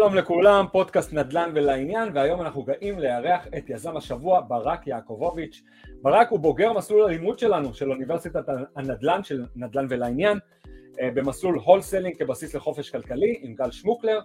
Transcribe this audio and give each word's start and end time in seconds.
שלום 0.00 0.14
לכולם, 0.14 0.66
פודקאסט 0.72 1.12
נדל"ן 1.12 1.50
ולעניין, 1.54 2.08
והיום 2.14 2.40
אנחנו 2.40 2.62
גאים 2.62 2.98
לארח 2.98 3.46
את 3.58 3.70
יזם 3.70 3.96
השבוע 3.96 4.40
ברק 4.48 4.86
יעקובוביץ'. 4.86 5.62
ברק 6.02 6.30
הוא 6.30 6.40
בוגר 6.40 6.72
מסלול 6.72 7.02
הלימוד 7.04 7.38
שלנו, 7.38 7.74
של 7.74 7.90
אוניברסיטת 7.90 8.44
הנדל"ן, 8.76 9.24
של 9.24 9.44
נדל"ן 9.56 9.86
ולעניין, 9.90 10.38
אה, 11.00 11.10
במסלול 11.14 11.58
wholesaling 11.64 12.16
כבסיס 12.16 12.54
לחופש 12.54 12.90
כלכלי 12.90 13.38
עם 13.42 13.54
גל 13.54 13.70
שמוקלר, 13.70 14.20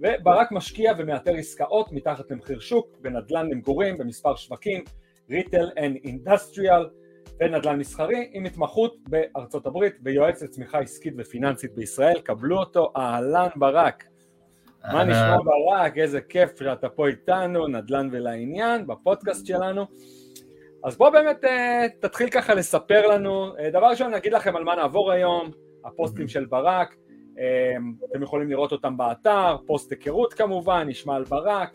וברק 0.00 0.52
משקיע 0.52 0.92
ומאתר 0.98 1.34
עסקאות 1.34 1.92
מתחת 1.92 2.30
למחיר 2.30 2.60
שוק, 2.60 2.98
בנדל"ן 3.00 3.48
למגורים, 3.50 3.98
במספר 3.98 4.36
שווקים, 4.36 4.84
retail 5.30 5.70
and 5.78 5.96
industrial, 6.04 6.88
ונדל"ן 7.40 7.78
מסחרי, 7.78 8.30
עם 8.32 8.44
התמחות 8.44 8.96
בארצות 9.08 9.66
הברית, 9.66 9.94
ויועץ 10.04 10.42
לצמיחה 10.42 10.78
עסקית 10.78 11.14
ופיננסית 11.18 11.74
בישראל. 11.74 12.20
קבלו 12.20 12.58
אותו, 12.58 12.92
אהלן 12.96 13.48
ברק. 13.56 14.11
מה 14.84 15.04
נשמע 15.04 15.36
ברק, 15.44 15.98
איזה 15.98 16.20
כיף 16.20 16.58
שאתה 16.58 16.88
פה 16.88 17.08
איתנו, 17.08 17.66
נדל"ן 17.66 18.08
ולעניין, 18.12 18.86
בפודקאסט 18.86 19.46
שלנו. 19.46 19.86
אז 20.84 20.96
בוא 20.96 21.10
באמת 21.10 21.44
אה, 21.44 21.86
תתחיל 22.00 22.30
ככה 22.30 22.54
לספר 22.54 23.06
לנו, 23.06 23.58
אה, 23.58 23.70
דבר 23.70 23.86
ראשון 23.86 24.14
נגיד 24.14 24.32
לכם 24.32 24.56
על 24.56 24.64
מה 24.64 24.76
נעבור 24.76 25.12
היום, 25.12 25.50
הפוסטים 25.84 26.28
של 26.28 26.44
ברק, 26.44 26.96
אה, 27.38 27.76
אתם 28.10 28.22
יכולים 28.22 28.50
לראות 28.50 28.72
אותם 28.72 28.96
באתר, 28.96 29.56
פוסט 29.66 29.90
היכרות 29.90 30.34
כמובן, 30.34 30.88
נשמע 30.88 31.16
על 31.16 31.24
ברק, 31.24 31.70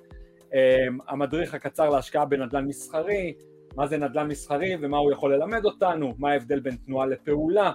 המדריך 1.07 1.53
הקצר 1.53 1.89
להשקעה 1.89 2.25
בנדל"ן 2.25 2.65
מסחרי, 2.65 3.33
מה 3.75 3.87
זה 3.87 3.97
נדל"ן 3.97 4.27
מסחרי 4.27 4.75
ומה 4.81 4.97
הוא 4.97 5.11
יכול 5.11 5.33
ללמד 5.33 5.65
אותנו, 5.65 6.13
מה 6.17 6.31
ההבדל 6.31 6.59
בין 6.59 6.75
תנועה 6.85 7.05
לפעולה, 7.05 7.71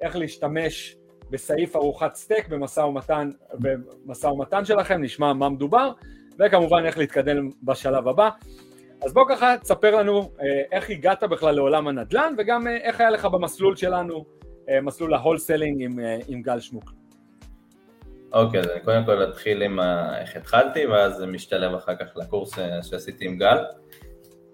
איך 0.00 0.16
להשתמש 0.16 0.96
בסעיף 1.30 1.76
ארוחת 1.76 2.14
סטייק 2.14 2.48
במשא 2.48 2.80
ומתן, 2.80 3.30
במשא 3.54 4.26
ומתן 4.26 4.64
שלכם, 4.64 5.02
נשמע 5.02 5.32
מה 5.32 5.48
מדובר, 5.48 5.92
וכמובן 6.38 6.84
איך 6.86 6.98
להתקדם 6.98 7.50
בשלב 7.62 8.08
הבא. 8.08 8.28
אז 9.02 9.12
בוא 9.12 9.24
ככה 9.28 9.58
תספר 9.58 9.96
לנו 9.96 10.30
אה, 10.40 10.62
איך 10.72 10.90
הגעת 10.90 11.22
בכלל 11.22 11.54
לעולם 11.54 11.88
הנדל"ן 11.88 12.34
וגם 12.38 12.66
אה, 12.66 12.76
איך 12.76 13.00
היה 13.00 13.10
לך 13.10 13.24
במסלול 13.24 13.76
שלנו, 13.76 14.24
אה, 14.68 14.80
מסלול 14.80 15.14
ה 15.14 15.20
wholesaling 15.20 15.82
עם, 15.82 15.98
עם 16.28 16.42
גל 16.42 16.60
שמוק. 16.60 16.92
אוקיי, 18.32 18.60
אז 18.60 18.70
אני 18.70 18.80
קודם 18.80 19.04
כל 19.04 19.22
אתחיל 19.22 19.62
עם 19.62 19.80
איך 20.20 20.36
התחלתי 20.36 20.86
ואז 20.86 21.16
זה 21.16 21.26
משתלב 21.26 21.74
אחר 21.74 21.96
כך 21.96 22.16
לקורס 22.16 22.54
שעשיתי 22.82 23.24
עם 23.26 23.38
גל. 23.38 23.56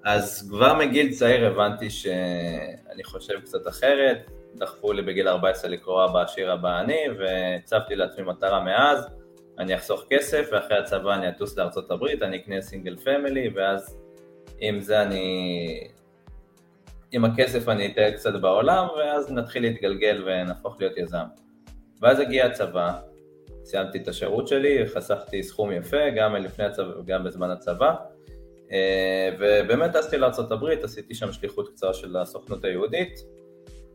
אז 0.04 0.48
כבר 0.50 0.74
מגיל 0.78 1.12
צעיר 1.12 1.46
הבנתי 1.46 1.90
שאני 1.90 3.04
חושב 3.04 3.40
קצת 3.40 3.68
אחרת, 3.68 4.30
דחפו 4.54 4.92
לי 4.92 5.02
בגיל 5.02 5.28
14 5.28 5.70
לקרוא 5.70 6.04
אבא 6.04 6.20
עשיר 6.20 6.52
אבא 6.52 6.80
עני, 6.80 7.00
והצבתי 7.18 7.96
לעצמי 7.96 8.24
מטרה 8.24 8.60
מאז, 8.64 9.08
אני 9.58 9.74
אחסוך 9.74 10.04
כסף, 10.10 10.48
ואחרי 10.52 10.78
הצבא 10.78 11.14
אני 11.14 11.28
אטוס 11.28 11.58
לארצות 11.58 11.90
הברית, 11.90 12.22
אני 12.22 12.36
אקנה 12.36 12.60
סינגל 12.60 12.96
פמילי, 12.96 13.50
ואז 13.54 13.98
עם 14.58 14.80
זה 14.80 15.02
אני... 15.02 15.88
עם 17.12 17.24
הכסף 17.24 17.68
אני 17.68 17.92
אתן 17.92 18.10
קצת 18.10 18.34
בעולם, 18.40 18.86
ואז 18.98 19.32
נתחיל 19.32 19.62
להתגלגל 19.62 20.22
ונהפוך 20.26 20.76
להיות 20.80 20.96
יזם. 20.96 21.24
ואז 22.00 22.20
הגיע 22.20 22.46
הצבא, 22.46 22.92
סיימתי 23.64 23.98
את 23.98 24.08
השירות 24.08 24.48
שלי, 24.48 24.86
חסכתי 24.86 25.42
סכום 25.42 25.72
יפה, 25.72 26.10
גם 26.16 26.36
לפני 26.36 26.64
הצבא 26.64 26.98
וגם 26.98 27.24
בזמן 27.24 27.50
הצבא, 27.50 27.94
אה, 28.72 29.30
ובאמת 29.38 29.92
טסתי 29.92 30.18
לארה"ב, 30.18 30.64
עשיתי 30.82 31.14
שם 31.14 31.32
שליחות 31.32 31.68
קצרה 31.68 31.94
של 31.94 32.16
הסוכנות 32.16 32.64
היהודית, 32.64 33.20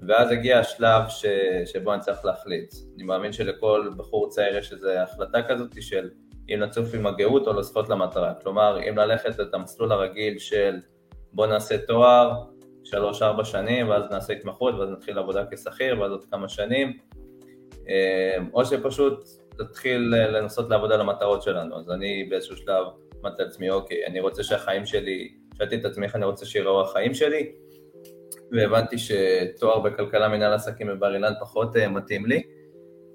ואז 0.08 0.32
הגיע 0.32 0.60
השלב 0.60 1.02
ש... 1.10 1.26
שבו 1.66 1.94
אני 1.94 2.02
צריך 2.02 2.26
להחליט. 2.26 2.74
אני 2.96 3.04
מאמין 3.04 3.34
שלכל 3.34 3.90
בחור 3.98 4.30
צעיר 4.30 4.58
יש 4.58 4.74
איזו 4.74 4.90
החלטה 4.90 5.44
כזאת 5.44 5.82
של 5.82 6.10
אם 6.50 6.60
לצוף 6.60 6.94
עם 6.94 7.08
הגאות 7.08 7.48
או 7.48 7.54
לצפות 7.54 7.90
למטרה. 7.90 8.34
כלומר, 8.34 8.90
אם 8.90 8.98
ללכת 8.98 9.40
את 9.40 9.54
המסלול 9.54 9.92
הרגיל 9.92 10.40
של 10.40 10.80
בוא 11.34 11.48
נעשה 11.48 11.78
תואר, 11.78 12.32
שלוש-ארבע 12.84 13.44
שנים, 13.44 13.90
ואז 13.90 14.04
נעשה 14.12 14.34
התמחות, 14.34 14.76
ואז 14.76 14.90
נתחיל 14.90 15.18
עבודה 15.18 15.44
כשכיר, 15.52 16.02
ואז 16.02 16.12
עוד 16.12 16.26
כמה 16.32 16.50
שנים, 16.50 16.98
אה, 17.90 18.38
או 18.54 18.66
שפשוט 18.66 19.24
נתחיל 19.60 20.02
לנסות 20.16 20.70
לעבוד 20.70 20.92
על 20.92 21.02
המטרות 21.02 21.42
שלנו. 21.42 21.80
אז 21.80 21.92
אני 21.92 22.24
באיזשהו 22.30 22.58
שלב 22.58 22.86
אמרתי 23.22 23.44
לעצמי, 23.44 23.70
אוקיי, 23.70 24.06
אני 24.06 24.20
רוצה 24.20 24.44
שהחיים 24.44 24.86
שלי, 24.86 25.34
שאלתי 25.58 25.76
את 25.76 25.86
עצמי 25.86 26.06
איך 26.06 26.16
אני 26.16 26.26
רוצה 26.26 26.46
שיראו 26.46 26.82
החיים 26.82 27.14
שלי, 27.14 27.52
והבנתי 28.52 28.96
שתואר 28.98 29.80
בכלכלה 29.80 30.30
מנהל 30.30 30.54
עסקים 30.54 30.88
בבר 30.88 31.14
אילן 31.14 31.34
פחות 31.40 31.76
אה, 31.76 31.88
מתאים 31.90 32.26
לי, 32.26 32.42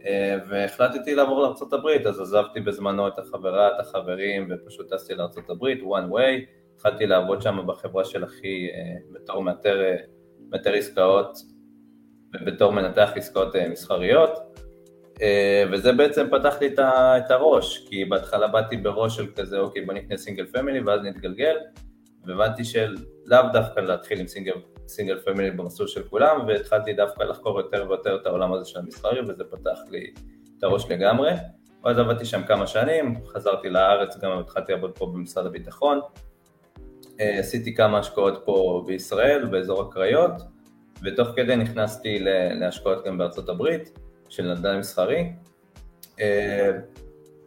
אה, 0.07 0.37
והחלטתי 0.49 1.15
לעבור 1.15 1.43
לארה"ב, 1.43 2.07
אז 2.09 2.21
עזבתי 2.21 2.61
בזמנו 2.61 3.09
את 3.09 3.19
החברה, 3.19 3.69
את 3.69 3.81
החברים, 3.81 4.49
ופשוט 4.51 4.95
טסתי 4.95 5.15
לארה"ב, 5.15 5.65
one 5.83 6.13
way, 6.13 6.47
התחלתי 6.75 7.07
לעבוד 7.07 7.43
שם 7.43 7.67
בחברה 7.67 8.05
של 8.05 8.25
אחי 8.25 8.69
אה, 8.75 8.97
בתור 9.13 9.43
מאתר, 9.43 9.83
מאתר 10.51 10.73
עסקאות 10.73 11.39
ובתור 12.35 12.73
מנתח 12.73 13.11
עסקאות 13.17 13.57
מסחריות, 13.71 14.31
וזה 15.73 15.93
בעצם 15.93 16.27
פתח 16.31 16.57
לי 16.61 16.75
את 16.79 17.31
הראש, 17.31 17.87
כי 17.89 18.05
בהתחלה 18.05 18.49
באתי 18.49 18.77
בראש 18.77 19.17
של 19.17 19.27
כזה, 19.37 19.59
אוקיי, 19.59 19.85
בוא 19.85 19.95
נקנה 19.95 20.17
סינגל 20.17 20.47
פמילי 20.47 20.81
ואז 20.81 21.01
נתגלגל, 21.05 21.57
והבנתי 22.27 22.65
שלאו 22.65 23.39
דווקא 23.53 23.81
להתחיל 23.81 24.21
עם 24.21 24.27
סינגל 24.27 24.53
סינגל 24.89 25.19
פמילי 25.25 25.51
במסלול 25.51 25.89
של 25.89 26.03
כולם, 26.03 26.47
והתחלתי 26.47 26.93
דווקא 26.93 27.23
לחקור 27.23 27.61
יותר 27.61 27.87
ויותר 27.89 28.17
את 28.17 28.27
העולם 28.27 28.53
הזה 28.53 28.65
של 28.65 28.79
המסחרי, 28.79 29.21
וזה 29.21 29.45
פתח 29.45 29.79
לי 29.91 30.13
את 30.59 30.65
הראש 30.65 30.91
לגמרי. 30.91 31.31
ואז 31.85 31.99
עבדתי 31.99 32.25
שם 32.25 32.43
כמה 32.43 32.67
שנים, 32.67 33.27
חזרתי 33.27 33.69
לארץ, 33.69 34.19
גם 34.19 34.39
התחלתי 34.39 34.73
לעבוד 34.73 34.99
פה 34.99 35.07
במשרד 35.07 35.47
הביטחון. 35.47 36.01
אה, 37.21 37.39
עשיתי 37.39 37.75
כמה 37.75 37.99
השקעות 37.99 38.43
פה 38.45 38.85
בישראל, 38.87 39.45
באזור 39.45 39.83
הקריות, 39.83 40.33
ותוך 41.03 41.29
כדי 41.37 41.57
נכנסתי 41.57 42.19
להשקעות 42.61 43.05
גם 43.07 43.19
בארצות 43.19 43.49
הברית, 43.49 43.99
של 44.29 44.55
נדל"ן 44.55 44.79
מסחרי. 44.79 45.33
אה, 46.21 46.71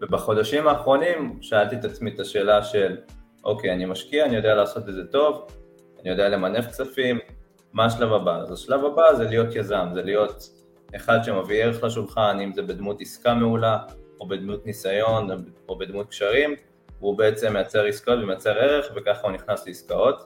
ובחודשים 0.01 0.67
האחרונים 0.67 1.37
שאלתי 1.41 1.75
את 1.75 1.85
עצמי 1.85 2.09
את 2.09 2.19
השאלה 2.19 2.63
של, 2.63 2.97
אוקיי, 3.47 3.73
אני 3.73 3.85
משקיע, 3.85 4.25
אני 4.25 4.35
יודע 4.35 4.55
לעשות 4.55 4.89
את 4.89 4.93
זה 4.93 5.07
טוב, 5.07 5.47
אני 6.01 6.09
יודע 6.09 6.29
למנף 6.29 6.67
כספים, 6.67 7.19
מה 7.73 7.85
השלב 7.85 8.13
הבא? 8.13 8.37
אז 8.37 8.51
השלב 8.51 8.85
הבא 8.85 9.13
זה 9.13 9.23
להיות 9.23 9.55
יזם, 9.55 9.87
זה 9.93 10.01
להיות 10.01 10.49
אחד 10.95 11.19
שמביא 11.23 11.63
ערך 11.63 11.83
לשולחן, 11.83 12.37
אם 12.43 12.53
זה 12.53 12.61
בדמות 12.61 13.01
עסקה 13.01 13.33
מעולה, 13.33 13.77
או 14.19 14.27
בדמות 14.27 14.65
ניסיון, 14.65 15.29
או 15.69 15.77
בדמות 15.77 16.09
קשרים, 16.09 16.55
והוא 16.99 17.17
בעצם 17.17 17.53
מייצר 17.53 17.85
עסקאות 17.85 18.19
ומייצר 18.23 18.59
ערך, 18.59 18.91
וככה 18.95 19.21
הוא 19.27 19.31
נכנס 19.31 19.67
לעסקאות. 19.67 20.23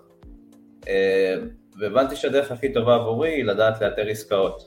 אה, 0.88 1.35
והבנתי 1.79 2.15
שהדרך 2.15 2.51
הכי 2.51 2.73
טובה 2.73 2.95
עבורי 2.95 3.29
היא 3.29 3.45
לדעת 3.45 3.81
לאתר 3.81 4.07
עסקאות. 4.07 4.63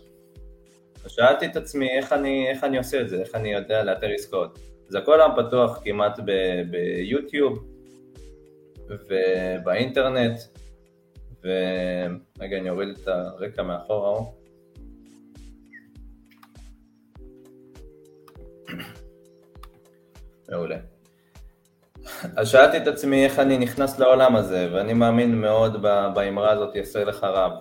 ושאלתי 1.05 1.47
את 1.47 1.57
עצמי 1.57 1.99
איך 1.99 2.13
אני, 2.13 2.51
איך 2.51 2.65
אני 2.65 2.79
עושה 2.79 3.01
את 3.01 3.09
זה, 3.09 3.21
איך 3.21 3.35
אני 3.35 3.53
יודע 3.53 3.85
לאתר 3.85 4.09
עסקאות. 4.15 4.59
אז 4.89 4.95
הכל 4.95 5.21
היום 5.21 5.33
פתוח 5.37 5.81
כמעט 5.85 6.21
ביוטיוב 6.71 7.74
ובאינטרנט, 8.89 10.41
ורגע 11.45 12.59
אני 12.59 12.71
אוריד 12.71 12.89
את 12.89 13.09
הרקע 13.09 13.63
מאחורה. 13.63 14.21
מעולה. 20.49 20.77
אז 22.37 22.49
שאלתי 22.49 22.77
את 22.77 22.87
עצמי 22.87 23.25
איך 23.25 23.39
אני 23.39 23.59
נכנס 23.59 23.99
לעולם 23.99 24.37
הזה, 24.37 24.69
ואני 24.73 24.93
מאמין 24.93 25.41
מאוד 25.41 25.83
באמרה 26.15 26.51
הזאת, 26.53 26.77
יעשה 26.77 27.05
לך 27.05 27.25
רב. 27.25 27.53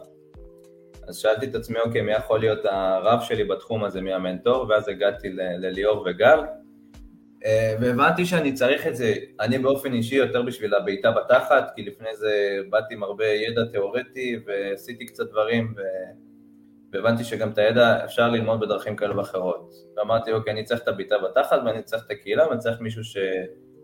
אז 1.07 1.17
שאלתי 1.17 1.45
את 1.45 1.55
עצמי, 1.55 1.79
אוקיי, 1.79 2.01
מי 2.01 2.11
יכול 2.11 2.39
להיות 2.39 2.65
הרב 2.65 3.21
שלי 3.21 3.43
בתחום 3.43 3.83
הזה, 3.83 4.01
מי 4.01 4.13
המנטור, 4.13 4.65
ואז 4.69 4.87
הגעתי 4.87 5.29
לליאור 5.33 6.03
וגל, 6.05 6.39
והבנתי 7.81 8.25
שאני 8.25 8.53
צריך 8.53 8.87
את 8.87 8.95
זה, 8.95 9.13
אני 9.39 9.57
באופן 9.57 9.93
אישי 9.93 10.15
יותר 10.15 10.41
בשביל 10.41 10.73
הבעיטה 10.73 11.11
בתחת, 11.11 11.71
כי 11.75 11.83
לפני 11.85 12.15
זה 12.15 12.57
באתי 12.69 12.93
עם 12.93 13.03
הרבה 13.03 13.25
ידע 13.25 13.65
תיאורטי 13.71 14.39
ועשיתי 14.45 15.05
קצת 15.05 15.29
דברים 15.29 15.73
ו... 15.77 15.81
והבנתי 16.93 17.23
שגם 17.23 17.49
את 17.49 17.57
הידע 17.57 18.05
אפשר 18.05 18.29
ללמוד 18.29 18.59
בדרכים 18.59 18.95
כאלה 18.95 19.17
ואחרות. 19.17 19.73
ואמרתי, 19.97 20.31
אוקיי, 20.31 20.53
אני 20.53 20.63
צריך 20.63 20.81
את 20.81 20.87
הבעיטה 20.87 21.15
בתחת 21.17 21.59
ואני 21.65 21.83
צריך 21.83 22.03
את 22.05 22.11
הקהילה 22.11 22.47
ואני 22.47 22.59
צריך 22.59 22.81
מישהו 22.81 23.03
ש... 23.03 23.17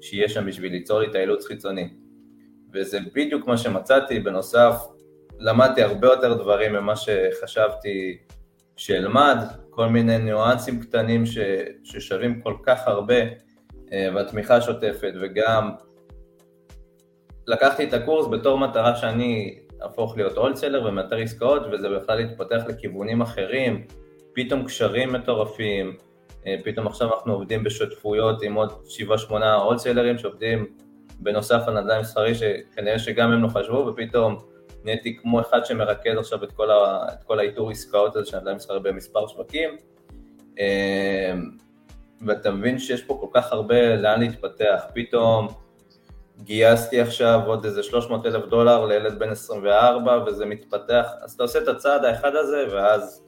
שיהיה 0.01 0.29
שם 0.29 0.45
בשביל 0.45 0.71
ליצור 0.71 0.99
לי 0.99 1.07
את 1.07 1.15
האילוץ 1.15 1.45
חיצוני. 1.45 1.89
וזה 2.73 2.99
בדיוק 3.15 3.47
מה 3.47 3.57
שמצאתי, 3.57 4.19
בנוסף, 4.19 4.75
למדתי 5.39 5.83
הרבה 5.83 6.07
יותר 6.07 6.33
דברים 6.33 6.73
ממה 6.73 6.95
שחשבתי 6.95 8.17
שאלמד, 8.75 9.37
כל 9.69 9.87
מיני 9.87 10.17
ניואנסים 10.17 10.79
קטנים 10.79 11.25
ש... 11.25 11.37
ששווים 11.83 12.41
כל 12.41 12.53
כך 12.63 12.87
הרבה, 12.87 13.15
אה, 13.15 13.48
והתמיכה 13.91 14.55
השוטפת, 14.55 15.13
וגם 15.21 15.71
לקחתי 17.47 17.83
את 17.83 17.93
הקורס 17.93 18.27
בתור 18.27 18.57
מטרה 18.57 18.95
שאני 18.95 19.59
אהפוך 19.83 20.17
להיות 20.17 20.37
הולסלר 20.37 20.85
ומאתר 20.85 21.17
עסקאות, 21.17 21.61
וזה 21.71 21.89
בכלל 21.89 22.17
להתפתח 22.17 22.61
לכיוונים 22.67 23.21
אחרים, 23.21 23.85
פתאום 24.33 24.65
קשרים 24.65 25.13
מטורפים, 25.13 25.97
פתאום 26.63 26.87
עכשיו 26.87 27.13
אנחנו 27.13 27.33
עובדים 27.33 27.63
בשותפויות 27.63 28.41
עם 28.41 28.53
עוד 28.53 28.73
7-8 29.29 29.33
הולסלרים 29.45 30.17
שעובדים 30.17 30.67
בנוסף 31.19 31.61
על 31.67 31.81
נדל"ן 31.81 31.99
מסחרי 31.99 32.35
שכנראה 32.35 32.99
שגם 32.99 33.31
הם 33.31 33.43
לא 33.43 33.47
חשבו 33.47 33.75
ופתאום 33.75 34.37
נהייתי 34.83 35.17
כמו 35.17 35.41
אחד 35.41 35.65
שמרכז 35.65 36.17
עכשיו 36.17 36.43
את 36.43 36.51
כל, 36.51 36.71
ה, 36.71 37.05
את 37.13 37.23
כל 37.23 37.39
האיתור 37.39 37.71
עסקאות 37.71 38.15
הזה 38.15 38.29
של 38.29 38.39
נדל"ן 38.39 38.55
מסחרי 38.55 38.79
במספר 38.79 39.27
שווקים 39.27 39.69
ואתה 42.25 42.51
מבין 42.51 42.79
שיש 42.79 43.03
פה 43.03 43.17
כל 43.21 43.39
כך 43.39 43.51
הרבה 43.51 43.95
לאן 43.95 44.19
להתפתח, 44.19 44.83
פתאום 44.93 45.47
גייסתי 46.43 47.01
עכשיו 47.01 47.41
עוד 47.45 47.65
איזה 47.65 47.83
300 47.83 48.25
אלף 48.25 48.45
דולר 48.45 48.85
לילד 48.85 49.19
בן 49.19 49.29
24 49.29 50.23
וזה 50.27 50.45
מתפתח, 50.45 51.07
אז 51.21 51.31
אתה 51.31 51.43
עושה 51.43 51.59
את 51.59 51.67
הצעד 51.67 52.05
האחד 52.05 52.35
הזה 52.35 52.65
ואז, 52.71 53.23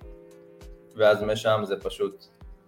ואז 0.96 1.24
משם 1.24 1.62
זה 1.64 1.76
פשוט 1.80 2.26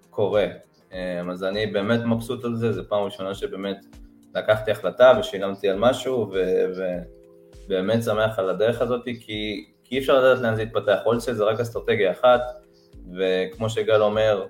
קורה. 0.10 0.48
אמ, 0.92 1.30
אז 1.30 1.44
אני 1.44 1.68
באמת 1.68 2.00
מבסוט 2.06 2.46
על 2.46 2.56
זה, 2.56 2.72
זו 2.72 2.82
פעם 2.90 3.04
ראשונה 3.04 3.34
שבאמת 3.34 3.86
לקחתי 4.36 4.72
החלטה 4.72 5.14
ושילמתי 5.20 5.70
על 5.70 5.78
משהו 5.80 6.32
ובאמת 7.68 8.04
שמח 8.04 8.40
על 8.40 8.50
הדרך 8.50 8.82
הזאת 8.82 9.06
כי, 9.06 9.66
כי 9.84 9.96
אי 9.96 10.00
אפשר 10.00 10.20
לדעת 10.20 10.44
לאן 10.44 10.56
זה 10.56 10.62
יתפתח, 10.62 11.00
wholesale 11.04 11.36
זה 11.36 11.44
רק 11.44 11.60
אסטרטגיה 11.60 12.12
אחת 12.12 12.42
וכמו 13.18 13.70
שגל 13.70 14.02
אומר, 14.02 14.46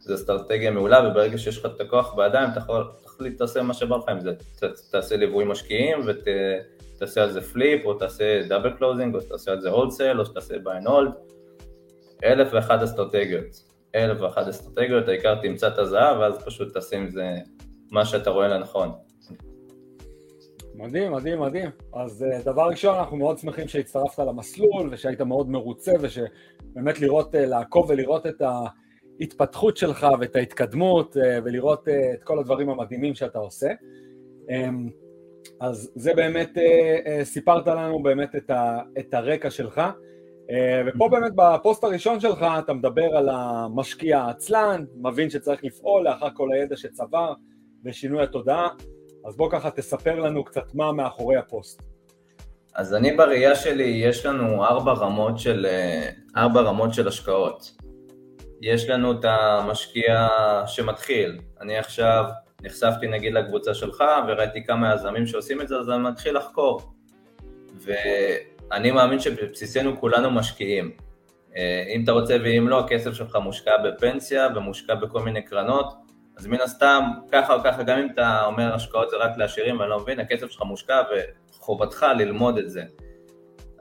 זו 0.00 0.14
אסטרטגיה 0.14 0.70
מעולה 0.70 1.08
וברגע 1.08 1.38
שיש 1.38 1.58
לך 1.58 1.66
את 1.66 1.80
הכוח 1.80 2.14
בידיים 2.14 2.50
אתה 2.52 2.58
יכול, 2.58 2.84
תחליט, 3.02 3.38
תעשה 3.38 3.62
מה 3.62 3.74
שבא 3.74 3.96
לך 3.96 4.08
עם 4.08 4.20
זה, 4.20 4.34
ת, 4.34 4.64
תעשה 4.90 5.16
ליווי 5.16 5.44
משקיעים 5.44 5.98
ותעשה 6.06 7.22
על 7.22 7.30
זה 7.30 7.40
flip 7.40 7.84
או 7.84 7.94
תעשה 7.94 8.42
double 8.48 8.70
closing 8.70 9.14
או 9.14 9.20
תעשה 9.20 9.50
על 9.50 9.60
זה 9.60 9.70
wholesale 9.70 10.20
או 10.20 10.24
שתעשה 10.24 10.58
buy 10.58 10.72
and 10.72 10.86
hold, 10.86 11.12
אלף 12.24 12.48
ואחת 12.52 12.82
אסטרטגיות, 12.82 13.62
אלף 13.94 14.20
ואחת 14.20 14.48
אסטרטגיות, 14.48 15.08
העיקר 15.08 15.34
תמצא 15.42 15.68
את 15.68 15.78
הזהב 15.78 16.18
ואז 16.20 16.44
פשוט 16.44 16.72
תעשה 16.72 16.96
עם 16.96 17.08
זה 17.08 17.34
מה 17.90 18.04
שאתה 18.04 18.30
רואה 18.30 18.48
לנכון. 18.48 18.92
מדהים, 20.74 21.12
מדהים, 21.12 21.40
מדהים. 21.40 21.70
אז 21.94 22.22
אה, 22.22 22.42
דבר 22.44 22.68
ראשון, 22.68 22.98
אנחנו 22.98 23.16
מאוד 23.16 23.38
שמחים 23.38 23.68
שהצטרפת 23.68 24.18
למסלול 24.18 24.88
ושהיית 24.90 25.20
מאוד 25.20 25.50
מרוצה 25.50 25.92
ושבאמת 26.00 27.00
לראות, 27.00 27.34
אה, 27.34 27.46
לעקוב 27.46 27.90
ולראות 27.90 28.26
את 28.26 28.42
ה... 28.42 28.60
ההתפתחות 29.20 29.76
שלך 29.76 30.06
ואת 30.20 30.36
ההתקדמות 30.36 31.16
אה, 31.16 31.38
ולראות 31.44 31.88
אה, 31.88 32.12
את 32.14 32.22
כל 32.22 32.38
הדברים 32.38 32.70
המדהימים 32.70 33.14
שאתה 33.14 33.38
עושה. 33.38 33.68
אמ, 34.50 34.88
אז 35.60 35.92
זה 35.94 36.14
באמת, 36.14 36.58
אה, 36.58 37.24
סיפרת 37.24 37.66
לנו 37.66 38.02
באמת 38.02 38.36
את, 38.36 38.50
ה, 38.50 38.78
את 38.98 39.14
הרקע 39.14 39.50
שלך, 39.50 39.82
ופה 40.86 41.08
באמת 41.08 41.32
בפוסט 41.36 41.84
הראשון 41.84 42.20
שלך 42.20 42.46
אתה 42.58 42.72
מדבר 42.72 43.16
על 43.16 43.28
המשקיע 43.28 44.18
העצלן, 44.18 44.84
מבין 44.96 45.30
שצריך 45.30 45.64
לפעול 45.64 46.04
לאחר 46.04 46.28
כל 46.34 46.52
הידע 46.52 46.76
שצבר 46.76 47.32
ושינוי 47.84 48.22
התודעה, 48.22 48.68
אז 49.26 49.36
בוא 49.36 49.50
ככה 49.50 49.70
תספר 49.70 50.20
לנו 50.20 50.44
קצת 50.44 50.74
מה 50.74 50.92
מאחורי 50.92 51.36
הפוסט. 51.36 51.82
אז 52.74 52.94
אני 52.94 53.16
בראייה 53.16 53.54
שלי, 53.54 53.84
יש 53.84 54.26
לנו 54.26 54.64
ארבע 54.64 54.92
רמות 54.92 55.38
של, 55.38 55.66
ארבע 56.36 56.60
רמות 56.60 56.94
של 56.94 57.08
השקעות. 57.08 57.79
יש 58.60 58.88
לנו 58.88 59.12
את 59.12 59.24
המשקיע 59.24 60.28
שמתחיל. 60.66 61.38
אני 61.60 61.78
עכשיו 61.78 62.24
נחשפתי 62.62 63.06
נגיד 63.06 63.34
לקבוצה 63.34 63.74
שלך 63.74 64.04
וראיתי 64.28 64.64
כמה 64.64 64.94
יזמים 64.94 65.26
שעושים 65.26 65.60
את 65.60 65.68
זה, 65.68 65.76
אז 65.76 65.90
אני 65.90 65.98
מתחיל 65.98 66.36
לחקור. 66.36 66.92
ואני 67.74 68.90
מאמין 68.90 69.20
שבבסיסנו 69.20 70.00
כולנו 70.00 70.30
משקיעים. 70.30 70.90
אה, 71.56 71.84
אם 71.94 72.04
אתה 72.04 72.12
רוצה 72.12 72.36
ואם 72.44 72.68
לא, 72.68 72.80
הכסף 72.80 73.12
שלך 73.12 73.36
מושקע 73.36 73.76
בפנסיה 73.84 74.48
ומושקע 74.54 74.94
בכל 74.94 75.22
מיני 75.22 75.42
קרנות, 75.42 75.94
אז 76.36 76.46
מן 76.46 76.60
הסתם, 76.60 77.02
ככה 77.32 77.54
או 77.54 77.58
ככה, 77.64 77.82
גם 77.82 77.98
אם 77.98 78.08
אתה 78.14 78.44
אומר 78.44 78.74
השקעות 78.74 79.10
זה 79.10 79.16
רק 79.16 79.36
לעשירים 79.36 79.80
ואני 79.80 79.90
לא 79.90 80.00
מבין, 80.00 80.20
הכסף 80.20 80.50
שלך 80.50 80.62
מושקע 80.62 81.02
וחובתך 81.50 82.06
ללמוד 82.18 82.58
את 82.58 82.70
זה. 82.70 82.82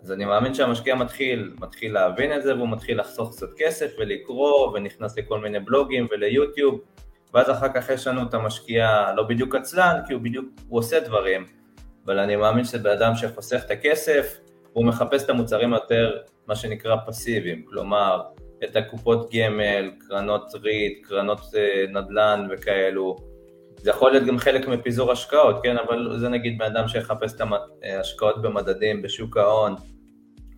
אז 0.04 0.12
אני 0.12 0.26
מאמין 0.26 0.54
שהמשקיע 0.54 0.96
מתחיל, 0.96 1.54
מתחיל 1.60 1.94
להבין 1.94 2.38
את 2.38 2.44
זה 2.44 2.56
והוא 2.56 2.70
מתחיל 2.70 3.00
לחסוך 3.00 3.32
קצת 3.32 3.48
כסף 3.58 3.92
ולקרוא 4.00 4.72
ונכנס 4.74 5.18
לכל 5.18 5.40
מיני 5.40 5.60
בלוגים 5.60 6.08
וליוטיוב 6.12 6.80
ואז 7.34 7.50
אחר 7.52 7.68
כך 7.74 7.90
יש 7.90 8.08
לנו 8.08 8.24
את 8.24 8.34
המשקיע 8.34 9.12
לא 9.16 9.24
בדיוק 9.24 9.56
עצלן 9.56 10.00
כי 10.08 10.14
הוא 10.14 10.22
בדיוק, 10.22 10.46
הוא 10.68 10.80
עושה 10.80 11.00
דברים. 11.00 11.46
אבל 12.06 12.20
אני 12.20 12.36
מאמין 12.36 12.64
שזה 12.64 12.78
בן 12.78 12.90
אדם 12.90 13.16
שחוסך 13.16 13.62
את 13.66 13.72
הכסף 13.72 14.38
והוא 14.74 14.86
מחפש 14.86 15.24
את 15.24 15.30
המוצרים 15.30 15.74
יותר 15.74 16.18
מה 16.48 16.56
שנקרא 16.56 16.96
פסיביים, 17.08 17.66
כלומר 17.66 18.22
את 18.64 18.76
הקופות 18.76 19.30
גמל, 19.34 19.92
קרנות 20.08 20.52
ריט, 20.62 21.06
קרנות 21.06 21.40
אה, 21.56 21.86
נדל"ן 21.90 22.48
וכאלו 22.52 23.16
זה 23.82 23.90
יכול 23.90 24.12
להיות 24.12 24.26
גם 24.26 24.38
חלק 24.38 24.68
מפיזור 24.68 25.12
השקעות, 25.12 25.56
כן, 25.64 25.78
אבל 25.78 26.18
זה 26.20 26.30
נגיד 26.30 26.58
בן 26.58 26.66
אדם 26.66 26.88
שיחפש 26.88 27.34
את 27.34 27.42
ההשקעות 27.84 28.42
במדדים 28.42 29.02
בשוק 29.02 29.38
ההון, 29.38 29.76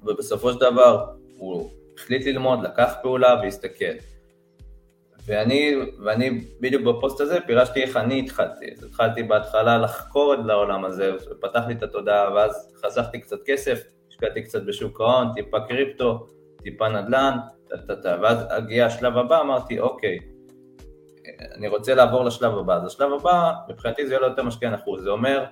ובסופו 0.04 0.54
של 0.54 0.60
דבר 0.60 1.06
הוא 1.38 1.70
החליט 1.98 2.26
ללמוד, 2.26 2.64
לקח 2.64 2.94
פעולה 3.02 3.40
והסתכל. 3.44 3.94
ואני, 5.26 5.76
ואני 6.06 6.42
בדיוק 6.62 6.84
בפוסט 6.84 7.22
הזה 7.22 7.40
פירשתי 7.48 7.82
איך 7.82 7.98
אני 7.98 8.20
התחלתי. 8.20 8.66
אז 8.78 8.84
התחלתי 8.84 9.24
בהתחלה 9.24 9.78
לחקור 9.78 10.34
את 10.34 10.40
העולם 10.50 10.86
הזה, 10.86 11.12
ופתח 11.32 11.62
לי 11.68 11.74
את 11.74 11.84
התודעה, 11.84 12.34
ואז 12.34 12.74
חסכתי 12.86 13.20
קצת 13.20 13.38
כסף, 13.46 13.84
השקעתי 14.10 14.42
קצת 14.42 14.64
בשוק 14.64 15.02
ההון, 15.02 15.28
טיפה 15.34 15.60
קריפטו, 15.60 16.28
טיפה 16.64 16.90
נדל"ן, 16.90 17.38
ואז 18.22 18.38
הגיע 18.50 18.86
השלב 18.86 19.18
הבא, 19.18 19.42
אמרתי, 19.42 19.80
אוקיי, 19.80 20.20
אני 21.56 21.68
רוצה 21.68 21.96
לעבור 21.96 22.26
לשלב 22.26 22.58
הבא. 22.58 22.76
אז 22.76 22.86
השלב 22.86 23.14
הבא, 23.14 23.52
מבחינתי 23.70 24.08
זה 24.08 24.14
יהיה 24.14 24.22
לו 24.22 24.28
יותר 24.28 24.44
משקיע 24.44 24.70
נחוץ. 24.70 25.02
זה 25.02 25.10
אומר 25.10 25.46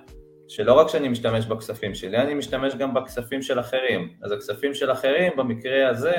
שלא 0.48 0.72
רק 0.72 0.88
שאני 0.88 1.08
משתמש 1.08 1.46
בכספים 1.46 1.94
שלי, 1.94 2.18
אני 2.18 2.34
משתמש 2.34 2.74
גם 2.74 2.94
בכספים 2.94 3.42
של 3.42 3.60
אחרים. 3.60 4.12
אז 4.22 4.32
הכספים 4.32 4.74
של 4.74 4.92
אחרים, 4.92 5.32
במקרה 5.36 5.88
הזה, 5.88 6.14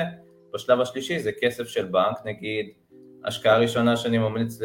בשלב 0.54 0.80
השלישי, 0.80 1.18
זה 1.18 1.30
כסף 1.40 1.68
של 1.68 1.84
בנק, 1.84 2.16
נגיד, 2.24 2.66
השקעה 3.24 3.58
ראשונה 3.58 3.96
שאני 3.96 4.18
ממליץ 4.18 4.58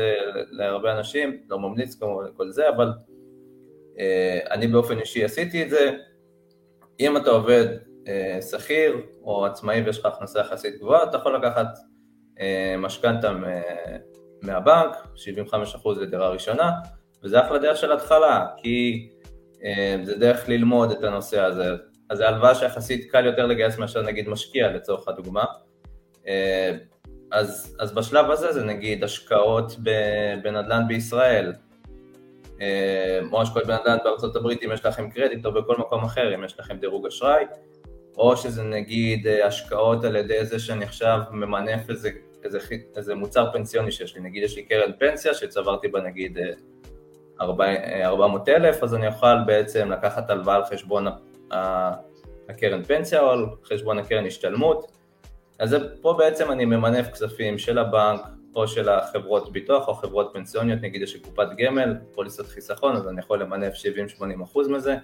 להרבה 0.52 0.98
אנשים, 0.98 1.38
לא 1.50 1.60
ממליץ 1.60 1.96
כמו 1.96 2.22
כל 2.38 2.52
זה, 2.52 2.70
אבל 2.70 2.92
אה, 4.00 4.40
אני 4.52 4.68
באופן 4.68 5.00
אישי 5.00 5.24
עשיתי 5.24 5.64
את 5.64 5.70
זה. 5.70 5.92
אם 7.00 7.18
אתה 7.18 7.30
עובד 7.30 7.66
אה, 8.08 8.40
שכיר 8.42 9.02
או 9.24 9.46
עצמאי 9.46 9.82
ויש 9.82 10.00
לך 10.00 10.06
הכנסה 10.06 10.40
יחסית 10.40 10.78
גבוהה, 10.78 11.04
אתה 11.04 11.18
יכול 11.18 11.36
לקחת 11.36 11.68
אה, 12.40 12.76
משכנתה 12.78 13.32
מהבנק, 14.42 14.96
75% 15.16 16.00
לדירה 16.02 16.30
ראשונה, 16.30 16.72
וזה 17.24 17.46
אחלה 17.46 17.58
דרך 17.58 17.78
של 17.78 17.92
התחלה, 17.92 18.46
כי 18.58 19.10
אה, 19.64 19.98
זה 20.04 20.18
דרך 20.18 20.50
ללמוד 20.50 20.92
את 20.92 21.04
הנושא 21.04 21.42
הזה. 21.42 21.76
אז 22.10 22.18
זה 22.18 22.28
הלוואה 22.28 22.56
שיחסית 22.56 23.12
קל 23.12 23.26
יותר 23.26 23.46
לגייס 23.46 23.78
מאשר 23.78 24.02
נגיד 24.02 24.30
משקיע 24.30 24.72
לצורך 24.72 25.08
הדוגמה. 25.08 25.46
אה, 26.28 26.72
אז, 27.32 27.76
אז 27.80 27.92
בשלב 27.92 28.32
הזה 28.32 28.54
זה 28.54 28.64
נגיד 28.64 29.04
השקעות 29.04 29.76
בנדל"ן 30.44 30.84
בישראל, 30.88 31.54
אה, 32.62 33.20
או 33.32 33.42
השקעות 33.42 33.66
בנדל"ן 33.66 33.98
בארצות 34.04 34.36
הברית 34.36 34.64
אם 34.64 34.72
יש 34.72 34.86
לכם 34.86 35.10
קרדיט, 35.10 35.46
או 35.46 35.52
בכל 35.52 35.78
מקום 35.78 36.04
אחר 36.04 36.36
אם 36.36 36.44
יש 36.44 36.60
לכם 36.60 36.78
דירוג 36.78 37.08
אשראי, 37.08 37.46
או 38.18 38.38
שזה 38.38 38.64
נגיד 38.64 39.28
השקעות 39.28 40.04
על 40.04 40.16
ידי 40.16 40.46
זה 40.46 40.74
עכשיו 40.82 41.20
ממנף 41.32 41.90
איזה 41.90 42.10
איזה, 42.48 42.60
איזה 42.96 43.16
מוצר 43.16 43.52
פנסיוני 43.54 43.92
שיש 43.92 44.16
לי, 44.16 44.22
נגיד 44.22 44.44
יש 44.44 44.56
לי 44.56 44.64
קרן 44.64 44.92
פנסיה 45.00 45.34
שצברתי 45.34 45.88
בה 45.88 46.02
נגיד 46.02 46.38
400 47.42 48.50
אה, 48.50 48.56
אלף, 48.56 48.84
אז 48.84 48.96
אני 48.96 49.08
אוכל 49.08 49.44
בעצם 49.46 49.92
לקחת 49.92 50.30
הלוואה 50.30 50.56
על 50.56 50.66
חשבון 50.66 51.08
הקרן 52.50 52.84
פנסיה 52.84 53.22
או 53.22 53.30
על 53.30 53.46
חשבון 53.64 54.00
הקרן 54.00 54.26
השתלמות, 54.26 54.92
אז 55.60 55.76
פה 56.02 56.16
בעצם 56.18 56.52
אני 56.52 56.66
ממנף 56.66 57.08
כספים 57.08 57.58
של 57.58 57.78
הבנק 57.78 58.22
או 58.56 58.68
של 58.68 58.90
החברות 58.90 59.52
ביטוח 59.52 59.88
או 59.88 59.94
חברות 59.94 60.30
פנסיוניות, 60.34 60.82
נגיד 60.82 61.02
יש 61.02 61.14
לי 61.14 61.20
קופת 61.20 61.48
גמל, 61.58 61.96
פוליסת 62.14 62.46
חיסכון, 62.46 62.96
אז 62.96 63.08
אני 63.08 63.20
יכול 63.20 63.42
למנף 63.42 63.74
70-80% 64.20 64.70
מזה, 64.70 64.96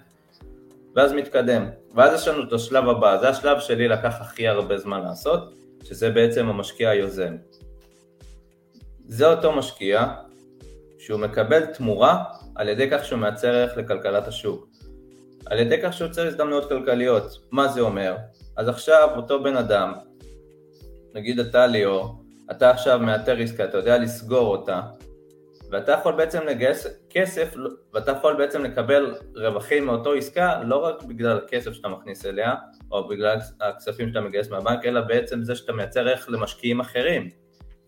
ואז 0.94 1.12
מתקדם. 1.12 1.66
ואז 1.94 2.20
יש 2.20 2.28
לנו 2.28 2.48
את 2.48 2.52
השלב 2.52 2.88
הבא, 2.88 3.16
זה 3.16 3.28
השלב 3.28 3.60
שלי 3.60 3.88
לקח 3.88 4.20
הכי 4.20 4.48
הרבה 4.48 4.78
זמן 4.78 5.02
לעשות, 5.02 5.54
שזה 5.84 6.10
בעצם 6.10 6.48
המשקיע 6.48 6.90
היוזם. 6.90 7.36
זה 9.08 9.26
אותו 9.26 9.52
משקיע 9.52 10.14
שהוא 10.98 11.20
מקבל 11.20 11.66
תמורה 11.66 12.24
על 12.54 12.68
ידי 12.68 12.90
כך 12.90 13.04
שהוא 13.04 13.18
מייצר 13.18 13.54
ערך 13.54 13.76
לכלכלת 13.76 14.28
השוק. 14.28 14.68
על 15.46 15.58
ידי 15.58 15.76
כך 15.82 15.92
שהוא 15.92 16.08
יוצר 16.08 16.26
הזדמנויות 16.26 16.68
כלכליות. 16.68 17.38
מה 17.50 17.68
זה 17.68 17.80
אומר? 17.80 18.16
אז 18.56 18.68
עכשיו 18.68 19.08
אותו 19.16 19.42
בן 19.42 19.56
אדם, 19.56 19.92
נגיד 21.14 21.40
אתה 21.40 21.66
ליאור, 21.66 22.24
אתה 22.50 22.70
עכשיו 22.70 22.98
מאתר 22.98 23.38
עסקה, 23.38 23.64
אתה 23.64 23.78
יודע 23.78 23.98
לסגור 23.98 24.46
אותה, 24.46 24.80
ואתה 25.70 25.92
יכול 25.92 26.14
בעצם 26.14 26.46
לגייס 26.46 26.86
כסף, 27.10 27.54
ואתה 27.94 28.12
יכול 28.12 28.36
בעצם 28.36 28.64
לקבל 28.64 29.14
רווחים 29.34 29.86
מאותו 29.86 30.12
עסקה, 30.12 30.62
לא 30.62 30.76
רק 30.76 31.02
בגלל 31.02 31.36
הכסף 31.36 31.72
שאתה 31.72 31.88
מכניס 31.88 32.26
אליה, 32.26 32.54
או 32.92 33.08
בגלל 33.08 33.38
הכספים 33.60 34.08
שאתה 34.08 34.20
מגייס 34.20 34.50
מהבנק, 34.50 34.84
אלא 34.84 35.00
בעצם 35.00 35.42
זה 35.42 35.54
שאתה 35.54 35.72
מייצר 35.72 36.08
ערך 36.08 36.28
למשקיעים 36.28 36.80
אחרים. 36.80 37.28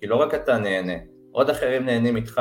כי 0.00 0.06
לא 0.06 0.16
רק 0.16 0.34
אתה 0.34 0.58
נהנה, 0.58 0.96
עוד 1.32 1.50
אחרים 1.50 1.86
נהנים 1.86 2.16
איתך. 2.16 2.40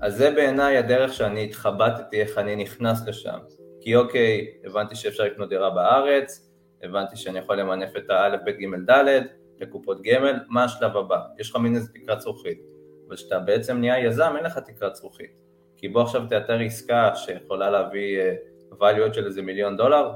אז 0.00 0.16
זה 0.16 0.30
בעיניי 0.30 0.76
הדרך 0.76 1.12
שאני 1.12 1.44
התחבטתי 1.44 2.20
איך 2.20 2.38
אני 2.38 2.56
נכנס 2.56 3.08
לשם. 3.08 3.38
כי 3.80 3.96
אוקיי, 3.96 4.46
הבנתי 4.64 4.94
שאפשר 4.94 5.24
לקנות 5.24 5.48
דירה 5.48 5.70
בארץ, 5.70 6.50
הבנתי 6.82 7.16
שאני 7.16 7.38
יכול 7.38 7.56
למנף 7.56 7.96
את 7.96 8.10
האלף, 8.10 8.40
בית, 8.44 8.56
ג', 8.56 8.90
ד', 8.90 9.22
לקופות 9.60 10.02
גמל, 10.02 10.40
מה 10.48 10.64
השלב 10.64 10.96
הבא? 10.96 11.18
יש 11.38 11.50
לך 11.50 11.56
מין 11.56 11.74
איזה 11.74 11.92
תקרת 11.92 12.20
זכוכית. 12.20 12.69
אבל 13.10 13.16
כשאתה 13.16 13.38
בעצם 13.38 13.78
נהיה 13.78 14.06
יזם, 14.06 14.32
אין 14.36 14.44
לך 14.44 14.58
תקרת 14.58 14.94
זכוכית. 14.94 15.30
כי 15.76 15.88
בוא 15.88 16.02
עכשיו 16.02 16.22
תאתר 16.28 16.60
עסקה 16.60 17.10
שיכולה 17.14 17.70
להביא 17.70 18.20
uh, 18.20 18.74
value 18.74 19.14
של 19.14 19.26
איזה 19.26 19.42
מיליון 19.42 19.76
דולר, 19.76 20.12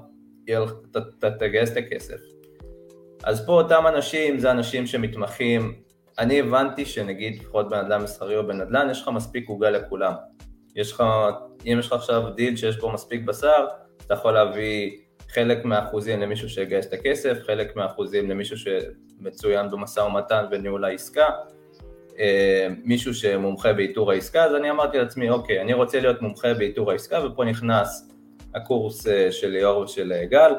תגייס 1.38 1.72
את 1.72 1.76
הכסף. 1.76 2.20
אז 3.24 3.46
פה 3.46 3.52
אותם 3.52 3.84
אנשים, 3.88 4.38
זה 4.38 4.50
אנשים 4.50 4.86
שמתמחים, 4.86 5.82
אני 6.18 6.40
הבנתי 6.40 6.86
שנגיד 6.86 7.40
לפחות 7.40 7.68
בן 7.68 7.78
אדם 7.78 8.04
מסחרי 8.04 8.36
או 8.36 8.46
בנדל"ן, 8.46 8.90
יש 8.90 9.02
לך 9.02 9.08
מספיק 9.08 9.48
עוגה 9.48 9.70
לכולם. 9.70 10.12
יש 10.76 10.92
לך, 10.92 11.02
אם 11.66 11.76
יש 11.78 11.86
לך 11.86 11.92
עכשיו 11.92 12.30
דיל 12.30 12.56
שיש 12.56 12.76
פה 12.76 12.90
מספיק 12.94 13.24
בשר, 13.24 13.66
אתה 14.06 14.14
יכול 14.14 14.32
להביא 14.32 14.98
חלק 15.28 15.64
מהאחוזים 15.64 16.20
למישהו 16.20 16.48
שיגייס 16.48 16.86
את 16.86 16.92
הכסף, 16.92 17.38
חלק 17.46 17.76
מהאחוזים 17.76 18.30
למישהו 18.30 18.56
שמצוין 18.56 19.70
במשא 19.70 20.00
ומתן 20.00 20.44
וניהול 20.50 20.84
העסקה, 20.84 21.26
אה, 21.26 21.54
מישהו 22.84 23.14
שמומחה 23.14 23.72
באיתור 23.72 24.12
העסקה, 24.12 24.44
אז 24.44 24.54
אני 24.54 24.70
אמרתי 24.70 24.98
לעצמי, 24.98 25.30
אוקיי, 25.30 25.60
אני 25.60 25.72
רוצה 25.72 26.00
להיות 26.00 26.22
מומחה 26.22 26.54
באיתור 26.54 26.90
העסקה, 26.90 27.26
ופה 27.26 27.44
נכנס 27.44 28.10
הקורס 28.54 29.06
אה, 29.06 29.32
של 29.32 29.48
ליאור 29.48 29.80
ושל 29.82 30.12
אה, 30.12 30.24
גל, 30.24 30.52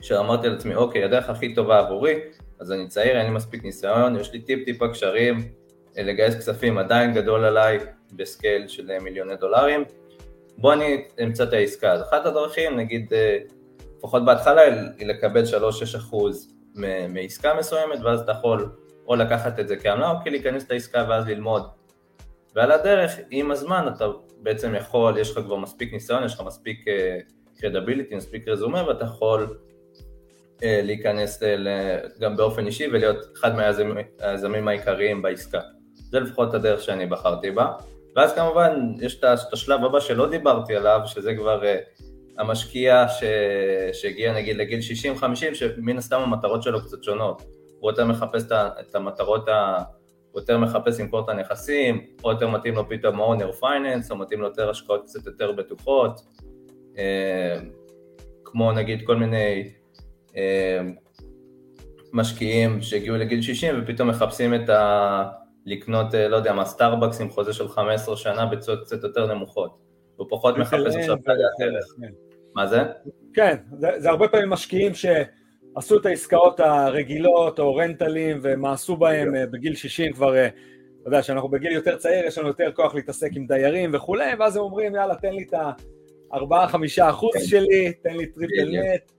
שאמרתי 0.00 0.48
לעצמי, 0.48 0.74
אוקיי, 0.74 1.04
הדרך 1.04 1.30
הכי 1.30 1.54
טובה 1.54 1.78
עבורי, 1.78 2.20
אז 2.60 2.72
אני 2.72 2.88
צעיר, 2.88 3.16
אין 3.16 3.26
לי 3.26 3.32
מספיק 3.32 3.64
ניסיון, 3.64 4.16
יש 4.16 4.32
לי 4.32 4.40
טיפ 4.40 4.64
טיפה 4.64 4.88
קשרים, 4.88 5.48
לגייס 5.96 6.34
כספים 6.34 6.78
עדיין 6.78 7.14
גדול 7.14 7.44
עליי 7.44 7.78
בסקייל 8.12 8.68
של 8.68 8.98
מיליוני 8.98 9.36
דולרים, 9.36 9.84
בוא 10.58 10.72
אני 10.72 11.04
אמצא 11.22 11.44
את 11.44 11.52
העסקה. 11.52 11.92
אז 11.92 12.02
אחת 12.02 12.26
הדרכים, 12.26 12.76
נגיד, 12.76 13.12
לפחות 13.98 14.24
בהתחלה, 14.24 14.62
היא 14.98 15.06
לקבל 15.06 15.42
3-6% 16.12 16.16
מעסקה 17.08 17.54
מסוימת, 17.58 18.00
ואז 18.02 18.20
אתה 18.20 18.32
יכול 18.32 18.68
או 19.06 19.16
לקחת 19.16 19.60
את 19.60 19.68
זה 19.68 19.76
כעמלה, 19.76 20.10
או 20.10 20.16
כי 20.24 20.30
להיכנס 20.30 20.70
לעסקה 20.70 21.06
ואז 21.08 21.28
ללמוד. 21.28 21.62
ועל 22.54 22.72
הדרך, 22.72 23.12
עם 23.30 23.50
הזמן 23.50 23.88
אתה 23.96 24.04
בעצם 24.42 24.74
יכול, 24.74 25.18
יש 25.18 25.30
לך 25.30 25.38
כבר 25.44 25.56
מספיק 25.56 25.92
ניסיון, 25.92 26.24
יש 26.24 26.34
לך 26.34 26.40
מספיק 26.46 26.84
קרדיביליטי, 27.60 28.14
uh, 28.14 28.16
מספיק 28.16 28.48
רזומה, 28.48 28.88
ואתה 28.88 29.04
יכול 29.04 29.58
uh, 30.56 30.60
להיכנס 30.62 31.42
uh, 31.42 31.46
גם 32.20 32.36
באופן 32.36 32.66
אישי 32.66 32.86
ולהיות 32.86 33.16
אחד 33.34 33.54
מהיזמים 33.54 34.68
העיקריים 34.68 35.22
בעסקה. 35.22 35.60
זה 35.94 36.20
לפחות 36.20 36.54
הדרך 36.54 36.82
שאני 36.82 37.06
בחרתי 37.06 37.50
בה. 37.50 37.72
ואז 38.16 38.34
כמובן 38.34 38.94
יש 39.00 39.18
את 39.18 39.52
השלב 39.52 39.84
הבא 39.84 40.00
שלא 40.00 40.30
דיברתי 40.30 40.76
עליו, 40.76 41.00
שזה 41.06 41.34
כבר 41.34 41.62
uh, 41.62 42.02
המשקיע. 42.38 43.06
שהגיע 43.92 44.32
נגיד 44.32 44.56
לגיל 44.56 44.80
60-50, 45.20 45.54
שמן 45.54 45.98
הסתם 45.98 46.20
המטרות 46.20 46.62
שלו 46.62 46.80
קצת 46.80 47.02
שונות. 47.02 47.42
הוא 47.84 47.90
יותר 47.90 48.04
מחפש 48.04 48.44
את 48.80 48.94
המטרות, 48.94 49.48
ה... 49.48 49.82
הוא 50.32 50.40
יותר 50.40 50.58
מחפש 50.58 51.00
למכור 51.00 51.20
את 51.20 51.28
הנכסים, 51.28 52.06
או 52.24 52.30
יותר 52.30 52.48
מתאים 52.48 52.74
לו 52.74 52.88
פתאום 52.88 53.20
אונר 53.20 53.52
פייננס, 53.52 54.10
או 54.10 54.16
מתאים 54.16 54.40
לו 54.40 54.46
יותר 54.46 54.70
השקעות 54.70 55.02
קצת 55.04 55.26
יותר 55.26 55.52
בטוחות, 55.52 56.20
אה, 56.98 57.58
כמו 58.44 58.72
נגיד 58.72 59.06
כל 59.06 59.16
מיני 59.16 59.72
אה, 60.36 60.80
משקיעים 62.12 62.82
שהגיעו 62.82 63.16
לגיל 63.16 63.42
60 63.42 63.74
ופתאום 63.82 64.08
מחפשים 64.08 64.54
את 64.54 64.68
ה... 64.68 65.24
לקנות, 65.66 66.14
אה, 66.14 66.28
לא 66.28 66.36
יודע 66.36 66.52
מה, 66.52 66.64
סטארבקס 66.64 67.20
עם 67.20 67.30
חוזה 67.30 67.52
של 67.52 67.68
15 67.68 68.16
שנה 68.16 68.46
בתשואות 68.46 68.80
קצת 68.84 69.04
יותר 69.04 69.34
נמוכות. 69.34 69.78
הוא 70.16 70.26
פחות 70.30 70.58
מחפש 70.58 70.96
עכשיו 70.96 71.14
את. 71.14 71.24
כן. 71.98 72.12
מה 72.54 72.66
זה? 72.66 72.82
כן, 73.34 73.56
זה, 73.78 73.88
זה 73.98 74.10
הרבה 74.10 74.28
פעמים 74.28 74.50
משקיעים 74.50 74.94
ש... 74.94 75.06
עשו 75.76 75.98
את 75.98 76.06
העסקאות 76.06 76.60
הרגילות 76.60 77.58
או 77.58 77.74
rentalים 77.74 78.40
ומאסו 78.42 78.96
בהם 78.96 79.36
אה, 79.36 79.46
בגיל 79.46 79.74
60 79.74 80.12
כבר, 80.12 80.36
אה, 80.36 80.46
אתה 80.46 81.08
יודע, 81.08 81.22
שאנחנו 81.22 81.48
בגיל 81.48 81.72
יותר 81.72 81.96
צעיר, 81.96 82.26
יש 82.26 82.38
לנו 82.38 82.48
יותר 82.48 82.72
כוח 82.72 82.94
להתעסק 82.94 83.30
עם 83.36 83.46
דיירים 83.46 83.90
וכולי, 83.94 84.34
ואז 84.38 84.56
הם 84.56 84.62
אומרים, 84.62 84.94
יאללה, 84.94 85.14
תן 85.14 85.32
לי 85.32 85.44
את 85.48 85.54
ה-4-5 85.54 86.76
אחוז 87.02 87.34
כן. 87.34 87.40
שלי, 87.40 87.92
תן 87.92 88.16
לי 88.16 88.26
triple 88.26 88.70
net, 88.70 89.12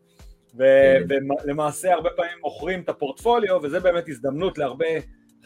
ולמעשה 0.55 1.93
הרבה 1.93 2.09
פעמים 2.15 2.37
מוכרים 2.43 2.81
את 2.81 2.89
הפורטפוליו, 2.89 3.59
וזה 3.63 3.79
באמת 3.79 4.09
הזדמנות 4.09 4.57
להרבה 4.57 4.85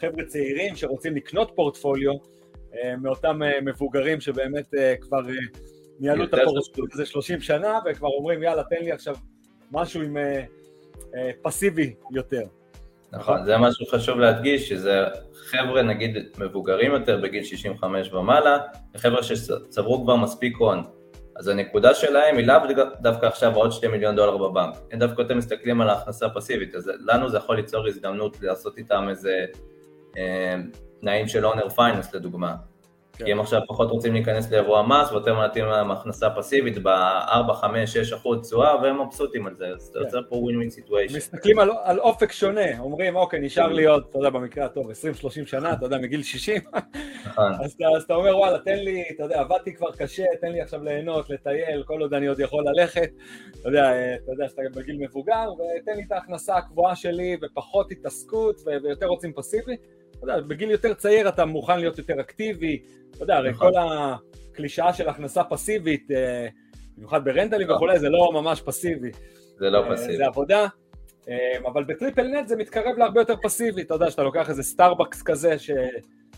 חבר'ה 0.00 0.24
צעירים 0.26 0.76
שרוצים 0.76 1.16
לקנות 1.16 1.52
פורטפוליו, 1.54 2.12
אה, 2.74 2.96
מאותם 2.96 3.40
מבוגרים 3.62 4.20
שבאמת 4.20 4.74
כבר 5.00 5.20
ניהלו 6.00 6.24
את 6.24 6.34
הפורטפוליו 6.34 6.88
הזה 6.92 7.06
30 7.06 7.40
שנה, 7.40 7.78
וכבר 7.86 8.08
אומרים, 8.08 8.42
יאללה, 8.42 8.62
תן 8.70 8.84
לי 8.84 8.92
עכשיו 8.92 9.16
משהו 9.72 10.02
עם... 10.02 10.16
אה, 11.16 11.30
פסיבי 11.42 11.94
יותר. 12.12 12.42
נכון, 13.12 13.44
זה 13.44 13.58
משהו 13.58 13.86
חשוב 13.86 14.18
להדגיש, 14.18 14.68
שזה 14.68 15.04
חבר'ה 15.34 15.82
נגיד 15.82 16.16
מבוגרים 16.38 16.92
יותר 16.92 17.20
בגיל 17.22 17.44
65 17.44 18.12
ומעלה, 18.12 18.58
וחבר'ה 18.94 19.22
שצברו 19.22 20.02
כבר 20.04 20.16
מספיק 20.16 20.56
הון. 20.56 20.82
אז 21.36 21.48
הנקודה 21.48 21.94
שלהם 21.94 22.36
היא 22.36 22.46
לאו 22.46 22.56
דווקא 23.00 23.26
עכשיו 23.26 23.54
עוד 23.54 23.72
2 23.72 23.92
מיליון 23.92 24.16
דולר 24.16 24.36
בבנק, 24.36 24.74
הם 24.92 24.98
דווקא 24.98 25.20
יותר 25.20 25.34
מסתכלים 25.34 25.80
על 25.80 25.88
ההכנסה 25.88 26.26
הפסיבית, 26.26 26.74
אז 26.74 26.90
לנו 27.00 27.30
זה 27.30 27.36
יכול 27.36 27.56
ליצור 27.56 27.86
הזדמנות 27.86 28.36
לעשות 28.42 28.78
איתם 28.78 29.06
איזה 29.08 29.44
אה, 30.18 30.54
תנאים 31.00 31.28
של 31.28 31.46
owner 31.46 31.68
finance 31.68 32.14
לדוגמה, 32.14 32.54
כן. 33.20 33.26
כי 33.26 33.32
הם 33.32 33.40
עכשיו 33.40 33.60
פחות 33.68 33.90
רוצים 33.90 34.12
להיכנס 34.12 34.50
לאירוע 34.50 34.82
מס 34.82 35.12
ויותר 35.12 35.46
מתאים 35.46 35.64
להם 35.64 35.90
הכנסה 35.90 36.30
פסיבית 36.30 36.78
ב-4, 36.82 37.52
5, 37.52 37.92
6 37.92 38.12
אחוז 38.12 38.40
תשואה 38.40 38.82
והם 38.82 39.02
מבסוטים 39.02 39.46
על 39.46 39.54
זה, 39.54 39.66
אז 39.66 39.82
אתה 39.82 39.98
כן. 39.98 40.04
יוצר 40.04 40.22
פה 40.28 40.36
win 40.36 40.56
win 40.56 40.70
situation. 40.70 41.16
מסתכלים 41.16 41.58
על, 41.58 41.70
על 41.82 42.00
אופק 42.00 42.32
שונה, 42.32 42.78
אומרים 42.78 43.16
אוקיי 43.16 43.40
נשאר 43.40 43.72
לי 43.72 43.86
עוד, 43.86 44.04
אתה 44.10 44.18
יודע 44.18 44.30
במקרה 44.30 44.64
הטוב 44.64 44.90
20-30 44.90 44.94
שנה, 45.46 45.72
אתה 45.72 45.86
יודע 45.86 45.98
מגיל 45.98 46.22
60, 46.22 46.62
נכון. 47.26 47.52
אז, 47.64 47.76
אז 47.96 48.02
אתה 48.02 48.14
אומר 48.14 48.38
וואלה 48.38 48.58
תן 48.58 48.78
לי, 48.78 49.04
אתה 49.14 49.22
יודע 49.22 49.40
עבדתי 49.40 49.74
כבר 49.74 49.92
קשה, 49.92 50.24
תן 50.40 50.52
לי 50.52 50.60
עכשיו 50.60 50.84
ליהנות, 50.84 51.30
לטייל, 51.30 51.82
כל 51.82 52.00
עוד 52.00 52.14
אני 52.14 52.26
עוד 52.26 52.40
יכול 52.40 52.64
ללכת, 52.68 53.10
אתה 53.60 53.68
יודע, 53.68 53.90
אתה 54.14 54.32
יודע 54.32 54.48
שאתה 54.48 54.62
בגיל 54.74 54.96
מבוגר 54.98 55.48
ותן 55.52 55.92
לי 55.96 56.02
את 56.06 56.12
ההכנסה 56.12 56.56
הקבועה 56.56 56.96
שלי 56.96 57.36
ופחות 57.42 57.90
התעסקות 57.90 58.60
ויותר 58.66 59.06
רוצים 59.06 59.32
פסיבי 59.32 59.74
אתה 59.74 59.99
יודע, 60.26 60.40
בגיל 60.40 60.70
יותר 60.70 60.94
צעיר 60.94 61.28
אתה 61.28 61.44
מוכן 61.44 61.78
להיות 61.78 61.98
יותר 61.98 62.20
אקטיבי, 62.20 62.82
אתה 63.10 63.22
יודע, 63.22 63.36
הרי 63.36 63.50
נכון. 63.50 63.72
כל 63.72 63.78
הקלישאה 63.80 64.92
של 64.92 65.08
הכנסה 65.08 65.44
פסיבית, 65.44 66.10
אה, 66.10 66.48
במיוחד 66.96 67.24
ברנטלים 67.24 67.66
נכון. 67.66 67.76
וכולי, 67.76 67.98
זה 67.98 68.08
לא 68.08 68.30
ממש 68.32 68.60
פסיבי. 68.60 69.10
זה 69.58 69.70
לא 69.70 69.84
אה, 69.84 69.96
פסיבי. 69.96 70.16
זה 70.16 70.26
עבודה, 70.26 70.66
אה, 71.28 71.58
אבל 71.66 71.84
ב 71.84 71.90
triple 71.90 72.26
net 72.26 72.48
זה 72.48 72.56
מתקרב 72.56 72.98
להרבה 72.98 73.20
יותר 73.20 73.34
פסיבי, 73.42 73.82
אתה 73.82 73.94
יודע, 73.94 74.10
שאתה 74.10 74.22
לוקח 74.22 74.50
איזה 74.50 74.62
סטארבקס 74.62 75.22
כזה, 75.22 75.58
ש... 75.58 75.70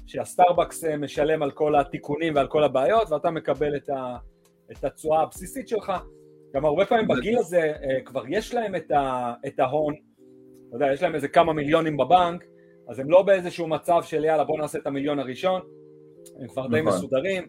שהסטארבקס 0.07 0.85
משלם 0.85 1.43
על 1.43 1.51
כל 1.51 1.77
התיקונים 1.77 2.35
ועל 2.35 2.47
כל 2.47 2.65
הבעיות, 2.65 3.11
ואתה 3.11 3.31
מקבל 3.31 3.77
את, 3.77 3.89
ה... 3.89 4.17
את 4.73 4.85
התשואה 4.85 5.23
הבסיסית 5.23 5.69
שלך. 5.69 5.93
גם 6.55 6.65
הרבה 6.65 6.85
פעמים 6.85 7.09
בגיל 7.09 7.39
הזה 7.39 7.73
כבר 8.05 8.25
יש 8.29 8.55
להם 8.55 8.77
את, 8.77 8.91
ה... 8.91 9.33
את 9.47 9.61
ההון, 9.61 9.95
אתה 10.69 10.77
יודע, 10.77 10.93
יש 10.93 11.03
להם 11.03 11.15
איזה 11.15 11.29
כמה 11.29 11.53
מיליונים 11.53 11.97
בבנק, 11.97 12.45
אז 12.89 12.99
הם 12.99 13.11
לא 13.11 13.23
באיזשהו 13.23 13.67
מצב 13.67 14.03
של 14.03 14.25
יאללה 14.25 14.45
בוא 14.45 14.59
נעשה 14.59 14.79
את 14.79 14.87
המיליון 14.87 15.19
הראשון, 15.19 15.61
הם 16.41 16.49
כבר 16.49 16.67
די 16.67 16.83
נכון. 16.83 16.99
מסודרים, 16.99 17.49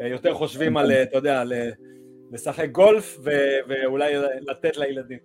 אה, 0.00 0.06
יותר 0.06 0.34
חושבים 0.34 0.76
על, 0.76 0.92
אתה 0.92 1.16
יודע, 1.16 1.42
לשחק 2.32 2.70
גולף 2.70 3.18
ואולי 3.68 4.14
לתת 4.40 4.76
לילדים. 4.76 5.18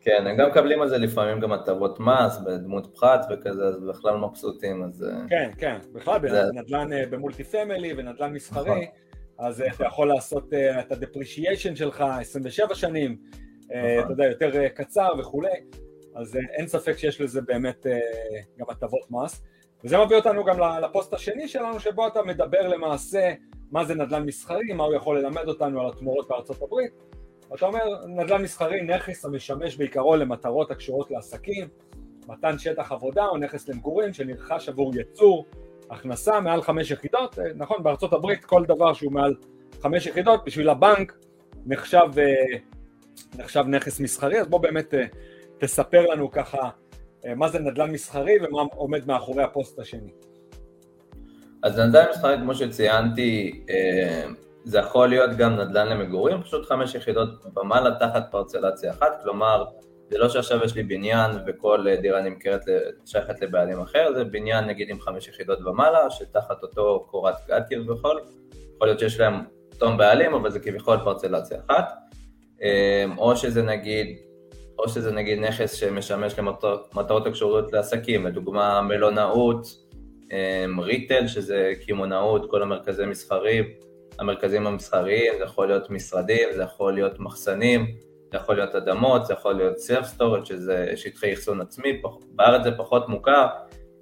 כן, 0.00 0.26
הם 0.26 0.36
גם 0.36 0.48
מקבלים 0.48 0.82
על 0.82 0.88
זה 0.88 0.98
לפעמים 0.98 1.40
גם 1.40 1.52
הטבות 1.52 2.00
מס 2.00 2.38
בדמות 2.46 2.86
פחת 2.94 3.26
וכזה, 3.30 3.64
אז 3.64 3.84
בכלל 3.88 4.16
מבסוטים, 4.16 4.82
אז... 4.82 5.02
אה, 5.02 5.28
כן, 5.28 5.50
כן, 5.58 5.78
בכלל 5.92 6.18
בנדל"ן 6.18 6.92
אה, 6.92 7.06
ב 7.10 7.16
multi 7.16 7.44
family 7.44 7.94
ונדל"ן 7.96 8.32
מסחרי, 8.32 8.70
נכון. 8.70 8.84
אז 9.38 9.62
אתה 9.74 9.84
יכול 9.84 10.08
לעשות 10.08 10.52
את 10.54 10.92
ה 10.92 10.99
depreciation 10.99 11.76
שלך 11.76 12.04
27 12.20 12.74
שנים, 12.74 13.16
נכון. 13.64 14.04
אתה 14.04 14.12
יודע, 14.12 14.24
יותר 14.24 14.68
קצר 14.68 15.08
וכולי, 15.18 15.48
אז 16.20 16.36
אה, 16.36 16.40
אין 16.52 16.66
ספק 16.66 16.98
שיש 16.98 17.20
לזה 17.20 17.40
באמת 17.42 17.86
אה, 17.86 17.98
גם 18.58 18.66
הטבות 18.68 19.10
מס. 19.10 19.42
וזה 19.84 19.98
מביא 20.04 20.16
אותנו 20.16 20.44
גם 20.44 20.56
לפוסט 20.82 21.14
השני 21.14 21.48
שלנו, 21.48 21.80
שבו 21.80 22.06
אתה 22.06 22.22
מדבר 22.22 22.68
למעשה 22.68 23.32
מה 23.70 23.84
זה 23.84 23.94
נדל"ן 23.94 24.22
מסחרי, 24.22 24.72
מה 24.72 24.84
הוא 24.84 24.94
יכול 24.94 25.18
ללמד 25.18 25.48
אותנו 25.48 25.80
על 25.80 25.88
התמורות 25.88 26.28
בארצות 26.28 26.62
הברית. 26.62 26.92
אתה 27.54 27.66
אומר, 27.66 28.06
נדל"ן 28.06 28.42
מסחרי, 28.42 28.82
נכס 28.82 29.24
המשמש 29.24 29.76
בעיקרו 29.76 30.16
למטרות 30.16 30.70
הקשורות 30.70 31.10
לעסקים, 31.10 31.68
מתן 32.26 32.58
שטח 32.58 32.92
עבודה 32.92 33.26
או 33.26 33.36
נכס 33.36 33.68
למגורים 33.68 34.12
שנרכש 34.12 34.68
עבור 34.68 34.92
ייצור, 34.96 35.46
הכנסה 35.90 36.40
מעל 36.40 36.62
חמש 36.62 36.90
יחידות, 36.90 37.38
אה, 37.38 37.44
נכון, 37.56 37.82
בארצות 37.82 38.12
הברית 38.12 38.44
כל 38.44 38.64
דבר 38.64 38.92
שהוא 38.92 39.12
מעל 39.12 39.34
חמש 39.82 40.06
יחידות, 40.06 40.44
בשביל 40.44 40.68
הבנק 40.68 41.18
נחשב, 41.66 42.06
נחשב 43.38 43.64
נכס 43.68 44.00
מסחרי, 44.00 44.40
אז 44.40 44.48
בוא 44.48 44.60
באמת 44.60 44.94
תספר 45.60 46.06
לנו 46.06 46.30
ככה 46.30 46.70
אה, 47.26 47.34
מה 47.34 47.48
זה 47.48 47.58
נדל"ן 47.58 47.90
מסחרי 47.90 48.36
ומה 48.42 48.62
עומד 48.74 49.06
מאחורי 49.06 49.42
הפוסט 49.42 49.78
השני. 49.78 50.10
אז 51.62 51.78
נדל"ן 51.78 52.06
מסחרי, 52.10 52.36
כמו 52.36 52.54
שציינתי, 52.54 53.64
זה 54.64 54.78
יכול 54.78 55.08
להיות 55.08 55.30
גם 55.36 55.56
נדל"ן 55.56 55.88
למגורים, 55.88 56.42
פשוט 56.42 56.66
חמש 56.66 56.94
יחידות 56.94 57.28
ומעלה 57.56 57.90
תחת 58.00 58.28
פרצלציה 58.30 58.90
אחת, 58.90 59.22
כלומר, 59.22 59.64
זה 60.10 60.18
לא 60.18 60.28
שעכשיו 60.28 60.64
יש 60.64 60.74
לי 60.74 60.82
בניין 60.82 61.30
וכל 61.46 61.86
דירה 62.02 62.20
נמכרת, 62.20 62.60
שייכת 63.06 63.42
לבעלים 63.42 63.80
אחר, 63.80 64.12
זה 64.14 64.24
בניין 64.24 64.64
נגיד 64.64 64.90
עם 64.90 65.00
חמש 65.00 65.28
יחידות 65.28 65.58
ומעלה, 65.66 66.10
שתחת 66.10 66.62
אותו 66.62 67.06
קורת 67.10 67.34
גג 67.48 67.60
כביכול, 67.70 68.20
יכול 68.76 68.88
להיות 68.88 68.98
שיש 68.98 69.20
להם 69.20 69.34
אותם 69.74 69.96
בעלים, 69.96 70.34
אבל 70.34 70.50
זה 70.50 70.60
כביכול 70.60 70.98
פרצלציה 71.04 71.58
אחת, 71.66 71.92
או 73.18 73.36
שזה 73.36 73.62
נגיד, 73.62 74.16
או 74.80 74.88
שזה 74.88 75.12
נגיד 75.12 75.38
נכס 75.38 75.74
שמשמש 75.74 76.38
למטרות 76.38 77.26
הקשורות 77.26 77.72
לעסקים, 77.72 78.26
לדוגמה 78.26 78.82
מלונאות, 78.82 79.66
retail, 80.78 81.26
שזה 81.26 81.72
קמעונאות, 81.86 82.50
כל 82.50 82.62
המרכזי 82.62 83.06
מסחרים, 83.06 83.64
המרכזים 84.18 84.66
המסחריים, 84.66 85.32
זה 85.38 85.44
יכול 85.44 85.66
להיות 85.66 85.90
משרדים, 85.90 86.48
זה 86.56 86.62
יכול 86.62 86.94
להיות 86.94 87.20
מחסנים, 87.20 87.86
זה 88.32 88.36
יכול 88.36 88.56
להיות 88.56 88.74
אדמות, 88.74 89.26
זה 89.26 89.32
יכול 89.32 89.54
להיות 89.54 89.78
self 89.78 90.04
storage 90.04 90.44
שזה 90.44 90.92
שטחי 90.96 91.32
אחסון 91.32 91.60
עצמי, 91.60 92.02
בארץ 92.32 92.62
זה 92.64 92.70
פחות 92.76 93.08
מוכר, 93.08 93.46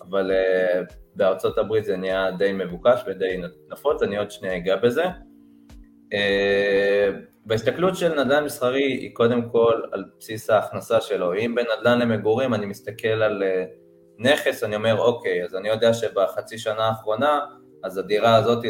אבל 0.02 0.30
uh, 0.30 0.92
בארצות 1.14 1.58
הברית 1.58 1.84
זה 1.84 1.96
נהיה 1.96 2.30
די 2.30 2.52
מבוקש 2.52 3.00
ודי 3.06 3.40
נפוץ, 3.72 4.02
אני 4.02 4.18
עוד 4.18 4.30
שנייה 4.30 4.56
אגע 4.56 4.76
בזה. 4.76 5.04
Uh, 6.14 7.14
בהסתכלות 7.44 7.96
של 7.96 8.24
נדל"ן 8.24 8.44
מסחרי 8.44 8.82
היא 8.82 9.14
קודם 9.14 9.48
כל 9.48 9.80
על 9.92 10.04
בסיס 10.18 10.50
ההכנסה 10.50 11.00
שלו, 11.00 11.34
אם 11.34 11.54
בנדל"ן 11.54 11.98
למגורים 11.98 12.54
אני 12.54 12.66
מסתכל 12.66 13.08
על 13.08 13.42
uh, 13.42 13.70
נכס, 14.18 14.64
אני 14.64 14.76
אומר 14.76 14.98
אוקיי, 15.00 15.44
אז 15.44 15.54
אני 15.54 15.68
יודע 15.68 15.94
שבחצי 15.94 16.58
שנה 16.58 16.84
האחרונה, 16.84 17.40
אז 17.84 17.98
הדירה 17.98 18.36
הזאת, 18.36 18.64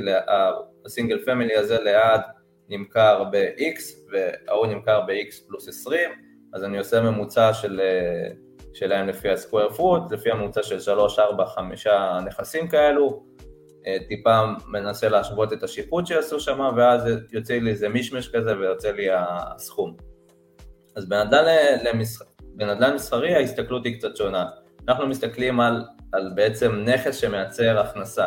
הסינגל 0.86 1.24
פמילי 1.24 1.56
הזה 1.56 1.82
ליד 1.82 2.20
נמכר 2.68 3.24
ב-X 3.24 3.80
וההוא 4.12 4.66
נמכר 4.66 5.00
ב-X 5.00 5.48
פלוס 5.48 5.68
20, 5.68 6.10
אז 6.54 6.64
אני 6.64 6.78
עושה 6.78 7.00
ממוצע 7.00 7.54
של, 7.54 7.80
שלהם 8.74 9.08
לפי 9.08 9.28
הסקוויר 9.28 9.70
פרוט, 9.70 10.12
לפי 10.12 10.30
הממוצע 10.30 10.62
של 10.62 10.80
3, 10.80 11.18
4, 11.18 11.46
5 11.46 11.86
נכסים 12.26 12.68
כאלו, 12.68 13.27
טיפה 14.08 14.40
מנסה 14.66 15.08
להשוות 15.08 15.52
את 15.52 15.62
השיפוט 15.62 16.06
שעשו 16.06 16.40
שם, 16.40 16.60
ואז 16.76 17.02
יוצא 17.32 17.54
לי 17.54 17.70
איזה 17.70 17.88
מישמש 17.88 18.28
כזה 18.28 18.58
ויוצא 18.58 18.90
לי 18.90 19.06
הסכום. 19.12 19.96
אז 20.96 21.08
בנדל"ן, 21.08 21.78
למסח... 21.84 22.24
בנדל"ן 22.40 22.94
מסחרי 22.94 23.34
ההסתכלות 23.34 23.84
היא 23.84 23.98
קצת 23.98 24.16
שונה. 24.16 24.46
אנחנו 24.88 25.06
מסתכלים 25.06 25.60
על, 25.60 25.84
על 26.12 26.30
בעצם 26.34 26.72
נכס 26.84 27.16
שמייצר 27.16 27.78
הכנסה. 27.78 28.26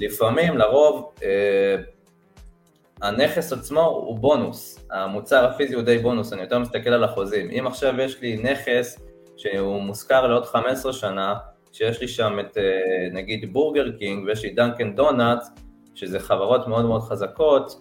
לפעמים, 0.00 0.58
לרוב, 0.58 1.12
אה, 1.22 1.76
הנכס 3.02 3.52
עצמו 3.52 3.80
הוא 3.80 4.18
בונוס, 4.18 4.86
המוצר 4.90 5.44
הפיזי 5.44 5.74
הוא 5.74 5.82
די 5.82 5.98
בונוס, 5.98 6.32
אני 6.32 6.42
יותר 6.42 6.58
מסתכל 6.58 6.90
על 6.90 7.04
החוזים. 7.04 7.50
אם 7.50 7.66
עכשיו 7.66 8.00
יש 8.00 8.20
לי 8.20 8.36
נכס 8.36 9.00
שהוא 9.36 9.82
מושכר 9.82 10.26
לעוד 10.26 10.46
15 10.46 10.92
שנה, 10.92 11.34
שיש 11.76 12.00
לי 12.00 12.08
שם 12.08 12.38
את 12.40 12.58
אה, 12.58 13.08
נגיד 13.12 13.52
בורגר 13.52 13.90
קינג 13.98 14.26
ויש 14.26 14.42
לי 14.42 14.50
דאנקן 14.50 14.94
דונאטס, 14.96 15.38
שזה 15.94 16.20
חברות 16.20 16.68
מאוד 16.68 16.84
מאוד 16.84 17.02
חזקות, 17.02 17.80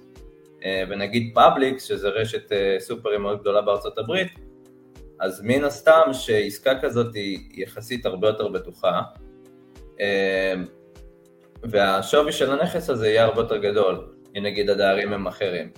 אה, 0.64 0.84
ונגיד 0.90 1.32
פאבליקס, 1.36 1.84
שזה 1.84 2.10
רשת 2.10 2.52
אה, 2.52 2.76
סופרים 2.80 3.22
מאוד 3.22 3.40
גדולה 3.40 3.62
בארצות 3.62 3.98
הברית, 3.98 4.28
אז 5.20 5.42
מן 5.42 5.64
הסתם 5.64 6.02
שעסקה 6.12 6.80
כזאת 6.80 7.16
היא 7.16 7.64
יחסית 7.64 8.06
הרבה 8.06 8.28
יותר 8.28 8.48
בטוחה. 8.48 9.02
והשווי 11.64 12.32
של 12.32 12.52
הנכס 12.52 12.90
הזה 12.90 13.08
יהיה 13.08 13.24
הרבה 13.24 13.42
יותר 13.42 13.58
גדול, 13.58 14.08
אם 14.38 14.44
נגיד 14.44 14.70
הדיירים 14.70 15.14
הם 15.14 15.28
אחרים. 15.28 15.70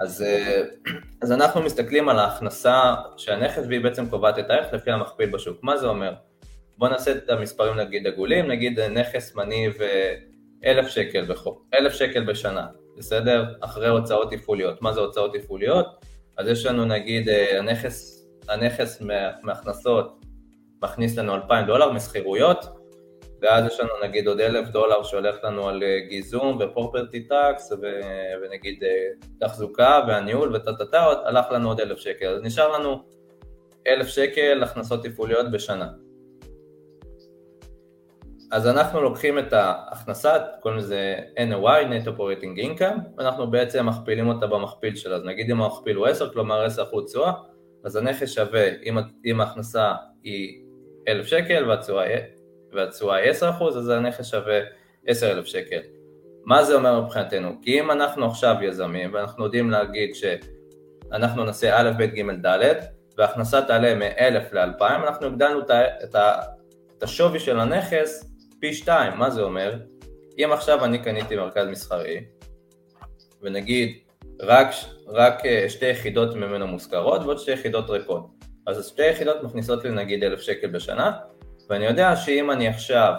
אז, 0.00 0.24
אז 1.22 1.32
אנחנו 1.32 1.62
מסתכלים 1.62 2.08
על 2.08 2.18
ההכנסה 2.18 2.94
של 3.16 3.32
הנכס 3.32 3.62
והיא 3.68 3.80
בעצם 3.80 4.08
קובעת 4.10 4.38
את 4.38 4.50
הערך 4.50 4.72
לפי 4.72 4.90
המכפיל 4.90 5.30
בשוק. 5.30 5.58
מה 5.62 5.76
זה 5.76 5.86
אומר? 5.86 6.12
בואו 6.78 6.90
נעשה 6.90 7.12
את 7.12 7.30
המספרים 7.30 7.76
נגיד 7.76 8.06
עגולים, 8.06 8.46
נגיד 8.46 8.80
נכס 8.80 9.34
מניב 9.34 9.78
אלף 10.64 10.88
שקל, 10.88 11.24
בחוק, 11.24 11.66
אלף 11.74 11.92
שקל 11.92 12.24
בשנה, 12.24 12.66
בסדר? 12.96 13.44
אחרי 13.60 13.88
הוצאות 13.88 14.32
תפעוליות. 14.32 14.82
מה 14.82 14.92
זה 14.92 15.00
הוצאות 15.00 15.34
תפעוליות? 15.34 15.86
אז 16.38 16.48
יש 16.48 16.66
לנו 16.66 16.84
נגיד 16.84 17.28
אה, 17.28 17.58
הנכס, 17.58 18.26
הנכס 18.48 19.02
מהכנסות 19.42 20.24
מכניס 20.82 21.18
לנו 21.18 21.34
אלפיים 21.34 21.66
דולר 21.66 21.92
משכירויות, 21.92 22.64
ואז 23.42 23.66
יש 23.66 23.80
לנו 23.80 23.90
נגיד 24.02 24.28
עוד 24.28 24.40
אלף 24.40 24.68
דולר 24.68 25.02
שהולך 25.02 25.36
לנו 25.44 25.68
על 25.68 25.82
אה, 25.82 25.98
גיזום 26.08 26.58
ו 26.60 26.67
property 26.67 27.20
tax 27.20 27.72
ונגיד 28.42 28.84
אה, 28.84 29.08
תחזוקה 29.40 30.00
והניהול 30.08 30.56
וטה 30.56 30.72
טה 30.72 30.86
טה, 30.86 31.06
הלך 31.24 31.46
לנו 31.50 31.68
עוד 31.68 31.80
אלף 31.80 31.98
שקל, 31.98 32.26
אז 32.26 32.42
נשאר 32.42 32.72
לנו 32.72 33.02
אלף 33.86 34.06
שקל 34.06 34.62
הכנסות 34.62 35.06
תפעוליות 35.06 35.50
בשנה. 35.50 35.88
אז 38.52 38.66
אנחנו 38.66 39.00
לוקחים 39.00 39.38
את 39.38 39.52
ההכנסה, 39.52 40.36
קוראים 40.60 40.78
לזה 40.78 41.16
NOI, 41.36 41.86
Net 41.90 42.08
Operating 42.08 42.58
Income, 42.58 42.98
ואנחנו 43.16 43.50
בעצם 43.50 43.86
מכפילים 43.86 44.28
אותה 44.28 44.46
במכפיל 44.46 44.96
שלה, 44.96 45.16
אז 45.16 45.24
נגיד 45.24 45.50
אם 45.50 45.62
המכפיל 45.62 45.96
הוא 45.96 46.06
10, 46.06 46.32
כלומר 46.32 46.66
10% 46.66 47.06
תשואה, 47.06 47.32
אז 47.84 47.96
הנכס 47.96 48.30
שווה, 48.30 48.68
אם, 48.82 48.98
אם 49.24 49.40
ההכנסה 49.40 49.92
היא 50.22 50.62
1,000 51.08 51.26
שקל 51.26 51.68
והתשואה 52.72 53.16
היא 53.16 53.32
10%, 53.60 53.64
אז 53.64 53.88
הנכס 53.88 54.30
שווה 54.30 54.60
10,000 55.06 55.46
שקל. 55.46 55.80
מה 56.44 56.64
זה 56.64 56.74
אומר 56.74 57.00
מבחינתנו? 57.00 57.50
כי 57.62 57.80
אם 57.80 57.90
אנחנו 57.90 58.26
עכשיו 58.26 58.56
יזמים 58.62 59.14
ואנחנו 59.14 59.44
יודעים 59.44 59.70
להגיד 59.70 60.10
שאנחנו 60.14 61.44
נעשה 61.44 61.80
א', 61.80 61.90
ב', 61.98 62.02
ג', 62.02 62.46
ד', 62.46 62.74
וההכנסה 63.18 63.62
תעלה 63.62 63.94
מ-1,000 63.94 64.54
ל-2,000, 64.54 64.82
אנחנו 64.82 65.26
הגדלנו 65.26 65.60
את, 65.60 65.70
ה, 66.14 66.34
את 66.94 67.02
השווי 67.02 67.38
של 67.38 67.60
הנכס 67.60 68.31
פי 68.62 68.74
2, 68.74 69.18
מה 69.18 69.30
זה 69.30 69.42
אומר? 69.42 69.76
אם 70.38 70.50
עכשיו 70.52 70.84
אני 70.84 70.98
קניתי 70.98 71.36
מרכז 71.36 71.68
מסחרי, 71.68 72.24
ונגיד 73.42 73.98
רק, 74.40 74.68
רק 75.06 75.46
אה, 75.46 75.68
שתי 75.68 75.86
יחידות 75.86 76.34
ממנו 76.34 76.66
מושכרות 76.66 77.22
ועוד 77.22 77.38
שתי 77.38 77.50
יחידות 77.50 77.90
ריקות, 77.90 78.26
אז 78.66 78.88
שתי 78.88 79.06
יחידות 79.06 79.42
מכניסות 79.42 79.84
לי 79.84 79.90
נגיד 79.90 80.24
1,000 80.24 80.40
שקל 80.40 80.66
בשנה, 80.66 81.12
ואני 81.70 81.86
יודע 81.86 82.16
שאם 82.16 82.50
אני 82.50 82.68
עכשיו 82.68 83.14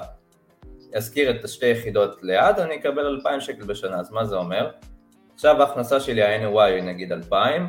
אזכיר 0.95 1.31
את 1.31 1.43
השתי 1.43 1.67
יחידות 1.67 2.23
ליד, 2.23 2.59
אני 2.59 2.75
אקבל 2.75 3.05
2,000 3.05 3.41
שקל 3.41 3.63
בשנה, 3.63 3.99
אז 3.99 4.11
מה 4.11 4.25
זה 4.25 4.35
אומר? 4.35 4.69
עכשיו 5.33 5.61
ההכנסה 5.61 5.99
שלי 5.99 6.23
ה-NY 6.23 6.81
נגיד 6.81 7.11
2,000, 7.11 7.67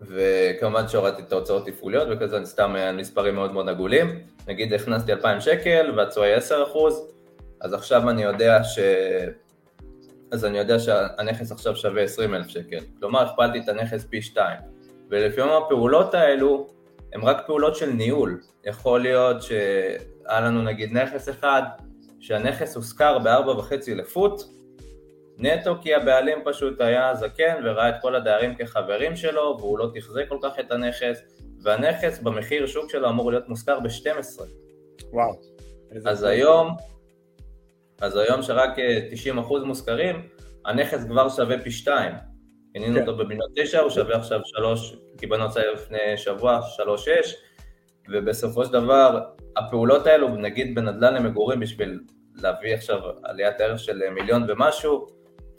וכמובן 0.00 0.88
שהורדתי 0.88 1.22
את 1.22 1.32
ההוצאות 1.32 1.66
תפעוליות 1.66 2.08
וכזה, 2.10 2.36
אני 2.36 2.46
סתם 2.46 2.76
על 2.76 2.96
מספרים 2.96 3.34
מאוד 3.34 3.52
מאוד 3.52 3.68
עגולים, 3.68 4.20
נגיד 4.50 4.72
הכנסתי 4.72 5.12
2,000 5.12 5.40
שקל 5.40 5.92
והתשואה 5.96 6.26
היא 6.26 6.34
10 6.34 6.64
אז 7.60 7.74
עכשיו 7.74 8.10
אני 8.10 8.22
יודע 8.22 8.64
ש... 8.64 8.78
אז 10.32 10.44
אני 10.44 10.58
יודע 10.58 10.78
שהנכס 10.78 11.52
עכשיו 11.52 11.76
שווה 11.76 12.02
20,000 12.02 12.48
שקל, 12.48 12.78
כלומר 12.98 13.22
הכפלתי 13.22 13.58
את 13.58 13.68
הנכס 13.68 14.04
פי 14.04 14.22
2, 14.22 14.58
ולפעמים 15.10 15.52
הפעולות 15.52 16.14
האלו 16.14 16.66
הן 17.12 17.22
רק 17.22 17.46
פעולות 17.46 17.76
של 17.76 17.90
ניהול. 17.90 18.40
יכול 18.64 19.00
להיות 19.00 19.42
שהיה 19.42 20.40
לנו 20.40 20.62
נגיד 20.62 20.92
נכס 20.92 21.28
אחד, 21.28 21.62
שהנכס 22.20 22.76
הושכר 22.76 23.18
בארבע 23.18 23.52
וחצי 23.52 23.94
לפוט, 23.94 24.42
נטו 25.38 25.76
כי 25.82 25.94
הבעלים 25.94 26.38
פשוט 26.44 26.80
היה 26.80 27.14
זקן 27.14 27.54
וראה 27.64 27.88
את 27.88 27.94
כל 28.02 28.14
הדיירים 28.14 28.54
כחברים 28.54 29.16
שלו 29.16 29.56
והוא 29.58 29.78
לא 29.78 29.90
תחזק 29.94 30.28
כל 30.28 30.38
כך 30.42 30.60
את 30.60 30.72
הנכס 30.72 31.22
והנכס 31.62 32.18
במחיר 32.18 32.66
שוק 32.66 32.90
שלו 32.90 33.08
אמור 33.08 33.30
להיות 33.30 33.48
מושכר 33.48 33.80
ב-12. 33.80 34.42
וואו. 35.12 35.40
אז 36.06 36.22
היום, 36.22 36.76
אז 38.00 38.16
היום 38.16 38.42
שרק 38.42 38.70
90% 39.36 39.64
מושכרים, 39.64 40.28
הנכס 40.64 41.04
כבר 41.04 41.28
שווה 41.28 41.58
פי 41.62 41.70
2. 41.70 42.12
קנינו 42.72 42.94
כן. 42.94 43.00
אותו 43.00 43.16
במיליון 43.16 43.48
תשע, 43.56 43.80
הוא 43.80 43.90
שווה 43.90 44.16
עכשיו 44.16 44.40
שלוש, 44.44 44.96
קיבלנו 45.18 45.44
הצעה 45.44 45.72
לפני 45.72 46.16
שבוע, 46.16 46.60
שלוש 46.76 47.04
שש, 47.04 47.34
ובסופו 48.08 48.64
של 48.64 48.72
דבר, 48.72 49.20
הפעולות 49.56 50.06
האלו, 50.06 50.28
נגיד 50.28 50.74
בנדל"ן 50.74 51.14
למגורים, 51.14 51.60
בשביל 51.60 52.00
להביא 52.34 52.74
עכשיו 52.74 52.98
עליית 53.24 53.60
ערך 53.60 53.78
של 53.78 54.10
מיליון 54.10 54.44
ומשהו, 54.48 55.06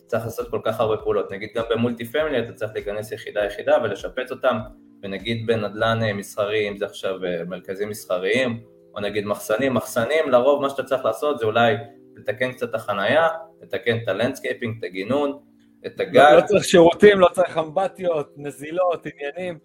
צריך 0.06 0.24
לעשות 0.24 0.50
כל 0.50 0.60
כך 0.64 0.80
הרבה 0.80 0.98
פעולות. 0.98 1.32
נגיד 1.32 1.50
גם 1.56 1.64
ב 1.70 1.76
multi 1.76 2.06
family 2.06 2.40
אתה 2.40 2.54
צריך 2.54 2.72
להיכנס 2.76 3.12
יחידה 3.12 3.46
יחידה 3.46 3.78
ולשפץ 3.84 4.32
אותם, 4.32 4.58
ונגיד 5.04 5.48
בנדל"ן 5.48 6.12
מסחרי, 6.14 6.70
אם 6.70 6.78
זה 6.78 6.86
עכשיו 6.86 7.26
אה, 7.26 7.44
מרכזים 7.48 7.90
מסחריים, 7.90 8.64
או 8.96 9.00
נגיד 9.00 9.26
מחסנים, 9.26 9.74
מחסנים, 9.74 10.30
לרוב 10.30 10.62
מה 10.62 10.70
שאתה 10.70 10.84
צריך 10.84 11.06
לעשות 11.06 11.40
זה 11.40 11.46
אולי 11.46 11.76
לתקן 12.16 12.52
קצת 12.52 12.70
את 12.70 12.76
החנייה, 12.76 13.28
לתקן 13.62 13.98
את 14.04 14.08
ה 14.08 14.13
landscaping, 14.13 14.78
את 14.80 14.84
הגינון, 14.84 15.40
את 15.86 16.00
הגג. 16.00 16.18
לא, 16.18 16.36
לא 16.36 16.42
צריך 16.42 16.64
שירותים, 16.64 17.20
לא 17.20 17.28
צריך 17.34 17.58
אמבטיות, 17.58 18.34
נזילות, 18.38 19.06
עניינים. 19.06 19.60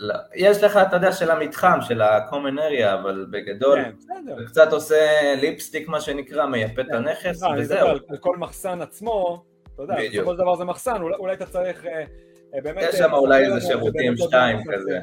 לא, 0.00 0.14
יש 0.34 0.62
לך, 0.62 0.76
אתה 0.76 0.96
יודע, 0.96 1.12
של 1.12 1.30
המתחם, 1.30 1.78
של 1.80 2.02
ה-common 2.02 2.58
area, 2.58 2.94
אבל 2.94 3.26
בגדול, 3.30 3.78
כן. 3.84 4.44
קצת 4.46 4.72
עושה 4.72 5.34
ליפסטיק, 5.40 5.88
מה 5.88 6.00
שנקרא, 6.00 6.46
מייפה 6.46 6.80
את 6.80 6.86
כן. 6.86 6.94
הנכס, 6.94 7.42
לא, 7.42 7.48
וזהו. 7.58 7.88
על 7.88 8.16
כל 8.20 8.36
מחסן 8.36 8.80
עצמו, 8.80 9.44
אתה 9.74 9.82
יודע, 9.82 9.96
בסופו 10.12 10.32
של 10.32 10.38
דבר 10.38 10.56
זה 10.56 10.64
מחסן, 10.64 11.02
אולי 11.18 11.32
אתה 11.32 11.46
צריך 11.46 11.86
אה, 11.86 11.90
אה, 11.92 12.04
באמת... 12.52 12.82
יש 12.88 12.94
שם 12.94 13.12
אולי 13.12 13.46
איזה 13.46 13.60
שירותים 13.60 14.16
שתיים 14.16 14.58
כזה. 14.72 15.00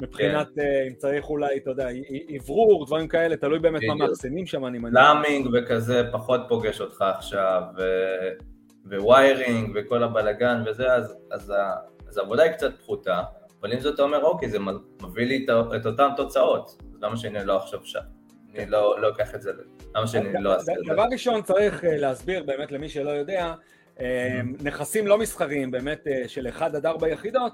מבחינת 0.00 0.48
כן. 0.56 0.62
אם 0.88 0.94
צריך 0.94 1.30
אולי, 1.30 1.56
אתה 1.56 1.70
יודע, 1.70 1.88
אוורור, 2.40 2.86
דברים 2.86 3.08
כאלה, 3.08 3.36
תלוי 3.36 3.58
באמת 3.58 3.82
מה 3.84 3.94
מאחסנים 3.94 4.46
שם, 4.46 4.66
אני 4.66 4.78
מניח. 4.78 4.94
לאמינג 4.94 5.48
וכזה 5.52 6.02
פחות 6.12 6.40
פוגש 6.48 6.80
אותך 6.80 7.04
עכשיו, 7.16 7.62
וויירינג 8.86 9.72
וכל 9.74 10.02
הבלגן 10.02 10.62
וזה, 10.66 10.92
אז, 10.92 11.16
אז, 11.30 11.52
אז 12.08 12.18
העבודה 12.18 12.42
היא 12.42 12.52
קצת 12.52 12.78
פחותה, 12.78 13.22
אבל 13.60 13.72
עם 13.72 13.80
זאת 13.80 13.94
אתה 13.94 14.02
אומר, 14.02 14.24
אוקיי, 14.24 14.48
זה 14.48 14.58
מביא 15.02 15.26
לי 15.26 15.46
את 15.76 15.86
אותן 15.86 16.08
תוצאות, 16.16 16.82
אז 16.94 17.02
למה 17.02 17.16
שאני 17.16 17.44
לא 17.44 17.56
עכשיו 17.56 17.80
שם? 17.84 18.00
אני 18.54 18.66
לא, 18.66 19.00
לא 19.00 19.08
אקח 19.08 19.34
את 19.34 19.42
זה, 19.42 19.52
למה 19.96 20.06
שאני 20.06 20.42
לא 20.42 20.54
אעשה 20.54 20.72
את 20.72 20.84
זה? 20.86 20.92
דבר 20.92 21.04
ראשון 21.12 21.42
צריך 21.42 21.84
אה, 21.84 21.96
להסביר 21.96 22.42
באמת 22.42 22.72
למי 22.72 22.88
שלא 22.88 23.10
יודע, 23.10 23.40
אה, 23.40 23.54
נכסים 24.62 25.06
לא 25.06 25.18
מסחריים 25.18 25.70
באמת 25.70 26.06
אה, 26.06 26.28
של 26.28 26.48
1 26.48 26.74
עד 26.74 26.86
4 26.86 27.08
יחידות, 27.08 27.52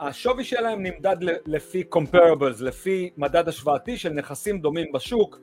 השווי 0.00 0.44
שלהם 0.44 0.82
נמדד 0.82 1.16
לפי 1.46 1.84
comparables, 1.94 2.62
לפי 2.62 3.10
מדד 3.16 3.48
השוואתי 3.48 3.96
של 3.96 4.12
נכסים 4.12 4.60
דומים 4.60 4.92
בשוק, 4.92 5.38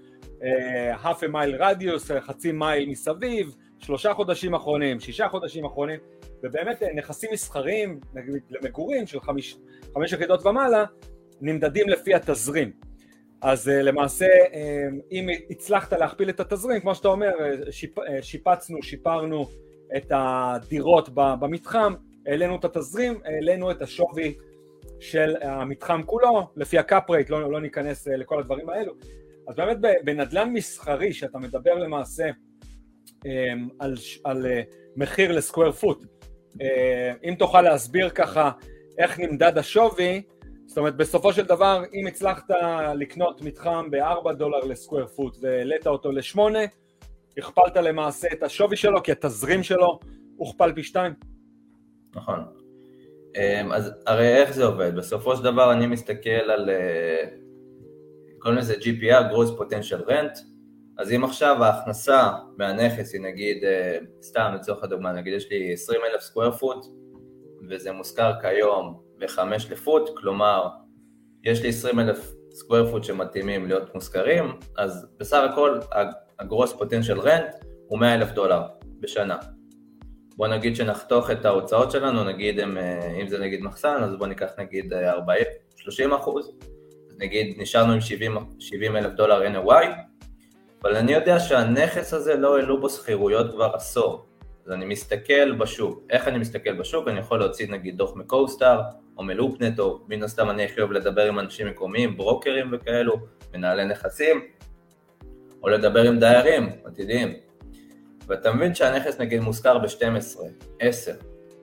half 1.03 1.19
a 1.19 1.27
mile 1.31 1.61
radius, 1.61 2.19
חצי 2.19 2.51
מייל 2.51 2.89
מסביב, 2.89 3.55
שלושה 3.79 4.13
חודשים 4.13 4.55
אחרונים, 4.55 4.99
שישה 4.99 5.27
חודשים 5.29 5.65
אחרונים, 5.65 5.99
ובאמת 6.43 6.83
אה, 6.83 6.93
נכסים 6.93 7.29
מסחריים, 7.33 7.99
נגיד 8.13 8.41
למגורים 8.49 9.07
של 9.07 9.19
חמש, 9.19 9.57
חמש 9.93 10.13
יחידות 10.13 10.45
ומעלה, 10.45 10.85
נמדדים 11.41 11.89
לפי 11.89 12.13
התזרים. 12.13 12.71
אז 13.41 13.69
אה, 13.69 13.81
למעשה, 13.81 14.25
אה, 14.25 14.87
אם 15.11 15.27
הצלחת 15.49 15.93
להכפיל 15.93 16.29
את 16.29 16.39
התזרים, 16.39 16.81
כמו 16.81 16.95
שאתה 16.95 17.07
אומר, 17.07 17.31
שיפ, 17.71 17.95
שיפצנו, 18.21 18.83
שיפרנו 18.83 19.47
את 19.95 20.11
הדירות 20.15 21.09
במתחם, 21.13 21.93
העלינו 22.25 22.55
את 22.55 22.65
התזרים, 22.65 23.19
העלינו 23.25 23.71
את 23.71 23.81
השווי 23.81 24.35
של 24.99 25.35
המתחם 25.41 26.01
כולו, 26.05 26.47
לפי 26.55 26.77
ה 26.77 26.85
cap 26.85 27.09
rate, 27.09 27.29
לא, 27.29 27.51
לא 27.51 27.61
ניכנס 27.61 28.07
לכל 28.07 28.39
הדברים 28.39 28.69
האלו. 28.69 28.93
אז 29.47 29.55
באמת 29.55 29.77
בנדל"ן 30.03 30.49
מסחרי, 30.53 31.13
שאתה 31.13 31.37
מדבר 31.37 31.73
למעשה 31.73 32.29
אמ, 33.25 33.69
על, 33.79 33.95
על 34.23 34.45
אה, 34.45 34.61
מחיר 34.95 35.31
לסקוויר 35.31 35.71
פוט. 35.71 36.05
אה, 36.61 37.13
אם 37.23 37.35
תוכל 37.39 37.61
להסביר 37.61 38.09
ככה 38.09 38.51
איך 38.97 39.19
נמדד 39.19 39.57
השווי, 39.57 40.21
זאת 40.65 40.77
אומרת 40.77 40.95
בסופו 40.95 41.33
של 41.33 41.45
דבר 41.45 41.83
אם 41.93 42.07
הצלחת 42.07 42.43
לקנות 42.95 43.41
מתחם 43.41 43.91
ב-4 43.91 44.33
דולר 44.33 44.59
לסקוויר 44.59 45.07
פוט 45.07 45.37
והעלית 45.41 45.87
אותו 45.87 46.11
ל-8, 46.11 46.39
הכפלת 47.37 47.77
למעשה 47.77 48.27
את 48.33 48.43
השווי 48.43 48.77
שלו 48.77 49.03
כי 49.03 49.11
התזרים 49.11 49.63
שלו 49.63 49.99
הוכפל 50.37 50.73
פי 50.73 50.83
2. 50.83 51.13
נכון. 52.15 52.39
אמ, 53.35 53.71
אז 53.71 53.91
הרי 54.05 54.35
איך 54.35 54.53
זה 54.53 54.65
עובד? 54.65 54.95
בסופו 54.95 55.35
של 55.35 55.43
דבר 55.43 55.73
אני 55.73 55.87
מסתכל 55.87 56.29
על, 56.29 56.69
אה, 56.69 57.23
קוראים 58.39 58.59
לזה 58.59 58.73
GPR, 58.73 59.31
Gross 59.31 59.59
Potential 59.59 60.07
Rent, 60.09 60.39
אז 60.97 61.11
אם 61.11 61.23
עכשיו 61.23 61.63
ההכנסה 61.63 62.31
מהנכס 62.57 63.13
היא 63.13 63.21
נגיד, 63.21 63.63
אה, 63.63 63.97
סתם 64.21 64.51
לצורך 64.55 64.83
הדוגמה, 64.83 65.11
נגיד 65.11 65.33
יש 65.33 65.49
לי 65.49 65.73
20 65.73 66.01
אלף 66.11 66.21
סקוויר 66.21 66.51
פוט 66.51 66.85
וזה 67.69 67.91
מושכר 67.91 68.31
כיום 68.41 68.99
ב-5 69.17 69.39
לפוט, 69.71 70.17
כלומר 70.17 70.67
יש 71.43 71.61
לי 71.61 71.69
20 71.69 71.99
אלף 71.99 72.33
סקוויר 72.51 72.91
פוט 72.91 73.03
שמתאימים 73.03 73.67
להיות 73.67 73.95
מושכרים, 73.95 74.45
אז 74.77 75.07
בסך 75.17 75.47
הכל 75.51 75.79
הגרוס 76.39 76.73
פוטנציאל 76.73 77.19
רנט 77.19 77.55
הוא 77.87 77.99
100 77.99 78.15
אלף 78.15 78.31
דולר 78.31 78.61
בשנה. 78.99 79.37
בוא 80.37 80.47
נגיד 80.47 80.75
שנחתוך 80.75 81.31
את 81.31 81.45
ההוצאות 81.45 81.91
שלנו, 81.91 82.23
נגיד 82.23 82.59
אם, 82.59 82.77
אה, 82.77 83.15
אם 83.21 83.27
זה 83.27 83.39
נגיד 83.39 83.61
מחסן, 83.61 84.03
אז 84.03 84.15
בוא 84.15 84.27
ניקח 84.27 84.49
נגיד 84.57 84.93
40, 84.93 85.43
אה, 85.45 85.51
30 85.77 86.13
אחוז, 86.13 86.51
נגיד 87.17 87.55
נשארנו 87.57 87.93
עם 87.93 88.01
70 88.59 88.95
אלף 88.95 89.13
דולר 89.13 89.41
NOI, 89.47 89.85
אבל 90.81 90.95
אני 90.95 91.13
יודע 91.13 91.39
שהנכס 91.39 92.13
הזה 92.13 92.35
לא 92.35 92.57
העלו 92.57 92.81
בו 92.81 92.89
שכירויות 92.89 93.51
כבר 93.51 93.71
עשור. 93.73 94.25
אז 94.65 94.71
אני 94.71 94.85
מסתכל 94.85 95.51
בשוק. 95.51 96.03
איך 96.09 96.27
אני 96.27 96.37
מסתכל 96.37 96.73
בשוק? 96.73 97.07
אני 97.07 97.19
יכול 97.19 97.39
להוציא 97.39 97.67
נגיד 97.67 97.97
דוח 97.97 98.15
מקוסטאר 98.15 98.81
או 99.17 99.23
מלופנט, 99.23 99.79
או 99.79 99.99
מן 100.07 100.23
הסתם 100.23 100.49
אני 100.49 100.65
הכי 100.65 100.81
אוהב 100.81 100.91
לדבר 100.91 101.27
עם 101.27 101.39
אנשים 101.39 101.67
מקומיים, 101.67 102.17
ברוקרים 102.17 102.69
וכאלו, 102.71 103.15
מנהלי 103.53 103.85
נכסים, 103.85 104.41
או 105.63 105.69
לדבר 105.69 106.01
עם 106.01 106.19
דיירים 106.19 106.69
עתידיים. 106.85 107.33
ואתה 108.27 108.53
מבין 108.53 108.75
שהנכס 108.75 109.19
נגיד 109.19 109.41
מושכר 109.41 109.77
ב-12, 109.77 110.39
10, 110.79 111.11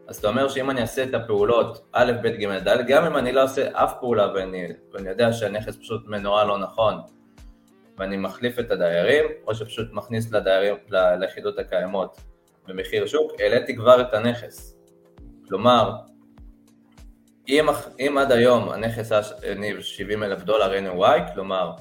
אז 0.08 0.16
אתה 0.16 0.28
אומר 0.28 0.48
שאם 0.48 0.70
אני 0.70 0.80
אעשה 0.80 1.02
את 1.02 1.14
הפעולות 1.14 1.88
א', 1.92 2.12
ב', 2.22 2.26
ג', 2.26 2.68
ד', 2.68 2.86
גם 2.86 3.04
אם 3.04 3.16
אני 3.16 3.32
לא 3.32 3.44
עושה 3.44 3.68
אף 3.72 3.92
פעולה 4.00 4.32
ואני, 4.34 4.66
ואני 4.92 5.08
יודע 5.08 5.32
שהנכס 5.32 5.76
פשוט 5.76 6.06
מנוהל 6.06 6.46
לא 6.46 6.58
נכון, 6.58 6.94
ואני 7.98 8.16
מחליף 8.16 8.58
את 8.58 8.70
הדיירים, 8.70 9.24
או 9.46 9.54
שפשוט 9.54 9.92
מכניס 9.92 10.32
לדיירים, 10.32 10.76
ליחידות 10.90 11.58
הקיימות 11.58 12.20
במחיר 12.66 13.06
שוק, 13.06 13.32
העליתי 13.40 13.76
כבר 13.76 14.00
את 14.00 14.14
הנכס. 14.14 14.76
כלומר, 15.48 15.92
אם, 17.48 17.66
אם 17.98 18.18
עד 18.18 18.32
היום 18.32 18.68
הנכס 18.68 19.12
הניב 19.42 19.80
70 19.80 20.22
אלף 20.22 20.42
דולר 20.42 20.72
NOI, 20.78 21.34
כלומר, 21.34 21.72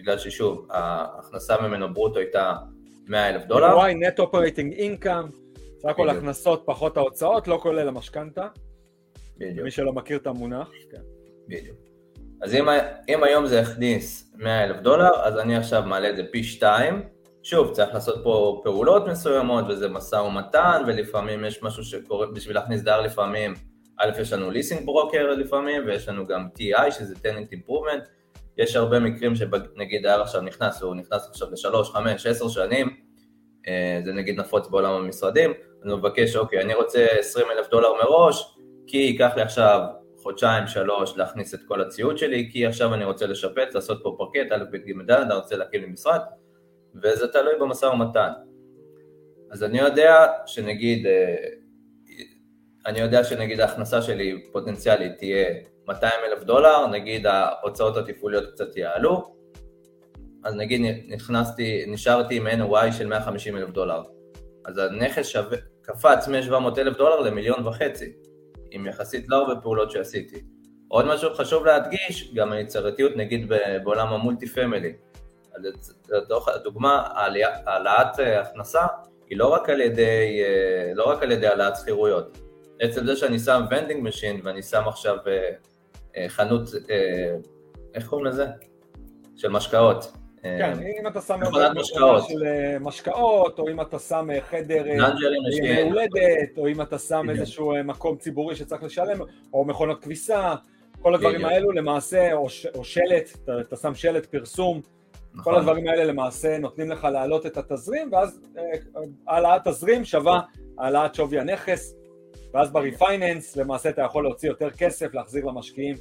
בגלל 0.00 0.18
ששוב, 0.18 0.66
ההכנסה 0.70 1.56
ממנו 1.60 1.94
ברוטו 1.94 2.18
הייתה 2.18 2.54
100 3.08 3.28
אלף 3.28 3.44
דולר. 3.44 3.78
NOI, 3.78 3.92
Net 3.92 4.20
Operating 4.20 4.78
Income, 4.78 5.58
סך 5.78 5.88
הכל 5.88 6.10
הכנסות 6.10 6.62
פחות 6.66 6.96
ההוצאות, 6.96 7.48
לא 7.48 7.58
כולל 7.62 7.88
המשכנתה. 7.88 8.46
בדיוק. 9.36 9.64
מי 9.64 9.70
שלא 9.70 9.92
מכיר 9.92 10.16
את 10.16 10.26
המונח. 10.26 10.70
כן. 10.90 11.00
בדיוק. 11.48 11.76
אז 12.42 12.54
אם, 12.54 12.68
אם 13.08 13.24
היום 13.24 13.46
זה 13.46 13.60
הכניס 13.60 14.32
100 14.36 14.64
אלף 14.64 14.80
דולר, 14.80 15.10
אז 15.22 15.38
אני 15.38 15.56
עכשיו 15.56 15.82
מעלה 15.86 16.10
את 16.10 16.16
זה 16.16 16.22
פי 16.32 16.42
2. 16.42 17.02
שוב, 17.42 17.72
צריך 17.72 17.94
לעשות 17.94 18.20
פה 18.24 18.60
פעולות 18.64 19.06
מסוימות, 19.06 19.64
וזה 19.68 19.88
משא 19.88 20.16
ומתן, 20.16 20.82
ולפעמים 20.86 21.44
יש 21.44 21.62
משהו 21.62 21.84
שקורה, 21.84 22.26
בשביל 22.26 22.56
להכניס 22.56 22.82
דייר 22.82 23.00
לפעמים, 23.00 23.54
א', 23.98 24.10
יש 24.20 24.32
לנו 24.32 24.50
ליסינג 24.50 24.86
ברוקר 24.86 25.26
לפעמים, 25.30 25.82
ויש 25.86 26.08
לנו 26.08 26.26
גם 26.26 26.48
TI, 26.58 26.90
שזה 26.90 27.14
tenant 27.14 27.54
improvement. 27.54 28.19
יש 28.60 28.76
הרבה 28.76 29.00
מקרים 29.00 29.34
שנגיד 29.34 30.02
דייר 30.02 30.20
עכשיו 30.22 30.40
נכנס, 30.40 30.82
והוא 30.82 30.94
נכנס 30.94 31.28
עכשיו 31.28 31.48
לשלוש, 31.52 31.90
חמש, 31.90 32.26
עשר 32.26 32.48
שנים, 32.48 32.96
אה, 33.68 34.00
זה 34.04 34.12
נגיד 34.12 34.40
נפוץ 34.40 34.68
בעולם 34.68 34.92
המשרדים, 34.92 35.52
אני 35.84 35.94
מבקש, 35.94 36.36
אוקיי, 36.36 36.60
אני 36.60 36.74
רוצה 36.74 37.06
20 37.18 37.46
אלף 37.50 37.70
דולר 37.70 37.92
מראש, 37.94 38.56
כי 38.86 38.96
ייקח 38.96 39.32
לי 39.36 39.42
עכשיו 39.42 39.80
חודשיים, 40.16 40.66
שלוש, 40.66 41.16
להכניס 41.16 41.54
את 41.54 41.60
כל 41.68 41.80
הציוד 41.80 42.18
שלי, 42.18 42.48
כי 42.52 42.66
עכשיו 42.66 42.94
אני 42.94 43.04
רוצה 43.04 43.26
לשפץ, 43.26 43.74
לעשות 43.74 44.00
פה 44.02 44.16
פרקט, 44.18 44.52
א', 44.52 44.64
ב', 44.70 44.76
ג', 44.76 45.10
אני 45.10 45.34
רוצה 45.34 45.56
להקים 45.56 45.80
לי 45.80 45.86
משרד, 45.86 46.20
וזה 47.02 47.28
תלוי 47.28 47.54
במשא 47.60 47.86
ומתן. 47.86 48.30
אז 49.50 49.64
אני 49.64 49.78
יודע 49.78 50.26
שנגיד, 50.46 51.06
אה, 51.06 51.36
אני 52.86 53.00
יודע 53.00 53.24
שנגיד 53.24 53.60
ההכנסה 53.60 54.02
שלי 54.02 54.42
פוטנציאלית 54.52 55.18
תהיה 55.18 55.48
200 55.86 56.12
אלף 56.24 56.42
דולר, 56.42 56.86
נגיד 56.86 57.26
ההוצאות 57.26 57.96
התפעוליות 57.96 58.52
קצת 58.52 58.76
יעלו, 58.76 59.34
אז 60.44 60.54
נגיד 60.54 60.80
נכנסתי, 61.08 61.84
נשארתי 61.86 62.36
עם 62.36 62.46
NOI 62.46 62.92
של 62.92 63.06
150 63.06 63.56
אלף 63.56 63.70
דולר. 63.70 64.02
אז 64.64 64.78
הנכס 64.78 65.26
שווה, 65.26 65.58
קפץ 65.82 66.28
מ-700 66.28 66.78
אלף 66.78 66.96
דולר 66.96 67.20
למיליון 67.20 67.66
וחצי. 67.66 68.12
עם 68.70 68.86
יחסית 68.86 69.24
לא 69.28 69.36
הרבה 69.36 69.60
פעולות 69.60 69.90
שעשיתי. 69.90 70.42
עוד 70.88 71.06
משהו 71.06 71.34
חשוב 71.34 71.66
להדגיש, 71.66 72.34
גם 72.34 72.52
היצירתיות 72.52 73.16
נגיד 73.16 73.52
בעולם 73.84 74.08
ה 74.08 74.14
multi 74.14 74.46
family. 74.46 74.92
לצורך 76.08 76.48
הדוגמה, 76.48 77.06
העלאת 77.66 78.20
אה, 78.20 78.40
הכנסה 78.40 78.86
היא 79.28 79.38
לא 79.38 79.46
רק 79.54 79.68
על 79.68 79.80
ידי, 79.80 80.42
אה, 80.44 80.92
לא 80.94 81.04
רק 81.10 81.22
על 81.22 81.32
ידי 81.32 81.46
העלאת 81.46 81.76
שכירויות. 81.76 82.38
עצם 82.80 83.06
זה 83.06 83.16
שאני 83.16 83.38
שם 83.38 83.62
vending 83.70 84.08
machine 84.08 84.40
ואני 84.44 84.62
שם 84.62 84.82
עכשיו 84.86 85.16
אה, 85.26 85.50
חנות, 86.28 86.70
איך 87.94 88.08
קוראים 88.08 88.26
לזה? 88.26 88.46
של 89.40 89.48
משקאות. 89.48 90.12
כן, 90.42 90.72
אם 91.00 91.06
אתה 91.06 91.20
שם 91.20 91.40
משקאות. 91.74 92.22
של 92.28 92.44
אה, 92.44 92.76
משקאות, 92.80 93.58
או 93.58 93.68
אם 93.68 93.80
אתה 93.80 93.98
שם 93.98 94.30
אה, 94.30 94.40
חדר 94.40 94.86
אה, 94.88 95.82
הולדת, 95.82 96.58
או 96.58 96.68
אם 96.68 96.82
אתה 96.82 96.98
שם 96.98 97.30
איזשהו 97.30 97.72
מקום 97.84 98.16
ציבורי 98.16 98.56
שצריך 98.56 98.82
לשלם, 98.82 99.18
או 99.52 99.64
מכונות 99.64 100.02
כביסה, 100.02 100.54
כל 101.02 101.14
הדברים 101.14 101.44
האלו 101.44 101.72
למעשה, 101.72 102.32
או 102.74 102.84
שלט, 102.84 103.50
אתה 103.60 103.76
שם 103.76 103.94
שלט 103.94 104.26
פרסום, 104.26 104.80
כל 104.80 105.38
נכון. 105.40 105.54
הדברים 105.54 105.88
האלה 105.88 106.04
למעשה 106.04 106.58
נותנים 106.58 106.90
לך 106.90 107.04
להעלות 107.04 107.46
את 107.46 107.56
התזרים, 107.56 108.10
ואז 108.12 108.40
העלאת 109.26 109.68
תזרים 109.68 110.04
שווה 110.04 110.40
העלאת 110.78 111.14
שווי 111.14 111.40
הנכס, 111.40 111.94
ואז 112.54 112.72
ב 112.72 112.80
refinance 112.80 113.56
למעשה 113.56 113.88
אתה 113.88 114.02
יכול 114.02 114.24
להוציא 114.24 114.48
יותר 114.48 114.70
כסף, 114.70 115.14
להחזיר 115.14 115.44
למשקיעים 115.44 115.96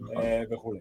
נכון. 0.00 0.24
וכולי. 0.50 0.78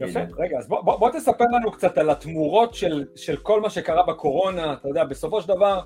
יפה, 0.00 0.20
רגע, 0.38 0.58
אז 0.58 0.68
בוא, 0.68 0.80
בוא, 0.80 0.96
בוא 0.96 1.10
תספר 1.10 1.44
לנו 1.52 1.72
קצת 1.72 1.98
על 1.98 2.10
התמורות 2.10 2.74
של, 2.74 3.06
של 3.16 3.36
כל 3.36 3.60
מה 3.60 3.70
שקרה 3.70 4.06
בקורונה, 4.06 4.72
אתה 4.72 4.88
יודע, 4.88 5.04
בסופו 5.04 5.42
של 5.42 5.48
דבר, 5.48 5.80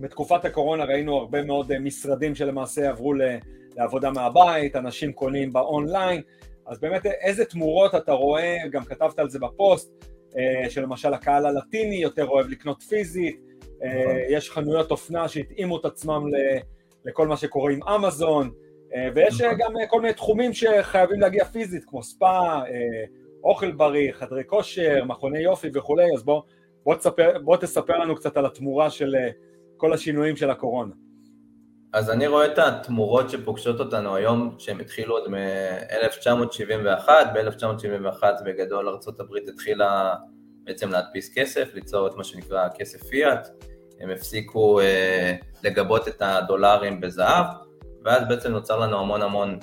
בתקופת 0.00 0.44
הקורונה 0.44 0.84
ראינו 0.84 1.16
הרבה 1.16 1.44
מאוד 1.44 1.78
משרדים 1.78 2.34
שלמעשה 2.34 2.90
עברו 2.90 3.14
לעבודה 3.76 4.10
מהבית, 4.10 4.76
אנשים 4.76 5.12
קונים 5.12 5.52
באונליין, 5.52 6.22
אז 6.66 6.80
באמת 6.80 7.06
איזה 7.06 7.44
תמורות 7.44 7.94
אתה 7.94 8.12
רואה, 8.12 8.56
גם 8.70 8.84
כתבת 8.84 9.18
על 9.18 9.30
זה 9.30 9.38
בפוסט, 9.38 10.04
אה, 10.38 10.70
שלמשל 10.70 11.14
הקהל 11.14 11.46
הלטיני 11.46 11.96
יותר 11.96 12.26
אוהב 12.26 12.48
לקנות 12.48 12.82
פיזית, 12.82 13.36
אה. 13.36 13.47
יש 14.28 14.50
חנויות 14.50 14.90
אופנה 14.90 15.28
שהתאימו 15.28 15.80
את 15.80 15.84
עצמם 15.84 16.24
לכל 17.04 17.28
מה 17.28 17.36
שקורה 17.36 17.72
עם 17.72 17.82
אמזון, 17.82 18.50
אה, 18.94 19.08
ויש 19.14 19.40
נכון. 19.40 19.58
גם 19.58 19.72
כל 19.88 20.00
מיני 20.00 20.14
תחומים 20.14 20.52
שחייבים 20.54 21.20
להגיע 21.20 21.44
פיזית, 21.44 21.84
כמו 21.86 22.02
ספא, 22.02 22.60
אוכל 23.44 23.72
בריא, 23.72 24.12
חדרי 24.12 24.42
כושר, 24.46 25.04
מכוני 25.04 25.38
יופי 25.38 25.68
וכולי, 25.74 26.14
אז 26.14 26.22
בוא, 26.22 26.42
בוא, 26.84 26.94
תספר, 26.94 27.38
בוא 27.44 27.56
תספר 27.56 27.98
לנו 27.98 28.16
קצת 28.16 28.36
על 28.36 28.46
התמורה 28.46 28.90
של 28.90 29.14
כל 29.76 29.92
השינויים 29.92 30.36
של 30.36 30.50
הקורונה. 30.50 30.92
אז 31.92 32.10
אני 32.10 32.26
רואה 32.26 32.46
את 32.46 32.58
התמורות 32.58 33.30
שפוגשות 33.30 33.80
אותנו 33.80 34.14
היום, 34.14 34.54
שהן 34.58 34.80
התחילו 34.80 35.14
עוד 35.14 35.28
מ-1971, 35.28 37.08
ב-1971 37.34 38.22
בגדול 38.44 38.88
ארה"ב 38.88 39.48
התחילה 39.48 40.14
בעצם 40.68 40.90
להדפיס 40.90 41.32
כסף, 41.34 41.68
ליצור 41.74 42.06
את 42.06 42.14
מה 42.14 42.24
שנקרא 42.24 42.68
כסף 42.78 43.02
פיאט, 43.02 43.48
הם 44.00 44.10
הפסיקו 44.10 44.80
אה, 44.80 45.34
לגבות 45.64 46.08
את 46.08 46.22
הדולרים 46.22 47.00
בזהב, 47.00 47.46
ואז 48.04 48.28
בעצם 48.28 48.52
נוצר 48.52 48.78
לנו 48.78 49.00
המון 49.00 49.22
המון 49.22 49.58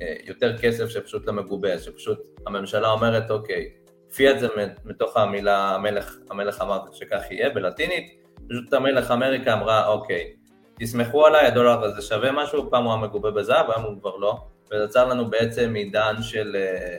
אה, 0.00 0.14
יותר 0.24 0.58
כסף 0.58 0.88
שפשוט 0.88 1.26
לא 1.26 1.32
מגובה, 1.32 1.78
שפשוט 1.78 2.18
הממשלה 2.46 2.90
אומרת, 2.90 3.30
אוקיי, 3.30 3.70
פיאט 4.14 4.38
זה 4.38 4.48
מתוך 4.84 5.16
המילה 5.16 5.74
המלך, 5.74 6.16
המלך 6.30 6.60
אמר 6.60 6.80
שכך 6.92 7.22
יהיה 7.30 7.50
בלטינית, 7.50 8.20
פשוט 8.48 8.72
המלך 8.72 9.10
אמריקה 9.10 9.52
אמרה, 9.52 9.88
אוקיי, 9.88 10.32
תסמכו 10.78 11.26
עליי, 11.26 11.46
הדולר 11.46 11.84
הזה 11.84 12.02
שווה 12.02 12.32
משהו, 12.32 12.70
פעם 12.70 12.84
הוא 12.84 12.92
היה 12.92 13.02
מגובה 13.02 13.30
בזהב, 13.30 13.70
היום 13.70 13.82
הוא 13.82 14.00
כבר 14.00 14.16
לא, 14.16 14.36
וזה 14.66 14.84
יצר 14.84 15.08
לנו 15.08 15.30
בעצם 15.30 15.74
עידן 15.74 16.14
של, 16.20 16.56
אה, 16.56 16.96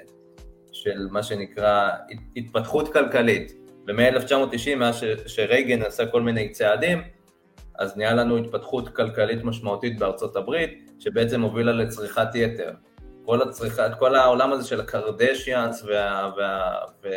של 0.75 1.07
מה 1.11 1.23
שנקרא 1.23 1.89
התפתחות 2.35 2.93
כלכלית. 2.93 3.53
ומ-1990, 3.87 4.75
מאז 4.75 5.05
שרייגן 5.27 5.81
עשה 5.81 6.05
כל 6.05 6.21
מיני 6.21 6.49
צעדים, 6.49 7.03
אז 7.79 7.97
נהיה 7.97 8.13
לנו 8.13 8.37
התפתחות 8.37 8.89
כלכלית 8.89 9.43
משמעותית 9.43 9.99
בארצות 9.99 10.35
הברית, 10.35 10.91
שבעצם 10.99 11.41
הובילה 11.41 11.71
לצריכת 11.71 12.27
יתר. 12.35 12.71
כל 13.25 13.41
הצריכה, 13.41 13.95
כל 13.95 14.15
העולם 14.15 14.51
הזה 14.53 14.67
של 14.67 14.81
הקרדשיאנס 14.81 15.83
וה, 15.83 16.31
וה, 16.37 16.71
וה, 17.03 17.11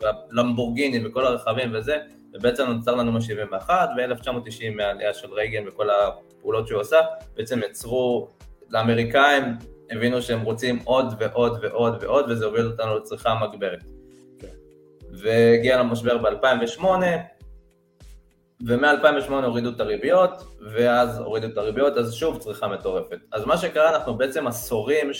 והלמבורגיני 0.00 1.06
וכל 1.06 1.26
הרכבים 1.26 1.74
וזה, 1.74 1.98
ובעצם 2.34 2.66
נוצר 2.66 2.94
לנו 2.94 3.12
מ-71, 3.12 3.70
ו-1990 3.70 4.76
מהעלייה 4.76 5.14
של 5.14 5.32
רייגן 5.32 5.68
וכל 5.68 5.88
הפעולות 5.90 6.68
שהוא 6.68 6.80
עשה, 6.80 7.00
בעצם 7.36 7.60
יצרו, 7.70 8.28
לאמריקאים 8.70 9.44
הבינו 9.90 10.22
שהם 10.22 10.40
רוצים 10.40 10.78
עוד 10.84 11.14
ועוד 11.18 11.58
ועוד 11.62 12.02
ועוד, 12.02 12.30
וזה 12.30 12.44
הוביל 12.44 12.66
אותנו 12.66 12.96
לצריכה 12.96 13.34
מגברת. 13.34 13.82
Okay. 13.82 14.46
והגיע 15.12 15.78
למשבר 15.78 16.18
ב-2008, 16.18 16.84
ומ-2008 18.66 19.32
הורידו 19.32 19.70
את 19.70 19.80
הריביות, 19.80 20.30
ואז 20.72 21.18
הורידו 21.18 21.46
את 21.46 21.58
הריביות, 21.58 21.96
אז 21.96 22.14
שוב 22.14 22.38
צריכה 22.38 22.68
מטורפת. 22.68 23.18
אז 23.32 23.44
מה 23.44 23.56
שקרה, 23.56 23.96
אנחנו 23.96 24.14
בעצם 24.14 24.46
עשורים 24.46 25.10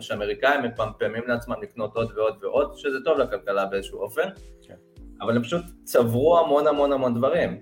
שאמריקאים 0.00 0.62
מפמפמים 0.62 1.22
לעצמם 1.26 1.54
לקנות 1.62 1.96
עוד 1.96 2.12
ועוד 2.16 2.34
ועוד, 2.42 2.72
שזה 2.76 2.98
טוב 3.04 3.18
לכלכלה 3.18 3.66
באיזשהו 3.66 4.00
אופן. 4.00 4.28
Okay. 4.28 4.66
כן. 4.68 4.74
אבל 5.20 5.36
הם 5.36 5.42
פשוט 5.42 5.62
צברו 5.84 6.38
המון 6.38 6.66
המון 6.66 6.92
המון 6.92 7.14
דברים. 7.14 7.60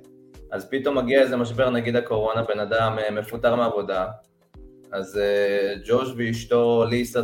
אז 0.52 0.70
פתאום 0.70 0.98
מגיע 0.98 1.20
איזה 1.20 1.36
משבר, 1.36 1.70
נגיד 1.70 1.96
הקורונה, 1.96 2.42
בן 2.42 2.60
אדם 2.60 2.98
אה, 2.98 3.10
מפוטר 3.10 3.54
מעבודה, 3.54 4.06
אז 4.92 5.20
uh, 5.20 5.88
ג'וש 5.88 6.08
ואשתו 6.16 6.84
ליסה 6.90 7.20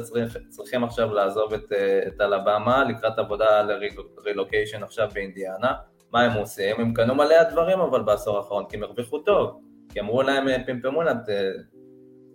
צריכים 0.48 0.85
עכשיו 0.85 1.14
לעזוב 1.14 1.52
את, 1.52 1.72
uh, 1.72 2.09
את 2.09 2.20
אלבמה 2.20 2.85
לקראת 2.85 3.18
עבודה 3.18 3.62
לרילוקיישן 3.62 4.83
עכשיו 4.83 5.09
באינדיאנה. 5.14 5.72
מה 6.12 6.22
הם 6.22 6.33
עושים? 6.33 6.81
הם 6.81 6.94
קנו 6.94 7.14
מלא 7.14 7.42
דברים 7.42 7.81
אבל 7.81 8.02
בעשור 8.02 8.37
האחרון, 8.37 8.64
כי 8.68 8.76
הם 8.76 8.83
הרוויחו 8.83 9.18
טוב. 9.18 9.61
כי 9.92 10.00
אמרו 10.00 10.22
להם, 10.22 10.64
פמפמו 10.66 11.02
להם, 11.02 11.16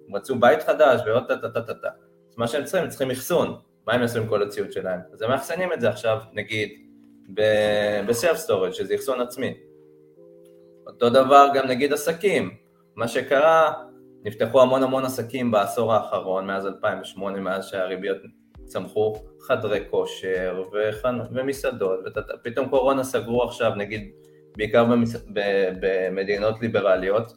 הם 0.07 0.15
רצו 0.15 0.35
בית 0.35 0.63
חדש 0.63 1.01
ועוד 1.05 1.27
טה 1.27 1.37
טה 1.37 1.49
טה 1.49 1.61
טה 1.61 1.73
טה. 1.73 1.87
אז 2.29 2.37
מה 2.37 2.47
שהם 2.47 2.63
צריכים, 2.63 2.83
הם 2.83 2.89
צריכים 2.89 3.11
אחסון. 3.11 3.57
מה 3.87 3.93
הם 3.93 4.01
יעשו 4.01 4.19
עם 4.19 4.27
כל 4.27 4.43
הציוד 4.43 4.71
שלהם? 4.71 4.99
אז 5.13 5.21
הם 5.21 5.29
מאחסנים 5.29 5.73
את 5.73 5.81
זה 5.81 5.89
עכשיו, 5.89 6.19
נגיד, 6.33 6.69
ב 8.07 8.13
self 8.13 8.37
storage 8.37 8.71
שזה 8.71 8.95
אחסון 8.95 9.21
עצמי. 9.21 9.53
אותו 10.87 11.09
דבר 11.09 11.47
גם 11.53 11.67
נגיד 11.67 11.93
עסקים, 11.93 12.57
מה 12.95 13.07
שקרה, 13.07 13.73
נפתחו 14.25 14.61
המון 14.61 14.83
המון 14.83 15.05
עסקים 15.05 15.51
בעשור 15.51 15.93
האחרון, 15.93 16.47
מאז 16.47 16.65
2008, 16.65 17.39
מאז 17.39 17.65
שהריביות 17.65 18.17
צמחו, 18.65 19.13
חדרי 19.47 19.83
כושר 19.89 20.63
וחנ... 20.73 21.19
ומסעדות, 21.31 21.99
ופתאום 22.35 22.69
קורונה 22.69 23.03
סגרו 23.03 23.43
עכשיו, 23.43 23.71
נגיד, 23.75 24.11
בעיקר 24.57 24.85
במס... 24.85 25.15
ב... 25.33 25.39
במדינות 25.81 26.61
ליברליות, 26.61 27.33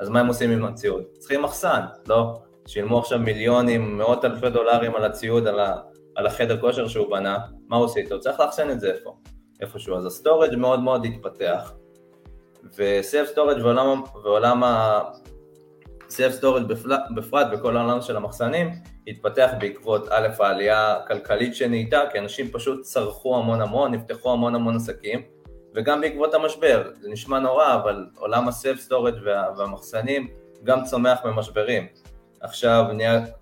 אז 0.00 0.08
מה 0.08 0.20
הם 0.20 0.26
עושים 0.26 0.50
עם 0.50 0.64
הציוד? 0.64 1.02
צריכים 1.18 1.42
מחסן, 1.42 1.80
לא? 2.08 2.38
שילמו 2.66 2.98
עכשיו 2.98 3.18
מיליונים, 3.18 3.98
מאות 3.98 4.24
אלפי 4.24 4.50
דולרים 4.50 4.94
על 4.94 5.04
הציוד, 5.04 5.46
על 5.46 5.60
ה... 5.60 5.76
על 6.16 6.26
החדר 6.26 6.60
כושר 6.60 6.88
שהוא 6.88 7.10
בנה, 7.10 7.38
מה 7.68 7.76
הוא 7.76 7.84
עושה 7.84 8.00
איתו? 8.00 8.20
צריך 8.20 8.40
לאחסן 8.40 8.70
את 8.70 8.80
זה 8.80 8.92
איפה? 8.92 9.16
איפשהו. 9.60 9.96
אז 9.96 10.06
ה 10.06 10.12
storage 10.12 10.56
מאוד 10.56 10.80
מאוד 10.80 11.04
התפתח, 11.04 11.72
ו 12.76 12.86
self 12.86 13.28
storage 13.28 13.62
ועולם, 13.62 14.02
ועולם 14.24 14.62
self 16.08 16.32
storage 16.32 16.72
בפרט 17.16 17.46
וכל 17.52 17.76
העולם 17.76 18.00
של 18.00 18.16
המחסנים 18.16 18.70
התפתח 19.06 19.50
בעקבות 19.60 20.08
א' 20.10 20.28
העלייה 20.38 20.96
הכלכלית 20.96 21.54
שנהייתה, 21.54 22.00
כי 22.12 22.18
אנשים 22.18 22.48
פשוט 22.48 22.82
צרכו 22.82 23.36
המון 23.36 23.60
המון, 23.60 23.94
נפתחו 23.94 24.32
המון 24.32 24.54
המון 24.54 24.76
עסקים, 24.76 25.22
וגם 25.74 26.00
בעקבות 26.00 26.34
המשבר, 26.34 26.90
זה 27.00 27.08
נשמע 27.10 27.38
נורא, 27.38 27.74
אבל 27.74 28.06
עולם 28.16 28.48
ה 28.48 28.54
self 28.54 28.80
storage 28.80 29.14
וה, 29.24 29.44
והמחסנים 29.56 30.28
גם 30.64 30.84
צומח 30.84 31.24
ממשברים. 31.24 31.86
עכשיו, 32.40 32.84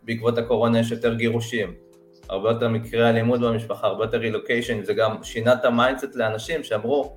בעקבות 0.03 0.39
הקורונה 0.39 0.79
יש 0.81 0.91
יותר 0.91 1.15
גירושים, 1.15 1.75
הרבה 2.29 2.51
יותר 2.51 2.69
מקרי 2.69 3.09
אלימות 3.09 3.41
במשפחה, 3.41 3.87
הרבה 3.87 4.05
יותר 4.05 4.19
רילוקיישן, 4.19 4.85
זה 4.85 4.95
גם 4.95 5.23
שינה 5.23 5.53
את 5.53 5.65
ה 5.65 5.71
mindset 5.71 6.15
לאנשים 6.15 6.65
שאמרו, 6.65 7.17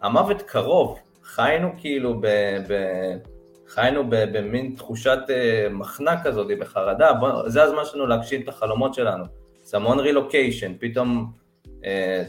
המוות 0.00 0.42
קרוב, 0.42 0.98
חיינו 1.22 1.72
כאילו 1.78 2.20
ב... 2.20 2.26
ב 2.68 2.74
חיינו 3.74 4.04
במין 4.08 4.74
תחושת 4.76 5.18
אה, 5.26 5.72
מחנה 5.72 6.24
כזאת, 6.24 6.46
בחרדה, 6.60 7.12
בוא, 7.12 7.48
זה 7.48 7.62
הזמן 7.62 7.82
שלנו 7.84 8.06
להגשים 8.06 8.40
את 8.40 8.48
החלומות 8.48 8.94
שלנו. 8.94 9.24
זה 9.62 9.76
המון 9.76 10.00
רילוקיישן, 10.00 10.72
פתאום, 10.80 11.32
אה, 11.64 11.68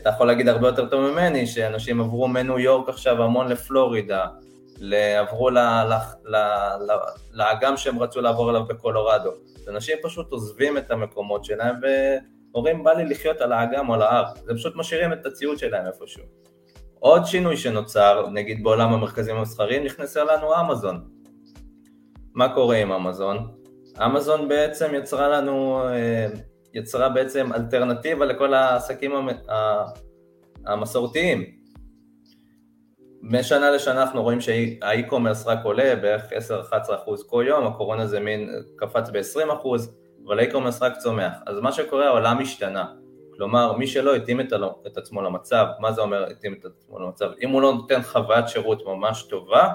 אתה 0.01 0.09
יכול 0.09 0.27
להגיד 0.27 0.47
הרבה 0.47 0.67
יותר 0.67 0.85
טוב 0.85 1.11
ממני, 1.11 1.47
שאנשים 1.47 2.01
עברו 2.01 2.27
מניו 2.27 2.59
יורק 2.59 2.89
עכשיו 2.89 3.23
המון 3.23 3.47
לפלורידה, 3.47 4.25
עברו 5.19 5.49
לאגם 7.33 7.77
שהם 7.77 7.99
רצו 7.99 8.21
לעבור 8.21 8.49
אליו 8.49 8.65
בקולורדו. 8.65 9.31
אנשים 9.69 9.97
פשוט 10.03 10.31
עוזבים 10.31 10.77
את 10.77 10.91
המקומות 10.91 11.45
שלהם 11.45 11.75
ואומרים 11.81 12.83
בא 12.83 12.93
לי 12.93 13.05
לחיות 13.05 13.41
על 13.41 13.51
האגם 13.51 13.89
או 13.89 13.93
על 13.93 14.01
ההר, 14.01 14.25
זה 14.45 14.53
פשוט 14.53 14.75
משאירים 14.75 15.13
את 15.13 15.25
הציוד 15.25 15.57
שלהם 15.57 15.87
איפשהו. 15.87 16.23
עוד 16.99 17.25
שינוי 17.25 17.57
שנוצר, 17.57 18.27
נגיד 18.33 18.63
בעולם 18.63 18.93
המרכזים 18.93 19.35
המסחריים, 19.35 19.83
נכנסה 19.83 20.23
לנו 20.23 20.59
אמזון. 20.61 21.14
מה 22.35 22.53
קורה 22.53 22.77
עם 22.77 22.91
אמזון? 22.91 23.47
אמזון 24.05 24.47
בעצם 24.47 24.91
יצרה 24.95 25.29
לנו, 25.29 25.83
אה, 25.87 26.27
יצרה 26.73 27.09
בעצם 27.09 27.53
אלטרנטיבה 27.53 28.25
לכל 28.25 28.53
העסקים 28.53 29.11
המסורתיים. 30.65 31.45
משנה 33.21 33.71
לשנה 33.71 34.01
אנחנו 34.01 34.23
רואים 34.23 34.41
שה 34.41 34.66
e-commerce 34.66 35.47
רק 35.47 35.59
עולה 35.63 35.95
בערך 35.95 36.23
10-11% 36.33 37.23
כל 37.29 37.45
יום, 37.47 37.67
הקורונה 37.67 38.07
זה 38.07 38.19
מין 38.19 38.49
קפץ 38.75 39.09
ב-20%, 39.09 39.67
אבל 40.27 40.39
ה 40.39 40.43
e-commerce 40.43 40.81
רק 40.81 40.97
צומח. 40.97 41.33
אז 41.45 41.59
מה 41.59 41.71
שקורה, 41.71 42.07
העולם 42.07 42.39
השתנה. 42.39 42.85
כלומר, 43.37 43.73
מי 43.77 43.87
שלא 43.87 44.15
התאים 44.15 44.41
את, 44.41 44.53
את 44.87 44.97
עצמו 44.97 45.21
למצב, 45.21 45.65
מה 45.79 45.91
זה 45.91 46.01
אומר 46.01 46.25
התאים 46.31 46.53
את 46.59 46.65
עצמו 46.65 46.99
למצב? 46.99 47.29
אם 47.43 47.49
הוא 47.49 47.61
לא 47.61 47.73
נותן 47.73 48.01
חוויית 48.01 48.47
שירות 48.47 48.85
ממש 48.85 49.23
טובה, 49.23 49.73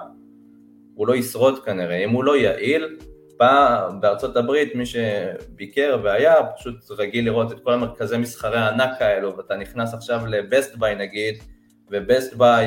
הוא 1.00 1.08
לא 1.08 1.16
ישרוד 1.16 1.64
כנראה. 1.64 1.96
אם 1.96 2.10
הוא 2.10 2.24
לא 2.24 2.36
יעיל, 2.36 2.98
פעם 3.36 4.00
בארצות 4.00 4.36
הברית 4.36 4.74
מי 4.74 4.86
שביקר 4.86 5.98
והיה, 6.02 6.34
פשוט 6.56 6.74
רגיל 6.90 7.24
לראות 7.24 7.52
את 7.52 7.60
כל 7.60 7.72
המרכזי 7.72 8.16
מסחרי 8.16 8.58
הענק 8.58 9.02
האלו, 9.02 9.36
ואתה 9.36 9.56
נכנס 9.56 9.94
עכשיו 9.94 10.26
לבסט 10.26 10.76
ביי 10.76 10.94
נגיד, 10.94 11.34
ובסט 11.90 12.34
ביי 12.34 12.66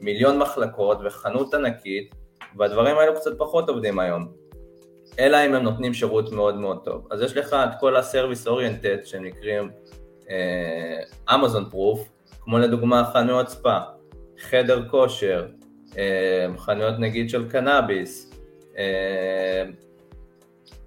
מיליון 0.00 0.38
מחלקות 0.38 0.98
וחנות 1.04 1.54
ענקית, 1.54 2.14
והדברים 2.56 2.98
האלו 2.98 3.14
קצת 3.14 3.38
פחות 3.38 3.68
עובדים 3.68 3.98
היום. 3.98 4.32
אלא 5.18 5.46
אם 5.46 5.54
הם 5.54 5.62
נותנים 5.62 5.94
שירות 5.94 6.32
מאוד 6.32 6.56
מאוד 6.56 6.84
טוב. 6.84 7.08
אז 7.10 7.22
יש 7.22 7.36
לך 7.36 7.52
את 7.52 7.80
כל 7.80 7.96
ה-Service 7.96 8.46
Oriented 8.46 9.04
שנקראים 9.04 9.70
אמזון 11.34 11.64
uh, 11.64 11.70
פרוף, 11.70 12.08
כמו 12.40 12.58
לדוגמה 12.58 13.04
חנויות 13.12 13.48
ספא, 13.48 13.78
חדר 14.38 14.88
כושר, 14.88 15.46
חנויות 16.58 16.98
נגיד 16.98 17.30
של 17.30 17.48
קנאביס, 17.48 18.32
uh, 18.72 18.76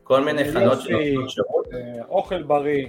כל 0.03 0.23
מיני 0.23 0.51
חנויות 0.51 0.81
שנותנות 0.81 1.29
שירות. 1.29 1.67
אוכל 2.09 2.43
בריא. 2.43 2.87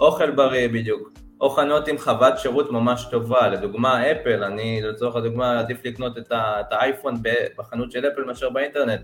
אוכל 0.00 0.30
בריא 0.30 0.68
בדיוק. 0.68 1.10
או 1.40 1.50
חנות 1.50 1.88
עם 1.88 1.98
חוות 1.98 2.38
שירות 2.38 2.70
ממש 2.72 3.06
טובה, 3.10 3.48
לדוגמה 3.48 4.10
אפל, 4.10 4.44
אני 4.44 4.80
לצורך 4.82 5.16
הדוגמה 5.16 5.58
עדיף 5.58 5.84
לקנות 5.84 6.18
את, 6.18 6.32
את 6.32 6.72
האייפון 6.72 7.14
בחנות 7.58 7.92
של 7.92 8.08
אפל 8.08 8.24
מאשר 8.24 8.50
באינטרנט, 8.50 9.00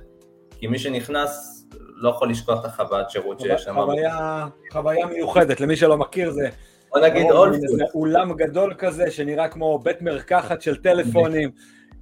כי 0.58 0.66
מי 0.66 0.78
שנכנס 0.78 1.64
לא 1.78 2.08
יכול 2.08 2.30
לשכוח 2.30 2.60
את 2.60 2.64
החוות 2.64 3.10
שירות 3.10 3.40
שיש 3.40 3.62
שם. 3.62 3.74
חוויה, 3.74 4.46
חוויה 4.72 5.06
מיוחדת, 5.06 5.60
למי 5.60 5.76
שלא 5.76 5.96
מכיר 5.96 6.30
זה... 6.30 6.48
בוא 6.90 7.00
נגיד 7.00 7.30
אולפוד. 7.30 7.60
זה 7.66 7.84
אולם 7.94 8.32
גדול 8.32 8.74
כזה 8.78 9.10
שנראה 9.10 9.48
כמו 9.48 9.78
בית 9.78 10.02
מרקחת 10.02 10.62
של 10.62 10.76
טלפונים, 10.76 11.50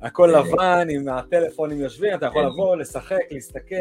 הכל 0.03 0.35
לבן, 0.39 0.87
עם 0.91 1.09
הטלפונים 1.09 1.81
יושבים, 1.81 2.15
אתה 2.15 2.27
יכול 2.27 2.47
לבוא, 2.47 2.77
לשחק, 2.77 3.19
להסתכל, 3.31 3.75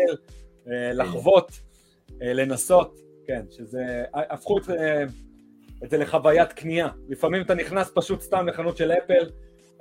אה, 0.67 0.93
לחוות, 0.93 1.51
אה, 2.21 2.33
לנסות, 2.33 2.99
כן, 3.27 3.41
שזה, 3.49 4.03
הפכו 4.13 4.57
את... 4.57 4.69
אה, 4.69 5.03
את 5.83 5.89
זה 5.89 5.97
לחוויית 5.97 6.53
קנייה. 6.53 6.87
לפעמים 7.09 7.41
אתה 7.41 7.53
נכנס 7.53 7.91
פשוט 7.93 8.21
סתם 8.21 8.47
לחנות 8.47 8.77
של 8.77 8.91
אפל 8.91 9.29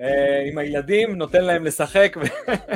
אה, 0.01 0.43
עם 0.47 0.59
הילדים, 0.59 1.17
נותן 1.17 1.45
להם 1.45 1.65
לשחק, 1.65 2.17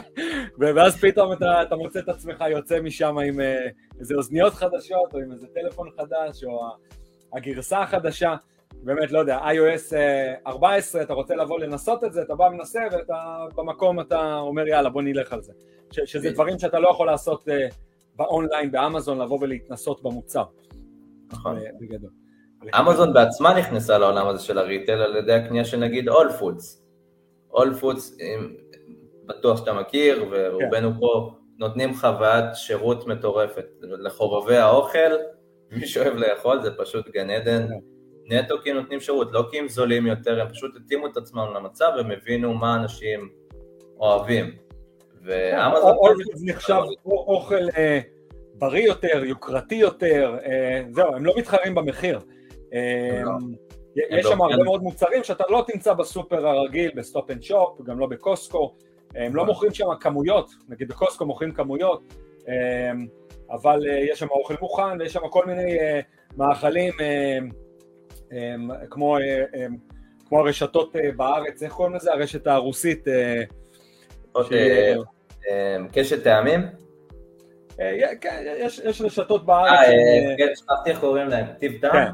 ואז 0.59 0.96
פתאום 1.01 1.33
אתה, 1.33 1.62
אתה 1.62 1.77
מוצא 1.77 1.98
את 1.98 2.09
עצמך 2.09 2.44
יוצא 2.51 2.81
משם 2.81 3.18
עם 3.18 3.40
אה, 3.40 3.66
איזה 4.01 4.14
אוזניות 4.14 4.55
חדשות, 4.55 5.14
או 5.14 5.18
עם 5.18 5.33
איזה 5.33 5.46
טלפון 5.55 5.88
חדש, 5.96 6.44
או 6.44 6.61
הגרסה 7.33 7.83
החדשה. 7.83 8.35
באמת, 8.83 9.12
לא 9.12 9.18
יודע, 9.18 9.38
iOS 9.38 9.92
14, 10.47 11.01
אה, 11.01 11.05
אתה 11.05 11.12
רוצה 11.12 11.35
לבוא 11.35 11.61
לנסות 11.61 12.05
את 12.05 12.12
זה, 12.12 12.23
אתה 12.23 12.35
בא 12.35 12.49
מנסה, 12.49 12.81
ואתה 12.92 13.47
במקום 13.57 14.01
אתה 14.01 14.38
אומר, 14.38 14.66
יאללה, 14.66 14.90
בוא 14.90 15.03
נלך 15.03 15.33
על 15.33 15.42
זה. 15.42 15.53
ש, 15.90 16.01
שזה 16.05 16.31
דברים 16.31 16.59
שאתה 16.59 16.79
לא 16.79 16.88
יכול 16.88 17.07
לעשות 17.07 17.49
באונליין, 18.16 18.71
באמזון, 18.71 19.18
לבוא 19.18 19.38
ולהתנסות 19.40 20.03
במוצר. 20.03 20.45
נכון. 21.33 21.59
בגדול. 21.81 22.11
אמזון 22.81 23.12
בעצמה 23.12 23.59
נכנסה 23.59 23.99
לעולם 23.99 24.27
הזה 24.27 24.45
של 24.45 24.59
ה 24.59 24.65
retail 24.65 25.03
על 25.03 25.16
ידי 25.16 25.33
הקנייה 25.33 25.64
של 25.64 25.77
נגיד 25.77 26.09
הול 26.09 26.33
פודס. 26.38 26.83
הול 27.51 27.75
פודס, 27.75 28.16
בטוח 29.27 29.59
שאתה 29.59 29.73
מכיר, 29.73 30.25
ורובנו 30.31 30.92
כן. 30.92 31.01
פה 31.01 31.35
נותנים 31.59 31.95
חוויית 31.95 32.45
שירות 32.55 33.07
מטורפת 33.07 33.66
לחובבי 33.81 34.57
האוכל, 34.57 35.12
מי 35.71 35.87
שאוהב 35.87 36.14
לאכול 36.14 36.62
זה 36.62 36.71
פשוט 36.77 37.09
גן 37.09 37.31
עדן. 37.31 37.68
כן. 37.68 37.92
נטו 38.27 38.55
כי 38.63 38.71
הם 38.71 38.77
נותנים 38.77 39.01
שירות, 39.01 39.33
לא 39.33 39.45
כי 39.51 39.59
הם 39.59 39.69
זולים 39.69 40.07
יותר, 40.07 40.41
הם 40.41 40.49
פשוט 40.49 40.77
התאימו 40.77 41.07
את 41.07 41.17
עצמם 41.17 41.47
למצב 41.57 41.93
והם 41.97 42.11
הבינו 42.11 42.55
מה 42.55 42.77
אנשים 42.77 43.29
אוהבים. 44.01 44.57
ואמזון... 45.25 45.97
נחשב 46.45 46.81
אוכל 47.07 47.71
אה, 47.77 48.01
בריא 48.55 48.87
יותר, 48.87 49.25
יוקרתי 49.25 49.75
יותר, 49.75 50.37
אה, 50.45 50.83
זהו, 50.91 51.15
הם 51.15 51.25
לא 51.25 51.35
מתחרים 51.37 51.75
במחיר. 51.75 52.21
יש 53.97 54.25
לא 54.25 54.31
שם 54.31 54.43
הרבה 54.43 54.65
מאוד 54.65 54.83
מוצרים 54.83 55.25
שאתה 55.25 55.45
לא 55.51 55.65
תמצא 55.67 55.93
בסופר 55.93 56.47
הרגיל, 56.47 56.91
ב 56.97 57.31
Stop & 57.31 57.43
Shop, 57.43 57.83
גם 57.85 57.99
לא 57.99 58.07
בקוסקו, 58.07 58.75
הם 59.15 59.37
לא 59.37 59.43
נכון. 59.43 59.47
מוכרים 59.47 59.75
שם 59.75 59.87
כמויות, 60.01 60.51
נגיד 60.69 60.89
בקוסקו 60.89 61.27
מוכרים 61.27 61.53
כמויות, 61.53 62.03
אבל 63.53 63.89
אה, 63.89 63.99
יש 63.99 64.19
שם 64.19 64.29
אוכל 64.31 64.55
מוכן 64.61 65.01
ויש 65.01 65.13
שם 65.13 65.29
כל 65.31 65.47
מיני 65.47 65.79
אה, 65.79 66.01
מאכלים 66.37 66.93
כמו, 68.90 69.16
כמו 70.29 70.40
הרשתות 70.40 70.97
אה, 70.97 71.12
בארץ, 71.16 71.62
איך 71.62 71.73
קוראים 71.73 71.95
לזה? 71.95 72.12
הרשת 72.12 72.47
הרוסית. 72.47 73.05
קשת 75.92 76.25
טעמים? 76.25 76.61
כן, 78.21 78.45
יש 78.85 79.03
רשתות 79.03 79.47
בארץ. 79.47 79.71
אה, 79.71 80.35
כן, 80.38 80.53
שכחתי 80.55 80.90
איך 80.90 81.01
קוראים 81.01 81.29
להם, 81.29 81.47
טיב 81.59 81.81
טעם? 81.81 81.92
כן. 81.92 82.11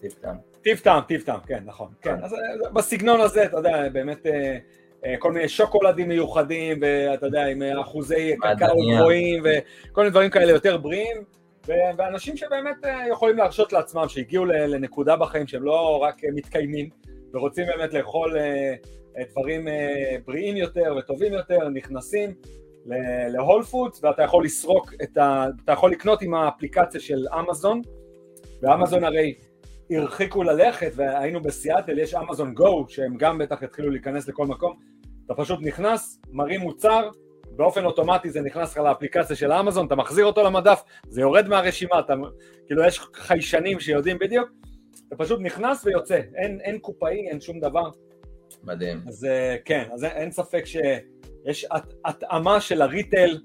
טיב 0.00 0.14
טעם. 0.20 0.36
טיב 0.66 0.78
טעם, 0.78 1.00
טיב 1.00 1.22
טעם, 1.22 1.40
כן, 1.46 1.58
נכון. 1.64 1.88
כן, 2.02 2.14
אז 2.22 2.34
אה, 2.34 2.70
בסגנון 2.72 3.20
הזה, 3.20 3.44
אתה 3.44 3.56
יודע, 3.56 3.88
באמת 3.88 4.26
אה, 4.26 4.58
אה, 5.04 5.14
כל 5.18 5.32
מיני 5.32 5.48
שוקולדים 5.48 6.08
מיוחדים, 6.08 6.78
ואתה 6.80 7.26
יודע, 7.26 7.46
עם 7.46 7.62
אחוזי 7.62 8.36
קקאו 8.40 8.76
גבוהים, 8.94 9.42
וכל 9.44 10.00
מיני 10.00 10.10
דברים 10.10 10.30
כאלה 10.30 10.52
יותר 10.52 10.76
בריאים, 10.76 11.16
ואנשים 11.68 12.36
שבאמת 12.36 12.76
יכולים 13.10 13.36
להרשות 13.36 13.72
לעצמם, 13.72 14.08
שהגיעו 14.08 14.44
לנקודה 14.44 15.16
בחיים 15.16 15.46
שהם 15.46 15.62
לא 15.62 16.02
רק 16.02 16.16
מתקיימים, 16.34 16.88
ורוצים 17.34 17.66
באמת 17.66 17.94
לאכול 17.94 18.36
דברים 19.32 19.68
בריאים 20.26 20.56
יותר 20.56 20.94
וטובים 20.98 21.32
יותר, 21.32 21.68
נכנסים 21.68 22.34
להול 23.28 23.62
פודס, 23.62 24.04
ואתה 24.04 24.22
יכול 24.22 24.44
לסרוק 24.44 24.94
את 25.02 25.16
ה... 25.16 25.46
אתה 25.64 25.72
יכול 25.72 25.90
לקנות 25.90 26.22
עם 26.22 26.34
האפליקציה 26.34 27.00
של 27.00 27.26
אמזון, 27.38 27.82
ואמזון 28.62 29.04
הרי 29.04 29.34
הרחיקו 29.90 30.42
ללכת 30.42 30.92
והיינו 30.94 31.42
בסיאטל, 31.42 31.98
יש 31.98 32.14
אמזון 32.14 32.54
גו 32.54 32.84
שהם 32.88 33.16
גם 33.16 33.38
בטח 33.38 33.62
התחילו 33.62 33.90
להיכנס 33.90 34.28
לכל 34.28 34.46
מקום, 34.46 34.76
אתה 35.26 35.34
פשוט 35.34 35.58
נכנס, 35.62 36.20
מרים 36.32 36.60
מוצר, 36.60 37.10
באופן 37.56 37.84
אוטומטי 37.84 38.30
זה 38.30 38.40
נכנס 38.40 38.72
לך 38.72 38.78
לאפליקציה 38.78 39.36
של 39.36 39.52
אמזון, 39.52 39.86
אתה 39.86 39.94
מחזיר 39.94 40.26
אותו 40.26 40.42
למדף, 40.42 40.82
זה 41.08 41.20
יורד 41.20 41.48
מהרשימה, 41.48 42.00
אתה, 42.00 42.14
כאילו 42.66 42.84
יש 42.84 43.00
חיישנים 43.14 43.80
שיודעים 43.80 44.18
בדיוק, 44.18 44.48
אתה 45.08 45.16
פשוט 45.16 45.40
נכנס 45.40 45.86
ויוצא, 45.86 46.20
אין, 46.34 46.60
אין 46.60 46.78
קופאי, 46.78 47.28
אין 47.28 47.40
שום 47.40 47.60
דבר. 47.60 47.90
מדהים. 48.64 49.00
אז 49.08 49.24
אה, 49.24 49.56
כן, 49.64 49.84
אז 49.92 50.04
אין 50.04 50.30
ספק 50.30 50.64
שיש 50.64 51.66
התאמה 52.04 52.60
של 52.60 52.82
ה 52.82 52.90
retail 52.90 53.38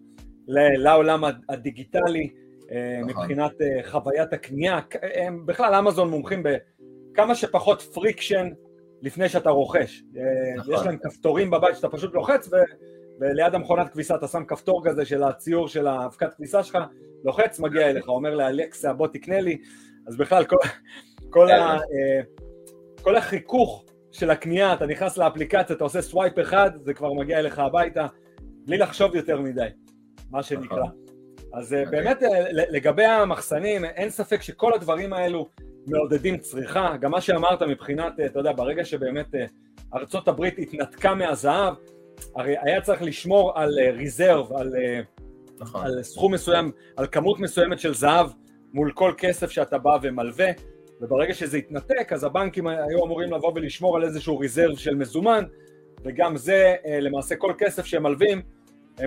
לעולם 0.77 1.23
הדיגיטלי, 1.49 2.29
אה, 2.71 2.99
נכון. 3.07 3.23
מבחינת 3.23 3.61
אה, 3.61 3.89
חוויית 3.89 4.33
הקנייה, 4.33 4.79
הם 5.01 5.45
בכלל 5.45 5.75
אמזון 5.75 6.09
מומחים 6.09 6.43
בכמה 6.43 7.35
שפחות 7.35 7.81
friction 7.81 8.49
לפני 9.01 9.29
שאתה 9.29 9.49
רוכש. 9.49 10.03
נכון. 10.57 10.73
יש 10.73 10.81
להם 10.85 10.97
כפתורים 11.03 11.51
בבית 11.51 11.75
שאתה 11.75 11.89
פשוט 11.89 12.13
לוחץ 12.13 12.47
ו... 12.47 12.55
וליד 13.21 13.55
המכונת 13.55 13.89
כביסה 13.89 14.15
אתה 14.15 14.27
שם 14.27 14.45
כפתור 14.45 14.81
כזה 14.85 15.05
של 15.05 15.23
הציור 15.23 15.67
של 15.67 15.87
האבקת 15.87 16.33
כביסה 16.33 16.63
שלך, 16.63 16.77
לוחץ, 17.23 17.59
מגיע 17.59 17.89
אליך, 17.89 18.07
אומר 18.07 18.35
לאלקסה 18.35 18.93
בוא 18.93 19.07
תקנה 19.07 19.41
לי, 19.41 19.57
אז 20.07 20.17
בכלל 20.17 20.45
כל, 20.45 20.55
כל, 21.29 21.51
ה, 21.51 21.77
כל 23.01 23.15
החיכוך 23.15 23.85
של 24.11 24.29
הקנייה, 24.29 24.73
אתה 24.73 24.85
נכנס 24.85 25.17
לאפליקציה, 25.17 25.75
אתה 25.75 25.83
עושה 25.83 26.01
swipe 26.01 26.39
אחד, 26.39 26.71
זה 26.75 26.93
כבר 26.93 27.13
מגיע 27.13 27.39
אליך 27.39 27.59
הביתה, 27.59 28.07
בלי 28.65 28.77
לחשוב 28.77 29.15
יותר 29.15 29.41
מדי, 29.41 29.67
מה 30.31 30.43
שנקרא. 30.43 30.77
נכון. 30.77 30.91
אז. 31.53 31.73
אה. 31.73 31.85
באמת 31.91 32.23
אה, 32.23 32.29
לגבי 32.51 33.05
המחסנים, 33.05 33.85
אין 33.85 34.09
ספק 34.09 34.41
שכל 34.41 34.73
הדברים 34.73 35.13
האלו 35.13 35.49
מעודדים 35.87 36.37
צריכה, 36.37 36.97
גם 37.01 37.11
מה 37.11 37.21
שאמרת 37.21 37.61
מבחינת, 37.63 38.19
אה, 38.19 38.25
אתה 38.25 38.39
יודע, 38.39 38.51
ברגע 38.51 38.85
שבאמת 38.85 39.27
ארצות 39.93 40.27
הברית 40.27 40.59
התנתקה 40.59 41.15
מהזהב, 41.15 41.73
הרי 42.35 42.55
היה 42.61 42.81
צריך 42.81 43.01
לשמור 43.01 43.59
על 43.59 43.79
ריזרב, 43.93 44.53
על, 44.53 44.73
נכון. 45.59 45.85
על 45.85 46.03
סכום 46.03 46.33
מסוים, 46.33 46.71
על 46.97 47.07
כמות 47.07 47.39
מסוימת 47.39 47.79
של 47.79 47.93
זהב 47.93 48.27
מול 48.73 48.91
כל 48.91 49.13
כסף 49.17 49.51
שאתה 49.51 49.77
בא 49.77 49.97
ומלווה, 50.01 50.51
וברגע 51.01 51.33
שזה 51.33 51.57
התנתק, 51.57 52.13
אז 52.13 52.23
הבנקים 52.23 52.67
היו 52.67 53.05
אמורים 53.05 53.33
לבוא 53.33 53.51
ולשמור 53.55 53.95
על 53.95 54.03
איזשהו 54.03 54.39
ריזרב 54.39 54.75
של 54.75 54.95
מזומן, 54.95 55.43
וגם 56.03 56.37
זה, 56.37 56.75
למעשה 57.01 57.35
כל 57.35 57.53
כסף 57.57 57.85
שהם 57.85 58.03
מלווים, 58.03 58.41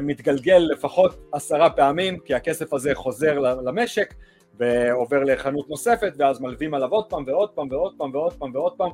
מתגלגל 0.00 0.68
לפחות 0.72 1.16
עשרה 1.32 1.70
פעמים, 1.70 2.18
כי 2.18 2.34
הכסף 2.34 2.72
הזה 2.72 2.94
חוזר 2.94 3.38
למשק 3.38 4.14
ועובר 4.56 5.24
לחנות 5.24 5.70
נוספת, 5.70 6.12
ואז 6.18 6.40
מלווים 6.40 6.74
עליו 6.74 6.88
עוד 6.90 7.10
פעם 7.10 7.24
ועוד 7.26 7.50
פעם 7.50 7.68
ועוד 7.70 7.94
פעם 7.98 8.10
ועוד 8.14 8.32
פעם 8.32 8.50
ועוד 8.54 8.72
פעם, 8.76 8.90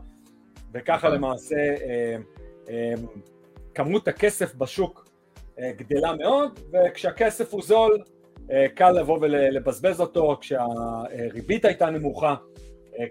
וככה 0.75 1.07
נכון. 1.07 1.19
למעשה 1.19 1.57
אה, 1.57 2.17
אה, 2.69 2.95
כמות 3.75 4.09
הכסף 4.09 4.55
בשוק 4.55 5.09
אה, 5.59 5.71
גדלה 5.77 6.13
מאוד, 6.17 6.61
וכשהכסף 6.73 7.55
הוא 7.55 7.63
זול, 7.63 7.99
קל 8.75 8.91
לבוא 8.91 9.19
ולבזבז 9.21 10.01
אותו, 10.01 10.39
כשהריבית 10.41 11.65
הייתה 11.65 11.91
נמוכה, 11.91 12.35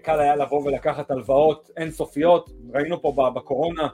קל 0.02 0.20
היה 0.20 0.36
לבוא 0.36 0.64
ולקחת 0.64 1.10
הלוואות 1.10 1.70
אינסופיות, 1.76 2.50
ראינו 2.74 3.02
פה 3.02 3.30
בקורונה 3.34 3.88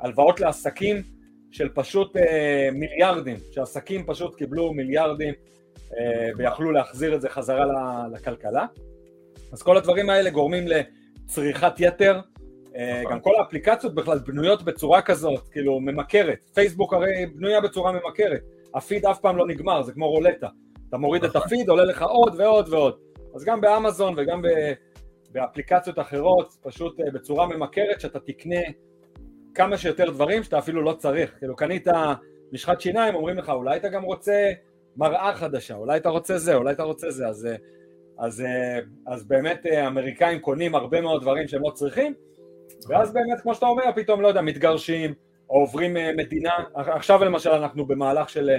הלוואות 0.00 0.40
לעסקים 0.40 1.02
של 1.50 1.68
פשוט 1.74 2.16
אה, 2.16 2.68
מיליארדים, 2.72 3.36
שעסקים 3.50 4.06
פשוט 4.06 4.34
קיבלו 4.34 4.72
מיליארדים 4.72 5.34
אה, 5.98 6.30
ויכלו 6.36 6.72
להחזיר 6.72 7.14
את 7.14 7.20
זה 7.20 7.28
חזרה 7.28 7.64
לכלכלה. 8.12 8.66
אז 9.52 9.62
כל 9.62 9.76
הדברים 9.76 10.10
האלה 10.10 10.30
גורמים 10.30 10.64
לצריכת 10.68 11.72
יתר, 11.78 12.14
אה. 12.14 12.20
גם 13.10 13.20
כל 13.20 13.34
האפליקציות 13.38 13.94
בכלל 13.94 14.18
בנויות 14.18 14.62
בצורה 14.62 15.02
כזאת, 15.02 15.48
כאילו 15.48 15.80
ממכרת. 15.80 16.38
פייסבוק 16.54 16.94
הרי 16.94 17.26
בנויה 17.26 17.60
בצורה 17.60 17.92
ממכרת, 17.92 18.40
הפיד 18.74 19.06
אף 19.06 19.20
פעם 19.20 19.36
לא 19.36 19.46
נגמר, 19.46 19.82
זה 19.82 19.92
כמו 19.92 20.10
רולטה. 20.10 20.48
אתה 20.88 20.96
מוריד 20.96 21.24
את 21.24 21.36
הפיד, 21.36 21.68
עולה 21.68 21.84
לך 21.84 22.02
עוד 22.02 22.34
ועוד 22.40 22.68
ועוד. 22.68 22.98
אז 23.34 23.44
גם 23.44 23.60
באמזון 23.60 24.14
וגם 24.16 24.42
באפליקציות 25.32 25.98
אחרות, 25.98 26.56
פשוט 26.62 27.00
אה, 27.00 27.10
בצורה 27.10 27.46
ממכרת, 27.46 28.00
שאתה 28.00 28.20
תקנה 28.20 28.60
כמה 29.54 29.76
שיותר 29.76 30.10
דברים 30.10 30.42
שאתה 30.42 30.58
אפילו 30.58 30.82
לא 30.82 30.92
צריך. 30.92 31.34
כאילו, 31.38 31.56
קנית 31.56 31.86
משחת 32.52 32.80
שיניים, 32.80 33.14
אומרים 33.14 33.38
לך, 33.38 33.48
אולי 33.48 33.76
אתה 33.76 33.88
גם 33.88 34.02
רוצה 34.02 34.52
מראה 34.96 35.32
חדשה, 35.34 35.74
אולי 35.74 35.96
אתה 35.96 36.08
רוצה 36.08 36.38
זה, 36.38 36.54
אולי 36.54 36.72
אתה 36.72 36.82
רוצה 36.82 37.10
זה, 37.10 37.28
אז, 37.28 37.48
אז, 38.18 38.44
אז 39.06 39.24
באמת 39.24 39.66
אמריקאים 39.66 40.38
קונים 40.38 40.74
הרבה 40.74 41.00
מאוד 41.00 41.22
דברים 41.22 41.48
שהם 41.48 41.62
לא 41.62 41.70
צריכים, 41.70 42.14
ואז 42.88 43.12
באמת, 43.12 43.40
כמו 43.42 43.54
שאתה 43.54 43.66
אומר, 43.66 43.84
פתאום, 43.94 44.20
לא 44.20 44.28
יודע, 44.28 44.40
מתגרשים, 44.40 45.14
או 45.50 45.60
עוברים 45.60 45.96
מדינה, 46.16 46.50
עכשיו 46.74 47.24
למשל 47.24 47.50
אנחנו 47.50 47.86
במהלך 47.86 48.28
של 48.28 48.50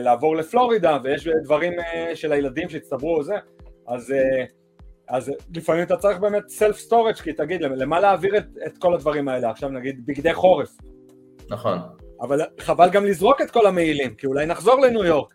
לעבור 0.00 0.36
לפלורידה, 0.36 0.98
ויש 1.04 1.28
דברים 1.42 1.72
של 2.14 2.32
הילדים 2.32 2.68
שהצטברו 2.68 3.18
וזה, 3.18 3.34
אז, 3.86 4.14
אז 5.08 5.32
לפעמים 5.54 5.82
אתה 5.82 5.96
צריך 5.96 6.18
באמת 6.18 6.48
self 6.48 6.78
storage 6.78 7.14
כי 7.14 7.32
תגיד, 7.32 7.62
למה 7.62 8.00
להעביר 8.00 8.36
את, 8.36 8.44
את 8.66 8.78
כל 8.78 8.94
הדברים 8.94 9.28
האלה? 9.28 9.50
עכשיו 9.50 9.68
נגיד 9.68 10.06
בגדי 10.06 10.34
חורף. 10.34 10.70
נכון. 11.50 11.78
אבל 12.20 12.40
חבל 12.58 12.90
גם 12.90 13.04
לזרוק 13.04 13.40
את 13.40 13.50
כל 13.50 13.66
המעילים, 13.66 14.14
כי 14.14 14.26
אולי 14.26 14.46
נחזור 14.46 14.80
לניו 14.80 15.04
יורק. 15.04 15.34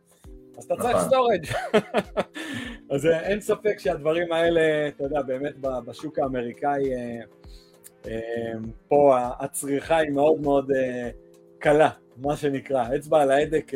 אז 0.57 0.63
אתה 0.63 0.75
צריך 0.75 0.97
storage. 0.97 1.45
נכון. 1.45 1.81
אז 2.91 3.05
אין 3.05 3.41
ספק 3.41 3.79
שהדברים 3.79 4.31
האלה, 4.31 4.87
אתה 4.87 5.03
יודע, 5.03 5.21
באמת 5.21 5.55
בשוק 5.85 6.19
האמריקאי, 6.19 6.93
אה, 6.93 6.97
אה, 6.97 7.21
פה 8.87 9.17
הצריכה 9.39 9.97
היא 9.97 10.11
מאוד 10.11 10.41
מאוד 10.41 10.71
אה, 10.71 11.09
קלה, 11.59 11.89
מה 12.17 12.37
שנקרא, 12.37 12.95
אצבע 12.95 13.21
על 13.21 13.31
ההדק 13.31 13.71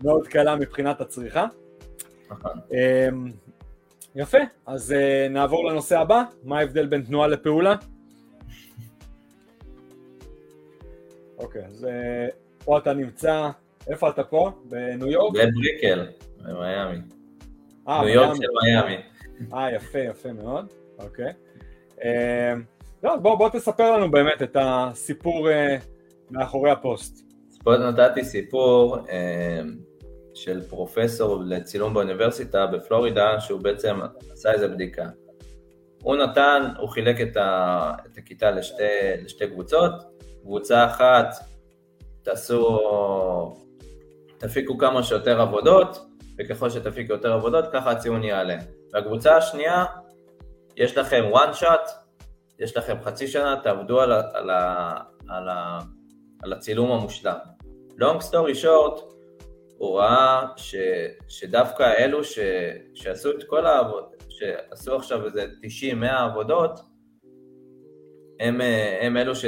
מאוד 0.00 0.28
קלה 0.28 0.56
מבחינת 0.56 1.00
הצריכה. 1.00 1.46
נכון. 2.30 2.60
יפה, 4.14 4.38
אז 4.66 4.94
נעבור 5.30 5.70
לנושא 5.70 5.98
הבא, 5.98 6.22
מה 6.44 6.58
ההבדל 6.58 6.86
בין 6.86 7.02
תנועה 7.02 7.28
לפעולה? 7.28 7.74
אוקיי, 11.38 11.64
אז 11.64 11.86
פה 12.64 12.78
אתה 12.78 12.94
נמצא, 12.94 13.50
איפה 13.88 14.08
אתה 14.08 14.24
פה? 14.24 14.50
בניו 14.64 15.08
יורק? 15.08 15.34
בבריקל, 15.34 16.06
במיאמי. 16.42 16.98
אה, 17.88 18.04
ניו 18.04 18.08
יורק 18.08 18.36
של 18.36 18.42
מיאמי. 18.64 18.96
אה, 19.54 19.72
יפה, 19.72 19.98
יפה 19.98 20.32
מאוד, 20.32 20.66
אוקיי. 20.98 21.32
לא, 23.02 23.16
בוא, 23.16 23.34
בוא 23.34 23.48
תספר 23.48 23.96
לנו 23.96 24.10
באמת 24.10 24.42
את 24.42 24.56
הסיפור 24.60 25.48
מאחורי 26.30 26.70
הפוסט. 26.70 27.26
אז 27.50 27.58
פה 27.64 27.76
נתתי 27.76 28.24
סיפור 28.24 28.96
של 30.34 30.60
פרופסור 30.68 31.42
לצילום 31.44 31.94
באוניברסיטה 31.94 32.66
בפלורידה, 32.66 33.40
שהוא 33.40 33.60
בעצם 33.60 34.00
עשה 34.32 34.52
איזה 34.52 34.68
בדיקה. 34.68 35.06
הוא 36.02 36.16
נתן, 36.16 36.62
הוא 36.78 36.88
חילק 36.88 37.20
את, 37.20 37.36
ה, 37.36 37.92
את 38.06 38.18
הכיתה 38.18 38.50
לשתי, 38.50 38.82
לשתי 39.24 39.46
קבוצות, 39.46 39.92
קבוצה 40.42 40.86
אחת, 40.86 41.34
תעשו, 42.22 42.78
תפיקו 44.38 44.78
כמה 44.78 45.02
שיותר 45.02 45.40
עבודות, 45.40 45.98
וככל 46.38 46.70
שתפיקו 46.70 47.12
יותר 47.12 47.32
עבודות, 47.32 47.64
ככה 47.72 47.90
הציון 47.90 48.22
יעלה. 48.22 48.56
והקבוצה 48.92 49.36
השנייה, 49.36 49.84
יש 50.76 50.98
לכם 50.98 51.24
one 51.32 51.62
shot, 51.62 51.90
יש 52.58 52.76
לכם 52.76 52.96
חצי 53.02 53.28
שנה, 53.28 53.60
תעבדו 53.62 54.00
על, 54.00 54.12
על, 54.12 54.50
על, 55.28 55.48
על 56.42 56.52
הצילום 56.52 56.92
המושלם. 56.92 57.36
long 57.98 58.20
story 58.20 58.64
short, 58.64 59.00
הוא 59.78 59.98
ראה 59.98 60.46
ש, 60.56 60.74
שדווקא 61.28 61.94
אלו 61.98 62.24
ש, 62.24 62.38
שעשו 62.94 63.30
את 63.30 63.44
כל 63.46 63.66
העבודות, 63.66 64.24
שעשו 64.28 64.96
עכשיו 64.96 65.26
איזה 65.26 65.46
90-100 66.02 66.06
עבודות, 66.06 66.80
הם, 68.40 68.60
הם 69.00 69.16
אלו 69.16 69.34
ש, 69.34 69.44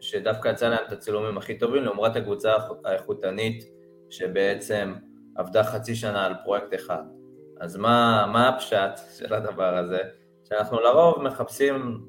שדווקא 0.00 0.48
יצא 0.48 0.68
להם 0.68 0.84
את 0.86 0.92
הצילומים 0.92 1.38
הכי 1.38 1.58
טובים, 1.58 1.84
לעומת 1.84 2.16
הקבוצה 2.16 2.54
האיכותנית 2.84 3.64
שבעצם 4.10 4.94
עבדה 5.36 5.64
חצי 5.64 5.94
שנה 5.94 6.26
על 6.26 6.34
פרויקט 6.44 6.74
אחד. 6.74 7.02
אז 7.60 7.76
מה, 7.76 8.26
מה 8.32 8.48
הפשט 8.48 9.00
של 9.18 9.34
הדבר 9.34 9.76
הזה? 9.76 9.98
שאנחנו 10.44 10.80
לרוב 10.80 11.22
מחפשים, 11.22 12.00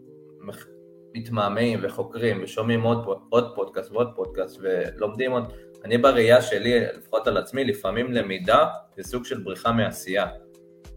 מתמהמהים 1.13 1.79
וחוקרים 1.81 2.39
ושומעים 2.43 2.81
עוד, 2.81 3.05
עוד 3.29 3.55
פודקאסט 3.55 3.91
ועוד 3.91 4.11
פודקאסט 4.15 4.59
ולומדים 4.61 5.31
עוד. 5.31 5.43
אני 5.85 5.97
בראייה 5.97 6.41
שלי, 6.41 6.79
לפחות 6.97 7.27
על 7.27 7.37
עצמי, 7.37 7.63
לפעמים 7.63 8.13
למידה 8.13 8.65
זה 8.97 9.03
סוג 9.03 9.25
של 9.25 9.39
בריחה 9.39 9.71
מעשייה. 9.71 10.25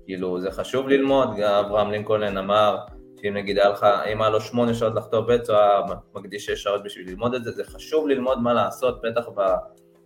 כאילו, 0.04 0.40
זה 0.40 0.50
חשוב 0.50 0.88
ללמוד, 0.88 1.40
אברהם 1.40 1.90
לינקולן 1.90 2.38
אמר, 2.38 2.76
שאם 3.22 3.34
נגיד 3.34 3.58
היה 3.58 3.68
לך, 3.68 3.86
אם 4.12 4.22
היה 4.22 4.30
לו 4.30 4.40
שמונה 4.40 4.74
שעות 4.74 4.94
לחטוף 4.94 5.26
בית, 5.26 5.48
הוא 5.48 5.56
היה 5.56 5.80
מקדיש 6.14 6.46
שש 6.46 6.62
שעות 6.62 6.82
בשביל 6.82 7.08
ללמוד 7.08 7.34
את 7.34 7.44
זה, 7.44 7.50
זה 7.50 7.64
חשוב 7.64 8.08
ללמוד 8.08 8.42
מה 8.42 8.54
לעשות, 8.54 9.00
בטח, 9.02 9.28
ב, 9.36 9.40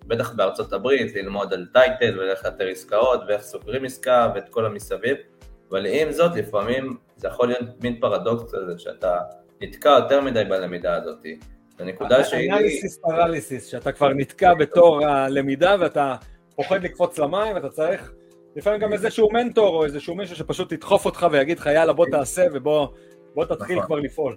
בטח 0.06 0.32
בארצות 0.32 0.72
הברית, 0.72 1.14
ללמוד 1.14 1.52
על 1.52 1.66
טייטל 1.72 2.18
ואיך 2.18 2.44
לאתר 2.44 2.66
עסקאות 2.66 3.20
ואיך 3.28 3.42
סוגרים 3.42 3.84
עסקה 3.84 4.32
ואת 4.34 4.48
כל 4.48 4.66
המסביב, 4.66 5.16
אבל 5.70 5.86
עם 5.86 6.12
זאת, 6.12 6.36
לפעמים 6.36 6.96
זה 7.18 7.28
יכול 7.28 7.48
להיות 7.48 7.82
מין 7.82 8.00
פרדוקס 8.00 8.54
כזה, 8.54 8.78
שאתה 8.78 9.18
נתקע 9.60 9.88
יותר 9.88 10.20
מדי 10.20 10.44
בלמידה 10.44 10.94
הזאת. 10.94 11.18
הנקודה 11.78 12.24
שהיא... 12.24 12.52
אנליסיס 12.52 12.98
פרליסיס, 12.98 13.66
שאתה 13.66 13.92
כבר 13.92 14.08
נתקע 14.08 14.54
בתור 14.54 15.06
הלמידה 15.06 15.76
ואתה 15.80 16.16
פוחד 16.56 16.82
לקפוץ 16.82 17.18
למים 17.18 17.54
ואתה 17.54 17.68
צריך 17.68 18.12
לפעמים 18.56 18.80
גם 18.80 18.92
איזשהו 18.92 19.28
מנטור 19.32 19.76
או 19.76 19.84
איזשהו 19.84 20.14
מישהו 20.14 20.36
שפשוט 20.36 20.72
ידחוף 20.72 21.04
אותך 21.04 21.26
ויגיד 21.32 21.58
לך 21.58 21.66
יאללה 21.66 21.92
בוא 21.92 22.06
תעשה 22.10 22.46
ובוא 22.52 22.86
בוא 23.34 23.44
תתחיל 23.44 23.76
נכון. 23.76 23.86
כבר 23.86 23.96
לפעול. 23.96 24.36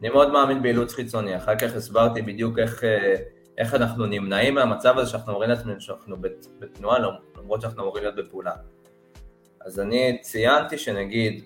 אני 0.00 0.08
מאוד 0.08 0.32
מאמין 0.32 0.62
באילוץ 0.62 0.94
חיצוני, 0.94 1.36
אחר 1.36 1.56
כך 1.58 1.76
הסברתי 1.76 2.22
בדיוק 2.22 2.58
איך, 2.58 2.84
אה, 2.84 3.14
איך 3.58 3.74
אנחנו 3.74 4.06
נמנעים 4.06 4.54
מהמצב 4.54 4.98
הזה 4.98 5.10
שאנחנו 5.10 5.32
אומרים 5.32 5.50
לעצמנו 5.50 5.80
שאנחנו 5.80 6.16
בתנועה 6.58 6.98
למרות 7.38 7.60
שאנחנו 7.60 7.82
אמורים 7.82 8.04
להיות 8.04 8.16
בפעולה. 8.16 8.52
אז 9.60 9.80
אני 9.80 10.18
ציינתי 10.20 10.78
שנגיד, 10.78 11.44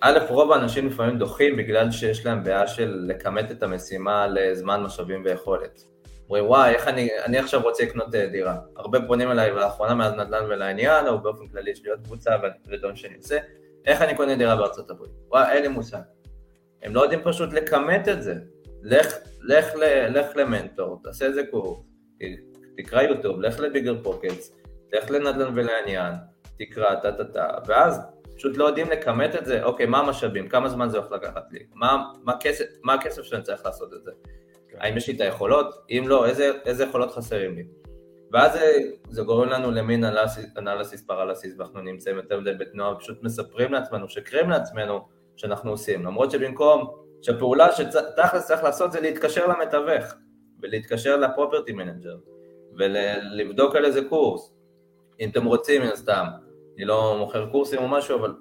א', 0.00 0.18
רוב 0.28 0.52
האנשים 0.52 0.86
לפעמים 0.86 1.18
דוחים 1.18 1.56
בגלל 1.56 1.90
שיש 1.90 2.26
להם 2.26 2.44
בעיה 2.44 2.66
של 2.66 3.04
לכמת 3.08 3.50
את 3.50 3.62
המשימה 3.62 4.26
לזמן, 4.26 4.82
משאבים 4.82 5.22
ויכולת. 5.24 5.82
אומרים, 6.24 6.46
וואי, 6.46 6.74
איך 6.74 6.88
אני, 6.88 7.08
אני 7.24 7.38
עכשיו 7.38 7.62
רוצה 7.62 7.82
לקנות 7.82 8.14
אה, 8.14 8.26
דירה. 8.26 8.56
הרבה 8.76 8.98
פונים 9.06 9.30
אליי 9.30 9.50
לאחרונה 9.50 9.94
מאז 9.94 10.12
נדל"ן 10.12 10.44
ולעניין, 10.44 11.06
או 11.08 11.18
באופן 11.18 11.48
כללי 11.48 11.70
יש 11.70 11.82
לי 11.84 11.90
עוד 11.90 12.00
קבוצה 12.04 12.30
ודברים 12.70 12.96
שאני 12.96 13.16
עושה, 13.16 13.38
איך 13.86 14.02
אני 14.02 14.16
קונה 14.16 14.36
דירה 14.36 14.56
בארצות 14.56 14.90
הברית? 14.90 15.10
וואי, 15.28 15.52
אין 15.52 15.62
לי 15.62 15.68
מושג. 15.68 16.00
הם 16.82 16.94
לא 16.94 17.00
יודעים 17.00 17.20
פשוט 17.24 17.52
לכמת 17.52 18.08
את 18.08 18.22
זה. 18.22 18.34
לך, 18.82 19.14
לך, 19.42 19.66
לך 20.08 20.36
למנטור, 20.36 21.00
תעשה 21.02 21.24
איזה 21.24 21.42
קורס, 21.50 21.78
תקרא 22.76 23.02
יוטיוב, 23.02 23.40
לך 23.40 23.60
לביגר 23.60 24.02
פוקטס, 24.02 24.56
לך 24.92 25.10
לנדל"ן 25.10 25.58
ולעניין, 25.58 26.14
תקרא, 26.58 26.94
טה 26.94 27.12
טה 27.12 27.24
טה, 27.24 27.48
ואז 27.66 28.00
פשוט 28.36 28.56
לא 28.56 28.64
יודעים 28.64 28.90
לכמת 28.90 29.36
את 29.36 29.46
זה, 29.46 29.64
אוקיי, 29.64 29.86
מה 29.86 29.98
המשאבים, 29.98 30.48
כמה 30.48 30.68
זמן 30.68 30.88
זה 30.88 30.98
הולך 30.98 31.12
לקחת 31.12 31.44
לי, 31.50 31.58
מה, 31.74 32.04
מה, 32.22 32.32
כסף, 32.40 32.64
מה 32.82 32.94
הכסף 32.94 33.22
שאני 33.22 33.42
צריך 33.42 33.66
לעשות 33.66 33.94
את 33.94 34.04
זה, 34.04 34.10
כן. 34.68 34.76
האם 34.80 34.96
יש 34.96 35.08
לי 35.08 35.14
את 35.16 35.20
היכולות, 35.20 35.74
אם 35.90 36.04
לא, 36.06 36.26
איזה, 36.26 36.50
איזה 36.64 36.84
יכולות 36.84 37.10
חסרים 37.10 37.54
לי. 37.54 37.64
ואז 38.32 38.52
זה, 38.52 38.72
זה 39.10 39.22
גורם 39.22 39.48
לנו 39.48 39.70
למין 39.70 40.04
analysis 40.58 41.02
paralysis, 41.02 41.54
ואנחנו 41.58 41.80
נמצאים 41.80 42.16
יותר 42.16 42.40
מדי 42.40 42.52
בתנועה, 42.52 42.92
ופשוט 42.92 43.22
מספרים 43.22 43.72
לעצמנו, 43.72 44.08
שקרים 44.08 44.50
לעצמנו 44.50 45.00
שאנחנו 45.36 45.70
עושים, 45.70 46.04
למרות 46.04 46.30
שבמקום 46.30 46.90
שהפעולה 47.22 47.72
שתכלס 47.72 48.46
צריך 48.46 48.64
לעשות 48.64 48.92
זה 48.92 49.00
להתקשר 49.00 49.46
למתווך, 49.46 50.14
ולהתקשר 50.62 51.16
ל 51.16 51.22
property 51.22 51.72
manager, 51.72 52.16
ולבדוק 52.78 53.76
על 53.76 53.84
איזה 53.84 54.04
קורס, 54.08 54.54
אם 55.20 55.28
אתם 55.30 55.44
רוצים 55.44 55.82
מן 55.82 55.88
הסתם, 55.88 56.24
אני 56.76 56.84
לא 56.84 57.16
מוכר 57.18 57.46
קורסים 57.50 57.78
או 57.78 57.88
משהו, 57.88 58.18
אבל 58.18 58.34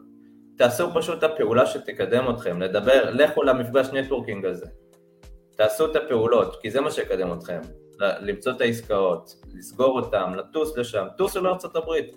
תעשו 0.57 0.87
פשוט 0.93 1.17
את 1.17 1.23
הפעולה 1.23 1.65
שתקדם 1.65 2.29
אתכם, 2.29 2.61
לדבר, 2.61 3.09
לכו 3.09 3.43
למפגש 3.43 3.87
networking 3.87 4.45
הזה, 4.45 4.65
תעשו 5.55 5.91
את 5.91 5.95
הפעולות, 5.95 6.61
כי 6.61 6.71
זה 6.71 6.81
מה 6.81 6.91
שיקדם 6.91 7.33
אתכם, 7.33 7.59
למצוא 7.99 8.51
את 8.51 8.61
העסקאות, 8.61 9.35
לסגור 9.53 9.99
אותם, 9.99 10.33
לטוס 10.35 10.77
לשם, 10.77 11.05
טוסו 11.17 11.41
לארצות 11.41 11.75
הברית, 11.75 12.15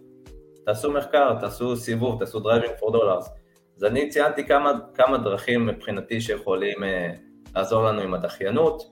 תעשו 0.65 0.93
מחקר, 0.93 1.35
תעשו 1.41 1.77
סיבוב, 1.77 2.19
תעשו 2.19 2.41
driving 2.41 2.73
for 2.79 2.93
dollars. 2.93 3.29
אז 3.77 3.85
אני 3.85 4.09
ציינתי 4.09 4.47
כמה, 4.47 4.73
כמה 4.95 5.19
דרכים 5.19 5.67
מבחינתי 5.67 6.21
שיכולים 6.21 6.85
אה, 6.85 7.11
לעזור 7.55 7.85
לנו 7.85 8.01
עם 8.01 8.15
הדחיינות, 8.15 8.83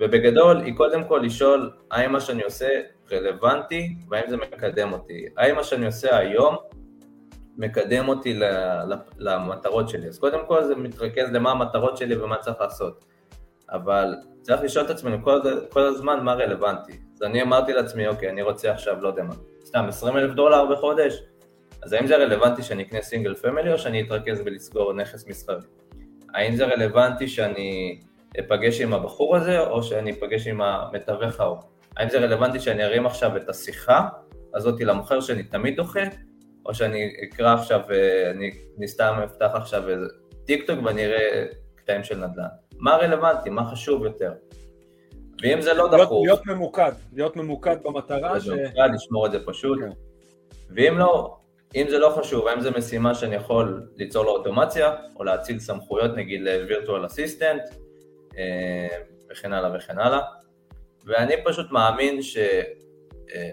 ובגדול 0.00 0.60
היא 0.60 0.74
קודם 0.76 1.04
כל 1.04 1.20
לשאול 1.24 1.70
האם 1.90 2.12
מה 2.12 2.20
שאני 2.20 2.42
עושה 2.42 2.80
רלוונטי 3.12 3.96
והאם 4.08 4.30
זה 4.30 4.36
מקדם 4.36 4.92
אותי. 4.92 5.26
האם 5.36 5.56
מה 5.56 5.64
שאני 5.64 5.86
עושה 5.86 6.16
היום 6.16 6.56
מקדם 7.56 8.08
אותי 8.08 8.40
למטרות 9.18 9.88
שלי. 9.88 10.08
אז 10.08 10.18
קודם 10.18 10.46
כל 10.46 10.64
זה 10.64 10.74
מתרכז 10.74 11.32
למה 11.32 11.50
המטרות 11.50 11.96
שלי 11.96 12.16
ומה 12.16 12.36
צריך 12.36 12.60
לעשות. 12.60 13.04
אבל 13.70 14.14
צריך 14.42 14.62
לשאול 14.62 14.84
את 14.84 14.90
עצמנו 14.90 15.24
כל, 15.24 15.40
כל 15.70 15.80
הזמן 15.80 16.24
מה 16.24 16.34
רלוונטי. 16.34 16.92
אז 17.14 17.22
אני 17.22 17.42
אמרתי 17.42 17.72
לעצמי, 17.72 18.08
אוקיי, 18.08 18.30
אני 18.30 18.42
רוצה 18.42 18.72
עכשיו, 18.72 19.02
לא 19.02 19.08
יודע 19.08 19.22
מה, 19.22 19.34
סתם 19.64 19.84
20 19.88 20.16
אלף 20.16 20.34
דולר 20.34 20.66
בחודש, 20.72 21.22
אז 21.82 21.92
האם 21.92 22.06
זה 22.06 22.16
רלוונטי 22.16 22.62
שאני 22.62 22.82
אקנה 22.82 23.02
סינגל 23.02 23.34
פמילי 23.34 23.72
או 23.72 23.78
שאני 23.78 24.02
אתרכז 24.02 24.40
בלסגור 24.40 24.92
נכס 24.92 25.26
מסחרי? 25.26 25.66
האם 26.34 26.56
זה 26.56 26.64
רלוונטי 26.64 27.28
שאני 27.28 28.00
אפגש 28.38 28.80
עם 28.80 28.94
הבחור 28.94 29.36
הזה 29.36 29.60
או 29.60 29.82
שאני 29.82 30.10
אפגש 30.10 30.46
עם 30.46 30.60
המתווך 30.60 31.40
ההוא? 31.40 31.58
האם 31.96 32.08
זה 32.08 32.18
רלוונטי 32.18 32.60
שאני 32.60 32.84
ארים 32.84 33.06
עכשיו 33.06 33.36
את 33.36 33.48
השיחה 33.48 34.08
הזאתי 34.54 34.84
למוכר 34.84 35.20
שאני 35.20 35.42
תמיד 35.42 35.76
דוחה, 35.76 36.00
או 36.66 36.74
שאני 36.74 37.12
אקרא 37.24 37.54
עכשיו, 37.54 37.80
אני 38.78 38.88
סתם 38.88 39.20
אפתח 39.24 39.50
עכשיו 39.54 39.82
טיק 40.44 40.66
טוק 40.66 40.78
ואני 40.84 41.06
אראה 41.06 41.46
קטעים 41.74 42.04
של 42.04 42.16
נדל"ן. 42.16 42.44
מה 42.78 42.96
רלוונטי, 42.96 43.50
מה 43.50 43.70
חשוב 43.70 44.04
יותר? 44.04 44.32
ואם 45.42 45.60
זה 45.60 45.74
לא 45.74 45.88
דחוף... 45.88 46.24
להיות 46.26 46.46
ממוקד, 46.46 46.92
להיות 47.12 47.36
ממוקד 47.36 47.76
במטרה 47.82 48.40
ש... 48.40 48.48
ממוקד, 48.48 48.90
לשמור 48.94 49.26
את 49.26 49.32
זה 49.32 49.38
פשוט. 49.46 49.78
כן. 49.78 49.90
ואם 50.76 50.98
לא, 50.98 51.36
אם 51.76 51.86
זה 51.88 51.98
לא 51.98 52.14
חשוב, 52.18 52.46
האם 52.46 52.60
זו 52.60 52.70
משימה 52.78 53.14
שאני 53.14 53.34
יכול 53.34 53.86
ליצור 53.96 54.24
לו 54.24 54.30
אוטומציה, 54.30 54.96
או 55.16 55.24
להציל 55.24 55.58
סמכויות 55.58 56.10
נגיד 56.16 56.40
ל-virtual 56.42 57.10
assistant, 57.10 57.74
אה, 57.74 57.89
וכן 59.30 59.52
הלאה 59.52 59.76
וכן 59.76 59.98
הלאה. 59.98 60.20
ואני 61.04 61.34
פשוט 61.44 61.70
מאמין 61.70 62.22
ש... 62.22 62.36
אה, 63.34 63.50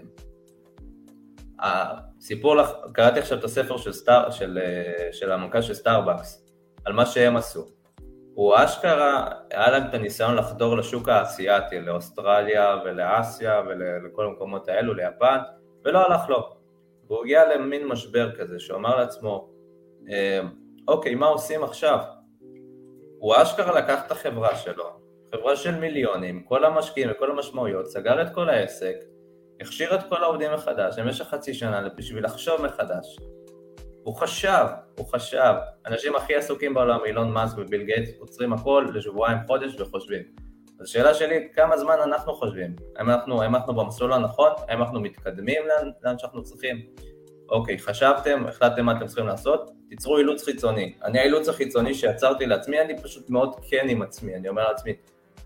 הסיפור, 1.60 2.56
קראתי 2.94 3.20
עכשיו 3.20 3.38
את 3.38 3.44
הספר 3.44 3.78
של, 3.78 3.94
סטאר, 3.94 4.32
של, 4.32 4.60
אה, 4.62 5.10
של 5.12 5.32
המנכ"ל 5.32 5.62
של 5.62 5.74
סטארבקס, 5.74 6.46
על 6.86 6.94
מה 6.94 7.06
שהם 7.06 7.38
עשו. 7.38 7.66
הוא 8.34 8.54
אשכרה, 8.58 9.32
היה 9.52 9.72
להם 9.72 9.84
את 9.90 9.94
הניסיון 9.94 10.36
לחדור 10.36 10.78
לשוק 10.78 11.10
האסייתי, 11.10 11.80
לאוסטרליה 11.80 12.76
ולאסיה 12.86 13.62
ולכל 13.68 14.26
המקומות 14.26 14.68
האלו, 14.68 14.94
ליפן, 14.94 15.38
ולא 15.86 16.06
הלך 16.06 16.30
לו. 16.30 16.50
והוא 17.08 17.24
הגיע 17.24 17.56
למין 17.56 17.88
משבר 17.88 18.36
כזה, 18.36 18.60
שהוא 18.60 18.78
אמר 18.78 18.96
לעצמו, 18.96 19.50
אה, 20.10 20.42
אוקיי, 20.88 21.16
מה 21.16 21.28
עושים 21.28 21.64
עכשיו? 21.64 22.00
הוא 23.20 23.36
אשכרה 23.42 23.80
לקח 23.80 24.06
את 24.06 24.12
החברה 24.12 24.56
שלו, 24.56 24.86
חברה 25.32 25.56
של 25.56 25.76
מיליונים, 25.76 26.44
כל 26.44 26.66
המשקיעים 26.66 27.12
וכל 27.12 27.32
המשמעויות, 27.32 27.86
סגר 27.86 28.22
את 28.22 28.34
כל 28.34 28.50
העסק, 28.50 28.96
הכשיר 29.62 29.96
את 29.96 30.00
כל 30.10 30.24
העובדים 30.24 30.54
מחדש 30.54 31.00
במשך 31.00 31.26
חצי 31.26 31.54
שנה 31.54 31.90
בשביל 31.98 32.26
לחשוב 32.26 32.62
מחדש. 32.62 33.18
הוא 34.04 34.16
חשב, 34.16 34.66
הוא 34.98 35.08
חשב. 35.08 35.54
אנשים 35.86 36.16
הכי 36.16 36.36
עסוקים 36.36 36.74
בעולם, 36.74 37.00
אילון 37.06 37.32
מאסק 37.32 37.58
וביל 37.58 37.84
גייטס, 37.84 38.10
עוצרים 38.20 38.54
הכל 38.54 38.88
לשבועיים, 38.94 39.38
חודש 39.48 39.82
וחושבים. 39.82 40.24
אז 40.80 40.86
השאלה 40.88 41.14
שלי, 41.14 41.48
כמה 41.56 41.78
זמן 41.78 41.96
אנחנו 42.04 42.34
חושבים? 42.34 42.76
האם 42.96 43.10
אנחנו, 43.10 43.42
האם 43.42 43.56
אנחנו 43.56 43.76
במסלול 43.76 44.14
הנכון? 44.14 44.52
האם 44.68 44.82
אנחנו 44.82 45.00
מתקדמים 45.00 45.62
לאן, 45.68 45.92
לאן 46.04 46.18
שאנחנו 46.20 46.44
צריכים? 46.44 46.86
אוקיי, 47.50 47.80
חשבתם, 47.80 48.46
החלטתם 48.48 48.86
מה 48.86 48.98
אתם 48.98 49.06
צריכים 49.06 49.28
לעשות? 49.28 49.77
תיצרו 49.90 50.18
אילוץ 50.18 50.44
חיצוני. 50.44 50.94
אני 51.04 51.20
האילוץ 51.20 51.50
החיצוני 51.50 51.94
שיצרתי 51.94 52.46
לעצמי, 52.46 52.82
אני 52.82 53.02
פשוט 53.02 53.30
מאוד 53.30 53.56
כן 53.70 53.86
עם 53.90 54.02
עצמי. 54.02 54.36
אני 54.36 54.50
אומר 54.50 54.68
לעצמי, 54.68 54.94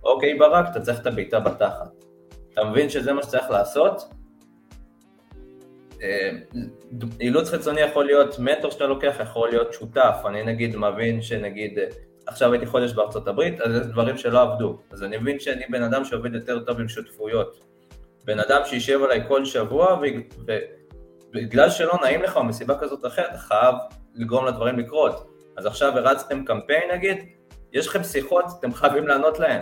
אוקיי 0.04 0.34
ברק, 0.38 0.66
אתה 0.72 0.82
צריך 0.82 1.02
את 1.02 1.08
הבעיטה 1.08 1.40
בתחת. 1.40 2.06
אתה 2.54 2.64
מבין 2.64 2.90
שזה 2.90 3.14
מה 3.14 3.24
שצריך 3.24 3.50
לעשות? 3.50 4.02
אה, 6.02 6.32
אילוץ 7.20 7.50
חיצוני 7.50 7.82
יכול 7.82 8.06
להיות 8.06 8.40
מנטור 8.40 8.72
שאתה 8.72 8.86
לוקח, 8.86 9.16
יכול 9.20 9.50
להיות 9.50 9.74
שותף, 9.74 10.16
אני 10.26 10.44
נגיד 10.44 10.76
מבין 10.76 11.22
שנגיד 11.22 11.80
אה, 11.80 11.86
עכשיו 12.28 12.52
הייתי 12.52 12.66
חודש 12.66 12.94
בארצות 12.94 13.28
הברית, 13.28 13.62
אז 13.62 13.76
יש 13.76 13.88
דברים 13.88 14.18
שלא 14.18 14.42
עבדו, 14.42 14.78
אז 14.92 15.04
אני 15.04 15.18
מבין 15.18 15.40
שאני 15.40 15.64
בן 15.70 15.84
אדם 15.84 16.06
שעובד 16.06 16.34
יותר 16.36 16.60
טוב 16.60 16.80
עם 16.80 16.88
שותפויות, 16.88 17.60
בן 18.26 18.40
אדם 18.40 18.62
שישב 18.66 19.04
עליי 19.04 19.22
כל 19.28 19.46
שבוע 19.46 20.00
ובגלל 21.34 21.70
שלא 21.70 21.94
נעים 22.02 22.22
לך 22.22 22.38
או 22.38 22.44
מסיבה 22.44 22.78
כזאת 22.80 23.04
או 23.04 23.10
אחרת, 23.10 23.36
חייב 23.36 23.76
לגרום 24.16 24.46
לדברים 24.46 24.80
לקרות, 24.80 25.28
אז 25.58 25.66
עכשיו 25.66 25.98
הרצתם 25.98 26.46
קמפיין 26.46 26.92
נגיד, 26.92 27.18
יש 27.74 27.88
לכם 27.88 28.04
שיחות, 28.04 28.46
אתם 28.60 28.74
חייבים 28.74 29.08
לענות 29.08 29.40
להם, 29.40 29.62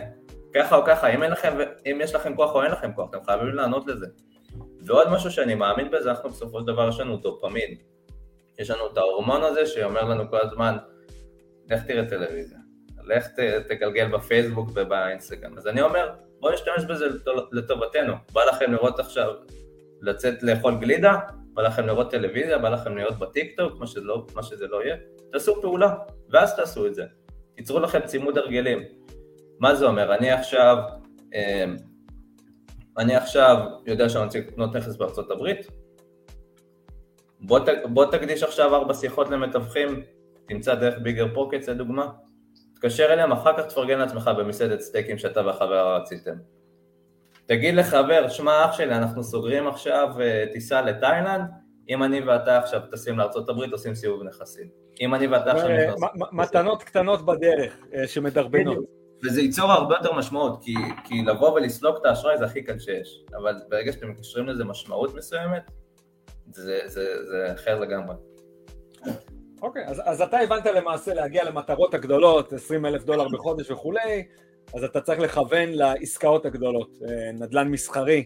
ככה 0.56 0.76
או 0.76 0.86
ככה, 0.86 1.08
אם, 1.08 1.24
לכם, 1.24 1.58
אם 1.86 2.00
יש 2.04 2.16
לכם 2.16 2.36
כוח 2.36 2.56
או 2.56 2.64
אין 2.64 2.72
לכם 2.72 2.93
כוח, 2.93 3.10
אתם 3.10 3.24
חייבים 3.26 3.56
לענות 3.56 3.88
לזה. 3.88 4.06
ועוד 4.86 5.10
משהו 5.10 5.32
שאני 5.32 5.56
מאמין 5.56 5.91
בזה, 5.91 6.10
אנחנו 6.10 6.30
בסופו 6.30 6.60
של 6.60 6.66
דבר 6.66 6.89
יש 6.89 7.00
לנו 7.00 7.18
דופמין. 7.18 7.76
יש 8.60 8.70
לנו 8.70 8.88
את 8.91 8.97
ההורמון 8.97 9.43
הזה 9.43 9.66
שאומר 9.66 10.04
לנו 10.04 10.30
כל 10.30 10.38
הזמן, 10.38 10.78
לך 11.70 11.84
תראה 11.84 12.10
טלוויזיה, 12.10 12.58
לך 13.04 13.28
ת, 13.28 13.39
תגלגל 13.68 14.08
בפייסבוק 14.08 14.70
ובאינסטגרם. 14.74 15.58
אז 15.58 15.68
אני 15.68 15.82
אומר, 15.82 16.10
בואו 16.39 16.54
נשתמש 16.54 16.86
בזה 16.89 17.06
לטובתנו. 17.52 18.14
בא 18.34 18.43
לכם 18.43 18.72
לראות 18.72 19.00
עכשיו, 19.00 19.34
לצאת 20.02 20.43
לאכול 20.43 20.76
גלידה, 20.76 21.20
בא 21.60 21.64
לכם 21.64 21.86
לראות 21.86 22.12
טלוויזיה, 22.12 22.57
בא 22.57 22.70
לכם 22.70 22.95
להיות 22.95 23.20
בטיקטוק, 23.20 23.74
מה, 23.80 23.86
מה 24.36 24.43
שזה 24.43 24.68
לא 24.68 24.84
יהיה, 24.84 24.95
תעשו 25.32 25.62
פעולה, 25.62 25.95
ואז 26.30 26.55
תעשו 26.55 26.88
את 26.88 26.95
זה. 26.95 27.03
תיצרו 27.55 27.80
לכם 27.80 27.99
צימוד 28.05 28.38
הרגלים. 28.38 28.84
מה 29.60 29.76
זה 29.76 29.86
אומר? 29.86 30.16
אני 30.16 30.32
עכשיו, 30.32 30.78
אמ, 31.34 31.76
אני 32.97 33.16
עכשיו 33.16 33.57
יודע 33.86 34.10
שאני 34.10 34.26
רוצה 34.26 34.39
לקנות 34.39 34.76
נכס 34.76 34.95
בארצות 34.95 35.32
הברית, 35.32 35.68
בוא, 37.39 37.60
בוא 37.86 38.05
תקדיש 38.05 38.43
עכשיו 38.43 38.76
ארבע 38.76 38.93
שיחות 38.93 39.30
למתווכים, 39.30 40.03
תמצא 40.47 40.76
דרך 40.76 40.95
ביגר 41.03 41.28
פוקטס 41.34 41.70
לדוגמה, 41.70 42.07
תתקשר 42.74 43.14
אליהם, 43.14 43.32
אחר 43.32 43.57
כך 43.57 43.66
תפרגן 43.66 43.99
לעצמך 43.99 44.32
במסעדת 44.38 44.80
סטייקים 44.82 45.18
שאתה 45.18 45.45
והחבר 45.45 45.95
רציתם. 45.95 46.36
תגיד 47.50 47.76
לחבר, 47.76 48.30
שמע 48.30 48.66
אח 48.66 48.74
שלי, 48.74 48.95
אנחנו 48.95 49.24
סוגרים 49.24 49.68
עכשיו 49.68 50.10
אה, 50.22 50.45
טיסה 50.54 50.82
לתאילנד, 50.82 51.41
אם 51.89 52.04
אני 52.04 52.22
ואתה 52.22 52.58
עכשיו 52.58 52.82
טסים 52.91 53.18
לארה"ב 53.18 53.72
עושים 53.72 53.95
סיבוב 53.95 54.24
נכסים. 54.24 54.68
אם 55.02 55.16
אני 55.16 55.28
ואתה 55.28 55.52
עכשיו 55.52 55.70
נכנסים. 55.70 56.22
מתנות 56.32 56.84
קטנות 56.84 57.26
בדרך 57.26 57.78
אה, 57.93 58.08
שמדרבנות. 58.08 58.86
וזה 59.24 59.41
ייצור 59.41 59.72
הרבה 59.72 59.95
יותר 59.95 60.14
משמעות, 60.14 60.64
כי, 60.64 60.74
כי 61.04 61.22
לבוא 61.22 61.50
ולסלוק 61.50 61.97
את 62.02 62.06
האשראי 62.06 62.38
זה 62.38 62.45
הכי 62.45 62.64
קל 62.64 62.80
שיש, 62.80 63.24
אבל 63.38 63.56
ברגע 63.70 63.91
שאתם 63.91 64.10
מקשרים 64.10 64.47
לזה 64.47 64.64
משמעות 64.64 65.16
מסוימת, 65.16 65.72
זה, 66.52 66.80
זה, 66.86 67.26
זה 67.26 67.54
אחר 67.54 67.80
לגמרי. 67.80 68.16
אוקיי, 69.62 69.86
okay, 69.86 69.89
אז, 69.89 70.02
אז 70.06 70.22
אתה 70.22 70.39
הבנת 70.39 70.66
למעשה 70.66 71.14
להגיע 71.14 71.43
למטרות 71.43 71.93
הגדולות, 71.93 72.54
20 72.54 72.86
אלף 72.86 73.04
דולר 73.04 73.28
בחודש 73.28 73.72
וכולי, 73.72 74.24
אז 74.74 74.84
אתה 74.84 75.01
צריך 75.01 75.20
לכוון 75.20 75.70
לעסקאות 75.70 76.45
הגדולות, 76.45 76.99
אה, 77.07 77.32
נדל"ן 77.32 77.67
מסחרי 77.67 78.24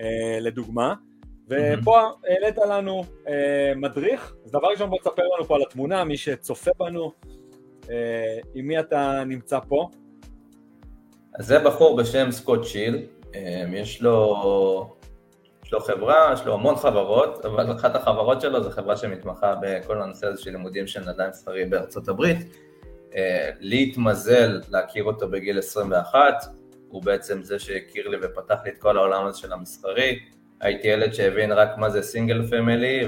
אה, 0.00 0.38
לדוגמה, 0.40 0.94
ופה 1.48 2.00
העלית 2.28 2.58
לנו 2.68 3.04
אה, 3.28 3.72
מדריך, 3.76 4.34
אז 4.44 4.50
דבר 4.50 4.68
ראשון 4.68 4.90
בוא 4.90 4.98
תספר 4.98 5.22
לנו 5.36 5.44
פה 5.44 5.54
על 5.54 5.62
התמונה, 5.62 6.04
מי 6.04 6.16
שצופה 6.16 6.70
בנו, 6.78 7.12
עם 8.54 8.66
מי 8.66 8.80
אתה 8.80 9.24
נמצא 9.26 9.58
פה? 9.68 9.88
אז 11.38 11.46
זה 11.46 11.58
בחור 11.58 11.96
בשם 11.96 12.30
סקוט 12.30 12.64
שיל, 12.64 13.06
יש 13.72 14.02
לו, 14.02 14.94
יש 15.64 15.72
לו 15.72 15.80
חברה, 15.80 16.30
יש 16.34 16.46
לו 16.46 16.54
המון 16.54 16.76
חברות, 16.76 17.44
אבל 17.44 17.72
אחת 17.72 17.96
החברות 17.96 18.40
שלו 18.40 18.62
זו 18.62 18.70
חברה 18.70 18.96
שמתמחה 18.96 19.54
בכל 19.62 20.02
הנושא 20.02 20.26
הזה 20.26 20.42
של 20.42 20.50
לימודים 20.50 20.86
של 20.86 21.00
נדל"ן 21.00 21.28
מסחרי 21.28 21.64
בארצות 21.64 22.08
הברית. 22.08 22.38
אה, 23.16 23.50
לי 23.60 23.82
התמזל 23.82 24.60
להכיר 24.70 25.04
אותו 25.04 25.28
בגיל 25.28 25.58
21, 25.58 26.34
הוא 26.88 27.02
בעצם 27.02 27.42
זה 27.42 27.58
שהכיר 27.58 28.08
לי 28.08 28.16
ופתח 28.22 28.56
לי 28.64 28.70
את 28.70 28.78
כל 28.78 28.96
העולם 28.96 29.26
הזה 29.26 29.38
של 29.38 29.52
המסחרי. 29.52 30.18
הייתי 30.60 30.88
ילד 30.88 31.14
שהבין 31.14 31.52
רק 31.52 31.78
מה 31.78 31.90
זה 31.90 32.02
סינגל 32.02 32.46
פמילי, 32.46 33.00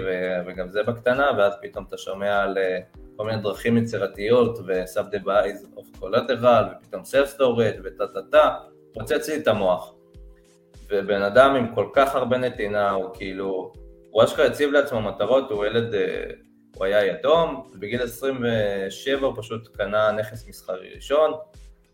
וגם 0.46 0.70
זה 0.70 0.82
בקטנה, 0.82 1.30
ואז 1.38 1.52
פתאום 1.62 1.84
אתה 1.88 1.98
שומע 1.98 2.42
על 2.42 2.58
אה, 2.58 2.78
כל 3.16 3.26
מיני 3.26 3.42
דרכים 3.42 3.76
יצירתיות 3.76 4.58
ו-sub 4.66 5.14
device 5.14 5.78
of 5.78 6.00
collateral 6.00 6.64
ופתאום 6.80 7.02
self 7.02 7.40
storage 7.40 7.80
וטה 7.84 8.06
טה 8.06 8.22
טה, 8.30 8.54
פוצץ 8.94 9.28
לי 9.28 9.36
את 9.36 9.48
המוח. 9.48 9.92
ובן 10.90 11.22
אדם 11.22 11.54
עם 11.54 11.74
כל 11.74 11.86
כך 11.94 12.14
הרבה 12.14 12.38
נתינה, 12.38 12.90
הוא 12.90 13.10
כאילו, 13.14 13.72
הוא 14.10 14.24
אשכרה 14.24 14.46
הציב 14.46 14.70
לעצמו 14.70 15.02
מטרות, 15.02 15.50
הוא 15.50 15.66
ילד, 15.66 15.94
אה, 15.94 16.24
הוא 16.76 16.84
היה 16.84 17.06
יתום, 17.06 17.70
ובגיל 17.72 18.02
27 18.02 19.26
הוא 19.26 19.34
פשוט 19.36 19.76
קנה 19.76 20.12
נכס 20.12 20.48
מסחרי 20.48 20.94
ראשון, 20.94 21.32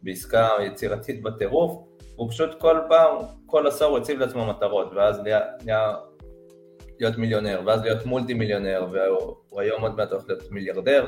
בעסקה 0.03 0.49
יצירתית 0.67 1.23
בטירוף, 1.23 1.85
הוא 2.17 2.31
פשוט 2.31 2.61
כל 2.61 2.81
פעם, 2.89 3.17
כל 3.47 3.67
עשור 3.67 3.89
הוא 3.89 3.99
הציב 3.99 4.19
לעצמו 4.19 4.47
מטרות, 4.47 4.93
ואז 4.95 5.21
נהיה, 5.21 5.41
נהיה 5.65 5.95
להיות 7.01 7.19
מיליונר, 7.19 7.61
ואז 7.67 7.83
להיות 7.83 8.07
מולטי 8.07 8.35
מיליונר, 8.35 8.87
והוא 8.93 9.61
היום 9.61 9.83
עוד 9.83 9.97
מעט 9.97 10.13
הולך 10.13 10.25
להיות 10.29 10.51
מיליארדר, 10.51 11.07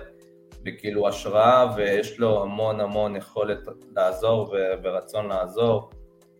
וכאילו 0.66 1.08
השראה, 1.08 1.66
ויש 1.76 2.18
לו 2.18 2.42
המון 2.42 2.80
המון 2.80 3.16
יכולת 3.16 3.58
לעזור 3.96 4.50
ו- 4.52 4.72
ורצון 4.82 5.28
לעזור. 5.28 5.90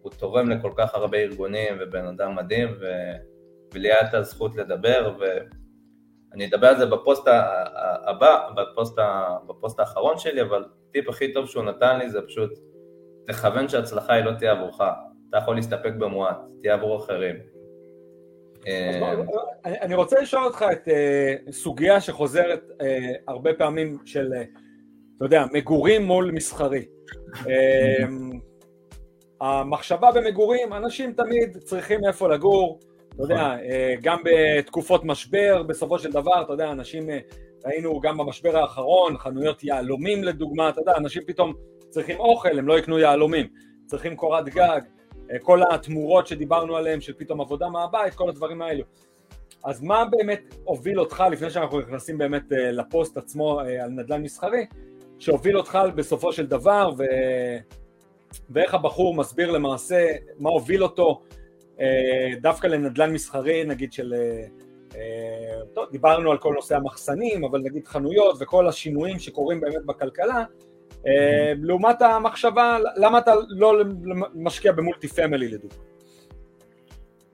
הוא 0.02 0.12
תורם 0.18 0.50
לכל 0.50 0.70
כך 0.76 0.94
הרבה 0.94 1.18
ארגונים, 1.18 1.76
ובן 1.80 2.06
אדם 2.06 2.36
מדהים, 2.36 2.68
ו... 2.80 2.86
ולי 3.74 3.92
הייתה 3.92 4.18
הזכות 4.18 4.56
לדבר, 4.56 5.16
ואני 6.34 6.46
אדבר 6.46 6.66
על 6.66 6.76
זה 6.76 6.86
בפוסט 6.86 7.28
הבא, 8.06 8.48
בפוסט, 8.56 8.98
בפוסט 9.48 9.80
האחרון 9.80 10.18
שלי, 10.18 10.42
אבל 10.42 10.64
הטיפ 10.88 11.08
הכי 11.08 11.32
טוב 11.32 11.46
שהוא 11.46 11.64
נתן 11.64 11.98
לי 11.98 12.10
זה 12.10 12.22
פשוט 12.22 12.50
תכוון 13.26 13.68
שההצלחה 13.68 14.12
היא 14.12 14.24
לא 14.24 14.32
תהיה 14.38 14.52
עבורך, 14.52 14.80
אתה 15.30 15.38
יכול 15.38 15.56
להסתפק 15.56 15.92
במועט, 15.98 16.36
תהיה 16.60 16.74
עבור 16.74 16.96
אחרים. 16.96 17.36
אה, 18.66 19.16
אני 19.66 19.94
רוצה 19.94 20.20
לשאול 20.20 20.44
אותך 20.44 20.64
את 20.72 20.88
אה, 20.88 21.34
סוגיה 21.50 22.00
שחוזרת 22.00 22.70
אה, 22.80 23.12
הרבה 23.28 23.54
פעמים 23.54 23.98
של, 24.04 24.32
אתה 25.16 25.24
יודע, 25.24 25.44
מגורים 25.52 26.02
מול 26.02 26.30
מסחרי. 26.30 26.84
המחשבה 29.40 30.12
במגורים, 30.12 30.72
אנשים 30.72 31.12
תמיד 31.12 31.58
צריכים 31.64 32.00
איפה 32.04 32.28
לגור, 32.28 32.80
אתה 33.14 33.22
יודע, 33.22 33.56
גם 34.02 34.18
בתקופות 34.24 35.04
משבר, 35.04 35.62
בסופו 35.62 35.98
של 35.98 36.12
דבר, 36.12 36.42
אתה 36.42 36.52
יודע, 36.52 36.70
אנשים, 36.70 37.06
ראינו 37.66 38.00
גם 38.00 38.18
במשבר 38.18 38.56
האחרון, 38.56 39.18
חנויות 39.18 39.64
יהלומים 39.64 40.24
לדוגמה, 40.24 40.68
אתה 40.68 40.80
יודע, 40.80 40.96
אנשים 40.96 41.22
פתאום 41.26 41.52
צריכים 41.88 42.20
אוכל, 42.20 42.58
הם 42.58 42.68
לא 42.68 42.78
יקנו 42.78 42.98
יהלומים, 42.98 43.46
צריכים 43.86 44.16
קורת 44.16 44.48
גג, 44.48 44.80
אה, 45.32 45.38
כל 45.38 45.60
התמורות 45.70 46.26
שדיברנו 46.26 46.76
עליהן, 46.76 47.00
של 47.00 47.12
פתאום 47.18 47.40
עבודה 47.40 47.68
מהבית, 47.68 48.14
כל 48.14 48.28
הדברים 48.28 48.62
האלו. 48.62 48.84
אז 49.64 49.82
מה 49.82 50.04
באמת 50.04 50.54
הוביל 50.64 51.00
אותך, 51.00 51.24
לפני 51.32 51.50
שאנחנו 51.50 51.80
נכנסים 51.80 52.18
באמת 52.18 52.52
אה, 52.52 52.70
לפוסט 52.70 53.16
עצמו 53.16 53.60
אה, 53.60 53.84
על 53.84 53.90
נדל"ן 53.90 54.22
מסחרי, 54.22 54.66
שהוביל 55.18 55.56
אותך 55.56 55.78
בסופו 55.94 56.32
של 56.32 56.46
דבר, 56.46 56.90
ו... 56.98 57.04
ואיך 58.50 58.74
הבחור 58.74 59.14
מסביר 59.14 59.50
למעשה 59.50 60.06
מה 60.38 60.50
הוביל 60.50 60.82
אותו 60.82 61.22
דווקא 62.40 62.66
לנדל"ן 62.66 63.12
מסחרי, 63.12 63.64
נגיד 63.64 63.92
של... 63.92 64.14
טוב, 65.74 65.90
דיברנו 65.92 66.30
על 66.30 66.38
כל 66.38 66.52
נושא 66.54 66.76
המחסנים, 66.76 67.44
אבל 67.44 67.60
נגיד 67.60 67.86
חנויות 67.86 68.36
וכל 68.40 68.68
השינויים 68.68 69.18
שקורים 69.18 69.60
באמת 69.60 69.84
בכלכלה, 69.86 70.44
אה, 71.06 71.52
לעומת 71.62 72.02
המחשבה, 72.02 72.78
למה 72.96 73.18
אתה 73.18 73.34
לא 73.48 73.74
משקיע 74.34 74.72
במולטי 74.72 75.08
פמילי 75.08 75.48
לדוגמה? 75.48 75.78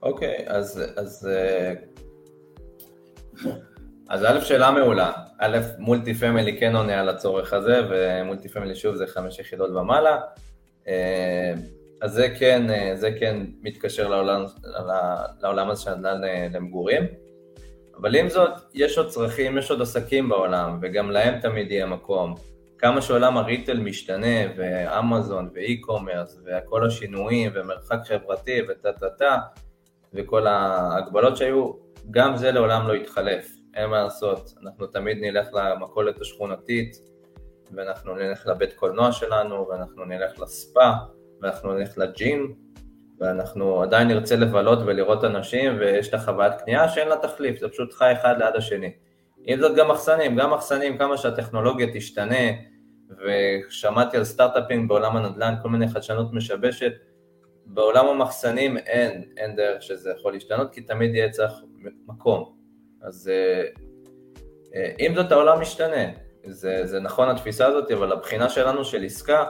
אוקיי, 0.03 0.45
אז, 0.47 0.82
אז, 0.97 1.28
אה, 1.32 1.74
אז 4.09 4.24
א', 4.24 4.41
שאלה 4.41 4.70
מעולה. 4.70 5.12
א', 5.38 5.59
multifamily 5.78 6.61
כן 6.61 6.76
עונה 6.76 7.01
על 7.01 7.09
הצורך 7.09 7.53
הזה, 7.53 7.80
ו 7.90 8.48
multifamily 8.48 8.74
שוב 8.74 8.95
זה 8.95 9.07
חמש 9.07 9.38
יחידות 9.38 9.70
ומעלה. 9.70 10.20
אה, 12.03 12.07
אז 12.07 12.12
זה 12.12 12.28
כן, 12.38 12.66
זה 12.94 13.11
כן 13.20 13.36
מתקשר 13.62 14.09
לעולם, 14.09 14.44
לעולם 15.42 15.70
הזה 15.70 15.82
של 15.82 15.94
נדל"ן 15.94 16.53
למגורים. 16.53 17.03
אבל 18.01 18.16
עם 18.16 18.28
זאת, 18.28 18.51
יש 18.74 18.98
עוד 18.98 19.09
צרכים, 19.09 19.59
יש 19.59 19.70
עוד 19.70 19.82
עסקים 19.82 20.28
בעולם, 20.28 20.78
וגם 20.82 21.11
להם 21.11 21.40
תמיד 21.40 21.70
יהיה 21.70 21.86
מקום. 21.86 22.34
כמה 22.78 23.03
שעולם 23.03 23.36
ה 23.36 23.43
retail 23.43 23.80
משתנה, 23.80 24.53
ואמזון, 24.57 25.51
ו 25.55 25.62
e-commerce, 25.62 26.40
וכל 26.44 26.86
השינויים, 26.86 27.51
ומרחק 27.55 27.98
חברתי, 28.05 28.61
וטה 28.68 28.92
טה 28.92 29.11
טה, 29.11 29.38
וכל 30.14 30.46
ההגבלות 30.46 31.36
שהיו, 31.36 31.72
גם 32.11 32.36
זה 32.36 32.51
לעולם 32.53 32.88
לא 32.88 32.94
יתחלף, 32.94 33.48
אין 33.74 33.90
מה 33.90 34.03
לעשות, 34.03 34.55
אנחנו 34.62 34.86
תמיד 34.86 35.18
נלך 35.20 35.48
למכולת 35.53 36.20
השכונתית, 36.20 36.96
ואנחנו 37.72 38.14
נלך 38.14 38.46
לבית 38.46 38.72
קולנוע 38.72 39.12
שלנו, 39.12 39.68
ואנחנו 39.68 40.05
נלך 40.05 40.40
לספא, 40.40 40.90
ואנחנו 41.43 41.72
נלך 41.72 41.99
לג'ים, 41.99 42.55
ואנחנו 43.20 43.82
עדיין 43.82 44.09
נרצה 44.09 44.36
לבלות 44.36 44.78
ולראות 44.86 45.24
אנשים, 45.24 45.76
ויש 45.80 46.09
את 46.09 46.14
החוויית 46.14 46.61
קנייה 46.61 46.88
שאין 46.88 47.09
לה 47.09 47.16
תחליף, 47.16 47.61
זה 47.61 47.68
פשוט 47.68 47.93
חי 47.93 48.12
אחד 48.12 48.38
ליד 48.38 48.57
השני. 48.57 48.93
עם 49.45 49.61
זאת 49.61 49.76
גם 49.76 49.88
מחסנים, 49.88 50.36
גם 50.36 50.51
מחסנים, 50.53 50.99
כמה 50.99 51.16
שהטכנולוגיה 51.16 51.86
תשתנה, 51.95 52.51
ושמעתי 53.09 54.16
על 54.16 54.24
סטארט-אפים 54.24 54.88
בעולם 54.88 55.16
הנדל"ן, 55.16 55.55
כל 55.62 55.68
מיני 55.68 55.88
חדשנות 55.88 56.32
משבשת, 56.32 56.93
בעולם 57.66 58.07
המחסנים 58.07 58.76
אין, 58.76 59.24
אין 59.36 59.57
דרך 59.57 59.82
שזה 59.82 60.11
יכול 60.11 60.32
להשתנות, 60.32 60.72
כי 60.72 60.80
תמיד 60.80 61.14
יהיה 61.14 61.30
צריך 61.30 61.53
מקום. 62.07 62.53
אז 63.03 63.30
אם 65.01 65.16
אה, 65.16 65.22
זאת 65.22 65.32
העולם 65.32 65.61
משתנה, 65.61 66.05
זה, 66.47 66.86
זה 66.86 67.01
נכון 67.01 67.28
התפיסה 67.28 67.66
הזאת, 67.66 67.91
אבל 67.91 68.12
הבחינה 68.12 68.49
שלנו 68.49 68.84
של 68.84 69.05
עסקה 69.05 69.45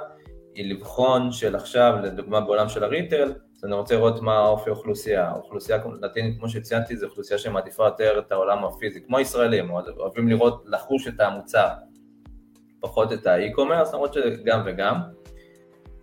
היא 0.54 0.74
לבחון 0.74 1.32
של 1.32 1.56
עכשיו, 1.56 1.94
לדוגמה 2.02 2.40
בעולם 2.40 2.68
של 2.68 2.84
הריטל, 2.84 3.32
אז 3.56 3.64
אני 3.64 3.74
רוצה 3.74 3.94
לראות 3.94 4.22
מה 4.22 4.38
האופי 4.38 4.70
האוכלוסייה. 4.70 5.28
האוכלוסייה 5.28 5.78
לטינית, 6.02 6.38
כמו 6.38 6.48
שציינתי, 6.48 6.96
זו 6.96 7.06
אוכלוסייה 7.06 7.38
שמעדיפה 7.38 7.84
יותר 7.84 8.18
את 8.18 8.32
העולם 8.32 8.64
הפיזי, 8.64 9.00
כמו 9.06 9.20
ישראלים, 9.20 9.70
אוהבים 9.70 10.28
לראות, 10.28 10.64
לחוש 10.66 11.08
את 11.08 11.20
המוצר. 11.20 11.68
פחות 12.80 13.12
את 13.12 13.26
האי-קומרס, 13.26 13.94
למרות 13.94 14.14
שגם 14.14 14.62
וגם. 14.66 14.96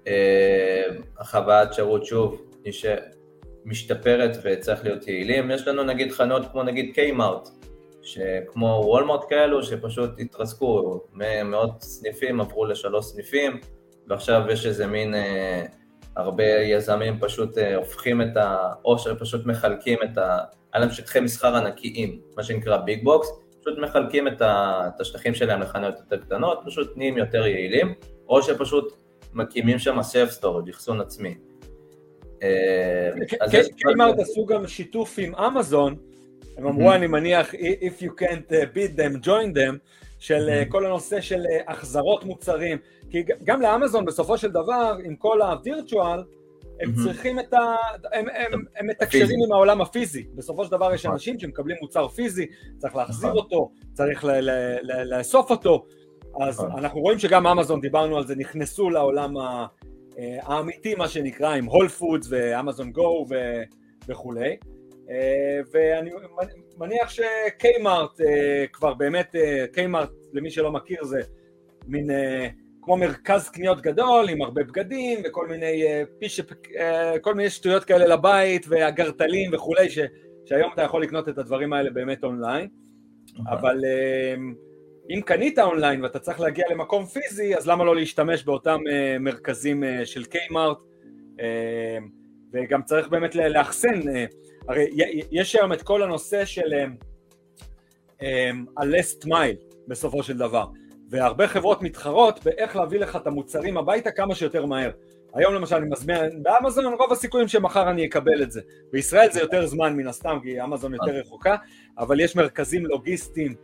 אה, 0.07 0.83
החוויית 1.17 1.73
שירות, 1.73 2.05
שוב, 2.05 2.41
היא 2.63 2.73
שמשתפרת 2.73 4.37
וצריך 4.43 4.83
להיות 4.83 5.07
יעילים. 5.07 5.51
יש 5.51 5.67
לנו 5.67 5.83
נגיד 5.83 6.11
חנות 6.11 6.51
כמו 6.51 6.63
נגיד 6.63 6.93
קיימארט, 6.93 7.49
שכמו 8.01 8.81
וולמרט 8.85 9.21
כאלו, 9.29 9.63
שפשוט 9.63 10.09
התרסקו, 10.19 11.01
מאות 11.45 11.81
סניפים 11.81 12.41
עברו 12.41 12.65
לשלוש 12.65 13.05
סניפים, 13.05 13.59
ועכשיו 14.07 14.41
יש 14.49 14.65
איזה 14.65 14.87
מין, 14.87 15.15
אה, 15.15 15.65
הרבה 16.15 16.43
יזמים 16.43 17.19
פשוט 17.19 17.57
אה, 17.57 17.75
הופכים 17.75 18.21
את 18.21 18.37
ה... 18.37 18.73
או 18.85 18.99
שפשוט 18.99 19.45
מחלקים 19.45 19.97
את 20.03 20.17
ה... 20.17 20.37
היה 20.73 20.81
להם 20.81 20.91
שטחי 20.91 21.19
מסחר 21.19 21.55
ענקיים, 21.55 22.19
מה 22.37 22.43
שנקרא 22.43 22.77
big 22.77 23.03
box, 23.03 23.27
פשוט 23.61 23.79
מחלקים 23.79 24.27
את 24.27 24.41
השטחים 24.99 25.35
שלהם 25.35 25.61
לחנויות 25.61 25.99
יותר 25.99 26.17
קטנות, 26.17 26.59
פשוט 26.65 26.97
נהיים 26.97 27.17
יותר 27.17 27.47
יעילים, 27.47 27.93
או 28.27 28.41
שפשוט 28.41 28.93
מקימים 29.33 29.79
שם 29.79 30.01
self 30.01 30.31
storage, 30.31 30.69
אחסון 30.69 31.01
עצמי. 31.01 31.37
אה, 32.43 33.09
קיימארט 33.77 34.19
עשו 34.19 34.45
גם 34.45 34.67
שיתוף 34.67 35.15
עם 35.19 35.35
אמזון, 35.35 35.95
הם 36.57 36.67
אמרו 36.67 36.93
אני 36.93 37.07
מניח 37.07 37.53
if 37.53 38.01
you 38.01 38.21
can't 38.21 38.51
uh, 38.51 38.75
beat 38.75 38.97
them 38.97 39.25
join 39.25 39.53
them, 39.53 39.77
של 40.19 40.49
uh, 40.49 40.71
כל 40.71 40.85
הנושא 40.85 41.21
של 41.21 41.41
uh, 41.41 41.71
החזרות 41.71 42.23
מוצרים, 42.23 42.77
כי 43.09 43.23
גם 43.43 43.61
לאמזון 43.61 44.05
בסופו 44.05 44.37
של 44.37 44.51
דבר 44.51 44.97
עם 45.03 45.15
כל 45.15 45.41
ה 45.41 45.52
virtual 45.52 46.23
הם 46.79 46.93
צריכים 47.03 47.39
את 47.39 47.53
ה... 47.53 47.75
הם, 48.13 48.25
הם, 48.33 48.63
הם 48.75 48.87
מתקשרים 48.87 49.39
עם 49.45 49.51
העולם 49.51 49.81
הפיזי. 49.81 50.23
בסופו 50.35 50.65
של 50.65 50.71
דבר 50.71 50.93
יש 50.93 51.05
נכון. 51.05 51.13
אנשים 51.13 51.39
שמקבלים 51.39 51.77
מוצר 51.81 52.07
פיזי, 52.07 52.45
צריך 52.77 52.95
להחזיר 52.95 53.29
נכון. 53.29 53.41
אותו, 53.43 53.71
צריך 53.93 54.25
לאסוף 54.83 55.51
אותו. 55.51 55.85
אז 56.41 56.59
נכון. 56.59 56.71
אנחנו 56.71 57.01
רואים 57.01 57.19
שגם 57.19 57.47
אמזון, 57.47 57.81
דיברנו 57.81 58.17
על 58.17 58.27
זה, 58.27 58.35
נכנסו 58.35 58.89
לעולם 58.89 59.37
אה, 59.37 59.65
האמיתי, 60.41 60.95
מה 60.95 61.07
שנקרא, 61.07 61.55
עם 61.55 61.65
הול 61.65 61.87
פודס 61.87 62.27
ואמזון 62.29 62.91
גו 62.91 63.25
וכולי. 64.07 64.57
אה, 65.09 65.59
ואני 65.71 66.11
מניח 66.77 67.09
שקיימארט 67.09 68.21
אה, 68.21 68.65
כבר 68.73 68.93
באמת, 68.93 69.35
קיימארט, 69.73 70.11
למי 70.33 70.51
שלא 70.51 70.71
מכיר, 70.71 71.03
זה 71.03 71.21
מין 71.87 72.09
כמו 72.87 72.97
מרכז 72.97 73.49
קניות 73.49 73.81
גדול 73.81 74.29
עם 74.29 74.41
הרבה 74.41 74.63
בגדים 74.63 75.19
וכל 75.25 75.47
מיני 75.47 75.83
אה, 75.83 76.03
פיש... 76.19 76.41
אה, 76.79 77.19
כל 77.19 77.35
מיני 77.35 77.49
שטויות 77.49 77.83
כאלה 77.83 78.07
לבית 78.07 78.65
והגרטלים 78.69 79.53
וכולי 79.53 79.89
ש... 79.89 79.99
שהיום 80.45 80.71
אתה 80.73 80.81
יכול 80.81 81.03
לקנות 81.03 81.29
את 81.29 81.37
הדברים 81.37 81.73
האלה 81.73 81.89
באמת 81.89 82.23
אונליין 82.23 82.67
okay. 83.29 83.51
אבל 83.51 83.85
אה, 83.85 84.35
אם 85.09 85.21
קנית 85.21 85.59
אונליין 85.59 86.03
ואתה 86.03 86.19
צריך 86.19 86.39
להגיע 86.39 86.65
למקום 86.71 87.05
פיזי 87.05 87.55
אז 87.55 87.67
למה 87.67 87.83
לא 87.83 87.95
להשתמש 87.95 88.43
באותם 88.43 88.79
מרכזים 89.19 89.83
של 90.03 90.25
קיימארט 90.25 90.77
וגם 92.53 92.83
צריך 92.83 93.07
באמת 93.07 93.35
לאחסן 93.35 93.99
הרי 94.67 94.87
יש 95.31 95.55
היום 95.55 95.73
את 95.73 95.81
כל 95.81 96.03
הנושא 96.03 96.45
של 96.45 96.73
ה-last 98.77 99.25
mile 99.25 99.75
בסופו 99.87 100.23
של 100.23 100.37
דבר 100.37 100.65
והרבה 101.09 101.47
חברות 101.47 101.81
מתחרות 101.81 102.43
באיך 102.43 102.75
להביא 102.75 102.99
לך 102.99 103.15
את 103.15 103.27
המוצרים 103.27 103.77
הביתה 103.77 104.11
כמה 104.11 104.35
שיותר 104.35 104.65
מהר. 104.65 104.91
היום 105.33 105.53
למשל 105.53 105.75
אני 105.75 105.89
מזמין 105.89 106.43
באמזון, 106.43 106.93
רוב 106.93 107.11
הסיכויים 107.11 107.47
שמחר 107.47 107.89
אני 107.89 108.05
אקבל 108.05 108.43
את 108.43 108.51
זה. 108.51 108.61
בישראל 108.91 109.31
זה 109.31 109.39
יותר 109.39 109.65
זמן 109.65 109.95
מן 109.95 110.07
הסתם, 110.07 110.37
כי 110.43 110.63
אמזון 110.63 110.93
יותר 110.93 111.15
אה. 111.15 111.19
רחוקה, 111.19 111.55
אבל 111.97 112.19
יש 112.19 112.35
מרכזים 112.35 112.85
לוגיסטיים 112.85 113.55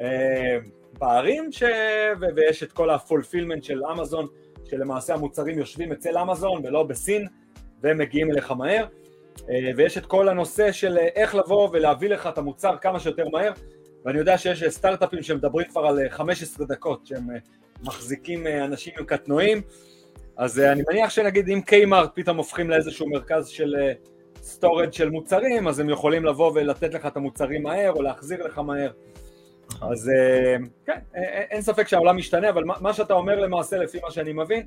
אה, 0.00 0.58
בערים, 0.98 1.52
ש... 1.52 1.62
ו... 2.20 2.24
ויש 2.36 2.62
את 2.62 2.72
כל 2.72 2.90
הפולפילמנט 2.90 3.64
של 3.64 3.84
אמזון, 3.86 4.26
שלמעשה 4.64 5.14
המוצרים 5.14 5.58
יושבים 5.58 5.92
אצל 5.92 6.18
אמזון 6.18 6.66
ולא 6.66 6.82
בסין, 6.82 7.26
והם 7.82 7.98
מגיעים 7.98 8.30
אליך 8.30 8.52
מהר. 8.52 8.86
אה, 9.50 9.70
ויש 9.76 9.98
את 9.98 10.06
כל 10.06 10.28
הנושא 10.28 10.72
של 10.72 10.98
איך 10.98 11.34
לבוא 11.34 11.68
ולהביא 11.72 12.08
לך 12.08 12.26
את 12.26 12.38
המוצר 12.38 12.76
כמה 12.80 13.00
שיותר 13.00 13.28
מהר. 13.28 13.52
ואני 14.04 14.18
יודע 14.18 14.38
שיש 14.38 14.64
סטארט-אפים 14.64 15.22
שמדברים 15.22 15.66
כבר 15.68 15.86
על 15.86 16.08
15 16.08 16.66
אה, 16.66 16.74
דקות, 16.74 17.06
שהם 17.06 17.30
אה, 17.30 17.36
מחזיקים 17.82 18.46
אה, 18.46 18.64
אנשים 18.64 18.92
עם 18.98 19.04
קטנועים, 19.04 19.62
אז 20.36 20.60
אני 20.60 20.82
מניח 20.88 21.10
שנגיד 21.10 21.48
אם 21.48 21.60
Kmart 21.60 22.10
פתאום 22.14 22.36
הופכים 22.36 22.70
לאיזשהו 22.70 23.08
מרכז 23.08 23.48
של 23.48 23.74
storage 24.34 24.92
של 24.92 25.10
מוצרים, 25.10 25.68
אז 25.68 25.80
הם 25.80 25.90
יכולים 25.90 26.24
לבוא 26.24 26.52
ולתת 26.54 26.94
לך 26.94 27.06
את 27.06 27.16
המוצרים 27.16 27.62
מהר, 27.62 27.92
או 27.92 28.02
להחזיר 28.02 28.46
לך 28.46 28.58
מהר. 28.58 28.90
אז 29.82 30.10
כן, 30.86 30.98
אין 31.50 31.62
ספק 31.62 31.88
שהעולם 31.88 32.16
משתנה, 32.16 32.50
אבל 32.50 32.64
מה 32.64 32.92
שאתה 32.92 33.14
אומר 33.14 33.40
למעשה, 33.40 33.76
לפי 33.76 33.98
מה 34.02 34.10
שאני 34.10 34.32
מבין, 34.32 34.66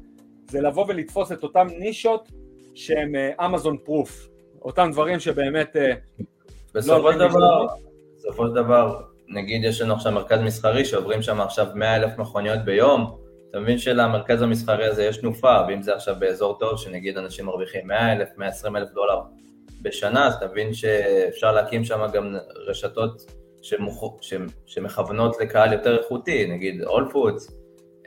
זה 0.49 0.61
לבוא 0.61 0.85
ולתפוס 0.87 1.31
את 1.31 1.43
אותן 1.43 1.67
נישות 1.77 2.31
שהן 2.73 3.15
אמזון 3.45 3.77
proof, 3.83 4.27
אותם 4.65 4.89
דברים 4.91 5.19
שבאמת... 5.19 5.75
בסופו 6.73 7.11
של 7.13 7.17
לא 7.17 7.27
דבר, 7.27 7.65
בסופו 8.15 8.47
של 8.47 8.53
דבר, 8.53 9.01
נגיד 9.27 9.63
יש 9.63 9.81
לנו 9.81 9.93
עכשיו 9.93 10.11
מרכז 10.11 10.39
מסחרי 10.39 10.85
שעוברים 10.85 11.21
שם 11.21 11.41
עכשיו 11.41 11.67
100 11.75 11.95
אלף 11.95 12.17
מכוניות 12.17 12.59
ביום, 12.65 13.17
אתה 13.49 13.59
מבין 13.59 13.77
שלמרכז 13.77 14.41
המסחרי 14.41 14.85
הזה 14.85 15.03
יש 15.03 15.17
תנופה, 15.17 15.57
ואם 15.67 15.81
זה 15.81 15.95
עכשיו 15.95 16.15
באזור 16.19 16.59
טוב, 16.59 16.77
שנגיד 16.77 17.17
אנשים 17.17 17.45
מרוויחים 17.45 17.87
100 17.87 18.13
אלף, 18.13 18.29
120 18.37 18.75
אלף 18.75 18.89
דולר 18.89 19.21
בשנה, 19.81 20.27
אז 20.27 20.33
אתה 20.33 20.47
מבין 20.47 20.73
שאפשר 20.73 21.51
להקים 21.51 21.83
שם 21.83 22.07
גם 22.13 22.35
רשתות 22.67 23.31
שמוכ... 23.61 24.19
שמכוונות 24.65 25.39
לקהל 25.39 25.73
יותר 25.73 25.97
איכותי, 25.97 26.47
נגיד 26.47 26.83
אול 26.83 27.09
פודס, 27.11 27.51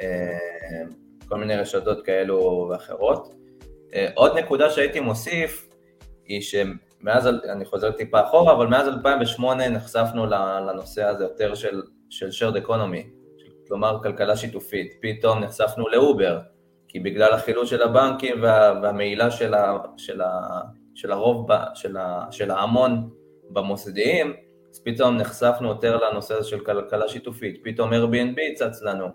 אה, 0.00 0.38
כל 1.28 1.36
מיני 1.36 1.56
רשתות 1.56 2.04
כאלו 2.04 2.68
ואחרות. 2.70 3.34
אה, 3.94 4.08
עוד 4.14 4.38
נקודה 4.38 4.70
שהייתי 4.70 5.00
מוסיף, 5.00 5.67
היא 6.28 6.40
שמאז, 6.40 7.28
אני 7.52 7.64
חוזר 7.64 7.90
טיפה 7.90 8.20
אחורה, 8.22 8.52
אבל 8.52 8.66
מאז 8.66 8.88
2008 8.88 9.68
נחשפנו 9.68 10.26
לנושא 10.26 11.04
הזה 11.04 11.24
יותר 11.24 11.54
של, 11.54 11.82
של 12.10 12.28
shared 12.28 12.66
economy, 12.66 13.06
כלומר 13.68 13.98
כלכלה 14.02 14.36
שיתופית. 14.36 14.92
פתאום 15.02 15.38
נחשפנו 15.38 15.88
לאובר, 15.88 16.38
כי 16.88 17.00
בגלל 17.00 17.32
החילוש 17.32 17.70
של 17.70 17.82
הבנקים 17.82 18.42
וה, 18.42 18.80
והמעילה 18.82 19.30
של, 19.30 19.54
ה, 19.54 19.78
של, 19.96 20.20
ה, 20.20 20.60
של 20.94 21.12
הרוב, 21.12 21.52
ב, 21.52 21.56
של, 21.74 21.96
ה, 21.96 22.26
של 22.30 22.50
ההמון 22.50 23.10
במוסדיים, 23.50 24.34
אז 24.70 24.82
פתאום 24.84 25.16
נחשפנו 25.16 25.68
יותר 25.68 25.96
לנושא 25.96 26.34
הזה 26.34 26.48
של 26.48 26.60
כלכלה 26.60 27.08
שיתופית, 27.08 27.60
פתאום 27.64 27.92
Airbnb 27.92 28.54
צץ 28.54 28.82
לנו. 28.82 29.06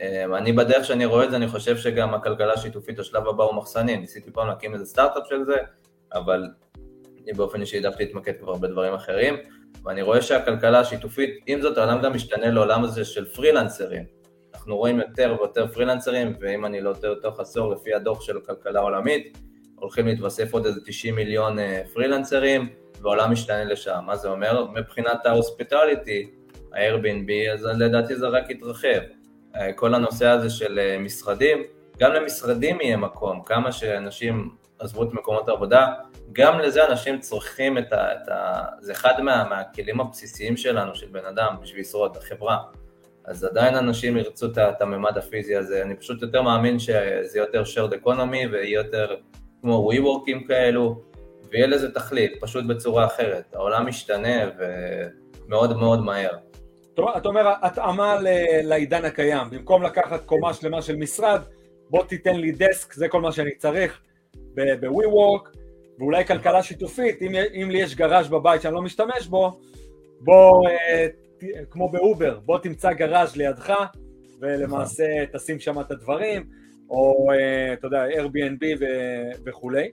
אמ, 0.00 0.34
אני 0.34 0.52
בדרך 0.52 0.84
שאני 0.84 1.04
רואה 1.04 1.24
את 1.24 1.30
זה, 1.30 1.36
אני 1.36 1.48
חושב 1.48 1.76
שגם 1.76 2.14
הכלכלה 2.14 2.52
השיתופית, 2.52 2.98
השלב 2.98 3.28
הבא 3.28 3.44
הוא 3.44 3.54
מחסני, 3.54 3.96
ניסיתי 3.96 4.30
פעם 4.30 4.48
להקים 4.48 4.74
איזה 4.74 4.84
סטארט-אפ 4.84 5.26
של 5.28 5.44
זה, 5.44 5.56
אבל 6.14 6.48
אני 7.24 7.32
באופן 7.32 7.60
אישי 7.60 7.76
העדפתי 7.76 8.04
להתמקד 8.04 8.32
כבר 8.40 8.54
בדברים 8.54 8.94
אחרים, 8.94 9.34
ואני 9.84 10.02
רואה 10.02 10.22
שהכלכלה 10.22 10.80
השיתופית, 10.80 11.30
עם 11.46 11.60
זאת 11.60 11.78
העולם 11.78 12.02
גם 12.02 12.14
משתנה 12.14 12.50
לעולם 12.50 12.84
הזה 12.84 13.04
של 13.04 13.24
פרילנסרים. 13.24 14.04
אנחנו 14.54 14.76
רואים 14.76 15.00
יותר 15.00 15.36
ויותר 15.38 15.66
פרילנסרים, 15.66 16.34
ואם 16.40 16.66
אני 16.66 16.80
לא 16.80 16.92
טועה 17.00 17.14
תוך 17.22 17.40
עשור, 17.40 17.72
לפי 17.74 17.94
הדוח 17.94 18.20
של 18.20 18.36
הכלכלה 18.36 18.80
העולמית, 18.80 19.38
הולכים 19.74 20.06
להתווסף 20.06 20.52
עוד 20.52 20.66
איזה 20.66 20.80
90 20.86 21.14
מיליון 21.14 21.58
אה, 21.58 21.82
פרילנסרים, 21.94 22.68
והעולם 23.02 23.32
משתנה 23.32 23.64
לשם. 23.64 24.00
מה 24.06 24.16
זה 24.16 24.28
אומר? 24.28 24.66
מבחינת 24.74 25.26
ההוספיטליטי, 25.26 26.30
ה-Airbnb, 26.72 27.52
אז 27.52 27.64
לדעתי 27.64 28.16
זה 28.16 28.28
רק 28.28 28.50
יתרחב. 28.50 29.00
אה, 29.56 29.72
כל 29.72 29.94
הנושא 29.94 30.26
הזה 30.26 30.50
של 30.50 30.78
אה, 30.78 30.98
משרדים, 30.98 31.62
גם 31.98 32.12
למשרדים 32.12 32.80
יהיה 32.80 32.96
מקום, 32.96 33.42
כמה 33.42 33.72
שאנשים 33.72 34.50
עזבו 34.82 35.02
את 35.02 35.12
מקומות 35.12 35.48
העבודה, 35.48 35.86
גם 36.32 36.58
לזה 36.58 36.86
אנשים 36.86 37.20
צריכים 37.20 37.78
את 37.78 37.92
ה... 37.92 38.12
את 38.12 38.28
ה 38.28 38.64
זה 38.80 38.92
אחד 38.92 39.20
מה, 39.20 39.44
מהכלים 39.50 40.00
הבסיסיים 40.00 40.56
שלנו, 40.56 40.94
של 40.94 41.06
בן 41.06 41.24
אדם, 41.24 41.56
בשביל 41.62 41.80
לשרוד, 41.80 42.16
החברה. 42.16 42.58
אז 43.24 43.44
עדיין 43.44 43.74
אנשים 43.74 44.16
ירצו 44.16 44.46
את, 44.46 44.58
את 44.58 44.82
הממד 44.82 45.18
הפיזי 45.18 45.56
הזה, 45.56 45.82
אני 45.82 45.96
פשוט 45.96 46.22
יותר 46.22 46.42
מאמין 46.42 46.78
שזה 46.78 47.38
יותר 47.38 47.62
shared 47.62 48.04
economy 48.04 48.48
ויהיה 48.52 48.74
יותר 48.74 49.16
כמו 49.60 49.90
WeWorkים 49.92 50.48
כאלו, 50.48 51.02
ויהיה 51.50 51.66
לזה 51.66 51.94
תכלית, 51.94 52.32
פשוט 52.40 52.64
בצורה 52.64 53.06
אחרת. 53.06 53.54
העולם 53.54 53.86
משתנה 53.86 54.50
ומאוד 54.58 55.76
מאוד 55.76 56.00
מהר. 56.00 56.36
אתה 57.16 57.28
אומר, 57.28 57.52
התאמה 57.62 58.16
לעידן 58.62 59.04
הקיים, 59.04 59.50
במקום 59.50 59.82
לקחת 59.82 60.24
קומה 60.24 60.54
שלמה 60.54 60.82
של 60.82 60.96
משרד, 60.96 61.40
בוא 61.90 62.04
תיתן 62.04 62.36
לי 62.36 62.52
desk, 62.52 62.92
זה 62.92 63.08
כל 63.08 63.20
מה 63.20 63.32
שאני 63.32 63.54
צריך, 63.56 64.00
ב-WeWork, 64.54 65.56
ואולי 65.98 66.24
כלכלה 66.24 66.62
שיתופית, 66.62 67.22
אם, 67.22 67.34
אם 67.62 67.70
לי 67.70 67.78
יש 67.78 67.96
garage 67.96 68.28
בבית 68.28 68.62
שאני 68.62 68.74
לא 68.74 68.82
משתמש 68.82 69.26
בו, 69.26 69.60
בוא, 70.20 70.68
אה, 70.68 71.06
כמו 71.70 71.88
ב-Uber, 71.88 72.38
בוא 72.44 72.58
תמצא 72.58 72.92
garage 72.92 73.36
לידך, 73.36 73.74
ולמעשה 74.40 75.04
נכון. 75.22 75.38
תשים 75.38 75.60
שם 75.60 75.80
את 75.80 75.90
הדברים, 75.90 76.44
או 76.90 77.28
אה, 77.32 77.72
אתה 77.72 77.86
יודע, 77.86 78.06
Airbnb 78.08 78.64
ו- 78.80 79.30
וכולי. 79.46 79.90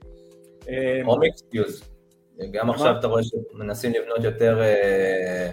או 1.04 1.18
mixed-use. 1.18 1.90
גם 2.50 2.70
עכשיו 2.70 2.98
אתה 2.98 3.06
רואה 3.06 3.22
שמנסים 3.22 3.92
לבנות 3.92 4.24
יותר 4.24 4.62
אה, 4.62 5.50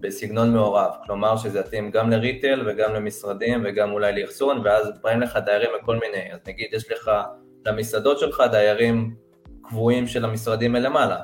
בסגנון 0.00 0.52
מעורב, 0.52 0.90
כלומר 1.06 1.36
שזה 1.36 1.58
יתאים 1.58 1.90
גם 1.90 2.10
ל-retail 2.10 2.62
וגם 2.66 2.94
למשרדים 2.94 3.62
וגם 3.64 3.92
אולי 3.92 4.20
לאחסון, 4.20 4.60
ואז 4.64 4.88
באים 5.02 5.20
לך 5.20 5.38
דיירים 5.44 5.70
מכל 5.80 5.96
מיני, 5.96 6.32
אז 6.32 6.40
נגיד 6.46 6.68
יש 6.72 6.90
לך 6.90 7.10
למסעדות 7.66 8.18
שלך 8.18 8.42
דיירים 8.50 9.14
קבועים 9.62 10.06
של 10.06 10.24
המשרדים 10.24 10.72
מלמעלה. 10.72 11.20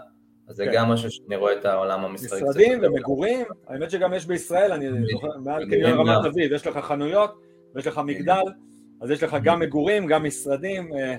אז 0.49 0.57
זה 0.57 0.65
כן. 0.65 0.73
גם 0.75 0.89
משהו 0.89 1.11
שאני 1.11 1.37
רואה 1.37 1.53
את 1.53 1.65
העולם 1.65 2.05
המסחרי. 2.05 2.43
משרדים 2.43 2.79
ומגורים, 2.83 3.47
האמת 3.69 3.91
שגם 3.91 4.15
יש 4.15 4.27
בישראל, 4.27 4.73
אני 4.73 4.89
זוכר, 5.13 5.29
מעל 5.45 5.67
קניון 5.71 6.09
רמת 6.09 6.25
אביב, 6.27 6.53
יש 6.53 6.67
לך 6.67 6.79
חנויות 6.79 7.35
ויש 7.75 7.87
לך 7.87 8.01
מגדל, 8.05 8.43
אז 9.01 9.11
יש 9.11 9.23
לך 9.23 9.37
גם 9.43 9.61
מגורים, 9.61 10.07
גם 10.07 10.25
משרדים, 10.25 10.93
אה, 10.95 11.17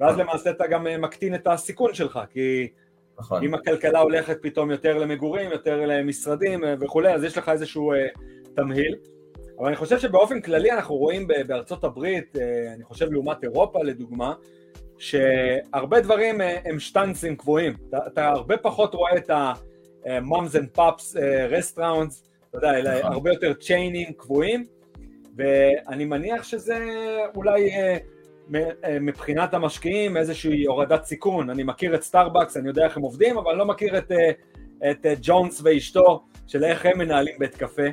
ואז 0.00 0.18
למעשה 0.18 0.50
אתה 0.50 0.66
גם 0.66 0.86
אה, 0.86 0.98
מקטין 0.98 1.34
את 1.34 1.46
הסיכון 1.46 1.94
שלך, 1.94 2.20
כי 2.30 2.68
נכון. 3.18 3.44
אם 3.44 3.54
הכלכלה 3.54 4.00
הולכת 4.00 4.38
פתאום 4.42 4.70
יותר 4.70 4.98
למגורים, 4.98 5.50
יותר 5.50 5.86
למשרדים 5.86 6.64
אה, 6.64 6.74
וכולי, 6.80 7.14
אז 7.14 7.24
יש 7.24 7.38
לך 7.38 7.48
איזשהו 7.48 7.92
תמהיל. 8.54 8.96
אבל 9.58 9.66
אני 9.66 9.76
חושב 9.76 9.98
שבאופן 9.98 10.40
כללי 10.40 10.72
אנחנו 10.72 10.94
רואים 10.94 11.26
בארצות 11.46 11.84
הברית, 11.84 12.36
אני 12.74 12.84
חושב 12.84 13.12
לעומת 13.12 13.44
אירופה 13.44 13.82
לדוגמה, 13.82 14.34
שהרבה 15.04 16.00
דברים 16.00 16.40
אה, 16.40 16.58
הם 16.64 16.80
שטנצים 16.80 17.36
קבועים, 17.36 17.74
אתה, 17.88 17.98
אתה 18.06 18.28
הרבה 18.28 18.56
פחות 18.56 18.94
רואה 18.94 19.16
את 19.16 19.30
ה-moms 19.30 20.54
and 20.54 20.78
pops 20.78 21.16
restaurants, 21.50 22.14
אתה 22.50 22.58
יודע, 22.58 22.78
אלא 22.78 22.98
נכון. 22.98 23.12
הרבה 23.12 23.30
יותר 23.30 23.54
chainים 23.54 24.12
קבועים, 24.12 24.64
ואני 25.36 26.04
מניח 26.04 26.42
שזה 26.42 26.86
אולי 27.36 27.70
אה, 27.70 27.96
אה, 28.54 28.98
מבחינת 29.00 29.54
המשקיעים 29.54 30.16
איזושהי 30.16 30.64
הורדת 30.64 31.04
סיכון, 31.04 31.50
אני 31.50 31.62
מכיר 31.62 31.94
את 31.94 32.02
סטארבקס, 32.02 32.56
אני 32.56 32.68
יודע 32.68 32.84
איך 32.84 32.96
הם 32.96 33.02
עובדים, 33.02 33.38
אבל 33.38 33.50
אני 33.50 33.58
לא 33.58 33.66
מכיר 33.66 33.98
את, 33.98 34.12
את 34.90 35.06
ג'ון 35.22 35.60
ואשתו, 35.64 36.22
של 36.46 36.64
איך 36.64 36.86
הם 36.86 36.98
מנהלים 36.98 37.34
בית 37.38 37.54
קפה. 37.54 37.86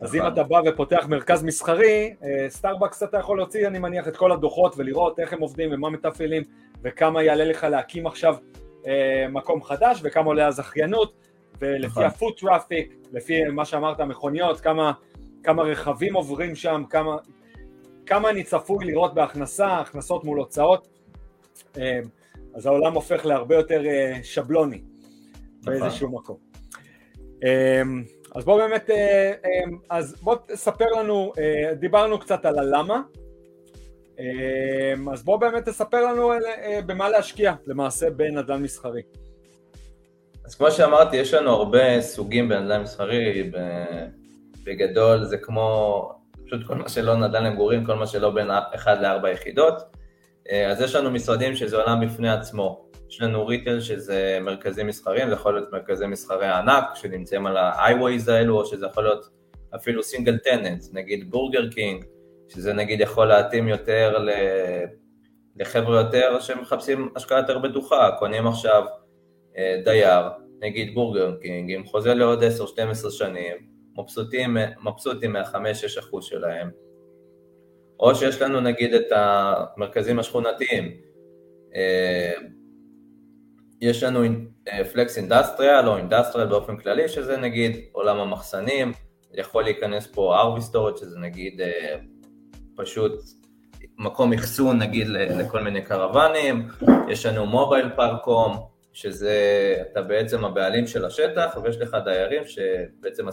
אז 0.00 0.14
אם 0.14 0.20
נכון. 0.20 0.32
אתה 0.32 0.42
בא 0.42 0.60
ופותח 0.66 1.06
מרכז 1.08 1.42
מסחרי, 1.42 2.14
אה, 2.22 2.46
סטארבקס 2.48 3.02
אתה 3.02 3.18
יכול 3.18 3.36
להוציא, 3.36 3.66
אני 3.66 3.78
מניח, 3.78 4.08
את 4.08 4.16
כל 4.16 4.32
הדוחות 4.32 4.74
ולראות 4.76 5.20
איך 5.20 5.32
הם 5.32 5.40
עובדים 5.40 5.70
ומה 5.72 5.90
מתפעלים 5.90 6.42
וכמה 6.82 7.22
יעלה 7.22 7.44
לך 7.44 7.64
להקים 7.64 8.06
עכשיו 8.06 8.36
אה, 8.86 9.26
מקום 9.30 9.62
חדש 9.62 10.00
וכמה 10.02 10.26
עולה 10.26 10.46
הזכיינות 10.46 11.14
ולפי 11.60 11.86
נכון. 11.86 12.04
ה-foot 12.04 12.40
traffic, 12.40 12.94
לפי 13.12 13.44
מה 13.44 13.64
שאמרת, 13.64 14.00
מכוניות, 14.00 14.60
כמה, 14.60 14.92
כמה 15.42 15.62
רכבים 15.62 16.14
עוברים 16.14 16.54
שם, 16.54 16.82
כמה, 16.90 17.16
כמה 18.06 18.30
אני 18.30 18.42
צפוי 18.42 18.84
לראות 18.84 19.14
בהכנסה, 19.14 19.78
הכנסות 19.78 20.24
מול 20.24 20.38
הוצאות, 20.38 20.88
אה, 21.78 22.00
אז 22.54 22.66
העולם 22.66 22.94
הופך 22.94 23.26
להרבה 23.26 23.54
יותר 23.54 23.82
שבלוני 24.22 24.80
נכון. 25.60 25.80
באיזשהו 25.80 26.08
מקום. 26.12 26.36
אז 28.34 28.44
בוא 28.44 28.58
באמת, 28.58 28.90
אה, 28.90 29.32
אה, 29.44 29.50
אז 29.90 30.16
בוא 30.22 30.36
תספר 30.46 30.84
לנו, 30.98 31.32
אה, 31.38 31.74
דיברנו 31.74 32.18
קצת 32.18 32.44
על 32.44 32.58
ה"למה", 32.58 33.02
אז 35.12 35.24
בוא 35.24 35.36
באמת 35.36 35.68
תספר 35.68 36.06
לנו 36.06 36.32
במה 36.86 37.08
להשקיע 37.08 37.52
למעשה 37.66 38.10
בנדל"ן 38.10 38.62
מסחרי. 38.62 39.02
אז 40.44 40.54
כמו 40.54 40.70
שאמרתי, 40.70 41.16
יש 41.16 41.34
לנו 41.34 41.50
הרבה 41.50 42.00
סוגים 42.00 42.48
בנדל"ן 42.48 42.82
מסחרי, 42.82 43.50
בגדול 44.64 45.24
זה 45.24 45.36
כמו, 45.38 46.12
פשוט 46.46 46.66
כל 46.66 46.74
מה 46.74 46.88
שלא 46.88 47.16
נדל"ן 47.16 47.44
למגורים, 47.44 47.86
כל 47.86 47.94
מה 47.94 48.06
שלא 48.06 48.30
בין 48.30 48.50
1 48.74 48.98
ל-4 49.00 49.28
יחידות, 49.28 49.74
אז 50.70 50.80
יש 50.80 50.94
לנו 50.94 51.10
משרדים 51.10 51.56
שזה 51.56 51.76
עולם 51.76 52.06
בפני 52.06 52.30
עצמו. 52.30 52.83
יש 53.14 53.20
לנו 53.20 53.46
retail 53.46 53.80
שזה 53.80 54.38
מרכזים 54.40 54.86
מסחריים, 54.86 55.28
זה 55.28 55.34
יכול 55.34 55.54
להיות 55.54 55.72
מרכזי 55.72 56.06
מסחרי 56.06 56.46
ענק 56.46 56.84
שנמצאים 56.94 57.46
על 57.46 57.56
ה-highways 57.56 58.30
האלו, 58.30 58.60
או 58.60 58.66
שזה 58.66 58.86
יכול 58.86 59.04
להיות 59.04 59.28
אפילו 59.74 60.02
single 60.02 60.38
tenant, 60.38 60.82
נגיד 60.92 61.30
בורגר 61.30 61.70
קינג, 61.70 62.04
שזה 62.48 62.72
נגיד 62.72 63.00
יכול 63.00 63.26
להתאים 63.26 63.68
יותר. 63.68 64.26
לחבר'ה 65.56 66.00
יותר 66.00 66.40
שמחפשים 66.40 67.08
השקעה 67.16 67.38
יותר 67.38 67.58
בטוחה, 67.58 68.10
קונים 68.18 68.46
עכשיו 68.46 68.84
אה, 69.56 69.80
דייר, 69.84 70.22
נגיד 70.60 70.94
בורגר 70.94 71.36
קינג, 71.40 71.72
עם 71.72 71.84
חוזה 71.84 72.14
לעוד 72.14 72.42
10-12 72.42 73.10
שנים, 73.10 73.56
מבסוטים, 73.98 74.56
מבסוטים 74.84 75.32
מה-5-6% 75.32 76.20
שלהם, 76.20 76.70
או 78.00 78.14
שיש 78.14 78.42
לנו 78.42 78.60
נגיד 78.60 78.94
את 78.94 79.06
המרכזים 79.10 80.18
השכונתיים, 80.18 80.96
אה, 81.74 82.32
יש 83.84 84.02
לנו 84.02 84.20
flex 84.92 85.18
industrial 85.18 85.88
או 85.88 85.96
industrial 85.96 86.48
באופן 86.48 86.76
כללי, 86.76 87.08
שזה 87.08 87.36
נגיד 87.36 87.76
עולם 87.92 88.20
המחסנים, 88.20 88.92
יכול 89.32 89.64
להיכנס 89.64 90.06
פה 90.06 90.36
RV 90.42 90.60
storage 90.60 90.96
שזה 90.96 91.18
נגיד 91.18 91.60
אה, 91.60 91.96
פשוט 92.76 93.12
מקום 93.98 94.32
אחסון 94.32 94.78
נגיד 94.78 95.06
לכל 95.08 95.60
מיני 95.60 95.82
קרוונים, 95.82 96.68
יש 97.08 97.26
לנו 97.26 97.46
mobile 97.46 97.88
park 97.96 98.23
home, 98.23 98.56
שזה, 98.92 99.36
אתה 99.92 100.02
בעצם 100.02 100.44
הבעלים 100.44 100.86
של 100.86 101.04
השטח 101.04 101.56
ויש 101.62 101.76
לך 101.76 101.96
דיירים 102.04 102.42
שבעצם 102.46 103.26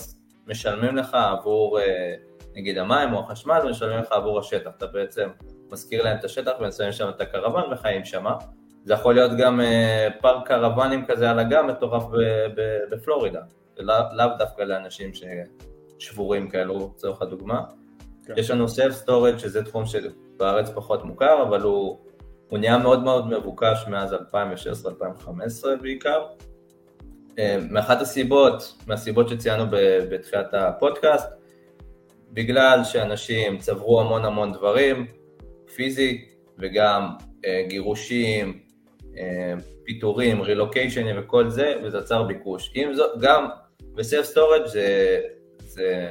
משלמים 0.47 0.95
לך 0.95 1.13
עבור 1.13 1.79
אה, 1.79 2.13
נגיד 2.55 2.77
המים 2.77 3.13
או 3.13 3.19
החשמל 3.19 3.59
ומשלמים 3.65 3.99
לך 3.99 4.11
עבור 4.11 4.39
השטח, 4.39 4.71
אתה 4.77 4.87
בעצם 4.87 5.29
משכיר 5.71 6.03
להם 6.03 6.17
את 6.17 6.23
השטח 6.23 6.51
ומשלמים 6.59 6.91
שם 6.91 7.09
את 7.09 7.21
הקרוון 7.21 7.73
וחיים 7.73 8.05
שם. 8.05 8.25
זה 8.85 8.93
יכול 8.93 9.15
להיות 9.15 9.31
גם 9.37 9.61
אה, 9.61 10.07
פארק 10.21 10.47
קרוונים 10.47 11.05
כזה 11.05 11.29
על 11.29 11.39
אגם 11.39 11.67
מטורף 11.67 12.03
בפלורידה, 12.91 13.41
לאו 13.77 13.95
לא 14.13 14.25
דווקא 14.37 14.61
לאנשים 14.61 15.11
ששבורים 15.99 16.49
כאלו, 16.49 16.91
לצורך 16.95 17.21
הדוגמה. 17.21 17.61
כן. 18.25 18.33
יש 18.37 18.51
לנו 18.51 18.67
self 18.67 18.93
storage 18.93 19.37
שזה 19.37 19.63
תחום 19.63 19.83
שבארץ 19.85 20.69
פחות 20.69 21.05
מוכר, 21.05 21.43
אבל 21.43 21.61
הוא, 21.61 21.97
הוא 22.49 22.59
נהיה 22.59 22.77
מאוד 22.77 23.03
מאוד 23.03 23.27
מבוקש 23.27 23.85
מאז 23.87 24.13
2016-2015 24.13 25.27
בעיקר. 25.81 26.25
אה, 27.39 27.57
מאחת 27.69 28.01
הסיבות, 28.01 28.77
מהסיבות 28.87 29.29
שציינו 29.29 29.63
בתחילת 30.09 30.53
הפודקאסט, 30.53 31.29
בגלל 32.31 32.83
שאנשים 32.83 33.57
צברו 33.57 34.01
המון 34.01 34.25
המון 34.25 34.53
דברים, 34.53 35.05
פיזי, 35.75 36.25
וגם 36.59 37.09
אה, 37.45 37.63
גירושים, 37.67 38.59
פיטורים, 39.83 40.41
רילוקיישנים 40.41 41.15
וכל 41.19 41.49
זה, 41.49 41.73
וזה 41.83 41.97
יצר 41.97 42.23
ביקוש. 42.23 42.71
עם 42.75 42.93
זאת, 42.93 43.21
גם 43.21 43.47
ב-self 43.95 44.25
storage 44.25 44.65
זה, 44.65 45.19
זה, 45.59 46.09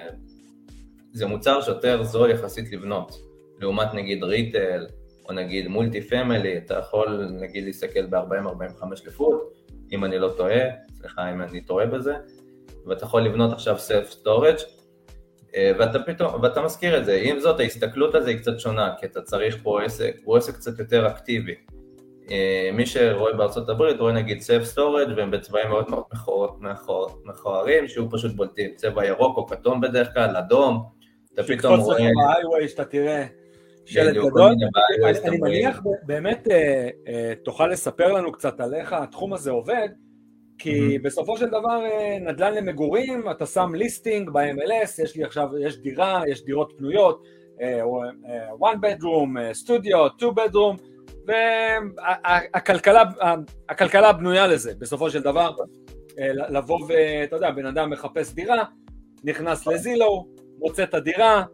זה 1.13 1.27
מוצר 1.27 1.63
שיותר 1.63 2.03
זול 2.03 2.31
יחסית 2.31 2.73
לבנות, 2.73 3.13
לעומת 3.61 3.95
נגיד 3.95 4.25
retail, 4.25 4.87
או 5.29 5.35
נגיד 5.35 5.69
multifamily, 5.69 6.59
אתה 6.59 6.75
יכול 6.75 7.29
נגיד 7.41 7.65
להסתכל 7.65 8.07
ב-40-45 8.07 8.85
ל-foot, 9.07 9.53
אם 9.93 10.05
אני 10.05 10.19
לא 10.19 10.33
טועה, 10.37 10.61
סליחה 10.93 11.33
אם 11.33 11.43
אני 11.43 11.61
טועה 11.61 11.87
בזה, 11.87 12.15
ואתה 12.87 13.05
יכול 13.05 13.23
לבנות 13.23 13.53
עכשיו 13.53 13.79
self 13.79 14.11
storage 14.11 14.57
אה, 15.55 15.73
ואתה 15.79 15.99
פתאום, 15.99 16.43
ואתה 16.43 16.63
משכיר 16.63 16.99
את 16.99 17.05
זה, 17.05 17.21
עם 17.25 17.41
זאת 17.41 17.61
ההסתכלות 17.61 18.15
על 18.15 18.23
זה 18.23 18.31
היא 18.31 18.39
קצת 18.39 18.61
שונה, 18.61 18.95
כי 19.01 19.07
אתה 19.07 19.23
צריך 19.23 19.57
פה 19.63 19.83
עסק, 19.83 20.17
הוא 20.25 20.37
עסק 20.37 20.55
קצת 20.55 20.79
יותר 20.79 21.07
אקטיבי. 21.07 21.55
אה, 22.31 22.71
מי 22.73 22.87
שרואה 22.87 23.33
בארצות 23.33 23.69
הברית 23.69 24.01
רואה 24.01 24.13
נגיד 24.13 24.41
self 24.41 24.65
storage 24.65 25.09
והם 25.17 25.31
בצבעים 25.31 25.69
מאוד 25.69 25.91
מאוד 25.91 26.05
מכוערים, 27.25 27.89
שהוא 27.89 28.09
פשוט 28.11 28.33
בולטים, 28.33 28.71
צבע 28.75 29.07
ירוק 29.07 29.37
או 29.37 29.47
כתום 29.47 29.81
בדרך 29.81 30.15
כלל, 30.15 30.37
אדום, 30.37 30.83
אתה 31.35 31.43
פתאום 31.43 31.81
רואה... 31.81 31.99
שיקפוץ 31.99 32.17
לך 32.19 32.51
בהיי 32.53 32.69
שאתה 32.69 32.85
תראה 32.85 33.27
שלט 33.85 34.15
גדול. 34.15 34.53
אני 35.25 35.39
מניח 35.39 35.81
באמת 36.03 36.49
אה, 37.09 37.33
תוכל 37.45 37.67
לספר 37.67 38.13
לנו 38.13 38.33
קצת 38.33 38.61
על 38.61 38.75
איך 38.75 38.93
התחום 38.93 39.33
הזה 39.33 39.51
עובד, 39.51 39.89
כי. 40.59 40.99
בסופו 40.99 41.37
של 41.37 41.47
דבר 41.47 41.85
אה, 41.85 42.19
נדל"ן 42.21 42.55
למגורים, 42.55 43.31
אתה 43.31 43.47
שם 43.47 43.75
ליסטינג 43.75 44.31
ב-MLS, 44.31 45.03
יש 45.03 45.17
לי 45.17 45.25
עכשיו, 45.25 45.49
יש 45.61 45.79
דירה, 45.79 46.23
יש 46.29 46.45
דירות 46.45 46.73
פנויות, 46.77 47.23
אה, 47.61 47.81
אה, 48.29 48.51
one 48.51 48.77
bedroom, 48.77 49.53
סטודיו, 49.53 50.07
two 50.07 50.35
bedroom, 50.35 50.77
והכלכלה 53.69 54.13
בנויה 54.13 54.47
לזה, 54.47 54.73
בסופו 54.79 55.11
של 55.11 55.23
דבר, 55.23 55.51
לבוא 56.29 56.79
ואתה 56.89 57.37
יודע, 57.37 57.51
בן 57.51 57.67
אדם 57.67 57.91
מחפש 57.91 58.35
דירה, 58.35 58.65
נכנס 59.25 59.67
ל-Zillow, 59.67 60.27
מוצא 60.59 60.83
את 60.83 60.95
הדירה, 60.95 61.45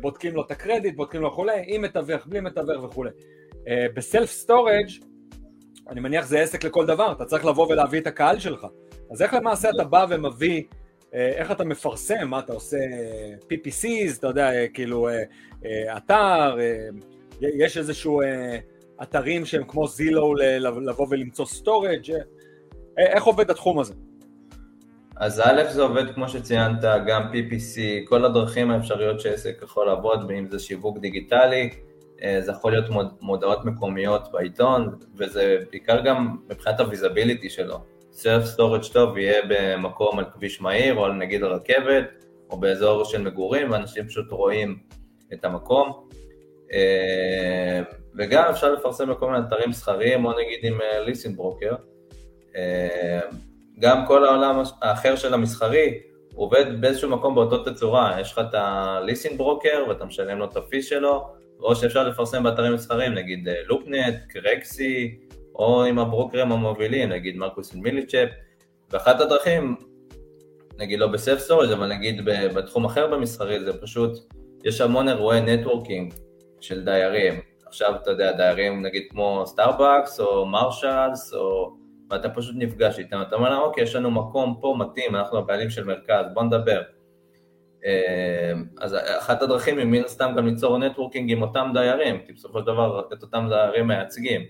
בודקים 0.00 0.34
לו 0.34 0.42
את 0.46 0.50
הקרדיט, 0.50 0.96
בודקים 0.96 1.20
לו 1.20 1.28
וכולי, 1.28 1.64
עם 1.66 1.82
מתווך, 1.82 2.26
בלי 2.26 2.40
מתווך 2.40 2.84
וכולי. 2.84 3.10
ב-self 3.94 4.30
storage 4.30 4.86
אני 5.88 6.00
מניח 6.00 6.26
זה 6.26 6.40
עסק 6.40 6.64
לכל 6.64 6.86
דבר, 6.86 7.12
אתה 7.12 7.24
צריך 7.24 7.44
לבוא 7.44 7.66
ולהביא 7.72 8.00
את 8.00 8.06
הקהל 8.06 8.38
שלך. 8.38 8.66
אז 9.10 9.22
איך 9.22 9.34
למעשה 9.34 9.70
אתה 9.70 9.84
בא 9.84 10.06
ומביא, 10.08 10.62
אה, 11.14 11.28
איך 11.28 11.50
אתה 11.50 11.64
מפרסם, 11.64 12.28
מה 12.28 12.38
אתה 12.38 12.52
עושה 12.52 12.76
PPCs, 13.52 14.18
אתה 14.18 14.26
יודע, 14.26 14.52
אה, 14.52 14.68
כאילו 14.68 15.08
אה, 15.08 15.96
אתר, 15.96 16.56
יש 17.58 17.78
איזשהו 17.78 18.20
אתרים 19.02 19.44
שהם 19.44 19.64
כמו 19.68 19.88
Zillow 19.88 20.34
לבוא 20.60 21.06
ולמצוא 21.10 21.46
storage, 21.46 22.12
איך 22.98 23.24
עובד 23.24 23.50
התחום 23.50 23.78
הזה? 23.78 23.94
אז 25.16 25.40
א' 25.44 25.62
זה 25.70 25.82
עובד 25.82 26.14
כמו 26.14 26.28
שציינת, 26.28 26.84
גם 27.06 27.22
PPC, 27.32 27.78
כל 28.08 28.24
הדרכים 28.24 28.70
האפשריות 28.70 29.20
שעסק 29.20 29.58
יכול 29.62 29.86
לעבוד, 29.86 30.24
ואם 30.28 30.46
זה 30.50 30.58
שיווק 30.58 30.98
דיגיטלי, 30.98 31.70
אה, 32.22 32.40
זה 32.40 32.52
יכול 32.52 32.72
להיות 32.72 32.84
מודעות 33.20 33.64
מקומיות 33.64 34.32
בעיתון, 34.32 34.98
וזה 35.16 35.58
בעיקר 35.70 36.00
גם 36.00 36.36
מבחינת 36.50 36.80
ה-visibility 36.80 37.50
שלו. 37.50 37.78
self 38.12 38.44
storage 38.44 38.82
טוב 38.92 39.18
יהיה 39.18 39.42
במקום 39.48 40.18
על 40.18 40.24
כביש 40.34 40.60
מהיר, 40.60 40.94
או 40.94 41.04
על 41.04 41.12
נגיד 41.12 41.42
הרכבת, 41.42 42.04
או 42.50 42.56
באזור 42.56 43.04
של 43.04 43.22
מגורים, 43.22 43.70
ואנשים 43.70 44.06
פשוט 44.06 44.30
רואים 44.30 44.78
את 45.32 45.44
המקום. 45.44 46.03
אה, 46.74 47.82
וגם 48.18 48.44
אפשר 48.50 48.72
לפרסם 48.72 49.10
בכל 49.10 49.30
מיני 49.30 49.46
אתרים 49.48 49.70
מסחריים, 49.70 50.24
או 50.24 50.32
נגיד 50.32 50.58
עם 50.62 50.80
אה, 50.80 51.32
broker. 51.36 51.74
גם 53.80 54.06
כל 54.06 54.24
העולם 54.24 54.62
האחר 54.82 55.16
של 55.16 55.34
המסחרי 55.34 55.98
עובד 56.34 56.80
באיזשהו 56.80 57.10
מקום 57.10 57.34
באותו 57.34 57.64
תצורה, 57.64 58.20
יש 58.20 58.32
לך 58.32 58.38
את 58.38 58.54
ה 58.54 58.64
listing 58.64 59.38
broker 59.38 59.84
ואתה 59.88 60.04
משלם 60.04 60.38
לו 60.38 60.44
את 60.44 60.56
ה 60.56 60.62
fees 60.62 60.88
שלו, 60.88 61.26
או 61.60 61.76
שאפשר 61.76 62.08
לפרסם 62.08 62.42
באתרים 62.42 62.74
מסחריים, 62.74 63.14
נגיד 63.14 63.48
LoopNet, 63.66 64.14
אה, 64.14 64.18
Crexi, 64.28 65.18
או 65.54 65.84
עם 65.84 65.98
הברוקרים 65.98 66.52
המובילים, 66.52 67.08
נגיד 67.08 67.36
Marcus & 67.36 67.74
Millichap, 67.74 68.28
ואחת 68.90 69.20
הדרכים, 69.20 69.76
נגיד 70.78 70.98
לא 70.98 71.06
ב 71.06 71.12
self 71.12 71.38
storage 71.38 71.70
אבל 71.70 71.86
נגיד 71.86 72.24
בתחום 72.24 72.84
אחר 72.84 73.06
במסחרי, 73.06 73.64
זה 73.64 73.80
פשוט, 73.80 74.12
יש 74.64 74.80
המון 74.80 75.08
אירועי 75.08 75.40
networking 75.40 76.14
של 76.64 76.84
דיירים. 76.84 77.40
עכשיו, 77.66 77.94
אתה 78.02 78.10
יודע, 78.10 78.32
דיירים 78.32 78.82
נגיד 78.82 79.02
כמו 79.10 79.42
סטארבקס 79.46 80.20
או 80.20 80.46
מרשלס, 80.46 81.34
או... 81.34 81.74
ואתה 82.10 82.28
פשוט 82.28 82.54
נפגש 82.58 82.98
איתם, 82.98 83.22
אתה 83.28 83.36
אומר 83.36 83.50
להם, 83.50 83.62
אוקיי, 83.62 83.84
יש 83.84 83.94
לנו 83.94 84.10
מקום 84.10 84.58
פה 84.60 84.76
מתאים, 84.78 85.16
אנחנו 85.16 85.38
הבעלים 85.38 85.70
של 85.70 85.84
מרכז, 85.84 86.24
בוא 86.34 86.42
נדבר. 86.42 86.82
אמ, 87.84 88.64
אז 88.80 88.96
אחת 89.18 89.42
הדרכים 89.42 89.78
היא 89.78 89.86
מן 89.86 90.04
הסתם 90.04 90.34
גם 90.36 90.46
ליצור 90.46 90.78
networking 90.78 91.32
עם 91.32 91.42
אותם 91.42 91.70
דיירים, 91.74 92.18
כי 92.26 92.32
בסופו 92.32 92.58
של 92.58 92.66
דבר 92.66 93.02
את 93.12 93.22
אותם 93.22 93.46
דיירים 93.48 93.86
מייצגים, 93.86 94.40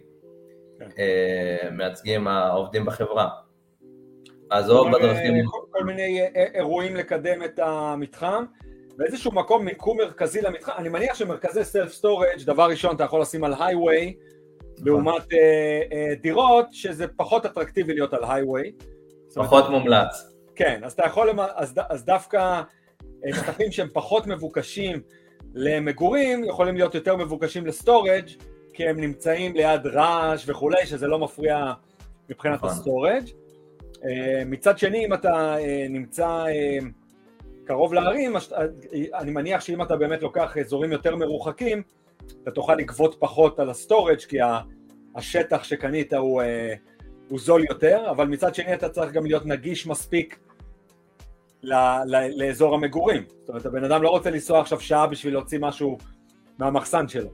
כן. 0.79 0.89
אמ, 0.99 1.77
מייצגים 1.77 2.29
העובדים 2.29 2.85
בחברה. 2.85 3.29
אז 4.51 4.71
או 4.71 4.91
בדרכים... 4.91 5.45
כל, 5.47 5.59
כל 5.71 5.85
מיני 5.85 6.21
אירועים 6.55 6.97
לקדם 6.97 7.43
את 7.45 7.59
המתחם, 7.59 8.45
באיזשהו 8.97 9.33
מקום 9.33 9.65
מיקום 9.65 9.99
מרכזי 9.99 10.41
למתחם, 10.41 10.73
אני 10.77 10.89
מניח 10.89 11.15
שמרכזי 11.15 11.65
self 11.65 11.93
storage, 11.93 12.43
דבר 12.47 12.65
ראשון 12.65 12.97
אתה 12.97 13.05
יכול 13.05 13.21
לשים 13.21 13.45
על 13.45 13.55
הייווי. 13.59 14.15
לעומת 14.79 15.23
uh, 15.23 15.27
uh, 15.27 16.23
דירות 16.23 16.67
שזה 16.73 17.07
פחות 17.09 17.47
אטרקטיבי 17.47 17.95
להיות 17.95 18.15
על 18.15 18.25
הייווי. 18.25 18.73
פחות 19.35 19.71
מומלץ. 19.71 20.35
כן, 20.55 20.81
אז 20.85 20.93
אתה 20.93 21.03
יכול, 21.07 21.31
אז, 21.55 21.75
אז 21.89 22.05
דווקא 22.05 22.63
שטחים 23.35 23.73
שהם 23.73 23.89
פחות 23.93 24.27
מבוקשים 24.27 25.03
למגורים 25.55 26.45
יכולים 26.45 26.77
להיות 26.77 26.95
יותר 26.95 27.17
מבוקשים 27.17 27.67
ל 27.67 27.74
storage 27.74 28.27
כי 28.73 28.89
הם 28.89 29.01
נמצאים 29.01 29.55
ליד 29.55 29.87
רעש 29.87 30.49
וכולי, 30.49 30.87
שזה 30.87 31.07
לא 31.07 31.19
מפריע 31.19 31.73
מבחינת 32.31 32.55
נכון. 32.55 32.69
ה 32.69 32.75
storage. 32.75 33.25
אה, 34.05 34.43
מצד 34.47 34.79
שני, 34.79 35.07
אם 35.07 35.15
אתה 35.15 35.57
אה, 35.59 35.87
נמצא 35.91 36.27
אה, 36.27 36.79
קרוב 37.65 37.95
לערים, 37.95 38.37
אני 39.15 39.31
מניח 39.31 39.61
שאם 39.61 39.83
אתה 39.83 39.97
באמת 39.97 40.23
לוקח 40.23 40.59
אזורים 40.59 40.93
יותר 40.93 41.17
מרוחקים, 41.17 41.83
אתה 42.43 42.51
תוכל 42.51 42.75
לגבות 42.75 43.17
פחות 43.19 43.59
על 43.59 43.71
ה 43.71 43.77
storage 43.77 44.19
כי 44.19 44.39
השטח 45.15 45.65
שקנית 45.65 46.13
הוא, 46.13 46.43
הוא 47.29 47.39
זול 47.39 47.65
יותר, 47.71 48.11
אבל 48.11 48.27
מצד 48.27 48.55
שני 48.55 48.75
אתה 48.75 48.89
צריך 48.89 49.13
גם 49.13 49.27
להיות 49.27 49.47
נגיש 49.47 49.87
מספיק 49.87 50.39
לאזור 52.37 52.75
המגורים. 52.75 53.23
זאת 53.41 53.49
אומרת, 53.49 53.67
הבן 53.67 53.85
אדם 53.85 54.03
לא 54.03 54.09
רוצה 54.09 54.31
לנסוע 54.31 54.61
עכשיו 54.61 54.81
שעה 54.81 55.07
בשביל 55.07 55.33
להוציא 55.33 55.59
משהו 55.61 55.99
מהמחסן 56.59 57.09
שלו. 57.09 57.31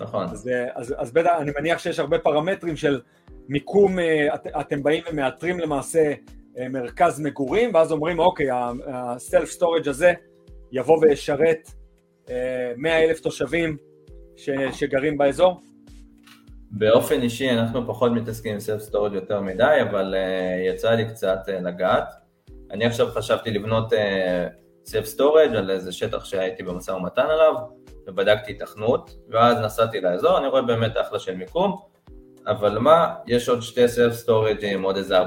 נכון. 0.00 0.24
אז, 0.24 0.50
אז, 0.74 0.94
אז 0.98 1.12
בטח, 1.12 1.30
אני 1.38 1.50
מניח 1.58 1.78
שיש 1.78 1.98
הרבה 1.98 2.18
פרמטרים 2.18 2.76
של 2.76 3.00
מיקום, 3.48 3.98
אה, 3.98 4.34
את, 4.34 4.46
אתם 4.60 4.82
באים 4.82 5.02
ומאתרים 5.10 5.60
למעשה 5.60 5.98
אה, 5.98 6.14
מרכז 6.70 7.20
מגורים, 7.20 7.74
ואז 7.74 7.92
אומרים, 7.92 8.18
אוקיי, 8.18 8.46
ה 8.86 8.99
self 8.99 9.50
storage 9.50 9.88
הזה 9.88 10.12
יבוא 10.72 10.98
וישרת 11.00 11.70
100 12.76 12.92
אה, 12.92 13.04
אלף 13.04 13.20
תושבים 13.20 13.76
ש, 14.36 14.50
שגרים 14.72 15.18
באזור? 15.18 15.60
באופן 16.70 17.22
אישי 17.22 17.50
אנחנו 17.50 17.86
פחות 17.86 18.12
מתעסקים 18.12 18.52
עם 18.52 18.60
self 18.60 18.80
storage 18.80 19.12
יותר 19.12 19.40
מדי, 19.40 19.78
אבל 19.90 20.14
uh, 20.14 20.74
יצא 20.74 20.90
לי 20.90 21.08
קצת 21.08 21.38
uh, 21.46 21.50
לגעת. 21.50 22.08
אני 22.70 22.84
עכשיו 22.84 23.06
חשבתי 23.06 23.50
לבנות 23.50 23.92
self 24.84 25.04
uh, 25.04 25.08
storage 25.08 25.56
על 25.56 25.70
איזה 25.70 25.92
שטח 25.92 26.24
שהייתי 26.24 26.62
במשא 26.62 26.90
ומתן 26.90 27.26
עליו, 27.26 27.54
ובדקתי 28.06 28.52
התכנות, 28.52 29.10
ואז 29.30 29.58
נסעתי 29.58 30.00
לאזור, 30.00 30.38
אני 30.38 30.46
רואה 30.46 30.62
באמת 30.62 30.92
אחלה 31.00 31.18
של 31.18 31.36
מיקום, 31.36 31.91
אבל 32.46 32.78
מה, 32.78 33.14
יש 33.26 33.48
עוד 33.48 33.62
שתי 33.62 33.88
self 33.88 34.12
storageים, 34.12 34.82
עוד 34.82 34.96
איזה 34.96 35.22
400-500 35.22 35.24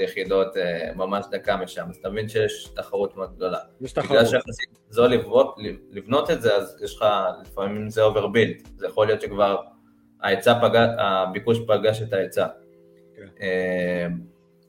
יחידות 0.00 0.56
אה, 0.56 0.90
ממש 0.96 1.26
דקה 1.30 1.56
משם, 1.56 1.86
אז 1.90 1.96
אתה 1.96 2.10
מבין 2.10 2.28
שיש 2.28 2.68
תחרות 2.76 3.16
מאוד 3.16 3.34
גדולה. 3.36 3.58
יש 3.80 3.92
תחרות. 3.92 4.10
בגלל 4.10 4.24
שיחסית 4.24 4.68
זול 4.90 5.06
לבנות, 5.06 5.56
לבנות 5.90 6.30
את 6.30 6.42
זה, 6.42 6.56
אז 6.56 6.78
יש 6.84 6.96
לך, 6.96 7.04
לפעמים 7.42 7.90
זה 7.90 8.02
overbuild, 8.02 8.56
זה 8.76 8.86
יכול 8.86 9.06
להיות 9.06 9.20
שכבר 9.20 9.56
ההיצע 10.22 10.60
פגש, 10.60 10.88
הביקוש 10.98 11.58
פגש 11.66 12.02
את 12.02 12.12
ההיצע. 12.12 12.46
כן. 13.16 13.28
אה, 13.40 14.06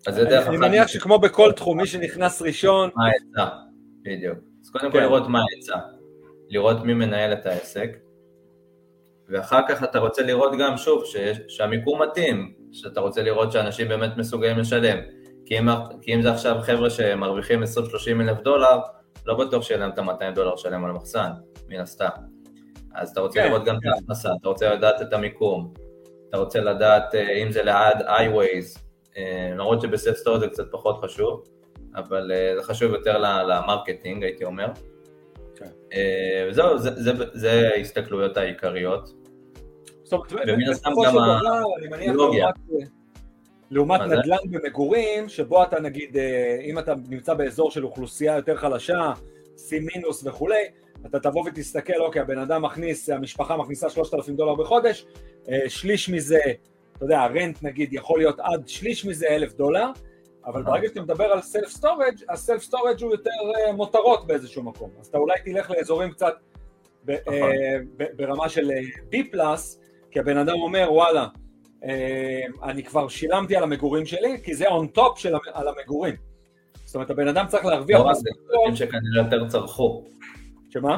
אז 0.08 0.16
זה 0.16 0.26
דרך 0.26 0.48
אני 0.48 0.58
מניח 0.58 0.88
שכמו 0.88 1.20
בכל 1.20 1.52
תחום, 1.52 1.78
מי 1.78 1.88
שנכנס 1.88 2.42
ראשון, 2.42 2.90
מה 2.96 3.06
ההיצע, 3.06 3.56
בדיוק. 4.02 4.38
אז 4.64 4.70
קודם 4.70 4.92
כל 4.92 4.98
כן. 4.98 5.04
לראות 5.04 5.28
מה 5.28 5.40
ההיצע, 5.40 5.78
לראות 6.50 6.84
מי 6.84 6.94
מנהל 6.94 7.34
את 7.34 7.46
העסק, 7.46 7.98
ואחר 9.32 9.60
כך 9.70 9.84
אתה 9.84 10.00
רוצה 10.00 10.24
לראות 10.24 10.52
גם, 10.60 10.78
שוב, 10.78 11.06
שיש- 11.06 11.40
שהמיקום 11.48 12.02
מתאים, 12.02 12.54
שאתה 12.72 13.00
רוצה 13.02 13.22
לראות 13.24 13.52
שאנשים 13.52 13.88
באמת 13.88 14.18
מסוגלים 14.18 14.58
לשלם. 14.58 14.98
כי 15.46 15.60
אם, 15.60 15.68
כי 16.02 16.14
אם 16.16 16.22
זה 16.22 16.32
עכשיו 16.32 16.56
חבר'ה 16.62 16.90
שמרוויחים 16.90 17.64
20-30 17.64 17.68
אלף 18.22 18.40
דולר, 18.42 18.80
לא 19.26 19.34
בטוח 19.38 19.64
שיהיה 19.64 19.80
להם 19.80 19.90
את 19.90 20.00
ה-200 20.00 20.36
דולר 20.36 20.54
לשלם 20.54 20.86
על 20.86 20.92
מחסן, 20.92 21.30
מן 21.70 21.80
הסתם. 21.80 22.10
אז 22.96 23.10
אתה 23.10 23.22
רוצה 23.22 23.42
כן, 23.42 23.48
לראות 23.48 23.66
גם 23.66 23.76
את 23.76 23.82
כן. 23.84 23.90
ההכנסה, 23.90 24.30
אתה 24.42 24.50
רוצה 24.50 24.74
לדעת 24.74 25.02
את 25.02 25.14
המיקום, 25.14 25.74
אתה 26.30 26.38
רוצה 26.38 26.60
לדעת 26.60 27.16
אה, 27.16 27.44
אם 27.44 27.52
זה 27.52 27.64
ליד 27.64 27.98
iWays, 28.08 28.80
אה, 29.18 29.52
למרות 29.56 29.82
שב 29.82 29.96
self 29.96 30.16
storage 30.16 30.38
זה 30.40 30.48
קצת 30.48 30.72
פחות 30.72 30.98
חשוב, 31.04 31.44
אבל 31.96 32.32
אה, 32.32 32.54
זה 32.58 32.64
חשוב 32.64 32.94
יותר 32.94 33.18
ל 33.48 33.54
marketing, 33.54 34.24
הייתי 34.24 34.44
אומר. 34.44 34.68
כן. 35.56 35.70
וזהו, 36.50 36.78
זה, 36.78 36.90
זה, 36.96 37.12
זה 37.34 37.70
ההסתכלויות 37.76 38.38
העיקריות. 38.38 39.10
ומן 40.53 40.70
הסתם 40.72 40.89
גם 41.05 41.16
הטכנולוגיה. 42.07 42.47
לעומת- 43.72 44.01
זה? 44.09 44.16
נדל"ן 44.16 44.38
במגורים, 44.51 45.30
שבו 45.30 45.64
אתה 45.64 45.80
נגיד, 45.80 46.18
אה, 46.18 46.57
אם 46.64 46.80
אתה 46.80 46.93
נמצא 47.09 47.34
באזור 47.34 47.72
של 47.72 47.86
אוכלוסייה 47.86 48.36
יותר 48.36 48.55
חלשה, 48.55 49.14
C 49.57 49.70
minus 49.96 50.24
וכולי, 50.26 50.64
אתה 51.05 51.20
תבוא 51.20 51.43
ותסתכל, 51.47 52.01
אוקיי, 52.01 52.22
הבן 52.22 52.38
אדם 52.38 52.62
מכניס, 52.62 53.09
המשפחה 53.09 53.57
מכניסה 53.57 53.89
3,000 53.89 54.36
דולר 54.36 54.55
בחודש, 54.55 55.05
אה, 55.49 55.59
שליש 55.70 56.09
מזה, 56.09 56.39
אתה 56.97 57.05
יודע, 57.05 57.22
ה 57.22 57.30
rent 57.30 57.64
נגיד 57.64 57.93
יכול 57.93 58.20
להיות 58.20 58.39
עד 58.39 58.68
שליש 58.68 59.05
מזה 59.05 59.28
1,000 59.28 59.53
דולר, 59.53 59.88
אבל. 60.45 60.64
ברגע 60.64 60.88
שאתה 60.88 61.01
מדבר 61.01 61.24
על 61.26 61.41
self 61.42 61.70
storage, 61.70 62.16
ה 62.30 62.36
self 62.36 62.62
storage 62.64 63.02
הוא 63.01 63.12
יותר 63.12 63.30
אה, 63.68 63.72
מותרות 63.74 64.28
באיזשהו 64.28 64.64
מקום, 64.64 64.89
אז 64.99 65.07
אתה 65.07 65.18
אולי 65.18 65.36
תלך 65.45 65.72
לאזורים 65.72 66.12
קצת 66.12 66.34
נכון. 67.07 67.34
אה, 67.34 67.78
ברמה 68.16 68.49
של 68.49 68.72
אה, 68.72 68.80
B 69.12 69.32
plus, 69.32 69.80
כי 70.12 70.20
הבן 70.20 70.38
אדם 70.38 70.55
אומר, 70.55 70.88
וואלה, 70.91 71.28
אה, 71.84 72.41
אני 72.64 72.84
כבר 72.84 73.07
שילמתי 73.07 73.55
על 73.55 73.64
המגורים 73.64 74.05
שלי, 74.05 74.41
כי 74.43 74.55
זה 74.55 74.66
on 74.68 74.97
top 74.97 75.16
של 75.20 75.36
על 75.53 75.68
המגורים. 75.68 76.16
זאת 76.86 76.95
אומרת, 76.95 77.09
הבן 77.09 77.28
אדם 77.28 77.45
צריך 77.47 77.66
להרוויח 77.66 77.99
לא 77.99 78.14
זה, 78.14 78.30
אנשים 78.70 78.76
שכנראה 78.76 79.24
יותר 79.26 79.47
צרכו, 79.47 80.05
שמה? 80.70 80.97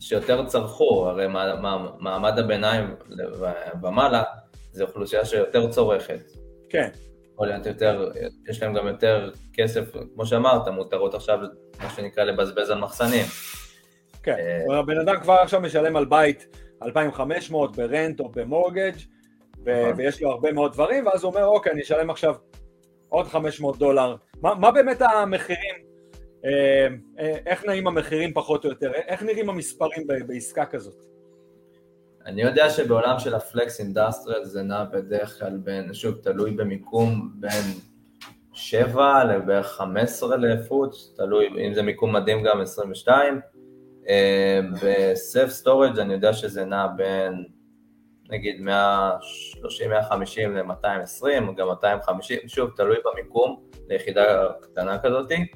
שיותר 0.00 0.46
צרכו, 0.46 1.08
הרי 1.08 1.26
מה- 1.26 1.54
מה- 1.60 1.86
מעמד 1.98 2.38
הביניים 2.38 2.94
ומעלה, 3.82 4.22
זה 4.72 4.82
אוכלוסייה 4.84 5.24
שיותר 5.24 5.70
צורכת. 5.70 6.20
כן, 6.68 6.88
יכול 7.34 7.48
להיות 7.48 7.66
יותר, 7.66 8.10
יש 8.48 8.62
להם 8.62 8.74
גם 8.74 8.86
יותר 8.86 9.30
כסף, 9.52 9.84
כמו 10.14 10.26
שאמרת, 10.26 10.68
מותרות 10.68 11.14
עכשיו, 11.14 11.38
מה 11.82 11.90
שנקרא, 11.90 12.24
לבזבז 12.24 12.70
על 12.70 12.78
מחסנים. 12.78 13.24
כן. 14.22 14.36
אה, 14.70 14.78
הבן 14.78 14.98
אדם 14.98 15.20
כבר 15.20 15.34
עכשיו 15.34 15.60
משלם 15.60 15.96
על 15.96 16.04
בית 16.04 16.46
2,500 16.82 17.76
ברנט 17.76 18.20
או 18.20 18.28
במורגג' 18.28 18.92
ו-. 19.66 19.90
ויש 19.96 20.22
לו 20.22 20.30
הרבה 20.30 20.52
מאוד 20.52 20.72
דברים, 20.72 21.06
ואז 21.06 21.24
הוא 21.24 21.32
אומר, 21.32 21.46
אוקיי, 21.46 21.72
אני 21.72 21.82
אשלם 21.82 22.10
עכשיו 22.10 22.34
עוד 23.08 23.26
500 23.26 23.78
דולר. 23.78 24.16
מה, 24.42 24.54
מה 24.54 24.70
באמת 24.70 25.02
המחירים, 25.02 25.74
אה, 26.44 26.86
אה, 27.18 27.36
איך 27.46 27.64
נעים 27.64 27.86
המחירים 27.86 28.32
פחות 28.34 28.64
או 28.64 28.70
יותר? 28.70 28.92
איך 28.92 29.22
נראים 29.22 29.50
המספרים 29.50 30.06
ב- 30.06 30.26
בעסקה 30.26 30.66
כזאת? 30.66 31.04
אני 32.26 32.42
יודע 32.42 32.70
שבעולם 32.70 33.18
של 33.18 33.34
ה 33.34 33.43
flex 33.43 33.80
industrial 33.80 34.44
זה 34.44 34.62
נע 34.62 34.84
בדרך 34.84 35.38
כלל 35.38 35.56
בין, 35.56 35.94
שוב, 35.94 36.14
תלוי 36.14 36.50
במיקום, 36.50 37.30
בין 37.34 37.64
7 38.52 39.24
לבערך 39.24 39.66
15 39.66 40.36
לפוט, 40.36 40.94
תלוי 41.16 41.66
אם 41.66 41.74
זה 41.74 41.82
מיקום 41.82 42.16
מדהים 42.16 42.42
גם 42.42 42.60
22. 42.60 43.40
אה, 44.10 44.60
ב 44.82 44.96
self 44.96 45.50
storage 45.50 45.98
אני 45.98 46.12
יודע 46.12 46.32
שזה 46.32 46.64
נע 46.64 46.86
בין 46.96 47.44
נגיד 48.30 48.60
130-150 48.60 48.68
ל-220, 50.48 51.52
גם 51.56 51.68
250, 51.68 52.38
שוב, 52.46 52.70
תלוי 52.76 52.96
במיקום 53.04 53.60
ליחידה 53.88 54.46
קטנה 54.60 54.98
כזאתי. 54.98 55.46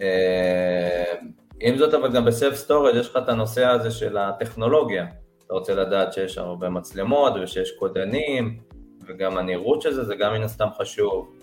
אה, 0.00 1.14
עם 1.60 1.76
זאת, 1.76 1.94
אבל 1.94 2.12
גם 2.12 2.24
ב 2.24 2.30
self 2.30 2.54
storage 2.54 2.96
יש 2.96 3.08
לך 3.08 3.16
את 3.16 3.28
הנושא 3.28 3.64
הזה 3.64 3.90
של 3.90 4.16
הטכנולוגיה. 4.16 5.06
אתה 5.46 5.54
רוצה 5.54 5.74
לדעת 5.74 6.12
שיש 6.12 6.38
הרבה 6.38 6.68
מצלמות 6.68 7.32
ושיש 7.42 7.70
קודנים, 7.78 8.58
וגם 9.06 9.38
הנראות 9.38 9.82
של 9.82 9.92
זה, 9.92 10.04
זה 10.04 10.14
גם 10.14 10.32
מן 10.32 10.42
הסתם 10.42 10.68
חשוב. 10.78 11.34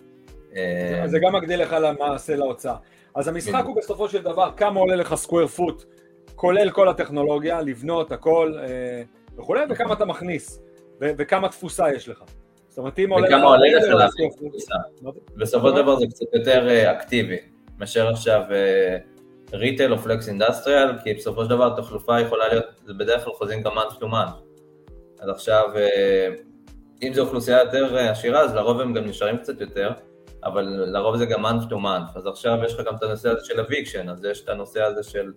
זה 1.05 1.19
גם 1.21 1.35
מגדיל 1.35 1.61
לך 1.61 1.75
למעשה 1.81 2.35
להוצאה. 2.35 2.75
אז 3.15 3.27
המשחק. 3.27 3.63
הוא 3.65 3.75
בסופו 3.77 4.09
של 4.09 4.21
דבר 4.21 4.51
כמה 4.57 4.79
עולה 4.79 4.95
לך 4.95 5.15
square 5.15 5.47
foot, 5.47 5.85
כולל 6.35 6.69
כל 6.69 6.89
הטכנולוגיה, 6.89 7.61
לבנות 7.61 8.11
הכל 8.11 8.53
אה, 8.59 9.01
וכולי, 9.37 9.61
וכמה 9.69 9.93
אתה 9.93 10.05
מכניס, 10.05 10.61
ו- 11.01 11.11
וכמה 11.17 11.49
תפוסה 11.49 11.93
יש 11.93 12.09
לך. 12.09 12.23
זאת 12.69 12.77
אומרת, 12.77 12.99
אם 12.99 13.09
עולה 13.09 13.27
וכמה 13.27 13.43
עולה 13.43 13.67
לך 13.67 14.13
foot, 14.13 14.49
תפוסה. 14.49 14.75
בסופו 15.35 15.69
של 15.69 15.75
דבר 15.75 15.95
זה 15.95 16.05
קצת 16.09 16.25
יותר 16.33 16.69
אה, 16.69 16.91
אקטיבי, 16.91 17.37
מאשר 17.79 18.09
עכשיו 18.09 18.41
ריטל 19.53 19.93
או 19.93 19.97
פלקס 19.97 20.27
אינדסטריאל, 20.27 20.89
כי 21.03 21.13
בסופו 21.13 21.43
של 21.43 21.49
דבר 21.49 21.73
התחלופה 21.73 22.19
יכולה 22.19 22.47
להיות, 22.47 22.65
זה 22.85 22.93
בדרך 22.93 23.23
כלל 23.23 23.33
חוזים 23.33 23.61
גם 23.61 23.71
to 23.77 24.03
month. 24.03 24.45
אז 25.19 25.29
עכשיו, 25.29 25.69
אה, 25.75 26.29
אם 27.03 27.13
זו 27.13 27.21
אוכלוסייה 27.21 27.59
יותר 27.59 27.97
אה, 27.97 28.11
עשירה, 28.11 28.41
אז 28.41 28.55
לרוב 28.55 28.81
הם 28.81 28.93
גם 28.93 29.05
נשארים 29.05 29.37
קצת 29.37 29.61
יותר, 29.61 29.91
אבל 30.43 30.63
לרוב 30.63 31.17
זה 31.17 31.25
גם 31.25 31.45
month 31.45 31.63
to 31.69 31.73
month. 31.73 32.17
אז 32.17 32.27
עכשיו 32.27 32.57
יש 32.65 32.73
לך 32.73 32.87
גם 32.87 32.95
את 32.95 33.03
הנושא 33.03 33.29
הזה 33.29 33.45
של 33.45 33.59
eviction, 33.59 34.11
אז 34.11 34.25
יש 34.25 34.43
את 34.43 34.49
הנושא 34.49 34.81
הזה 34.81 35.03
של, 35.03 35.31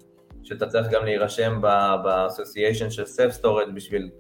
שאתה 0.45 0.66
צריך 0.66 0.89
גם 0.91 1.05
להירשם 1.05 1.61
ב-association 1.61 2.91
של 2.91 3.03
self 3.03 3.43
storage 3.43 3.70
בשביל 3.74 4.11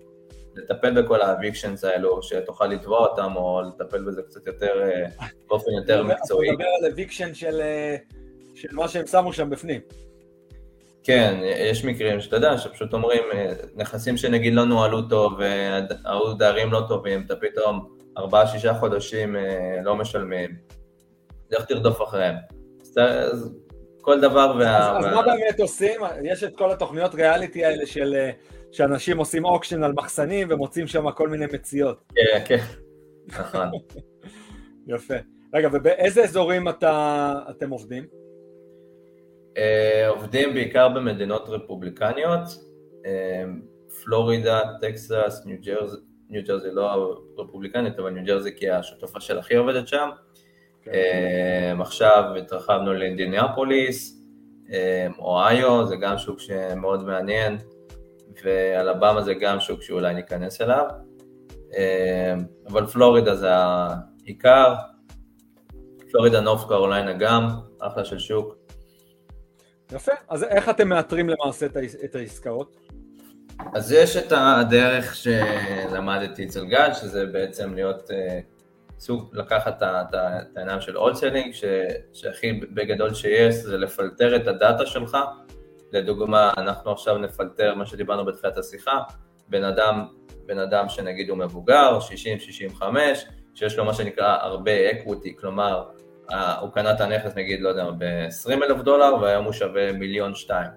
לטפל 0.58 1.02
בכל 1.02 1.20
ה-evictions 1.20 1.86
האלו, 1.86 2.22
שתוכל 2.22 2.66
לתבוע 2.66 2.98
אותם, 2.98 3.36
או 3.36 3.62
לטפל 3.62 4.04
בזה 4.04 4.22
קצת 4.22 4.46
יותר, 4.46 4.82
אה, 4.82 5.06
באופן 5.48 5.70
יותר 5.70 6.02
מקצועי. 6.02 6.48
אתה 6.48 6.54
מדבר 6.56 6.68
על 6.80 6.92
אביקשן 6.92 7.34
של, 7.34 7.60
אה, 7.60 7.96
של 8.54 8.68
מה 8.72 8.88
שהם 8.88 9.06
שמו 9.06 9.32
שם 9.32 9.50
בפנים. 9.50 9.80
כן, 11.04 11.40
יש 11.42 11.84
מקרים 11.84 12.20
שאתה 12.20 12.36
יודע, 12.36 12.58
שפשוט 12.58 12.92
אומרים, 12.92 13.22
אה, 13.34 13.52
נכסים 13.74 14.16
שנגיד 14.16 14.54
לא 14.54 14.64
נוהלו 14.64 15.02
טוב, 15.02 15.32
והיו 15.38 16.34
דיירים 16.38 16.72
לא 16.72 16.82
טובים, 16.88 17.22
אתה 17.26 17.36
פתאום 17.36 17.94
ארבעה, 18.18 18.46
שישה 18.46 18.74
חודשים 18.74 19.36
לא 19.84 19.96
משלמים, 19.96 20.56
לך 21.50 21.64
תרדוף 21.64 22.02
אחריהם. 22.02 22.34
אז 22.96 23.54
כל 24.00 24.20
דבר 24.20 24.56
וה... 24.58 24.98
אז, 24.98 25.06
אז 25.06 25.14
מה 25.14 25.22
באמת 25.22 25.60
עושים? 25.60 26.00
יש 26.24 26.44
את 26.44 26.56
כל 26.56 26.70
התוכניות 26.70 27.14
ריאליטי 27.14 27.64
האלה 27.64 27.86
של... 27.86 28.14
אה, 28.14 28.30
שאנשים 28.72 29.18
עושים 29.18 29.44
auction 29.44 29.82
על 29.82 29.92
מחסנים 29.92 30.48
ומוצאים 30.50 30.86
שם 30.86 31.10
כל 31.10 31.28
מיני 31.28 31.46
מציאות. 31.52 32.12
כן, 32.14 32.44
כן, 32.44 32.64
נכון. 33.28 33.68
יפה. 34.94 35.14
רגע, 35.54 35.68
ובאיזה 35.72 36.22
אזורים 36.22 36.68
אתה, 36.68 37.34
אתם 37.50 37.70
עובדים? 37.70 38.06
אה, 39.56 40.08
עובדים 40.08 40.54
בעיקר 40.54 40.88
במדינות 40.88 41.48
רפובליקניות, 41.48 42.40
אה, 43.06 43.44
פלורידה, 44.04 44.60
טקסס, 44.80 45.42
ניו 45.46 45.56
ג'רזי, 45.62 45.96
ניו 46.30 46.42
ג'רזי 46.44 46.68
לא 46.72 47.14
רפובליקנית, 47.38 47.98
אבל 47.98 48.10
ניו 48.10 48.24
ג'רזי 48.24 48.56
כי 48.56 48.70
השותפה 48.70 49.20
של 49.20 49.38
אחי 49.38 49.56
עובדת 49.56 49.88
שם. 49.88 50.08
אה, 50.92 51.72
עכשיו 51.80 52.24
התרחבנו 52.38 52.94
לאינדיניאפוליס, 52.94 54.22
אה, 54.72 55.06
אוהיו, 55.18 55.86
זה 55.86 55.96
גם 55.96 56.18
שוק 56.18 56.40
שמאוד 56.40 57.04
מעניין, 57.04 57.58
ואלבמה 58.44 59.22
זה 59.22 59.34
גם 59.34 59.60
שוק 59.60 59.82
שאולי 59.82 60.14
ניכנס 60.14 60.60
אליו. 60.60 60.84
אה, 61.76 62.34
אבל 62.68 62.86
פלורידה 62.86 63.34
זה 63.34 63.48
העיקר, 63.52 64.74
פלורידה, 66.10 66.40
נורף 66.40 66.64
קרוליינה 66.68 67.12
גם, 67.12 67.48
אחלה 67.80 68.04
של 68.04 68.18
שוק. 68.18 68.54
יפה. 69.92 70.12
אז 70.28 70.44
איך 70.44 70.68
אתם 70.68 70.88
מאתרים 70.88 71.28
למעשה 71.28 71.66
את 71.66 71.76
העס- 71.76 72.04
את 72.04 72.14
העסקאות? 72.14 72.76
אז 73.74 73.92
יש 73.92 74.16
את 74.16 74.32
הדרך 74.36 75.16
שלמדתי 75.16 76.44
אצל 76.46 76.66
גל, 76.66 76.94
שזה 76.94 77.26
בעצם 77.26 77.74
להיות 77.74 78.10
אה, 78.10 78.40
סוג, 78.98 79.30
לקחת 79.32 79.82
את 79.82 80.56
העיניים 80.56 80.80
של 80.80 80.96
אולסלינג, 80.96 81.54
שהכי 82.12 82.52
בגדול 82.52 83.14
שיש 83.14 83.54
זה 83.54 83.78
לפלטר 83.78 84.36
את 84.36 84.46
הדאטה 84.46 84.86
שלך 84.86 85.18
לדוגמה, 85.92 86.52
אנחנו 86.56 86.92
עכשיו 86.92 87.18
נפלטר 87.18 87.74
מה 87.74 87.86
שדיברנו 87.86 88.24
בתחילת 88.24 88.58
השיחה, 88.58 88.98
בן 89.48 89.64
אדם, 89.64 90.06
בן 90.46 90.58
אדם 90.58 90.88
שנגיד 90.88 91.30
הוא 91.30 91.38
מבוגר, 91.38 91.98
60-65, 92.80 92.82
שיש 93.54 93.78
לו 93.78 93.84
מה 93.84 93.94
שנקרא 93.94 94.36
הרבה 94.40 94.90
אקוויטי, 94.90 95.36
כלומר, 95.36 95.84
הוא 96.60 96.70
קנה 96.72 96.92
את 96.92 97.00
הנכס 97.00 97.36
נגיד, 97.36 97.60
לא 97.60 97.68
יודע, 97.68 97.90
ב-20 97.98 98.52
אלף 98.52 98.80
דולר 98.80 99.14
והיום 99.20 99.44
הוא 99.44 99.52
שווה 99.52 99.92
מיליון 99.92 100.34
שתיים. 100.34 100.70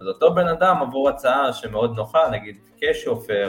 אז 0.00 0.06
אותו 0.06 0.34
בן 0.34 0.48
אדם 0.48 0.76
עבור 0.82 1.08
הצעה 1.08 1.52
שמאוד 1.52 1.96
נוחה, 1.96 2.28
נגיד 2.30 2.56
קש 2.80 3.06
אופר, 3.06 3.48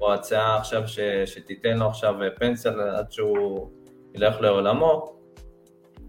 או 0.00 0.14
הצעה 0.14 0.56
עכשיו 0.56 0.88
ש, 0.88 0.98
שתיתן 1.24 1.78
לו 1.78 1.86
עכשיו 1.86 2.14
פנסיה 2.36 2.72
עד 2.72 3.12
שהוא 3.12 3.70
ילך 4.14 4.40
לעולמו, 4.40 5.16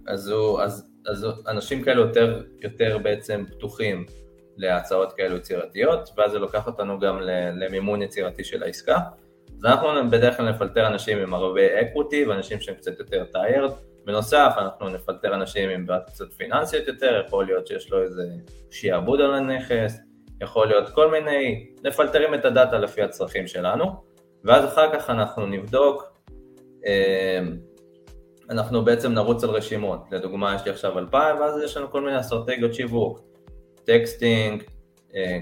אז, 0.08 0.30
הוא, 0.30 0.62
אז, 0.62 0.90
אז 1.08 1.28
אנשים 1.48 1.84
כאלו 1.84 2.02
יותר, 2.02 2.44
יותר 2.62 2.98
בעצם 2.98 3.44
פתוחים 3.48 4.06
להצעות 4.58 5.14
כאלו 5.14 5.36
יצירתיות, 5.36 6.10
ואז 6.18 6.32
זה 6.32 6.40
לוקח 6.40 6.68
אותנו 6.68 7.00
גם 7.00 7.20
למימון 7.54 8.02
יצירתי 8.02 8.44
של 8.44 8.64
העסקה. 8.64 8.98
אז 9.58 9.66
אנחנו 9.66 10.10
בדרך 10.12 10.38
כלל 10.38 10.50
נפלטר 10.50 10.88
אנשים 10.88 11.18
עם 11.18 11.34
הרבה 11.34 11.82
equity 11.82 12.26
ואנשים 12.26 12.60
שהם 12.60 12.76
קצת 12.76 13.00
יותר 13.00 13.26
tired. 13.26 13.72
בנוסף, 14.06 14.54
אנחנו 14.58 14.90
נפלטר 14.90 15.34
אנשים 15.34 15.70
עם 15.70 15.86
בעיות 15.86 16.04
קצת 16.06 16.34
פיננסיות 16.34 16.88
יותר, 16.88 17.24
יכול 17.28 17.46
להיות 17.46 17.68
שיש 17.68 17.92
לו 17.92 18.04
איזה 18.04 18.24
שיעבוד 18.72 19.22
על 19.22 19.34
הנכס, 19.34 19.98
יכול 20.42 20.68
להיות 20.68 20.90
כל 20.90 21.12
מיני, 21.12 21.68
נפלטרים 21.84 22.34
את 22.34 22.46
הדאטה 22.46 22.78
לפי 22.78 23.02
הצרכים 23.02 23.48
שלנו, 23.48 23.86
ואז 24.44 24.66
אחר 24.66 24.94
כך 24.94 25.10
אנחנו 25.10 25.46
נבדוק, 25.46 26.04
אה, 26.86 27.40
אנחנו 28.50 28.86
בעצם 28.86 29.14
נרוץ 29.14 29.44
על 29.44 29.50
רשימות, 29.50 30.00
לדוגמה 30.12 30.56
יש 30.56 30.66
לי 30.66 30.72
עכשיו 30.72 31.00
2,000 31.00 31.40
ואז 31.40 31.62
יש 31.64 31.78
לנו 31.78 31.92
כל 31.92 32.02
מיני 32.02 32.20
אסטרטגיות 32.20 32.74
שיווק, 32.74 33.20
texting, 33.86 34.64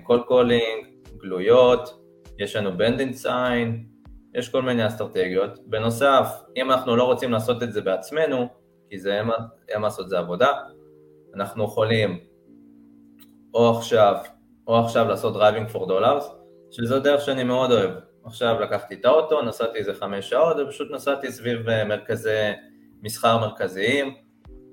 cold 0.03 0.23
calling, 0.27 0.85
גלויות, 1.17 2.05
יש 2.39 2.55
לנו 2.55 2.77
bandit 2.77 3.13
sign, 3.13 3.85
יש 4.35 4.49
כל 4.49 4.61
מיני 4.61 4.87
אסטרטגיות. 4.87 5.59
בנוסף, 5.67 6.27
אם 6.57 6.71
אנחנו 6.71 6.95
לא 6.95 7.03
רוצים 7.03 7.31
לעשות 7.31 7.63
את 7.63 7.73
זה 7.73 7.81
בעצמנו, 7.81 8.47
כי 8.89 8.99
זה 8.99 9.21
מה 9.23 9.33
לעשות, 9.69 10.09
זה 10.09 10.19
עבודה, 10.19 10.51
אנחנו 11.35 11.63
יכולים 11.63 12.19
או 13.53 13.77
עכשיו, 13.77 14.15
או 14.67 14.79
עכשיו 14.79 15.07
לעשות 15.07 15.33
driving 15.33 15.67
for 15.67 15.87
dollars, 15.87 16.31
שזו 16.71 16.99
דרך 16.99 17.21
שאני 17.21 17.43
מאוד 17.43 17.71
אוהב. 17.71 17.91
עכשיו 18.25 18.59
לקחתי 18.59 18.95
את 18.95 19.05
האוטו, 19.05 19.41
נסעתי 19.41 19.77
איזה 19.77 19.93
חמש 19.93 20.29
שעות 20.29 20.57
ופשוט 20.59 20.91
נסעתי 20.91 21.31
סביב 21.31 21.69
אה, 21.69 21.85
מרכזי 21.85 22.51
מסחר 23.01 23.37
מרכזיים, 23.37 24.15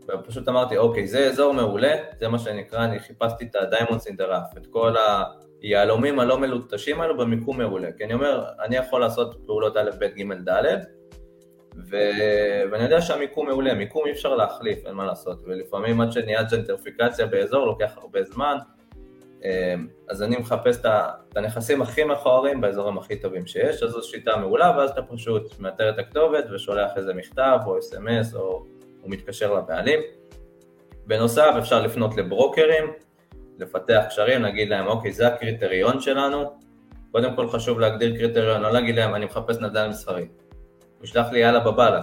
ופשוט 0.09 0.49
אמרתי, 0.49 0.77
אוקיי, 0.77 1.07
זה 1.07 1.27
אזור 1.27 1.55
מעולה, 1.55 1.95
זה 2.21 2.29
מה 2.29 2.39
שנקרא, 2.39 2.85
אני 2.85 2.99
חיפשתי 2.99 3.45
את 3.45 3.57
ה-diamonds 3.57 4.03
in 4.09 4.13
the 4.13 4.25
rough, 4.31 4.59
את 4.59 4.67
כל 4.67 4.95
היהלומים 5.61 6.21
הלא 6.21 6.39
מלוטשים 6.39 7.01
האלו 7.01 7.17
במיקום 7.17 7.59
מעולה, 7.59 7.93
כי 7.93 8.05
אני 8.05 8.15
אומר, 8.15 8.45
אני 8.65 8.77
יכול 8.77 9.01
לעשות 9.01 9.37
פעולות 9.47 9.77
א', 9.77 9.91
ב', 9.99 10.05
ג', 10.05 10.33
ד', 10.49 10.79
ו... 11.91 11.97
ואני 12.71 12.85
יודע 12.85 13.01
שהמיקום 13.01 13.47
מעולה, 13.47 13.75
מיקום 13.75 14.07
אי 14.07 14.13
אפשר 14.13 14.35
להחליף, 14.35 14.87
אין 14.87 14.95
מה 14.95 15.05
לעשות, 15.05 15.43
ולפעמים 15.47 16.01
עד 16.01 16.13
שנהיה 16.13 16.43
ג'נטריפיקציה 16.43 17.27
באזור 17.27 17.67
לוקח 17.67 17.99
הרבה 17.99 18.23
זמן, 18.23 18.57
אז 20.09 20.23
אני 20.23 20.37
מחפש 20.37 20.81
את 20.81 21.37
הנכסים 21.37 21.83
הכי 21.83 22.05
מכוערים 22.05 22.61
באזורים 22.61 22.99
הכי 22.99 23.17
טובים 23.17 23.47
שיש, 23.47 23.83
אז 23.83 23.91
זו 23.91 24.03
שיטה 24.03 24.37
מעולה, 24.37 24.75
ואז 24.77 24.91
אתה 24.91 25.03
פשוט 25.03 25.61
מאתר 25.61 25.91
את 25.91 25.99
הכתובת 25.99 26.45
ושולח 26.55 26.91
איזה 26.97 27.15
מכתב 27.15 27.59
או 27.67 27.79
אס.אם.אס 27.79 28.35
או 28.35 28.65
הוא 29.01 29.11
מתקשר 29.11 29.55
לבעלים. 29.55 30.01
בנוסף 31.07 31.55
אפשר 31.59 31.83
לפנות 31.83 32.17
לברוקרים, 32.17 32.93
לפתח 33.59 34.03
קשרים, 34.09 34.43
להגיד 34.43 34.69
להם 34.69 34.87
אוקיי 34.87 35.13
זה 35.13 35.27
הקריטריון 35.27 36.01
שלנו, 36.01 36.53
קודם 37.13 37.37
כל 37.37 37.49
חשוב 37.49 37.81
להגדיר 37.81 38.17
קריטריון, 38.17 38.61
לא 38.61 38.73
להגיד 38.73 38.97
להם 38.97 39.15
אני 39.15 39.25
מחפש 39.25 39.59
נדל"ן 39.59 39.91
מסחרי, 39.91 40.29
הוא 40.99 41.05
ישלח 41.05 41.27
לי 41.33 41.39
יאללה 41.39 41.61
בבאללה, 41.61 42.03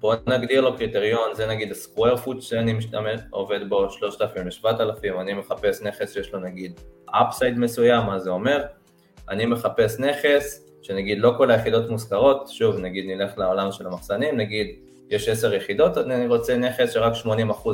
בואו 0.00 0.18
נגדיר 0.26 0.60
לו 0.60 0.76
קריטריון, 0.76 1.34
זה 1.34 1.46
נגיד 1.46 1.70
הסקוויר 1.70 2.16
פוט 2.16 2.42
שאני 2.42 2.72
משתמש, 2.72 3.20
עובד 3.30 3.68
בו 3.68 3.90
3,000 3.90 4.46
ל-7,000, 4.46 5.20
אני 5.20 5.32
מחפש 5.32 5.82
נכס 5.82 6.14
שיש 6.14 6.32
לו 6.32 6.40
נגיד 6.40 6.80
אפסייד 7.06 7.58
מסוים, 7.58 8.06
מה 8.06 8.18
זה 8.18 8.30
אומר? 8.30 8.64
אני 9.28 9.46
מחפש 9.46 10.00
נכס 10.00 10.66
שנגיד 10.82 11.18
לא 11.18 11.34
כל 11.36 11.50
היחידות 11.50 11.90
מושכרות, 11.90 12.48
שוב 12.48 12.78
נגיד 12.78 13.04
נלך 13.06 13.38
לעולם 13.38 13.72
של 13.72 13.86
המחסנים, 13.86 14.36
נגיד 14.36 14.66
יש 15.10 15.28
10 15.28 15.54
יחידות, 15.54 15.98
אני 15.98 16.26
רוצה 16.26 16.56
נכס 16.56 16.92
שרק 16.92 17.12
80% 17.24 17.28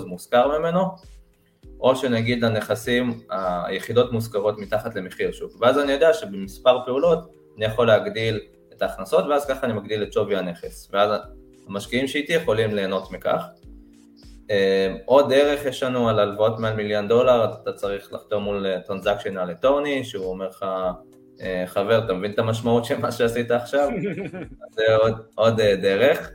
מושכר 0.06 0.58
ממנו, 0.58 0.80
או 1.80 1.96
שנגיד 1.96 2.44
הנכסים, 2.44 3.20
היחידות 3.30 4.12
מושכרות 4.12 4.58
מתחת 4.58 4.94
למחיר 4.94 5.32
שוק, 5.32 5.52
ואז 5.60 5.78
אני 5.78 5.92
יודע 5.92 6.14
שבמספר 6.14 6.78
פעולות 6.84 7.18
אני 7.56 7.64
יכול 7.64 7.86
להגדיל 7.86 8.40
את 8.72 8.82
ההכנסות, 8.82 9.24
ואז 9.26 9.46
ככה 9.46 9.66
אני 9.66 9.72
מגדיל 9.72 10.02
את 10.02 10.12
שווי 10.12 10.36
הנכס, 10.36 10.88
ואז 10.92 11.10
המשקיעים 11.68 12.06
שאיתי 12.06 12.32
יכולים 12.32 12.74
ליהנות 12.74 13.12
מכך. 13.12 13.44
אה, 14.50 14.94
עוד 15.04 15.28
דרך 15.28 15.64
יש 15.64 15.82
לנו 15.82 16.08
על 16.08 16.18
הלוואות 16.18 16.58
מעל 16.58 16.74
מיליון 16.74 17.08
דולר, 17.08 17.44
אתה 17.62 17.72
צריך 17.72 18.12
לחתום 18.12 18.42
מול 18.42 18.66
טרנזקשיונל 18.86 19.44
לטוני, 19.44 20.04
שהוא 20.04 20.26
אומר 20.26 20.48
לך, 20.48 20.64
אה, 21.40 21.64
חבר, 21.66 22.04
אתה 22.04 22.12
מבין 22.14 22.32
את 22.32 22.38
המשמעות 22.38 22.84
של 22.84 22.98
מה 22.98 23.12
שעשית 23.12 23.50
עכשיו? 23.50 23.88
זה 24.76 24.96
עוד, 24.96 25.14
עוד 25.34 25.60
אה, 25.60 25.76
דרך. 25.76 26.30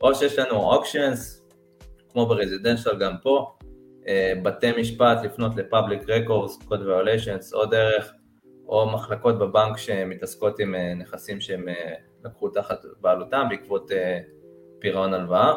או 0.00 0.14
שיש 0.14 0.38
לנו 0.38 0.56
אוקשנס, 0.56 1.42
כמו 2.12 2.26
ברזידנציאל 2.26 2.98
גם 2.98 3.12
פה, 3.22 3.52
בתי 4.42 4.80
משפט 4.80 5.24
לפנות 5.24 5.56
לפאבליק 5.56 6.08
רקורס, 6.08 6.58
קוד 6.64 6.82
ויוליישנס, 6.82 7.54
או 7.54 7.66
דרך, 7.66 8.12
או 8.68 8.90
מחלקות 8.90 9.38
בבנק 9.38 9.78
שמתעסקות 9.78 10.58
עם 10.58 10.74
נכסים 10.96 11.40
שהם 11.40 11.64
לקחו 12.24 12.48
תחת 12.48 12.84
בעלותם 13.00 13.46
בעקבות 13.50 13.90
פירעון 14.82 15.14
הלוואה. 15.14 15.52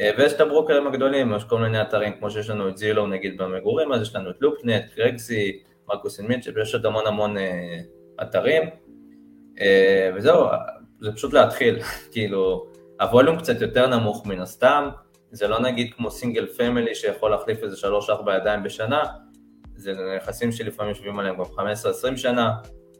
אה, 0.00 0.10
ויש 0.18 0.32
את 0.32 0.40
הברוקרים 0.40 0.86
הגדולים, 0.86 1.32
יש 1.36 1.44
כל 1.44 1.58
מיני 1.58 1.82
אתרים, 1.82 2.12
כמו 2.18 2.30
שיש 2.30 2.50
לנו 2.50 2.68
את 2.68 2.78
זילו 2.78 3.06
נגיד 3.06 3.38
במגורים, 3.38 3.92
אז 3.92 4.02
יש 4.02 4.16
לנו 4.16 4.30
את 4.30 4.36
לופנט, 4.40 4.84
קרקסי, 4.94 5.62
מרקוס 5.88 6.18
אינמיץ', 6.18 6.48
ויש 6.54 6.74
עוד 6.74 6.86
המון 6.86 7.06
המון 7.06 7.38
אה, 7.38 7.78
אתרים. 8.22 8.62
אה, 9.60 10.10
וזהו, 10.14 10.46
זה 11.00 11.12
פשוט 11.12 11.32
להתחיל, 11.32 11.78
כאילו, 12.12 12.66
ה 13.00 13.05
volume 13.05 13.38
קצת 13.38 13.60
יותר 13.60 13.86
נמוך 13.86 14.26
מן 14.26 14.40
הסתם, 14.40 14.88
זה 15.30 15.48
לא 15.48 15.60
נגיד 15.60 15.94
כמו 15.94 16.10
single 16.10 16.46
family 16.46 16.94
שיכול 16.94 17.30
להחליף 17.30 17.62
איזה 17.62 17.88
3-4 17.88 18.30
ידיים 18.30 18.62
בשנה, 18.62 19.02
זה 19.76 19.92
נכסים 20.16 20.52
שלפעמים 20.52 20.90
יושבים 20.90 21.18
עליהם 21.18 21.36
גם 21.36 21.42
15-20 22.12 22.16
שנה, 22.16 22.52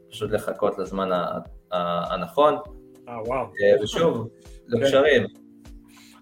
פשוט 0.09 0.31
לחכות 0.31 0.77
לזמן 0.77 1.09
הנכון. 1.71 2.55
אה, 3.09 3.21
וואו. 3.25 3.45
ושוב, 3.83 4.29
זה 4.67 4.77
קשרים. 4.81 5.25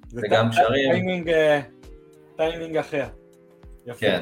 זה 0.08 0.28
גם 0.30 0.50
קשרים. 0.50 1.26
טיימינג 2.38 2.78
אחר. 2.78 3.06
יפה. 3.86 4.00
כן. 4.00 4.22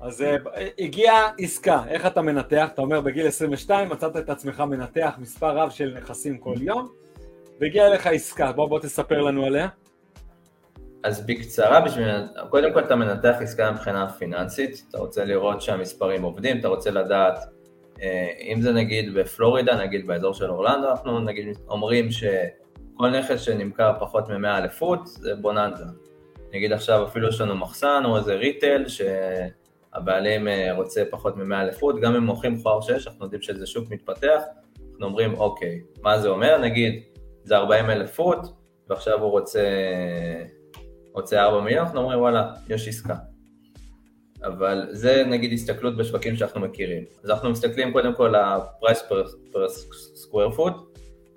אז 0.00 0.22
אה, 0.22 0.36
הגיעה 0.78 1.30
עסקה, 1.38 1.82
איך 1.88 2.06
אתה 2.06 2.22
מנתח? 2.22 2.68
אתה 2.74 2.82
אומר 2.82 3.00
בגיל 3.00 3.26
22 3.26 3.88
מצאת 3.88 4.16
את 4.16 4.30
עצמך 4.30 4.60
מנתח 4.60 5.14
מספר 5.18 5.56
רב 5.56 5.70
של 5.70 5.94
נכסים 5.96 6.38
כל 6.38 6.54
יום, 6.60 6.88
והגיעה 7.60 7.86
אליך 7.86 8.06
עסקה, 8.06 8.52
בוא 8.52 8.68
בוא 8.68 8.78
תספר 8.78 9.20
לנו 9.20 9.44
עליה. 9.44 9.68
אז 11.02 11.26
בקצרה, 11.26 11.80
בשביל, 11.80 12.06
קודם 12.50 12.72
כל 12.72 12.80
אתה 12.80 12.96
מנתח 12.96 13.36
עסקה 13.40 13.72
מבחינה 13.72 14.08
פיננסית, 14.08 14.82
אתה 14.88 14.98
רוצה 14.98 15.24
לראות 15.24 15.62
שהמספרים 15.62 16.22
עובדים, 16.22 16.58
אתה 16.58 16.68
רוצה 16.68 16.90
לדעת, 16.90 17.38
אה, 18.02 18.28
אם 18.40 18.60
זה 18.60 18.72
נגיד 18.72 19.14
בפלורידה, 19.14 19.82
נגיד 19.82 20.06
באזור 20.06 20.34
של 20.34 20.50
אורלנדו, 20.50 20.90
אנחנו 20.90 21.20
נגיד 21.20 21.56
אומרים 21.68 22.10
ש... 22.10 22.24
כל 22.98 23.10
נכס 23.10 23.40
שנמכר 23.40 23.92
פחות 24.00 24.28
מ-100 24.28 24.58
אליפות 24.58 25.06
זה 25.06 25.34
בוננזה. 25.34 25.84
נגיד 26.54 26.72
עכשיו 26.72 27.06
אפילו 27.06 27.28
יש 27.28 27.40
לנו 27.40 27.56
מחסן 27.56 28.02
או 28.04 28.16
איזה 28.16 28.34
ריטל 28.34 28.84
שהבעלים 28.88 30.48
אה, 30.48 30.72
רוצה 30.74 31.02
פחות 31.10 31.36
מ-100 31.36 31.54
אליפות, 31.54 32.00
גם 32.00 32.14
אם 32.14 32.22
מוכרים 32.24 32.62
חואר 32.62 32.80
6, 32.80 33.06
אנחנו 33.06 33.24
יודעים 33.24 33.42
שזה 33.42 33.66
שוק 33.66 33.90
מתפתח, 33.90 34.42
אנחנו 34.76 35.06
אומרים 35.06 35.34
אוקיי, 35.34 35.80
מה 36.02 36.18
זה 36.18 36.28
אומר? 36.28 36.58
נגיד 36.58 37.02
זה 37.44 37.56
40 37.56 37.90
אליפות 37.90 38.38
ועכשיו 38.88 39.22
הוא 39.22 39.30
רוצה, 39.30 39.62
רוצה 41.12 41.42
4 41.42 41.60
מיליון, 41.60 41.86
אנחנו 41.86 42.00
אומרים 42.00 42.18
וואלה, 42.18 42.52
יש 42.68 42.88
עסקה. 42.88 43.14
אבל 44.42 44.88
זה 44.90 45.24
נגיד 45.26 45.52
הסתכלות 45.52 45.96
בשווקים 45.96 46.36
שאנחנו 46.36 46.60
מכירים. 46.60 47.04
אז 47.24 47.30
אנחנו 47.30 47.50
מסתכלים 47.50 47.92
קודם 47.92 48.14
כל 48.14 48.26
על 48.26 48.34
ה-price 48.34 49.10
per 49.10 49.56
square 50.24 50.56
foot, 50.56 50.87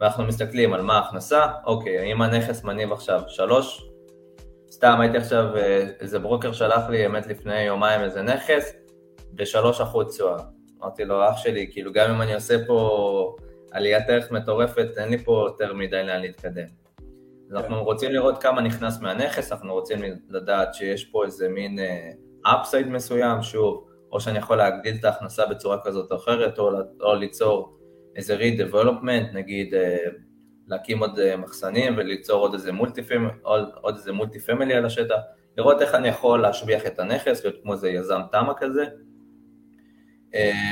ואנחנו 0.02 0.24
מסתכלים 0.24 0.74
על 0.74 0.82
מה 0.82 0.98
ההכנסה, 0.98 1.46
אוקיי, 1.66 2.00
האם 2.00 2.22
הנכס 2.22 2.64
מניב 2.64 2.92
עכשיו 2.92 3.22
שלוש, 3.28 3.90
סתם 4.72 4.98
הייתי 5.02 5.18
עכשיו, 5.18 5.58
אה, 5.58 5.88
איזה 6.00 6.20
ברוקר 6.20 6.52
שלח 6.52 6.90
לי, 6.90 7.06
אמת 7.06 7.28
לפני 7.28 7.62
יומיים 7.62 8.02
איזה 8.02 8.22
נכס, 8.22 8.74
בשלוש 9.34 9.82
אחוז 9.82 10.16
תשואה. 10.16 10.38
אמרתי 10.82 11.06
לו, 11.06 11.30
אח 11.30 11.38
שלי, 11.38 11.70
כאילו 11.72 11.94
גם 11.94 12.12
אם 12.12 12.22
אני 12.22 12.34
עושה 12.34 12.66
פה 12.68 13.36
עליית 13.72 14.10
ערך 14.10 14.32
מטורפת, 14.32 14.88
אין 14.98 15.10
לי 15.10 15.18
פה 15.18 15.46
יותר 15.48 15.74
מדי 15.74 16.04
לאן 16.04 16.22
להתקדם. 16.22 16.68
אז 17.50 17.56
אנחנו 17.56 17.76
כן. 17.76 17.82
רוצים 17.82 18.12
לראות 18.12 18.42
כמה 18.42 18.62
נכנס 18.62 19.02
מהנכס, 19.02 19.52
אנחנו 19.52 19.74
רוצים 19.74 20.00
לדעת 20.30 20.74
שיש 20.74 21.06
פה 21.06 21.26
איזה 21.26 21.50
מין 21.50 21.80
אפסייד 22.44 22.86
אה, 22.88 22.92
מסוים, 22.92 23.42
שוב, 23.42 23.88
או 24.12 24.20
שאני 24.20 24.38
יכול 24.38 24.58
להגדיל 24.58 24.96
את 25.00 25.06
ההכנסה 25.06 25.46
בצורה 25.46 25.78
כזאת 25.84 26.12
או 26.12 26.18
אחרת, 26.18 26.60
או, 26.60 26.70
או 27.02 27.16
ליצור 27.16 27.81
איזה 28.16 28.38
re-development, 28.38 29.34
נגיד 29.34 29.74
אה, 29.74 29.98
להקים 30.68 31.00
עוד 31.00 31.20
אה, 31.20 31.38
מחסנים 31.38 31.94
וליצור 31.98 32.42
עוד 32.42 32.54
איזה 32.54 32.72
מולטי 32.72 33.02
עוד, 33.42 33.70
עוד 33.82 33.96
איזה 33.96 34.12
מולטי 34.12 34.40
פמילי 34.40 34.74
על 34.74 34.86
השטח, 34.86 35.16
לראות 35.58 35.82
איך 35.82 35.96
אני 35.96 36.08
יכול 36.08 36.42
להשביח 36.42 36.86
את 36.86 37.00
הנכס, 37.00 37.44
להיות 37.44 37.58
כמו 37.64 37.74
איזה 37.74 37.90
יזם 37.90 38.22
תמ"א 38.32 38.54
כזה. 38.58 38.86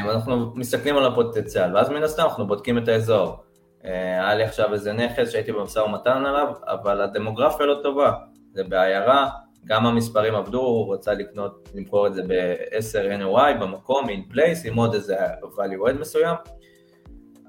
אנחנו 0.10 0.56
מסתכלים 0.56 0.98
על 0.98 1.06
הפוטנציאל, 1.06 1.76
ואז 1.76 1.90
מן 1.90 2.04
הסתם 2.04 2.24
אנחנו 2.24 2.48
בודקים 2.48 2.78
את 2.78 2.88
האזור. 2.88 3.44
היה 3.84 4.36
לי 4.36 4.44
עכשיו 4.44 4.74
איזה 4.74 4.94
נכס 4.94 5.32
שהייתי 5.32 5.52
במשא 5.52 5.80
ומתן 5.80 6.26
עליו, 6.26 6.54
אבל 6.64 7.02
הדמוגרפיה 7.02 7.66
לא 7.66 7.80
טובה, 7.84 8.14
זה 8.54 8.64
בעיירה, 8.64 9.30
גם 9.66 9.86
המספרים 9.86 10.36
עבדו, 10.36 10.60
הוא 10.62 10.94
רצה 10.94 11.14
לקנות, 11.14 11.70
למכור 11.76 12.08
את 12.08 12.14
זה 12.14 12.22
ב-10 12.28 13.22
NOI 13.22 13.62
במקום, 13.62 14.06
in 14.10 14.34
place, 14.34 14.68
עם 14.68 14.76
עוד 14.76 14.94
איזה 14.94 15.18
value 15.44 15.90
add 15.90 16.00
מסוים, 16.00 16.36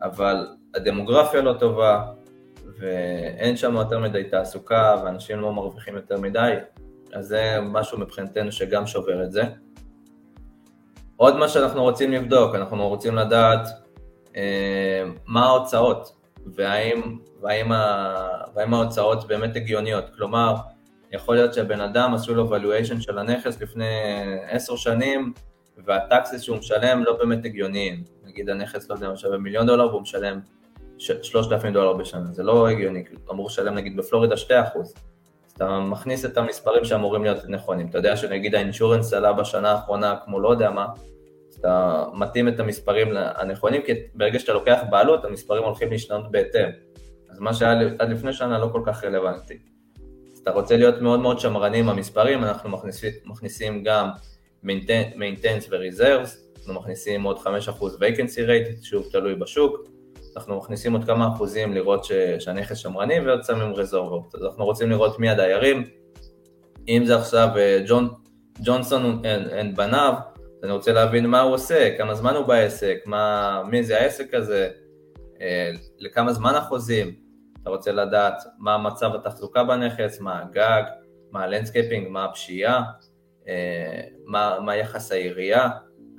אבל 0.03 0.47
הדמוגרפיה 0.75 1.41
לא 1.41 1.53
טובה, 1.59 2.03
ואין 2.79 3.57
שם 3.57 3.75
יותר 3.75 3.99
מדי 3.99 4.25
תעסוקה, 4.25 4.97
ואנשים 5.05 5.41
לא 5.41 5.53
מרוויחים 5.53 5.95
יותר 5.95 6.21
מדי, 6.21 6.55
אז 7.13 7.27
זה 7.27 7.59
משהו 7.63 7.99
מבחינתנו 7.99 8.53
שגם 8.53 8.87
שובר 8.87 9.25
את 9.25 9.33
זה. 9.33 9.43
עוד 11.17 11.37
מה 11.37 11.49
שאנחנו 11.49 11.83
רוצים 11.83 12.13
לבדוק, 12.13 12.55
אנחנו 12.55 12.89
רוצים 12.89 13.17
לדעת 13.17 13.69
אה, 14.37 15.05
מה 15.27 15.47
ההוצאות, 15.47 16.17
והאם, 16.47 17.19
והאם, 17.41 17.73
ה, 17.73 18.15
והאם 18.55 18.75
ההוצאות 18.75 19.29
באמת 19.29 19.57
הגיוניות, 19.57 20.05
כלומר, 20.17 20.55
יכול 21.13 21.35
להיות 21.35 21.55
שהבן 21.55 21.81
אדם 21.81 22.15
עשו 22.15 22.35
לו 22.35 22.57
valuation 22.57 23.01
של 23.01 23.19
הנכס 23.19 23.61
לפני 23.61 23.85
עשר 24.49 24.77
שנים 24.77 25.33
והטקסס 25.85 26.41
שהוא 26.41 26.57
משלם 26.57 27.03
לא 27.05 27.17
באמת 27.19 27.45
הגיוניים. 27.45 28.05
נגיד 28.31 28.51
הנכס, 28.51 28.91
לא 28.91 28.95
יודע, 28.95 29.17
שווה 29.17 29.39
מיליון 29.39 29.67
דולר 29.67 29.89
והוא 29.89 30.03
משלם 30.03 30.41
שלושת 30.99 31.53
אלפים 31.53 31.73
דולר 31.73 31.93
בשנה, 31.93 32.33
זה 32.33 32.43
לא 32.43 32.69
הגיוני, 32.69 33.05
הוא 33.27 33.35
אמור 33.35 33.47
לשלם 33.47 33.75
נגיד 33.75 33.97
בפלורידה 33.97 34.37
שתי 34.37 34.61
אחוז. 34.61 34.95
אז 35.47 35.53
אתה 35.53 35.79
מכניס 35.79 36.25
את 36.25 36.39
המספרים 36.39 36.85
שאמורים 36.85 37.23
להיות 37.23 37.45
נכונים. 37.49 37.89
אתה 37.89 37.99
יודע 37.99 38.17
שנגיד 38.17 38.55
האינשורנס 38.55 39.13
עלה 39.13 39.33
בשנה 39.33 39.71
האחרונה 39.71 40.17
כמו 40.25 40.41
לא 40.41 40.49
יודע 40.49 40.71
מה, 40.71 40.87
אז 41.49 41.55
אתה 41.55 42.05
מתאים 42.15 42.49
את 42.49 42.61
המספרים 42.61 43.09
הנכונים, 43.17 43.83
כי 43.83 43.93
ברגע 44.15 44.39
שאתה 44.39 44.53
לוקח 44.53 44.81
בעלות, 44.91 45.25
המספרים 45.25 45.63
הולכים 45.63 45.91
להשתנות 45.91 46.31
בהתאם. 46.31 46.69
אז 47.31 47.41
מה 47.41 47.55
שהיה 47.55 47.81
עד 47.99 48.11
לפני 48.11 48.33
שנה 48.33 48.59
לא 48.59 48.69
כל 48.73 48.83
כך 48.87 49.05
רלוונטי. 49.05 49.59
אתה 50.43 50.51
רוצה 50.51 50.77
להיות 50.77 51.01
מאוד 51.01 51.21
מאוד 51.21 51.39
שמרני 51.41 51.79
עם 51.79 51.89
המספרים, 51.89 52.45
אנחנו 52.45 52.71
מכניסים, 52.71 53.13
מכניסים 53.25 53.83
גם 53.85 54.11
maintenance 54.65 55.67
ו-reserves, 55.71 56.50
אנחנו 56.61 56.75
מכניסים 56.75 57.23
עוד 57.23 57.39
5% 57.39 57.41
vacancy 57.81 58.49
rate, 58.49 58.85
שוב 58.85 59.09
תלוי 59.13 59.35
בשוק, 59.35 59.81
אנחנו 60.37 60.57
מכניסים 60.57 60.93
עוד 60.93 61.05
כמה 61.05 61.29
אחוזים 61.29 61.75
לראות 61.75 62.05
ש, 62.05 62.13
שהנכס 62.39 62.77
שמרני 62.77 63.21
ועוד 63.21 63.43
שמים 63.45 63.75
רזורבות. 63.75 64.35
אז 64.35 64.45
אנחנו 64.45 64.65
רוצים 64.65 64.91
לראות 64.91 65.19
מי 65.19 65.29
הדיירים, 65.29 65.89
אם 66.89 67.03
זה 67.07 67.17
עכשיו 67.17 67.49
אה, 67.57 67.83
ג'ון, 67.87 68.09
ג'ונסון 68.63 69.23
אנד 69.53 69.77
בניו, 69.77 70.15
אני 70.63 70.73
רוצה 70.73 70.93
להבין 70.93 71.27
מה 71.27 71.41
הוא 71.41 71.55
עושה, 71.55 71.97
כמה 71.99 72.15
זמן 72.15 72.35
הוא 72.35 72.47
בעסק, 72.47 72.97
מה, 73.07 73.63
מי 73.71 73.85
זה 73.85 74.01
העסק 74.01 74.35
הזה, 74.35 74.69
אה, 75.41 75.71
לכמה 75.99 76.33
זמן 76.33 76.55
החוזים, 76.55 77.15
אתה 77.63 77.71
רוצה 77.71 77.93
לדעת 77.93 78.43
מה 78.59 78.79
מצב 78.79 79.15
התחזוקה 79.15 79.65
בנכס, 79.65 80.21
מה 80.21 80.43
הגג, 80.43 80.83
מה 81.31 81.43
ה 81.43 81.48
landscaping, 81.48 82.09
מה 82.09 82.25
הפשיעה, 82.25 82.83
אה, 83.49 84.01
מה, 84.25 84.59
מה 84.65 84.77
יחס 84.77 85.13
העירייה, 85.13 85.69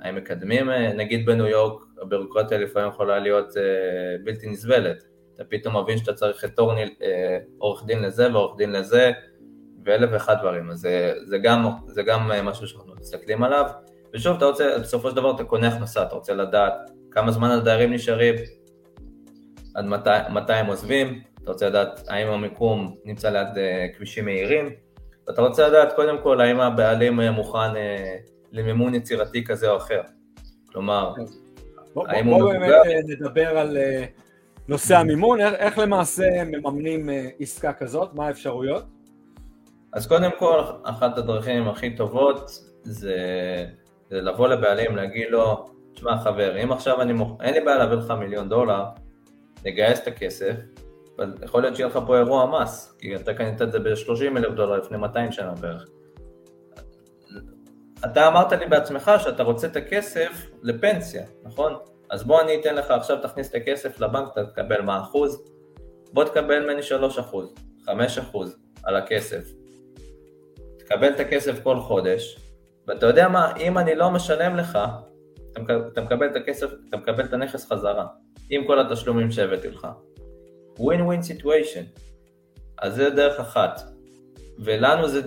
האם 0.02 0.16
מקדמים, 0.16 0.70
אה, 0.70 0.92
נגיד 0.92 1.26
בניו 1.26 1.46
יורק 1.46 1.82
הבירוקרטיה 2.02 2.58
לפעמים 2.58 2.88
יכולה 2.88 3.18
להיות 3.18 3.56
אה, 3.56 3.62
בלתי 4.24 4.50
נסבלת, 4.50 5.02
אתה 5.34 5.44
פתאום 5.44 5.76
מבין 5.76 5.98
שאתה 5.98 6.12
צריך 6.12 6.44
attorney, 6.44 6.94
עורך 7.58 7.86
דין 7.86 8.02
לזה 8.02 8.32
ועורך 8.32 8.56
דין 8.56 8.72
לזה 8.72 9.10
ואלף 9.84 10.10
ואחד 10.12 10.34
דברים, 10.40 10.70
אז 10.70 10.78
זה, 10.78 11.12
זה, 11.24 11.38
גם, 11.38 11.70
זה 11.86 12.02
גם 12.02 12.30
משהו 12.42 12.66
שאנחנו 12.66 12.94
מסתכלים 13.00 13.42
עליו, 13.42 13.64
ושוב 14.14 14.36
אתה 14.36 14.44
רוצה, 14.44 14.78
בסופו 14.80 15.10
של 15.10 15.16
דבר 15.16 15.34
אתה 15.34 15.44
קונה 15.44 15.68
הכנסה, 15.68 16.02
אתה 16.02 16.14
רוצה 16.14 16.34
לדעת 16.34 16.90
כמה 17.10 17.30
זמן 17.30 17.50
הדיירים 17.50 17.92
נשארים, 17.92 18.34
עד 19.74 19.84
מתי, 19.84 20.10
מתי 20.30 20.52
הם 20.52 20.66
עוזבים, 20.66 21.22
אתה 21.42 21.50
רוצה 21.50 21.68
לדעת 21.68 22.00
האם 22.08 22.28
המיקום 22.28 22.96
נמצא 23.04 23.30
ליד 23.30 23.48
כבישים 23.96 24.24
מהירים, 24.24 24.70
ואתה 25.28 25.42
רוצה 25.42 25.68
לדעת 25.68 25.92
קודם 25.92 26.18
כל 26.22 26.40
האם 26.40 26.60
הבעלים 26.60 27.20
מוכן 27.20 27.72
למימון 28.52 28.94
יצירתי 28.94 29.44
כזה 29.44 29.70
או 29.70 29.76
אחר. 29.76 30.00
כלומר, 30.66 31.14
בוא, 31.94 32.08
האם 32.08 32.24
בוא, 32.24 32.34
הוא 32.34 32.52
בוא 32.52 32.52
באמת 32.52 33.04
נדבר 33.06 33.58
על 33.58 33.76
uh, 33.76 34.22
נושא 34.68 34.96
המימון, 34.96 35.40
איך, 35.40 35.54
איך 35.54 35.78
למעשה 35.78 36.44
מממנים 36.44 37.08
uh, 37.08 37.12
עסקה 37.40 37.72
כזאת, 37.72 38.14
מה 38.14 38.26
האפשרויות? 38.26 38.84
אז 39.92 40.06
קודם 40.06 40.30
כל, 40.38 40.60
אחת 40.82 41.18
הדרכים 41.18 41.68
הכי 41.68 41.96
טובות 41.96 42.50
זה, 42.82 43.16
זה 44.10 44.20
לבוא 44.20 44.48
לבעלים, 44.48 44.96
להגיד 44.96 45.26
לו, 45.30 45.66
תשמע 45.94 46.18
חבר, 46.18 46.62
אם 46.62 46.72
עכשיו 46.72 47.02
אני 47.02 47.12
מוכן, 47.12 47.44
אין 47.44 47.54
לי 47.54 47.60
בעיה 47.60 47.78
להביא 47.78 47.96
לך 47.96 48.10
מיליון 48.10 48.48
דולר, 48.48 48.84
לגייס 49.64 50.00
את 50.00 50.06
הכסף, 50.06 50.54
אבל 51.16 51.34
יכול 51.42 51.62
להיות 51.62 51.76
שיהיה 51.76 51.88
לך 51.88 51.98
פה 52.06 52.18
אירוע 52.18 52.62
מס, 52.62 52.96
כי 52.98 53.16
אתה 53.16 53.34
קנית 53.34 53.62
את 53.62 53.72
זה 53.72 53.78
ב-30 53.78 54.36
אלף 54.36 54.54
דולר 54.54 54.76
לפני 54.76 54.98
200 54.98 55.32
שנה 55.32 55.52
בערך. 55.60 55.86
אתה 58.04 58.28
אמרת 58.28 58.52
לי 58.52 58.66
בעצמך 58.66 59.10
שאתה 59.18 59.42
רוצה 59.42 59.66
את 59.66 59.76
הכסף 59.76 60.50
לפנסיה, 60.62 61.22
נכון? 61.42 61.76
אז 62.10 62.24
בוא 62.24 62.40
אני 62.40 62.60
אתן 62.60 62.74
לך 62.74 62.90
עכשיו, 62.90 63.18
תכניס 63.22 63.50
את 63.50 63.54
הכסף 63.54 64.00
לבנק, 64.00 64.28
אתה 64.32 64.44
תקבל 64.46 64.80
מה 64.80 65.00
אחוז? 65.00 65.42
בוא 66.12 66.24
תקבל 66.24 66.64
ממני 66.64 66.82
3 66.82 67.18
אחוז, 67.18 67.54
5 67.86 68.18
אחוז 68.18 68.56
על 68.84 68.96
הכסף. 68.96 69.44
תקבל 70.78 71.08
את 71.08 71.20
הכסף 71.20 71.62
כל 71.62 71.80
חודש, 71.80 72.38
ואתה 72.86 73.06
יודע 73.06 73.28
מה, 73.28 73.56
אם 73.56 73.78
אני 73.78 73.94
לא 73.94 74.10
משלם 74.10 74.56
לך, 74.56 74.78
אתה 75.92 76.00
מקבל 76.00 76.26
את 76.26 76.36
הכסף, 76.36 76.66
אתה 76.88 76.96
מקבל 76.96 77.24
את 77.24 77.32
הנכס 77.32 77.72
חזרה, 77.72 78.06
עם 78.50 78.66
כל 78.66 78.80
התשלומים 78.80 79.30
שהבאתי 79.30 79.70
לך. 79.70 79.88
win 80.78 81.22
situation. 81.22 81.84
אז 82.78 82.94
זה 82.94 83.10
דרך 83.10 83.40
אחת. 83.40 83.91
ולנו 84.58 85.08
זה, 85.08 85.20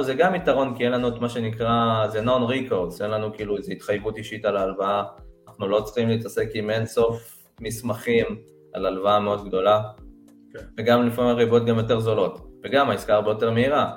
זה 0.00 0.14
גם 0.14 0.34
יתרון 0.34 0.76
כי 0.76 0.84
אין 0.84 0.92
לנו 0.92 1.08
את 1.08 1.20
מה 1.20 1.28
שנקרא, 1.28 2.06
זה 2.08 2.20
non 2.20 2.42
recourse, 2.42 3.02
אין 3.02 3.10
לנו 3.10 3.34
כאילו 3.34 3.56
איזו 3.56 3.72
התחייבות 3.72 4.16
אישית 4.16 4.44
על 4.44 4.56
ההלוואה, 4.56 5.02
אנחנו 5.48 5.68
לא 5.68 5.80
צריכים 5.80 6.08
להתעסק 6.08 6.48
עם 6.54 6.70
אינסוף 6.70 7.44
מסמכים 7.60 8.24
על 8.72 8.86
הלוואה 8.86 9.20
מאוד 9.20 9.48
גדולה, 9.48 9.80
okay. 9.80 10.58
כן. 10.58 10.64
וגם 10.78 11.06
לפעמים 11.06 11.30
הריביות 11.30 11.66
גם 11.66 11.78
יותר 11.78 12.00
זולות, 12.00 12.38
וגם 12.64 12.90
העסקה 12.90 13.14
הרבה 13.14 13.30
יותר 13.30 13.50
מהירה. 13.50 13.96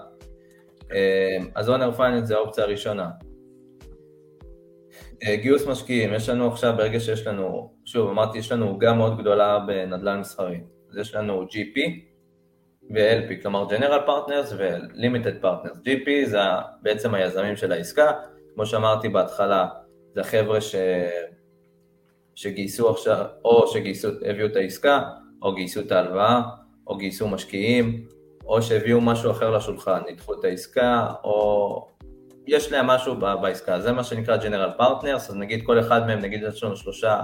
אה, 0.92 1.38
אז 1.56 1.70
owner 1.70 1.92
finance 1.92 2.28
זה 2.28 2.36
האופציה 2.36 2.64
הראשונה. 2.64 3.10
אה, 5.24 5.36
גיוס 5.36 5.68
משקיעים, 5.68 6.14
יש 6.14 6.30
לנו 6.30 6.48
עכשיו, 6.48 6.74
ברגע 6.78 7.00
שיש 7.00 7.28
לנו, 7.28 7.74
שוב 7.86 8.10
אמרתי, 8.10 8.38
יש 8.38 8.52
לנו 8.52 8.68
עוגה 8.68 8.94
מאוד 8.94 9.18
גדולה 9.18 9.60
בנדל"ן 9.60 10.20
מסחרי. 10.20 10.60
אז 10.90 10.98
יש 10.98 11.16
לנו 11.16 11.44
GP 11.44 11.80
ו-LP, 12.90 13.42
כלומר 13.42 13.68
General 13.70 14.08
Partners 14.08 14.54
ו-Limited 14.58 15.44
Partners. 15.44 15.78
GP 15.86 16.26
זה 16.26 16.40
בעצם 16.82 17.14
היזמים 17.14 17.56
של 17.56 17.72
העסקה, 17.72 18.12
כמו 18.54 18.66
שאמרתי 18.66 19.10
בהתחלה, 19.10 19.68
זה 20.16 20.24
חבר'ה 20.24 20.62
ש... 20.62 20.76
שגייסו 22.36 22.90
עכשיו, 22.90 23.26
או 23.46 23.68
שגייסו, 23.68 24.08
הביאו 24.26 24.48
את 24.48 24.56
העסקה, 24.56 25.02
או 25.42 25.56
גייסו 25.56 25.80
את 25.80 25.92
ההלוואה, 25.92 26.42
או 26.88 26.98
גייסו 26.98 27.28
משקיעים, 27.28 28.06
או 28.46 28.62
שהביאו 28.62 29.02
משהו 29.02 29.32
אחר 29.32 29.52
לשולחן, 29.52 30.00
ניתחו 30.10 30.34
את 30.34 30.44
העסקה, 30.44 31.08
או 31.24 31.88
יש 32.48 32.72
להם 32.72 32.88
משהו 32.88 33.16
בעסקה, 33.16 33.80
זה 33.80 33.92
מה 33.92 34.04
שנקרא 34.04 34.38
General 34.38 34.80
Partners, 34.82 35.16
אז 35.16 35.36
נגיד 35.36 35.66
כל 35.66 35.80
אחד 35.80 36.08
מהם, 36.08 36.20
נגיד 36.20 36.44
יש 36.44 36.64
לנו 36.64 36.76
שלושה, 36.76 37.22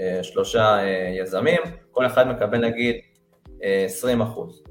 אה, 0.00 0.22
שלושה 0.22 0.78
אה, 0.78 1.14
יזמים, 1.18 1.60
כל 1.90 2.06
אחד 2.06 2.28
מקבל 2.28 2.58
נגיד 2.58 2.96
20 3.62 4.22
אה, 4.22 4.26
אחוז. 4.26 4.62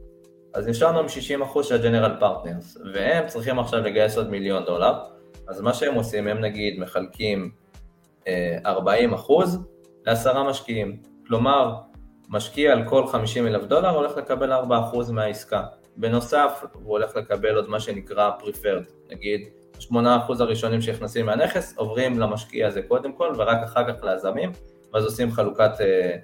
אז 0.54 0.68
נשארנו 0.68 1.00
עם 1.00 1.10
60 1.10 1.42
אחוז 1.42 1.66
של 1.66 1.76
ה-General 1.76 2.22
Partners, 2.22 2.80
והם 2.94 3.28
צריכים 3.28 3.60
עכשיו 3.60 3.80
לגייס 3.80 4.18
עוד 4.18 4.30
מיליון 4.30 4.66
דולר, 4.66 4.94
אז 5.48 5.62
מה 5.62 5.74
שהם 5.74 5.96
עושים, 5.96 6.28
הם 6.28 6.40
נגיד 6.40 6.80
מחלקים 6.80 7.52
40 8.66 9.14
אחוז 9.14 9.60
לעשרה 10.06 10.50
משקיעים, 10.50 10.98
כלומר, 11.28 11.76
משקיע 12.30 12.72
על 12.72 12.88
כל 12.90 13.08
50 13.08 13.48
אלף 13.48 13.64
דולר 13.64 13.90
הולך 13.90 14.18
לקבל 14.18 14.52
4 14.52 14.80
אחוז 14.80 15.12
מהעסקה. 15.12 15.64
בנוסף, 15.98 16.64
הוא 16.74 16.92
הולך 16.92 17.16
לקבל 17.16 17.56
עוד 17.56 17.70
מה 17.70 17.80
שנקרא 17.80 18.32
preferred, 18.40 19.12
נגיד 19.12 19.42
8% 19.80 19.94
הראשונים 20.40 20.82
שנכנסים 20.82 21.26
מהנכס 21.26 21.78
עוברים 21.78 22.20
למשקיע 22.20 22.68
הזה 22.68 22.82
קודם 22.82 23.14
כל 23.14 23.34
ורק 23.38 23.64
אחר 23.64 23.94
כך 23.94 24.04
ליזמים, 24.04 24.52
ואז 24.94 25.06
עושים 25.06 25.32
חלוקת, 25.32 25.72
אה, 25.82 26.16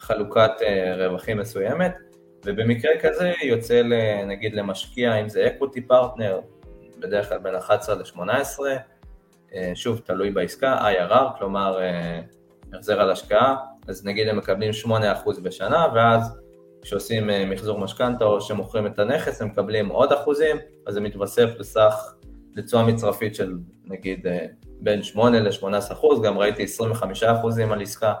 חלוקת 0.00 0.50
אה, 0.62 1.06
רווחים 1.06 1.38
מסוימת, 1.38 1.94
ובמקרה 2.46 2.90
כזה 3.02 3.32
יוצא 3.42 3.82
נגיד 4.26 4.54
למשקיע, 4.54 5.14
אם 5.14 5.28
זה 5.28 5.48
equity 5.48 5.90
partner, 5.90 6.40
בדרך 6.98 7.28
כלל 7.28 7.38
בין 7.38 7.54
11 7.54 7.94
ל-18, 7.94 8.60
שוב, 9.74 10.00
תלוי 10.04 10.30
בעסקה, 10.30 10.78
IRR, 10.92 11.38
כלומר 11.38 11.78
החזר 12.74 13.00
על 13.00 13.10
השקעה, 13.10 13.56
אז 13.88 14.06
נגיד 14.06 14.28
הם 14.28 14.36
מקבלים 14.36 14.70
8% 14.86 15.40
בשנה, 15.42 15.86
ואז 15.94 16.38
כשעושים 16.82 17.30
מחזור 17.50 17.78
משכנתה 17.78 18.24
או 18.24 18.40
שמוכרים 18.40 18.86
את 18.86 18.98
הנכס, 18.98 19.42
הם 19.42 19.48
מקבלים 19.48 19.88
עוד 19.88 20.12
אחוזים, 20.12 20.56
אז 20.86 20.94
זה 20.94 21.00
מתווסף 21.00 21.48
לסך, 21.58 22.14
לתשואה 22.56 22.84
מצרפית 22.84 23.34
של 23.34 23.54
נגיד 23.84 24.26
בין 24.64 25.02
8 25.02 25.40
ל-18 25.40 25.92
אחוז, 25.92 26.22
גם 26.22 26.38
ראיתי 26.38 26.64
25 26.64 27.22
אחוזים 27.22 27.72
על 27.72 27.82
עסקה, 27.82 28.14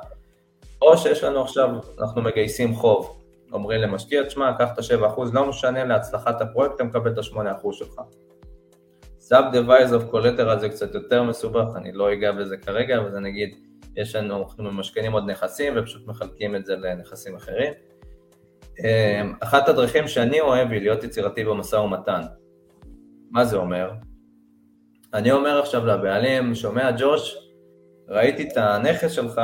או 0.82 0.98
שיש 0.98 1.24
לנו 1.24 1.42
עכשיו, 1.42 1.70
אנחנו 2.00 2.22
מגייסים 2.22 2.74
חוב, 2.74 3.22
אומרים 3.52 3.80
למשקיע, 3.80 4.22
תשמע, 4.22 4.52
קח 4.58 4.68
את 4.72 4.78
ה-7%, 4.78 5.20
לא 5.32 5.46
משנה 5.46 5.84
להצלחת 5.84 6.40
הפרויקט, 6.40 6.74
אתה 6.74 6.84
מקבל 6.84 7.12
את 7.12 7.18
ה-8% 7.18 7.72
שלך. 7.72 8.00
Sub-Device 9.20 9.90
of 9.90 10.14
Collateral 10.14 10.58
זה 10.58 10.68
קצת 10.68 10.94
יותר 10.94 11.22
מסובך, 11.22 11.76
אני 11.76 11.92
לא 11.92 12.12
אגע 12.12 12.32
בזה 12.32 12.56
כרגע, 12.56 12.98
אבל 12.98 13.10
זה 13.10 13.20
נגיד, 13.20 13.50
יש 13.96 14.16
לנו, 14.16 14.42
אנחנו 14.42 14.64
ממשכנים 14.64 15.12
עוד 15.12 15.30
נכסים 15.30 15.72
ופשוט 15.76 16.06
מחלקים 16.06 16.56
את 16.56 16.66
זה 16.66 16.76
לנכסים 16.76 17.36
אחרים. 17.36 17.72
אמ, 18.84 19.34
אחת 19.40 19.68
הדרכים 19.68 20.08
שאני 20.08 20.40
אוהב 20.40 20.72
היא 20.72 20.80
להיות 20.80 21.04
יצירתי 21.04 21.44
במשא 21.44 21.76
ומתן. 21.76 22.20
מה 23.30 23.44
זה 23.44 23.56
אומר? 23.56 23.90
אני 25.14 25.32
אומר 25.32 25.58
עכשיו 25.58 25.86
לבעלים, 25.86 26.54
שומע 26.54 26.90
ג'וש, 26.98 27.36
ראיתי 28.08 28.48
את 28.48 28.56
הנכס 28.56 29.12
שלך, 29.12 29.40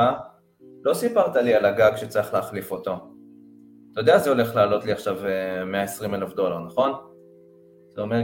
לא 0.83 0.93
סיפרת 0.93 1.35
לי 1.35 1.53
על 1.53 1.65
הגג 1.65 1.91
שצריך 1.95 2.33
להחליף 2.33 2.71
אותו. 2.71 2.95
אתה 3.91 4.01
יודע, 4.01 4.17
זה 4.17 4.29
הולך 4.29 4.55
לעלות 4.55 4.85
לי 4.85 4.91
עכשיו 4.91 5.17
120 5.65 6.13
אה, 6.13 6.19
אלף 6.19 6.33
דולר, 6.33 6.59
נכון? 6.59 6.91
זה 7.89 8.01
אומר, 8.01 8.21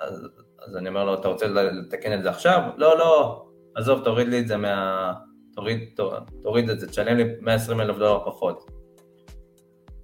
אז, 0.00 0.28
אז 0.66 0.76
אני 0.76 0.88
אומר 0.88 1.04
לו, 1.04 1.14
אתה 1.14 1.28
רוצה 1.28 1.46
לתקן 1.46 2.18
את 2.18 2.22
זה 2.22 2.30
עכשיו? 2.30 2.62
לא, 2.76 2.98
לא, 2.98 3.42
עזוב, 3.74 4.04
תוריד 4.04 4.28
לי 4.28 4.40
את 4.40 4.48
זה 4.48 4.56
מה... 4.56 5.12
תוריד, 5.54 6.00
תוריד 6.42 6.70
את 6.70 6.80
זה, 6.80 6.88
תשלם 6.88 7.16
לי 7.16 7.24
120 7.40 7.80
אלף 7.80 7.96
דולר 7.98 8.24
פחות. 8.24 8.70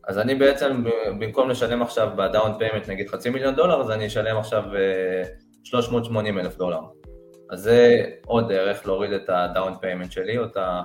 אז 0.08 0.18
אני 0.18 0.34
בעצם, 0.34 0.84
במקום 1.20 1.50
לשלם 1.50 1.82
עכשיו 1.82 2.10
ב 2.16 2.25
down 2.25 2.58
payment 2.58 2.88
נגיד 2.88 3.08
חצי 3.08 3.30
מיליון 3.30 3.54
דולר, 3.54 3.80
אז 3.80 3.90
אני 3.90 4.06
אשלם 4.06 4.36
עכשיו 4.36 4.62
380 5.64 6.38
אה, 6.38 6.44
אלף 6.44 6.56
דולר. 6.56 6.80
אז 7.50 7.60
זה 7.60 8.04
עוד 8.26 8.48
דרך 8.48 8.86
להוריד 8.86 9.12
את 9.12 9.28
ה 9.28 9.38
down 9.38 9.74
payment 9.80 10.12
שלי, 10.12 10.38
או, 10.38 10.44
ה... 10.56 10.82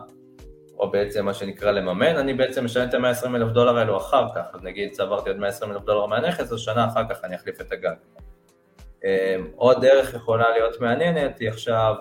או 0.80 0.92
בעצם 0.92 1.26
מה 1.26 1.34
שנקרא 1.34 1.72
לממן, 1.72 2.16
אני 2.18 2.34
בעצם 2.34 2.66
משלם 2.66 2.90
את 2.90 2.94
ה-120 2.94 3.36
אלף 3.36 3.52
דולר 3.52 3.78
האלו 3.78 3.98
אחר 3.98 4.28
כך, 4.36 4.46
אז 4.54 4.64
נגיד 4.64 4.92
צברתי 4.92 5.30
עוד 5.30 5.40
120 5.40 5.72
אלף 5.72 5.84
דולר 5.84 6.06
מהנכס, 6.06 6.52
אז 6.52 6.60
שנה 6.60 6.88
אחר 6.88 7.04
כך 7.10 7.24
אני 7.24 7.36
אחליף 7.36 7.62
את 7.62 7.72
הגג. 7.72 7.96
אה, 9.06 9.36
עוד 9.56 9.82
דרך 9.82 10.14
יכולה 10.14 10.50
להיות 10.50 10.82
מעניינת 10.82 11.40
היא 11.40 11.50
עכשיו 11.50 11.96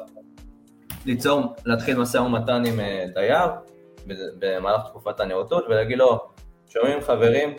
ליצור, 1.06 1.54
להתחיל 1.64 1.98
משא 1.98 2.18
ומתן 2.18 2.62
עם 2.66 2.80
אה, 2.80 3.04
דייר 3.14 3.48
במהלך 4.38 4.82
תקופת 4.86 5.20
הנאותות 5.20 5.64
ולהגיד 5.68 5.98
לו, 5.98 6.28
שומעים 6.66 7.00
חברים, 7.00 7.54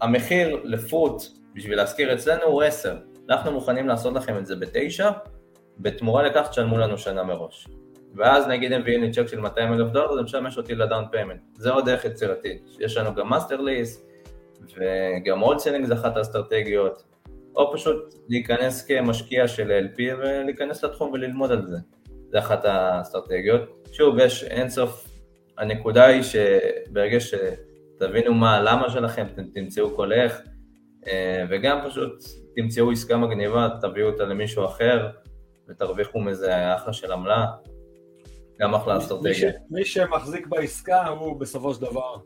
המחיר 0.00 0.60
ל 0.64 0.76
foot 0.76 1.22
בשביל 1.54 1.76
להשכיר 1.76 2.14
אצלנו 2.14 2.44
הוא 2.44 2.62
10, 2.62 2.96
אנחנו 3.30 3.52
מוכנים 3.52 3.88
לעשות 3.88 4.14
לכם 4.14 4.38
את 4.38 4.46
זה 4.46 4.56
בתשע, 4.56 5.10
בתמורה 5.78 6.22
לכך 6.22 6.48
תשלמו 6.48 6.78
לנו 6.78 6.98
שנה 6.98 7.22
מראש. 7.22 7.68
ואז 8.16 8.46
נגיד 8.46 8.72
הם 8.72 8.80
מביאים 8.80 9.02
לי 9.02 9.10
צ'ק 9.10 9.26
של 9.26 9.40
200 9.40 9.72
אלף 9.72 9.90
דולר, 9.90 10.14
זה 10.14 10.22
משמש 10.22 10.58
אותי 10.58 10.74
ל 10.74 10.80
down 10.80 11.04
payment. 11.10 11.40
זה 11.54 11.70
עוד 11.70 11.84
דרך 11.84 12.04
יצירתית. 12.04 12.68
יש 12.80 12.96
לנו 12.96 13.14
גם 13.14 13.28
master 13.28 13.60
lease, 13.60 14.10
וגם 14.76 15.40
wholesaling 15.40 15.84
זה 15.84 15.94
אחת 15.94 16.16
האסטרטגיות, 16.16 17.02
או 17.56 17.72
פשוט 17.72 18.14
להיכנס 18.28 18.86
כמשקיע 18.86 19.48
של 19.48 19.88
LP 19.88 19.98
ולהיכנס 20.18 20.84
לתחום 20.84 21.12
וללמוד 21.12 21.52
על 21.52 21.66
זה. 21.66 21.76
זה 22.30 22.38
אחת 22.38 22.64
האסטרטגיות. 22.64 23.88
שוב, 23.92 24.18
יש 24.18 24.44
אינסוף, 24.44 25.08
הנקודה 25.58 26.06
היא 26.06 26.22
שברגע 26.22 27.18
שתבינו 27.20 28.34
מה 28.34 28.56
הלמה 28.56 28.90
שלכם, 28.90 29.26
אתם 29.32 29.44
תמצאו 29.54 29.96
כל 29.96 30.12
איך, 30.12 30.42
אה, 31.06 31.44
וגם 31.50 31.78
פשוט 31.86 32.24
תמצאו 32.56 32.90
עסקה 32.90 33.16
מגניבה, 33.16 33.68
תביאו 33.80 34.08
אותה 34.08 34.24
למישהו 34.24 34.64
אחר, 34.64 35.08
ותרוויחו 35.68 36.20
מזה 36.20 36.74
אחלה 36.74 36.92
של 36.92 37.12
עמלה, 37.12 37.46
גם 38.60 38.74
אחלה 38.74 38.98
אסטרטגיה. 38.98 39.52
מי 39.70 39.84
שמחזיק 39.84 40.46
בעסקה 40.46 41.06
הוא 41.06 41.40
בסופו 41.40 41.74
של 41.74 41.80
דבר 41.80 42.16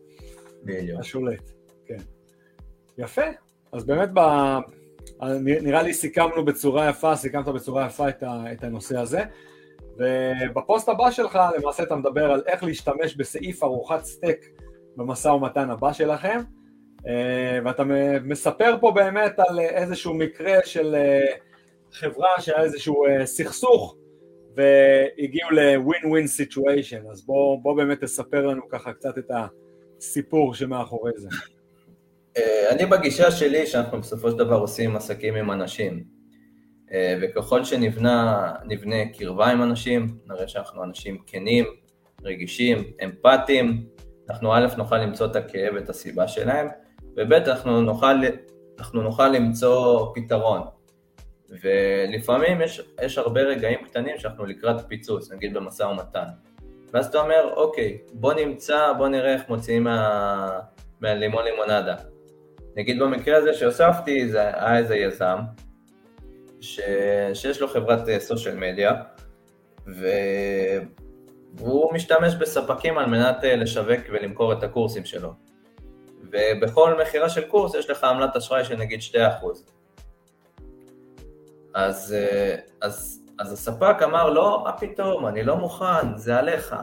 השולט, 0.98 1.50
כן. 1.86 1.96
יפה, 2.98 3.22
אז 3.72 3.84
באמת 3.84 4.08
ב... 4.14 4.20
נראה 5.40 5.82
לי 5.82 5.94
סיכמנו 5.94 6.44
בצורה 6.44 6.88
יפה, 6.88 7.16
סיכמת 7.16 7.48
בצורה 7.48 7.86
יפה 7.86 8.08
את, 8.08 8.22
ה... 8.22 8.52
את 8.52 8.64
הנושא 8.64 8.98
הזה. 8.98 9.22
ובפוסט 9.98 10.88
הבא 10.88 11.10
שלך 11.10 11.38
למעשה 11.58 11.82
אתה 11.82 11.96
מדבר 11.96 12.32
על 12.32 12.42
איך 12.46 12.64
להשתמש 12.64 13.16
בסעיף 13.16 13.62
ארוחת 13.62 14.04
סטייק 14.04 14.50
במשא 14.96 15.28
ומתן 15.28 15.70
הבא 15.70 15.92
שלכם 15.92 16.40
אה, 17.06 17.58
ואתה 17.64 17.82
מספר 18.24 18.76
פה 18.80 18.90
באמת 18.94 19.38
על 19.38 19.60
איזשהו 19.60 20.14
מקרה 20.14 20.58
של 20.64 20.94
אה, 20.94 21.24
חברה 21.92 22.28
שהיה 22.40 22.62
איזשהו 22.62 23.06
אה, 23.06 23.26
סכסוך 23.26 23.96
והגיעו 24.58 25.50
ל-win-win 25.50 26.26
situation, 26.26 27.10
אז 27.10 27.26
בוא, 27.26 27.62
בוא 27.62 27.76
באמת 27.76 28.04
תספר 28.04 28.46
לנו 28.46 28.62
ככה 28.68 28.92
קצת 28.92 29.18
את 29.18 29.30
הסיפור 29.98 30.54
שמאחורי 30.54 31.12
זה. 31.16 31.28
אני 32.70 32.86
בגישה 32.86 33.30
שלי 33.30 33.66
שאנחנו 33.66 34.00
בסופו 34.00 34.30
של 34.30 34.36
דבר 34.36 34.56
עושים 34.56 34.96
עסקים 34.96 35.34
עם 35.34 35.50
אנשים, 35.50 36.04
וככל 37.22 37.64
שנבנה 37.64 38.54
קרבה 39.18 39.46
עם 39.46 39.62
אנשים, 39.62 40.18
נראה 40.26 40.48
שאנחנו 40.48 40.84
אנשים 40.84 41.18
כנים, 41.26 41.64
רגישים, 42.22 42.84
אמפתיים, 43.04 43.86
אנחנו 44.30 44.54
א' 44.54 44.66
נוכל 44.78 44.98
למצוא 44.98 45.26
את 45.26 45.36
הכאב 45.36 45.74
ואת 45.74 45.88
הסיבה 45.88 46.28
שלהם, 46.28 46.66
וב' 47.16 47.32
אנחנו 47.32 47.82
נוכל, 47.82 48.14
אנחנו 48.78 49.02
נוכל 49.02 49.28
למצוא 49.28 50.06
פתרון. 50.14 50.62
ולפעמים 51.50 52.60
יש, 52.60 52.82
יש 53.02 53.18
הרבה 53.18 53.40
רגעים 53.40 53.84
קטנים 53.84 54.18
שאנחנו 54.18 54.46
לקראת 54.46 54.80
פיצוץ, 54.88 55.32
נגיד 55.32 55.54
במשא 55.54 55.82
ומתן. 55.82 56.24
ואז 56.92 57.06
אתה 57.06 57.20
אומר, 57.20 57.52
אוקיי, 57.56 57.98
בוא 58.12 58.34
נמצא, 58.34 58.92
בוא 58.98 59.08
נראה 59.08 59.32
איך 59.32 59.48
מוציאים 59.48 59.84
מה, 59.84 60.60
מהלימון 61.00 61.44
לימונדה. 61.44 61.94
נגיד 62.76 62.98
במקרה 62.98 63.36
הזה 63.36 63.54
שהוספתי, 63.54 64.28
זה 64.28 64.40
היה 64.40 64.78
איזה 64.78 64.96
יזם, 64.96 65.38
ש, 66.60 66.80
שיש 67.34 67.60
לו 67.60 67.68
חברת 67.68 68.00
סושיאל 68.18 68.54
מדיה, 68.56 68.92
והוא 71.56 71.94
משתמש 71.94 72.34
בספקים 72.34 72.98
על 72.98 73.06
מנת 73.06 73.44
אה, 73.44 73.56
לשווק 73.56 74.00
ולמכור 74.12 74.52
את 74.52 74.62
הקורסים 74.62 75.04
שלו. 75.04 75.32
ובכל 76.32 77.00
מכירה 77.02 77.28
של 77.28 77.44
קורס 77.44 77.74
יש 77.74 77.90
לך 77.90 78.04
עמלת 78.04 78.36
אשראי 78.36 78.64
של 78.64 78.76
נגיד 78.76 79.00
2%. 79.00 79.14
אז, 81.74 82.14
אה, 82.18 82.56
אז, 82.80 83.24
אז 83.38 83.52
הספק 83.52 83.96
אמר, 84.04 84.30
לא, 84.30 84.62
מה 84.64 84.72
פתאום, 84.72 85.26
אני 85.26 85.42
לא 85.42 85.56
מוכן, 85.56 86.16
זה 86.16 86.38
עליך. 86.38 86.76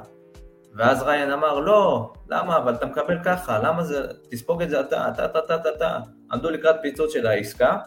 ואז 0.76 1.02
ריין 1.02 1.32
אמר, 1.32 1.60
לא, 1.60 2.14
למה, 2.30 2.57
אבל 2.57 2.74
אתה 2.74 2.86
מקבל 2.86 3.24
ככה, 3.24 3.60
למה 3.60 3.84
זה, 3.84 4.07
תספוג 4.32 4.62
את 4.62 4.70
זה 4.70 4.80
אתה, 4.80 5.10
אתה, 5.10 5.26
אתה, 5.26 5.40
אתה, 5.40 5.56
אתה, 5.56 5.70
אתה. 5.70 5.98
עמדו 6.32 6.49
לקראת 6.49 6.76
פיצוץ 6.82 7.14
של 7.14 7.28
העסקה, 7.28 7.78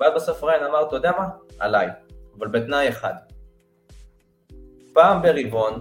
ואז 0.00 0.12
בסוף 0.14 0.44
ריין 0.44 0.64
אמר, 0.64 0.82
אתה 0.88 0.96
יודע 0.96 1.12
מה? 1.18 1.28
עליי, 1.58 1.88
אבל 2.38 2.48
בתנאי 2.48 2.88
אחד. 2.88 3.14
פעם 4.92 5.22
ברבעון, 5.22 5.80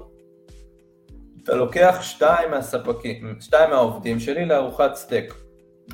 אתה 1.43 1.55
לוקח 1.55 1.97
שתיים 2.01 2.51
מהספקים, 2.51 3.37
שתיים 3.41 3.69
מהעובדים 3.69 4.19
שלי 4.19 4.45
לארוחת 4.45 4.95
סטייק. 4.95 5.33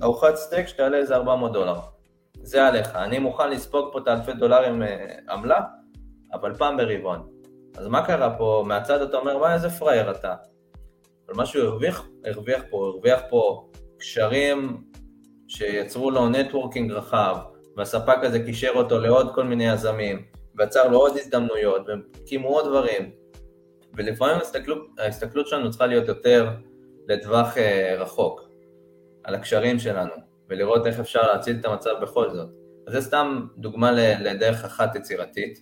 ארוחת 0.03 0.35
סטייק 0.35 0.67
שתעלה 0.67 0.97
איזה 0.97 1.15
400 1.15 1.53
דולר. 1.53 1.79
זה 2.45 2.67
עליך. 2.67 2.95
אני 2.95 3.19
מוכן 3.19 3.49
לספוג 3.49 3.89
פה 3.93 3.99
את 3.99 4.07
האלפי 4.07 4.33
דולרים 4.33 4.83
אה, 4.83 5.15
עמלה, 5.29 5.61
אבל 6.33 6.53
פעם 6.55 6.77
ברבעון. 6.77 7.27
אז 7.77 7.87
מה 7.87 8.05
קרה 8.05 8.37
פה? 8.37 8.63
מהצד 8.67 9.01
אתה 9.01 9.17
אומר, 9.17 9.37
מה 9.37 9.53
איזה 9.53 9.69
פראייר 9.69 10.11
אתה? 10.11 10.35
אבל 11.27 11.35
מה 11.35 11.45
שהוא 11.45 11.63
הרוויח, 11.63 12.07
הרוויח 12.25 12.63
פה, 12.69 12.77
הרוויח 12.77 13.21
פה 13.29 13.69
קשרים 13.99 14.83
שיצרו 15.47 16.11
לו 16.11 16.29
נטוורקינג 16.29 16.91
רחב, 16.91 17.37
והספק 17.77 18.17
הזה 18.21 18.39
קישר 18.39 18.71
אותו 18.75 18.99
לעוד 18.99 19.35
כל 19.35 19.43
מיני 19.43 19.67
יזמים, 19.67 20.25
ויצר 20.57 20.87
לו 20.87 20.97
עוד 20.97 21.17
הזדמנויות, 21.17 21.81
והקימו 21.87 22.47
עוד 22.47 22.65
דברים. 22.65 23.11
ולפעמים 23.93 24.35
ההסתכלות, 24.35 24.87
ההסתכלות 24.99 25.47
שלנו 25.47 25.69
צריכה 25.69 25.85
להיות 25.85 26.07
יותר 26.07 26.49
לטווח 27.07 27.57
אה, 27.57 27.95
רחוק, 27.99 28.41
על 29.23 29.35
הקשרים 29.35 29.79
שלנו, 29.79 30.24
ולראות 30.49 30.87
איך 30.87 30.99
אפשר 30.99 31.21
להציל 31.21 31.57
את 31.59 31.65
המצב 31.65 31.91
בכל 32.01 32.29
זאת. 32.29 32.49
אז 32.87 32.93
זה 32.93 33.01
סתם 33.01 33.47
דוגמה 33.57 33.91
לדרך 34.21 34.65
אחת 34.65 34.95
יצירתית. 34.95 35.59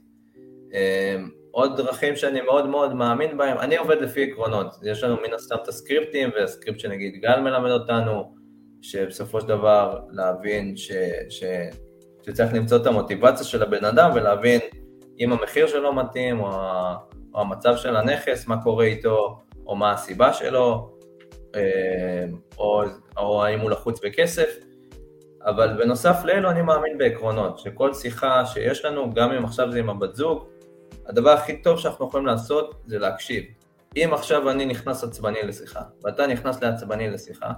אה, 0.73 1.15
עוד 1.51 1.77
דרכים 1.77 2.15
שאני 2.15 2.41
מאוד 2.41 2.67
מאוד 2.67 2.93
מאמין 2.93 3.37
בהם, 3.37 3.57
אני 3.57 3.77
עובד 3.77 4.01
לפי 4.01 4.31
עקרונות, 4.31 4.75
יש 4.83 5.03
לנו 5.03 5.17
מן 5.27 5.33
הסתם 5.33 5.55
את 5.63 5.67
הסקריפטים, 5.67 6.29
והסקריפט 6.35 6.79
שנגיד 6.79 7.13
גל 7.21 7.39
מלמד 7.39 7.71
אותנו, 7.71 8.35
שבסופו 8.81 9.41
של 9.41 9.47
דבר 9.47 9.99
להבין 10.09 10.77
ש, 10.77 10.91
ש, 11.29 11.43
שצריך 12.25 12.53
למצוא 12.53 12.77
את 12.77 12.85
המוטיבציה 12.85 13.45
של 13.45 13.63
הבן 13.63 13.85
אדם 13.85 14.11
ולהבין 14.15 14.59
אם 15.19 15.33
המחיר 15.33 15.67
שלו 15.67 15.93
מתאים, 15.93 16.39
או, 16.39 16.49
או 17.33 17.41
המצב 17.41 17.77
של 17.77 17.95
הנכס, 17.95 18.47
מה 18.47 18.63
קורה 18.63 18.85
איתו, 18.85 19.39
או 19.65 19.75
מה 19.75 19.91
הסיבה 19.91 20.33
שלו, 20.33 20.97
אה, 21.55 22.25
או, 22.57 22.83
או 23.17 23.45
האם 23.45 23.59
הוא 23.59 23.71
לחוץ 23.71 24.05
בכסף, 24.05 24.57
אבל 25.45 25.77
בנוסף 25.77 26.17
לאלו 26.23 26.49
אני 26.49 26.61
מאמין 26.61 26.97
בעקרונות, 26.97 27.59
שכל 27.59 27.93
שיחה 27.93 28.45
שיש 28.45 28.85
לנו, 28.85 29.13
גם 29.13 29.31
אם 29.31 29.45
עכשיו 29.45 29.71
זה 29.71 29.79
עם 29.79 29.89
הבת 29.89 30.15
זוג, 30.15 30.47
הדבר 31.05 31.29
הכי 31.29 31.61
טוב 31.61 31.79
שאנחנו 31.79 32.07
יכולים 32.07 32.25
לעשות 32.25 32.81
זה 32.85 32.99
להקשיב. 32.99 33.43
אם 33.95 34.09
עכשיו 34.13 34.49
אני 34.49 34.65
נכנס 34.65 35.03
עצבני 35.03 35.39
לשיחה, 35.43 35.81
ואתה 36.03 36.27
נכנס 36.27 36.63
לעצבני 36.63 37.09
לשיחה, 37.09 37.51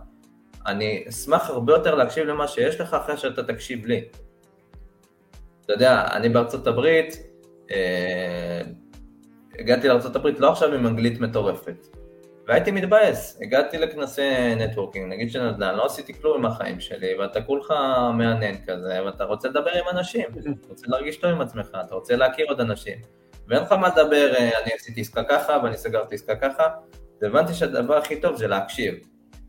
אני 0.66 1.06
אשמח 1.10 1.50
הרבה 1.50 1.74
יותר 1.74 1.96
להקשיב 1.96 2.28
למה 2.28 2.48
שיש 2.48 2.82
לך 2.82 2.94
אחרי 2.94 3.18
שאתה 3.18 3.44
תקשיב 3.44 3.86
לי. 3.86 4.04
אתה 5.66 5.74
יודע, 5.74 6.08
אני 6.12 6.30
בארצות 6.30 6.68
הברית, 6.68 7.18
אה, 7.72 8.62
הגעתי 9.60 9.88
לארצות 9.88 10.16
הברית 10.16 10.40
לא 10.40 10.52
עכשיו 10.52 10.74
עם 10.74 10.88
אנגלית 10.88 11.20
מטורפת, 11.20 11.88
והייתי 12.48 12.72
מתבאס, 12.72 13.40
הגעתי 13.42 13.78
לכנסי 13.78 14.56
נטוורקינג, 14.56 15.14
נגיד 15.14 15.32
של 15.32 15.52
נדל"ן, 15.52 15.76
לא 15.76 15.86
עשיתי 15.86 16.14
כלום 16.14 16.38
עם 16.38 16.46
החיים 16.46 16.80
שלי, 16.80 17.16
ואתה 17.20 17.42
כולך 17.42 17.74
מעניין 18.14 18.56
כזה, 18.68 19.06
ואתה 19.06 19.24
רוצה 19.24 19.50
לדבר 19.50 19.72
עם 19.72 19.98
אנשים, 19.98 20.26
אתה 20.32 20.68
רוצה 20.70 20.86
להרגיש 20.90 21.18
טוב 21.18 21.32
עם 21.32 21.42
עצמך, 21.42 21.78
אתה 21.86 21.96
רוצה 21.96 22.16
להכיר 22.16 22.46
עוד 22.50 22.62
אנשים, 22.62 22.98
ואין 23.48 23.64
לך 23.64 23.72
מה 23.72 23.88
לדבר, 23.88 24.34
אה, 24.36 24.64
אני 24.64 24.74
עשיתי 24.74 25.02
עסקה 25.02 25.24
ככה, 25.24 25.60
ואני 25.64 25.78
סגרתי 25.78 26.16
עסקה 26.16 26.36
ככה, 26.36 26.68
והבנתי 27.22 27.54
שהדבר 27.54 27.98
הכי 27.98 28.22
טוב 28.22 28.36
זה 28.36 28.48
להקשיב. 28.48 28.96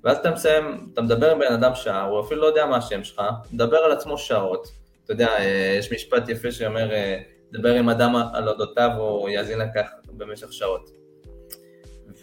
ואז 0.04 0.16
אתה 0.16 0.30
מסיים, 0.30 0.88
אתה 0.92 1.02
מדבר 1.02 1.30
עם 1.30 1.38
בן 1.38 1.52
אדם 1.52 1.74
שעה, 1.74 2.04
הוא 2.04 2.20
אפילו 2.20 2.40
לא 2.40 2.46
יודע 2.46 2.66
מה 2.66 2.76
השם 2.76 3.04
שלך, 3.04 3.22
מדבר 3.52 3.76
על 3.76 3.92
עצמו 3.92 4.18
שעות. 4.18 4.68
אתה 5.04 5.12
יודע, 5.12 5.28
אה, 5.28 5.76
יש 5.78 5.92
משפט 5.92 6.28
יפה 6.28 6.50
שאומר, 6.50 6.92
אה, 6.92 7.18
דבר 7.52 7.74
עם 7.74 7.88
אדם 7.88 8.16
על 8.34 8.48
אודותיו, 8.48 8.90
הוא 8.96 9.28
יאזין 9.28 9.58
לכך 9.58 9.90
במשך 10.06 10.52
שעות. 10.52 11.05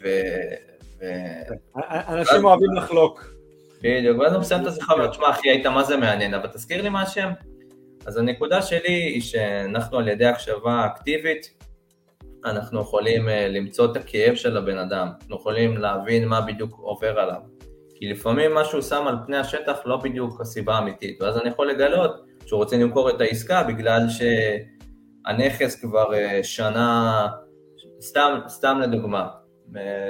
ו... 0.03 0.07
ו... 0.99 1.05
אנשים 2.07 2.45
אוהבים 2.45 2.73
לחלוק. 2.75 3.33
בדיוק, 3.81 4.19
ואז 4.19 4.33
הוא 4.33 4.41
מסיים 4.41 4.61
את 4.61 4.67
השיחה 4.67 4.93
ואומר, 4.93 5.07
תשמע 5.07 5.29
אחי, 5.29 5.49
היית 5.49 5.65
מה 5.65 5.83
זה 5.83 5.97
מעניין, 5.97 6.33
אבל 6.33 6.47
תזכיר 6.47 6.81
לי 6.81 6.89
מה 6.89 7.01
השם. 7.01 7.31
אז 8.05 8.17
הנקודה 8.17 8.61
שלי 8.61 8.93
היא 8.93 9.21
שאנחנו 9.21 9.97
על 9.97 10.07
ידי 10.07 10.25
הקשבה 10.25 10.85
אקטיבית, 10.85 11.63
אנחנו 12.45 12.81
יכולים 12.81 13.29
אה, 13.29 13.47
למצוא 13.47 13.91
את 13.91 13.97
הכאב 13.97 14.35
של 14.35 14.57
הבן 14.57 14.77
אדם, 14.77 15.07
אנחנו 15.21 15.35
יכולים 15.35 15.77
להבין 15.77 16.27
מה 16.27 16.41
בדיוק 16.41 16.79
עובר 16.79 17.19
עליו. 17.19 17.41
כי 17.95 18.09
לפעמים 18.09 18.53
מה 18.53 18.65
שהוא 18.65 18.81
שם 18.81 19.07
על 19.07 19.15
פני 19.25 19.37
השטח 19.37 19.77
לא 19.85 19.97
בדיוק 19.97 20.41
הסיבה 20.41 20.75
האמיתית, 20.75 21.21
ואז 21.21 21.37
אני 21.37 21.49
יכול 21.49 21.69
לגלות 21.69 22.25
שהוא 22.45 22.57
רוצה 22.57 22.77
למכור 22.77 23.09
את 23.09 23.21
העסקה 23.21 23.63
בגלל 23.63 24.01
שהנכס 24.09 25.81
כבר 25.81 26.13
אה, 26.13 26.39
שנה, 26.43 27.27
סתם, 28.01 28.39
סתם 28.47 28.79
לדוגמה, 28.81 29.27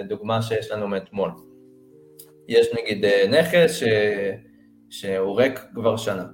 דוגמה 0.08 0.42
שיש 0.42 0.72
לנו 0.72 0.88
מאתמול. 0.88 1.32
יש 2.48 2.68
נגיד 2.74 3.06
נכס 3.06 3.72
ש... 3.76 3.84
שהוא 4.90 5.38
ריק 5.42 5.60
כבר 5.74 5.98
שנה. 5.98 6.26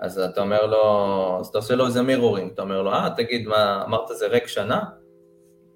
אז 0.00 0.18
אתה 0.18 0.40
אומר 0.40 0.66
לו, 0.66 1.36
אז 1.40 1.46
אתה 1.46 1.58
עושה 1.58 1.74
לו 1.74 1.86
איזה 1.86 2.02
מירורינג, 2.02 2.50
אתה 2.52 2.62
אומר 2.62 2.82
לו, 2.82 2.92
אה, 2.92 3.08
תגיד, 3.16 3.48
מה, 3.48 3.84
אמרת 3.86 4.08
זה 4.08 4.26
ריק 4.26 4.46
שנה? 4.46 4.80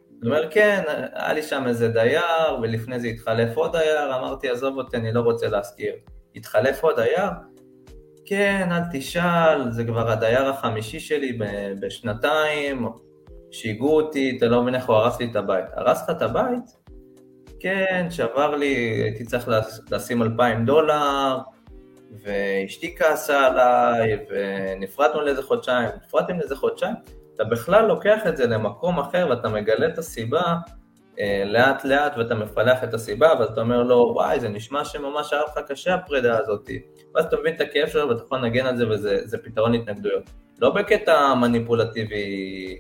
הוא 0.09 0.25
אומר, 0.25 0.51
כן, 0.51 0.83
היה 1.13 1.33
לי 1.33 1.43
שם 1.43 1.65
איזה 1.67 1.89
דייר, 1.89 2.61
ולפני 2.63 3.01
זה 3.01 3.07
התחלף 3.07 3.57
עוד 3.57 3.77
דייר, 3.77 4.17
אמרתי, 4.17 4.49
עזוב 4.49 4.79
אותי, 4.79 4.97
אני 4.97 5.13
לא 5.13 5.21
רוצה 5.21 5.49
להזכיר. 5.49 5.95
התחלף 6.37 6.83
עוד 6.83 7.01
דייר? 7.01 7.31
כן, 8.25 8.69
אל 8.71 8.83
תשאל, 8.93 9.71
זה 9.71 9.85
כבר 9.85 10.11
הדייר 10.11 10.47
החמישי 10.47 11.01
שלי 11.01 11.39
בשנתיים, 11.81 12.89
שיגעו 13.51 13.97
אותי, 13.97 14.35
אתה 14.39 14.47
לא 14.47 14.63
מבין 14.63 14.75
איך 14.75 14.89
הוא 14.89 14.97
הרס 14.97 15.21
לי 15.21 15.27
את 15.31 15.37
הבית. 15.37 15.65
הרס 15.75 16.03
לך 16.03 16.11
את 16.11 16.23
הבית? 16.23 16.77
כן, 17.61 18.07
שבר 18.11 18.57
לי, 18.57 18.75
הייתי 19.05 19.25
צריך 19.25 19.49
לשים 19.91 20.23
אלפיים 20.23 20.65
דולר, 20.65 21.39
ואשתי 22.23 22.97
כעסה 22.97 23.47
עליי, 23.47 24.19
ונפרדנו 24.31 25.21
לאיזה 25.21 25.43
חודשיים, 25.43 25.89
נפרדתם 26.07 26.39
לאיזה 26.39 26.57
חודשיים, 26.57 26.95
אתה 27.35 27.45
בכלל 27.45 27.87
לוקח 27.87 28.27
את 28.29 28.37
זה 28.37 28.47
למקום 28.47 28.99
אחר 28.99 29.27
ואתה 29.31 29.49
מגלה 29.49 29.87
את 29.87 29.99
הסיבה 29.99 30.43
אה, 31.21 31.43
לאט 31.47 31.85
לאט 31.85 32.17
ואתה 32.17 32.35
מפלח 32.35 32.85
את 32.85 32.95
הסיבה 32.95 33.33
ואז 33.39 33.49
אתה 33.51 33.61
אומר 33.61 33.83
לו 33.83 34.13
וואי 34.15 34.41
זה 34.41 34.49
נשמע 34.49 34.85
שממש 34.85 35.33
היה 35.33 35.43
לך 35.43 35.59
קשה 35.69 35.95
הפרידה 35.95 36.39
הזאת 36.39 36.71
ואז 37.15 37.25
אתה 37.25 37.37
מבין 37.37 37.55
את 37.55 37.61
הכאב 37.61 37.89
שלו 37.89 38.09
ואתה 38.09 38.23
יכול 38.23 38.39
לנגן 38.39 38.67
על 38.67 38.77
זה 38.77 38.89
וזה 38.89 39.39
פתרון 39.39 39.75
התנגדויות 39.75 40.31
לא 40.59 40.71
בקטע 40.71 41.35
מניפולטיבי 41.35 42.79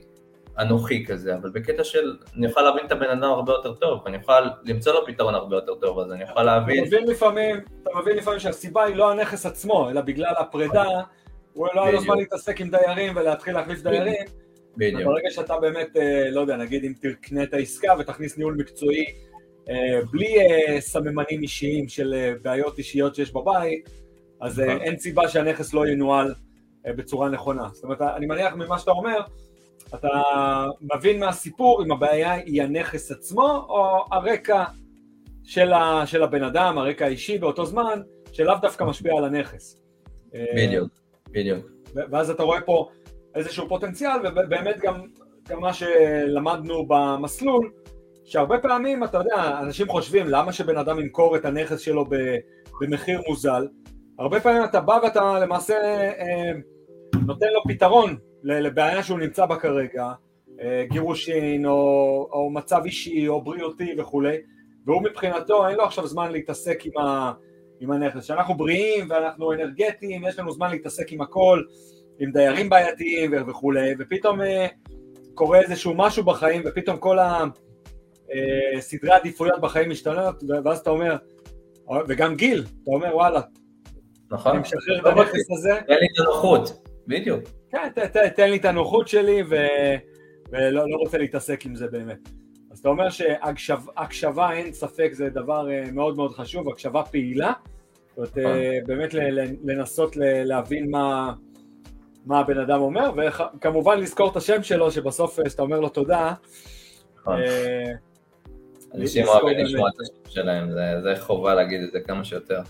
אנוכי 0.59 1.07
כזה, 1.07 1.35
אבל 1.35 1.51
בקטע 1.51 1.85
של, 1.85 2.17
אני 2.37 2.47
אוכל 2.47 2.61
להבין 2.61 2.87
את 2.87 2.93
הבן 2.93 3.11
אדם 3.11 3.31
הרבה 3.31 3.53
יותר 3.53 3.75
טוב, 3.75 4.07
אני 4.07 4.17
אוכל 4.17 4.41
למצוא 4.65 4.93
לו 4.93 5.07
פתרון 5.07 5.35
הרבה 5.35 5.57
יותר 5.57 5.75
טוב, 5.75 5.99
אז 5.99 6.13
אני 6.13 6.23
אוכל 6.31 6.43
להבין... 6.43 6.85
אתה 6.85 6.87
מבין 6.87 7.09
לפעמים, 7.09 7.57
אתה 7.83 7.91
מבין 8.01 8.17
לפעמים 8.17 8.41
שהסיבה 8.41 8.85
היא 8.85 8.97
לא 8.97 9.11
הנכס 9.11 9.47
עצמו, 9.47 9.91
אלא 9.91 10.01
בגלל 10.01 10.35
הפרידה, 10.39 10.85
הוא 11.53 11.69
לא 11.75 11.83
היה 11.83 11.93
לו 11.93 12.01
זמן 12.01 12.19
להתעסק 12.19 12.61
עם 12.61 12.71
דיירים 12.71 13.17
ולהתחיל 13.17 13.55
להחליף 13.55 13.83
דיירים. 13.83 14.25
בדיוק. 14.77 15.03
ברגע 15.03 15.31
שאתה 15.31 15.61
באמת, 15.61 15.97
אה, 15.97 16.31
לא 16.31 16.41
יודע, 16.41 16.57
נגיד 16.57 16.85
אם 16.85 16.93
תקנה 17.01 17.43
את 17.43 17.55
העסקה 17.55 17.93
ותכניס 17.99 18.39
ניהול 18.39 18.55
מקצועי, 18.55 19.05
אה, 19.69 20.01
בלי 20.11 20.41
אה, 20.41 20.81
סממנים 20.81 21.43
אישיים 21.43 21.89
של 21.89 22.35
בעיות 22.43 22.79
אישיות 22.79 23.15
שיש 23.15 23.33
בבית, 23.33 23.91
אז 24.41 24.61
נכון. 24.61 24.81
אין 24.81 24.99
סיבה 24.99 25.29
שהנכס 25.29 25.75
לא 25.75 25.87
ינוהל 25.87 26.35
בצורה 26.85 27.29
נכונה. 27.29 27.69
זאת 27.73 27.85
אומרת, 27.85 28.03
אני 28.03 28.27
מניח 28.27 28.55
ממה 28.55 28.79
שאתה 28.79 28.91
אומר, 28.91 29.21
אתה 29.95 30.09
מבין 30.81 31.21
מהסיפור 31.21 31.83
אם 31.85 31.93
הבעיה 31.93 32.33
היא 32.33 32.63
הנכס 32.63 33.11
עצמו 33.11 33.67
או 33.69 34.05
הרקע 34.13 34.65
של, 35.45 35.73
ה, 35.73 36.07
של 36.07 36.23
הבן 36.23 36.43
אדם, 36.43 36.79
הרקע 36.79 37.05
האישי 37.05 37.39
באותו 37.39 37.67
זמן, 37.67 38.01
שלאו 38.33 38.55
דווקא 38.63 38.85
משפיע 38.85 39.13
על 39.19 39.25
הנכס. 39.25 39.81
בדיוק, 40.57 40.89
בדיוק. 41.31 41.67
ואז 41.95 42.31
אתה 42.31 42.43
רואה 42.43 42.61
פה 42.61 42.89
איזשהו 43.35 43.69
פוטנציאל, 43.69 44.19
ובאמת 44.25 44.79
גם, 44.81 45.01
גם 45.49 45.61
מה 45.61 45.73
שלמדנו 45.73 46.87
במסלול, 46.89 47.73
שהרבה 48.25 48.59
פעמים, 48.59 49.05
אתה 49.05 49.19
יודע, 49.19 49.59
אנשים 49.63 49.89
חושבים 49.89 50.27
למה 50.27 50.53
שבן 50.53 50.77
אדם 50.77 51.01
ימכור 51.01 51.37
את 51.37 51.45
הנכס 51.45 51.81
שלו 51.81 52.05
במחיר 52.81 53.21
מוזל, 53.29 53.69
הרבה 54.19 54.41
פעמים 54.41 54.65
אתה 54.65 54.81
בא 54.81 54.99
ואתה 55.03 55.39
למעשה 55.39 55.75
אה, 56.19 56.53
נותן 57.27 57.47
לו 57.53 57.61
פתרון 57.69 58.17
לבעיה 58.43 59.03
שהוא 59.03 59.19
נמצא 59.19 59.47
בה 59.47 59.57
כרגע, 59.57 60.13
אה, 60.61 60.85
גירושין 60.91 61.67
או, 61.67 62.29
או 62.33 62.51
מצב 62.51 62.81
אישי 62.85 63.29
או 63.29 63.45
בריאותי 63.45 63.95
וכולי, 63.99 64.37
והוא 64.87 65.03
מבחינתו 65.03 65.69
אין 65.69 65.77
לו 65.77 65.85
עכשיו 65.85 66.07
זמן 66.07 66.33
להתעסק 66.33 66.87
עם, 66.87 66.99
ה, 66.99 67.33
עם 67.81 67.91
הנכס. 67.91 68.25
כשאנחנו 68.25 68.55
בריאים 68.55 69.07
ואנחנו 69.11 69.53
אנרגטיים, 69.53 70.25
יש 70.29 70.39
לנו 70.39 70.53
זמן 70.53 70.71
להתעסק 70.71 71.13
עם 71.13 71.21
הכל, 71.21 71.63
עם 72.19 72.33
דיירים 72.33 72.69
בעייתיים 72.69 73.31
וכולי, 73.49 73.95
ופתאום 73.99 74.41
אה, 74.41 74.67
קורה 75.35 75.61
איזשהו 75.61 75.95
משהו 75.95 76.25
בחיים, 76.25 76.63
ופתאום 76.67 76.97
כל 76.97 77.19
הסדרי 77.19 79.11
אה, 79.11 79.17
העדיפויות 79.17 79.61
בחיים 79.61 79.91
משתנות, 79.91 80.43
ואז 80.65 80.79
אתה 80.79 80.91
אומר, 80.91 81.17
וגם 82.09 82.37
גיל, 82.37 82.65
אתה 82.83 82.91
אומר 82.91 83.17
וואלה, 83.17 83.41
נכון, 84.31 84.53
אני 84.53 84.61
משחרר 84.61 84.99
את 85.01 85.07
הנכס 85.07 85.51
הזה. 85.51 85.81
תן 85.87 85.95
לי 85.95 86.07
את 86.15 86.21
הנוחות, 86.27 86.87
בדיוק. 87.07 87.60
כן, 87.71 87.89
ת, 87.95 87.99
ת, 87.99 88.17
תן 88.17 88.51
לי 88.51 88.57
את 88.57 88.65
הנוחות 88.65 89.09
שלי 89.09 89.43
ו... 89.51 89.57
ולא 90.51 90.91
לא 90.91 90.97
רוצה 90.97 91.19
להתעסק 91.19 91.67
עם 91.67 91.75
זה 91.75 91.89
באמת. 91.89 92.29
אז 92.71 92.79
אתה 92.79 92.89
אומר 92.89 93.11
שהקשבה, 93.11 94.53
אין 94.53 94.73
ספק, 94.73 95.11
זה 95.13 95.29
דבר 95.29 95.71
אה, 95.71 95.85
מאוד 95.93 96.17
מאוד 96.17 96.33
חשוב, 96.33 96.69
הקשבה 96.69 97.03
פעילה. 97.03 97.53
זאת 98.09 98.17
אומרת, 98.17 98.39
נכון. 98.39 98.87
באמת 98.87 99.15
לנסות 99.65 100.17
להבין 100.21 100.91
מה, 100.91 101.33
מה 102.27 102.41
הבן 102.41 102.59
אדם 102.59 102.81
אומר, 102.81 103.11
וכמובן 103.17 104.01
לזכור 104.01 104.31
את 104.31 104.37
השם 104.37 104.63
שלו, 104.63 104.91
שבסוף 104.91 105.41
כשאתה 105.41 105.63
אומר 105.63 105.81
לו 105.81 105.89
תודה, 105.89 106.35
נכון. 107.21 107.39
אנשים 108.95 109.27
אוהבים 109.27 109.65
לשמוע 109.65 109.89
את 109.89 110.01
השם 110.01 110.31
שלהם, 110.31 110.71
זה 111.03 111.15
חובה 111.19 111.55
להגיד 111.55 111.83
את 111.83 111.93
זה 111.93 112.01
כמה 112.01 112.25
שיותר. 112.25 112.61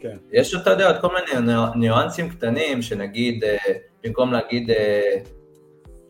כן. 0.00 0.16
יש, 0.32 0.54
אתה 0.54 0.70
יודע, 0.70 0.86
עוד 0.86 1.00
כל 1.00 1.08
מיני 1.08 1.56
ניואנסים 1.76 2.28
קטנים, 2.28 2.82
שנגיד, 2.82 3.44
אה, 3.44 3.56
במקום 4.04 4.32
להגיד, 4.32 4.70
אה, 4.70 5.16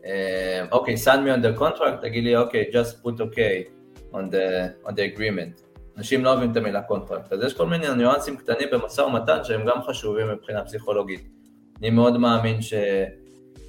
אה, 0.05 0.65
אוקיי, 0.71 0.95
sign 0.95 1.07
me 1.07 1.39
on 1.39 1.45
the 1.45 1.59
contract, 1.59 2.01
תגיד 2.01 2.23
לי, 2.23 2.35
אוקיי, 2.35 2.65
just 2.71 3.05
put 3.05 3.19
okay 3.19 3.69
on 4.13 4.17
the, 4.31 4.87
on 4.87 4.91
the 4.91 5.17
agreement. 5.17 5.61
אנשים 5.97 6.23
לא 6.23 6.29
אוהבים 6.29 6.51
את 6.51 6.57
המילה 6.57 6.81
contract, 6.81 7.33
אז 7.33 7.43
יש 7.43 7.53
כל 7.53 7.65
מיני 7.65 7.85
ניואנסים 7.97 8.37
קטנים 8.37 8.67
במשא 8.71 9.01
ומתן 9.01 9.43
שהם 9.43 9.65
גם 9.65 9.81
חשובים 9.81 10.27
מבחינה 10.29 10.65
פסיכולוגית. 10.65 11.27
אני 11.79 11.89
מאוד 11.89 12.17
מאמין 12.17 12.61
ש... 12.61 12.73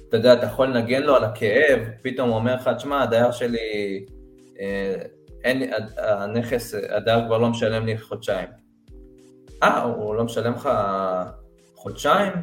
אתה 0.09 0.17
יודע, 0.17 0.33
אתה 0.33 0.45
יכול 0.45 0.67
לנגן 0.67 1.03
לו 1.03 1.15
על 1.15 1.23
הכאב, 1.23 1.79
פתאום 2.01 2.29
הוא 2.29 2.37
אומר 2.37 2.55
לך, 2.55 2.69
תשמע, 2.77 3.03
הדייר 3.03 3.31
שלי, 3.31 4.05
אין, 5.43 5.73
הנכס, 5.97 6.75
הדייר 6.89 7.25
כבר 7.25 7.37
לא 7.37 7.49
משלם 7.49 7.85
לי 7.85 7.97
חודשיים. 7.97 8.62
אה, 9.63 9.83
הוא 9.83 10.15
לא 10.15 10.23
משלם 10.23 10.53
לך 10.53 10.69
חודשיים? 11.75 12.33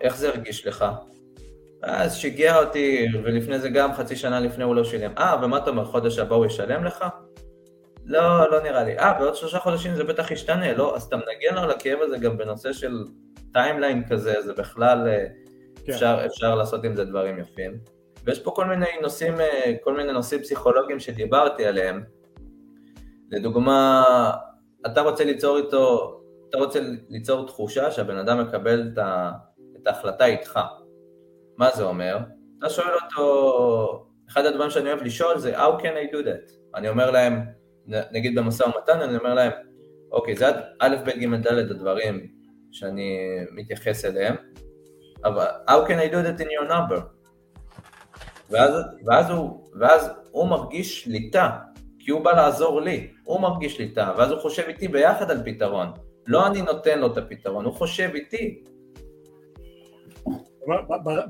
איך 0.00 0.16
זה 0.16 0.28
הרגיש 0.28 0.66
לך? 0.66 0.84
אז 1.82 2.16
שיגע 2.16 2.58
אותי, 2.58 3.06
ולפני 3.24 3.58
זה 3.58 3.68
גם 3.68 3.94
חצי 3.94 4.16
שנה 4.16 4.40
לפני 4.40 4.64
הוא 4.64 4.74
לא 4.74 4.84
שילם. 4.84 5.12
אה, 5.18 5.36
ומה 5.42 5.58
אתה 5.58 5.70
אומר, 5.70 5.84
חודש 5.84 6.18
הבא 6.18 6.34
הוא 6.34 6.46
ישלם 6.46 6.84
לך? 6.84 7.04
לא, 8.04 8.50
לא 8.50 8.62
נראה 8.62 8.84
לי. 8.84 8.98
אה, 8.98 9.18
בעוד 9.18 9.34
שלושה 9.34 9.58
חודשים 9.58 9.94
זה 9.94 10.04
בטח 10.04 10.30
ישתנה, 10.30 10.72
לא? 10.72 10.96
אז 10.96 11.02
אתה 11.02 11.16
מנגן 11.16 11.58
על 11.58 11.70
הכאב 11.70 11.98
הזה 12.00 12.18
גם 12.18 12.36
בנושא 12.36 12.72
של 12.72 13.04
timeline 13.52 14.04
כזה, 14.08 14.42
זה 14.42 14.52
בכלל, 14.52 15.08
אה, 15.08 15.26
כן. 15.84 15.92
אפשר, 15.92 16.22
אפשר 16.26 16.54
לעשות 16.54 16.84
עם 16.84 16.96
זה 16.96 17.04
דברים 17.04 17.38
יפים. 17.38 17.78
ויש 18.24 18.40
פה 18.40 18.50
כל 18.50 18.64
מיני 18.64 18.86
נושאים, 19.02 19.40
אה, 19.40 19.72
כל 19.84 19.96
מיני 19.96 20.12
נושאים 20.12 20.42
פסיכולוגיים 20.42 21.00
שדיברתי 21.00 21.66
עליהם. 21.66 22.02
לדוגמה, 23.30 24.04
אתה 24.86 25.00
רוצה 25.00 25.24
ליצור 25.24 25.58
איתו, 25.58 26.18
אתה 26.52 26.60
רוצה 26.60 26.80
ליצור 27.08 27.46
תחושה 27.46 27.90
שהבן 27.90 28.16
אדם 28.16 28.40
מקבל 28.40 28.90
את, 28.92 28.98
ה, 28.98 29.32
את 29.82 29.86
ההחלטה 29.86 30.26
איתך. 30.26 30.60
מה 31.56 31.70
זה 31.70 31.84
אומר? 31.84 32.18
אתה 32.58 32.70
שואל 32.70 32.94
אותו, 33.04 34.06
אחד 34.28 34.44
הדברים 34.44 34.70
שאני 34.70 34.88
אוהב 34.88 35.02
לשאול 35.02 35.38
זה 35.38 35.58
How 35.58 35.80
can 35.80 35.82
I 35.82 36.14
do 36.14 36.26
that? 36.26 36.52
אני 36.74 36.88
אומר 36.88 37.10
להם, 37.10 37.40
נגיד 37.86 38.38
במשא 38.38 38.62
ומתן, 38.62 39.00
אני 39.00 39.16
אומר 39.16 39.34
להם, 39.34 39.52
אוקיי, 40.12 40.36
זה 40.36 40.46
א', 40.78 40.96
ב', 41.04 41.10
ג', 41.10 41.34
ד' 41.34 41.70
הדברים 41.70 42.26
שאני 42.72 43.18
מתייחס 43.52 44.04
אליהם, 44.04 44.34
אבל 45.24 45.46
How 45.68 45.88
can 45.88 46.10
I 46.10 46.12
do 46.12 46.16
that 46.16 46.42
in 46.42 46.46
your 46.46 46.70
number? 46.70 47.00
ואז, 48.50 48.74
ואז, 49.06 49.30
הוא, 49.30 49.68
ואז 49.80 50.10
הוא 50.30 50.48
מרגיש 50.48 51.02
שליטה, 51.04 51.50
כי 51.98 52.10
הוא 52.10 52.24
בא 52.24 52.32
לעזור 52.32 52.80
לי, 52.80 53.10
הוא 53.24 53.40
מרגיש 53.40 53.76
שליטה, 53.76 54.12
ואז 54.18 54.30
הוא 54.30 54.40
חושב 54.40 54.62
איתי 54.68 54.88
ביחד 54.88 55.30
על 55.30 55.42
פתרון. 55.44 55.92
לא 56.26 56.46
אני 56.46 56.62
נותן 56.62 56.98
לו 56.98 57.06
את 57.12 57.18
הפתרון, 57.18 57.64
הוא 57.64 57.74
חושב 57.74 58.10
איתי. 58.14 58.62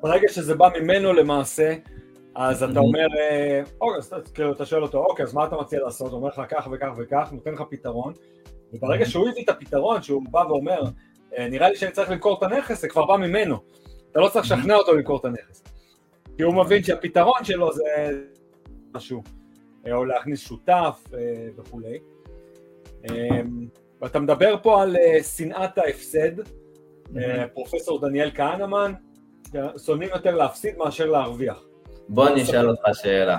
ברגע 0.03 0.29
שזה 0.29 0.55
בא 0.55 0.69
ממנו 0.81 1.13
למעשה, 1.13 1.75
אז 2.35 2.63
אתה 2.63 2.81
אומר, 2.81 3.07
אה, 3.19 3.63
אוקיי, 3.81 3.99
אז 3.99 4.33
כאילו 4.35 4.53
אתה 4.53 4.67
שואל 4.67 4.83
אותו, 4.83 5.05
אוקיי, 5.05 5.23
אז 5.23 5.35
מה 5.35 5.45
אתה 5.45 5.57
מציע 5.57 5.81
לעשות? 5.81 6.11
הוא 6.11 6.19
אומר 6.19 6.29
לך 6.29 6.43
כך 6.49 6.69
וכך 6.73 6.91
וכך, 6.99 7.29
נותן 7.33 7.53
לך 7.53 7.63
פתרון, 7.71 8.13
וברגע 8.73 9.07
שהוא 9.07 9.29
הביא 9.29 9.45
את 9.45 9.49
הפתרון, 9.49 10.03
שהוא 10.03 10.23
בא 10.31 10.39
ואומר, 10.39 10.83
אה, 11.39 11.49
נראה 11.49 11.71
לי 11.71 11.77
שאני 11.77 11.93
צריך 11.93 12.11
למכור 12.11 12.39
את 12.39 12.43
הנכס, 12.43 12.81
זה 12.81 12.89
כבר 12.89 13.07
בא 13.07 13.17
ממנו. 13.17 13.57
אתה 14.11 14.21
לא 14.21 14.29
צריך 14.29 14.45
לשכנע 14.45 14.75
אותו 14.75 14.95
למכור 14.95 15.19
את 15.21 15.25
הנכס. 15.25 15.65
כי 16.37 16.43
הוא 16.43 16.55
מבין 16.55 16.83
שהפתרון 16.83 17.45
שלו 17.45 17.73
זה 17.73 17.85
משהו, 18.95 19.23
אה, 19.87 19.95
או 19.95 20.05
להכניס 20.05 20.41
שותף 20.41 21.05
וכולי. 21.57 21.99
ואתה 24.03 24.21
מדבר 24.21 24.57
פה 24.63 24.83
על 24.83 24.97
שנאת 25.37 25.79
ההפסד, 25.79 26.33
פרופסור 27.55 28.01
דניאל 28.01 28.31
כהנמן, 28.35 28.93
שונאים 29.87 30.11
יותר 30.15 30.35
להפסיד 30.35 30.77
מאשר 30.77 31.07
להרוויח. 31.07 31.65
בוא 32.09 32.29
אני 32.29 32.43
אשאל 32.43 32.69
אותך 32.69 32.83
שאלה. 32.93 33.39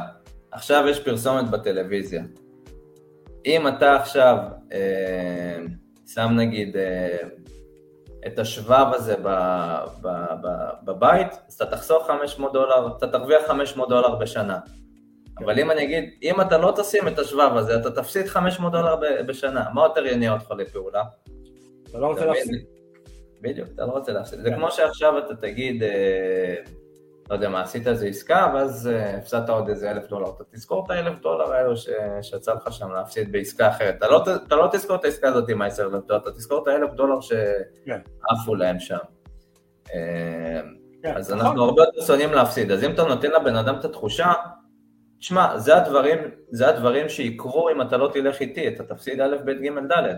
עכשיו 0.52 0.86
יש 0.90 1.00
פרסומת 1.00 1.50
בטלוויזיה. 1.50 2.24
אם 3.46 3.68
אתה 3.68 3.96
עכשיו 3.96 4.38
אה, 4.74 5.58
שם 6.08 6.30
נגיד 6.36 6.78
אה, 6.78 7.18
את 8.28 8.40
השבב 8.40 8.86
הזה 8.94 9.16
ב, 9.16 9.28
ב, 10.02 10.08
ב, 10.42 10.48
בבית, 10.84 11.28
אז 11.48 11.54
אתה 11.54 11.66
תחסוך 11.66 12.08
500 12.08 12.54
דולר, 12.54 12.88
אתה 12.98 13.08
תרוויח 13.08 13.42
500 13.48 13.90
דולר 13.90 14.16
בשנה. 14.16 14.60
אבל 15.40 15.60
אם 15.60 15.72
אני 15.72 15.84
אגיד, 15.84 16.10
אם 16.24 16.42
אתה 16.42 16.58
לא 16.58 16.74
תשים 16.76 17.08
את 17.08 17.20
השבב 17.20 17.52
הזה, 17.56 17.76
אתה 17.76 17.92
תפסיד 17.92 18.28
500 18.28 18.72
דולר 18.72 18.96
בשנה, 19.26 19.66
מה 19.74 19.84
יותר 19.84 20.06
יניע 20.06 20.34
אותך 20.34 20.52
לפעולה? 20.52 21.04
אתה 21.90 21.98
לא 21.98 22.08
רוצה 22.08 22.26
להפסיד. 22.26 22.66
בדיוק, 23.42 23.70
אתה 23.76 23.86
לא 23.86 23.92
רוצה 23.92 24.12
להפסיד. 24.12 24.40
זה 24.40 24.50
כן. 24.50 24.56
כמו 24.56 24.72
שעכשיו 24.72 25.18
אתה 25.18 25.36
תגיד, 25.36 25.84
אה, 25.84 26.56
לא 27.30 27.36
יודע 27.36 27.50
מה, 27.50 27.62
עשית 27.62 27.88
איזה 27.88 28.08
עסקה, 28.08 28.52
ואז 28.54 28.88
אה, 28.88 29.18
הפסדת 29.18 29.50
עוד 29.50 29.70
איזה 29.70 29.92
אלף 29.92 30.08
דולר. 30.08 30.30
אתה 30.30 30.44
תזכור 30.52 30.86
את 30.86 30.90
האלף 30.92 31.20
דולר 31.22 31.54
האלו 31.54 31.74
שיצא 32.22 32.54
לך 32.54 32.74
שם 32.74 32.92
להפסיד 32.92 33.32
בעסקה 33.32 33.70
אחרת. 33.70 33.96
אתה 33.96 34.08
לא, 34.08 34.24
אתה 34.48 34.56
לא 34.56 34.68
תזכור 34.72 34.96
את 34.96 35.06
העסקה 35.06 35.28
הזאת 35.30 35.50
עם 35.50 35.62
העשר 35.62 35.84
אלף 35.84 36.06
דולר, 36.08 36.20
אתה 36.22 36.32
תזכור 36.32 36.64
את 36.64 36.68
האלף 36.68 36.94
דולר 36.94 37.16
כן. 37.86 38.00
שעפו 38.06 38.56
להם 38.56 38.80
שם. 38.80 38.98
אה, 39.94 40.62
כן, 41.04 41.18
אז 41.18 41.32
נכון. 41.32 41.46
אנחנו 41.46 41.64
הרבה 41.64 41.82
יותר 41.82 42.02
שונאים 42.02 42.34
להפסיד. 42.34 42.72
אז 42.72 42.84
אם 42.84 42.92
אתה 42.92 43.04
נותן 43.04 43.32
לבן 43.32 43.56
אדם 43.56 43.76
את 43.80 43.86
התחושה, 43.86 44.34
תשמע, 45.24 45.58
זה 45.58 45.78
הדברים, 45.78 46.20
זה 46.50 46.70
הדברים 46.70 47.10
שיקרו 47.10 47.70
אם 47.70 47.82
אתה 47.82 47.98
לא 47.98 48.10
תלך 48.14 48.42
איתי, 48.42 48.68
אתה 48.68 48.84
תפסיד 48.84 49.22
א', 49.22 49.36
ב', 49.46 49.52
ג', 49.52 49.92
ד'. 49.92 50.16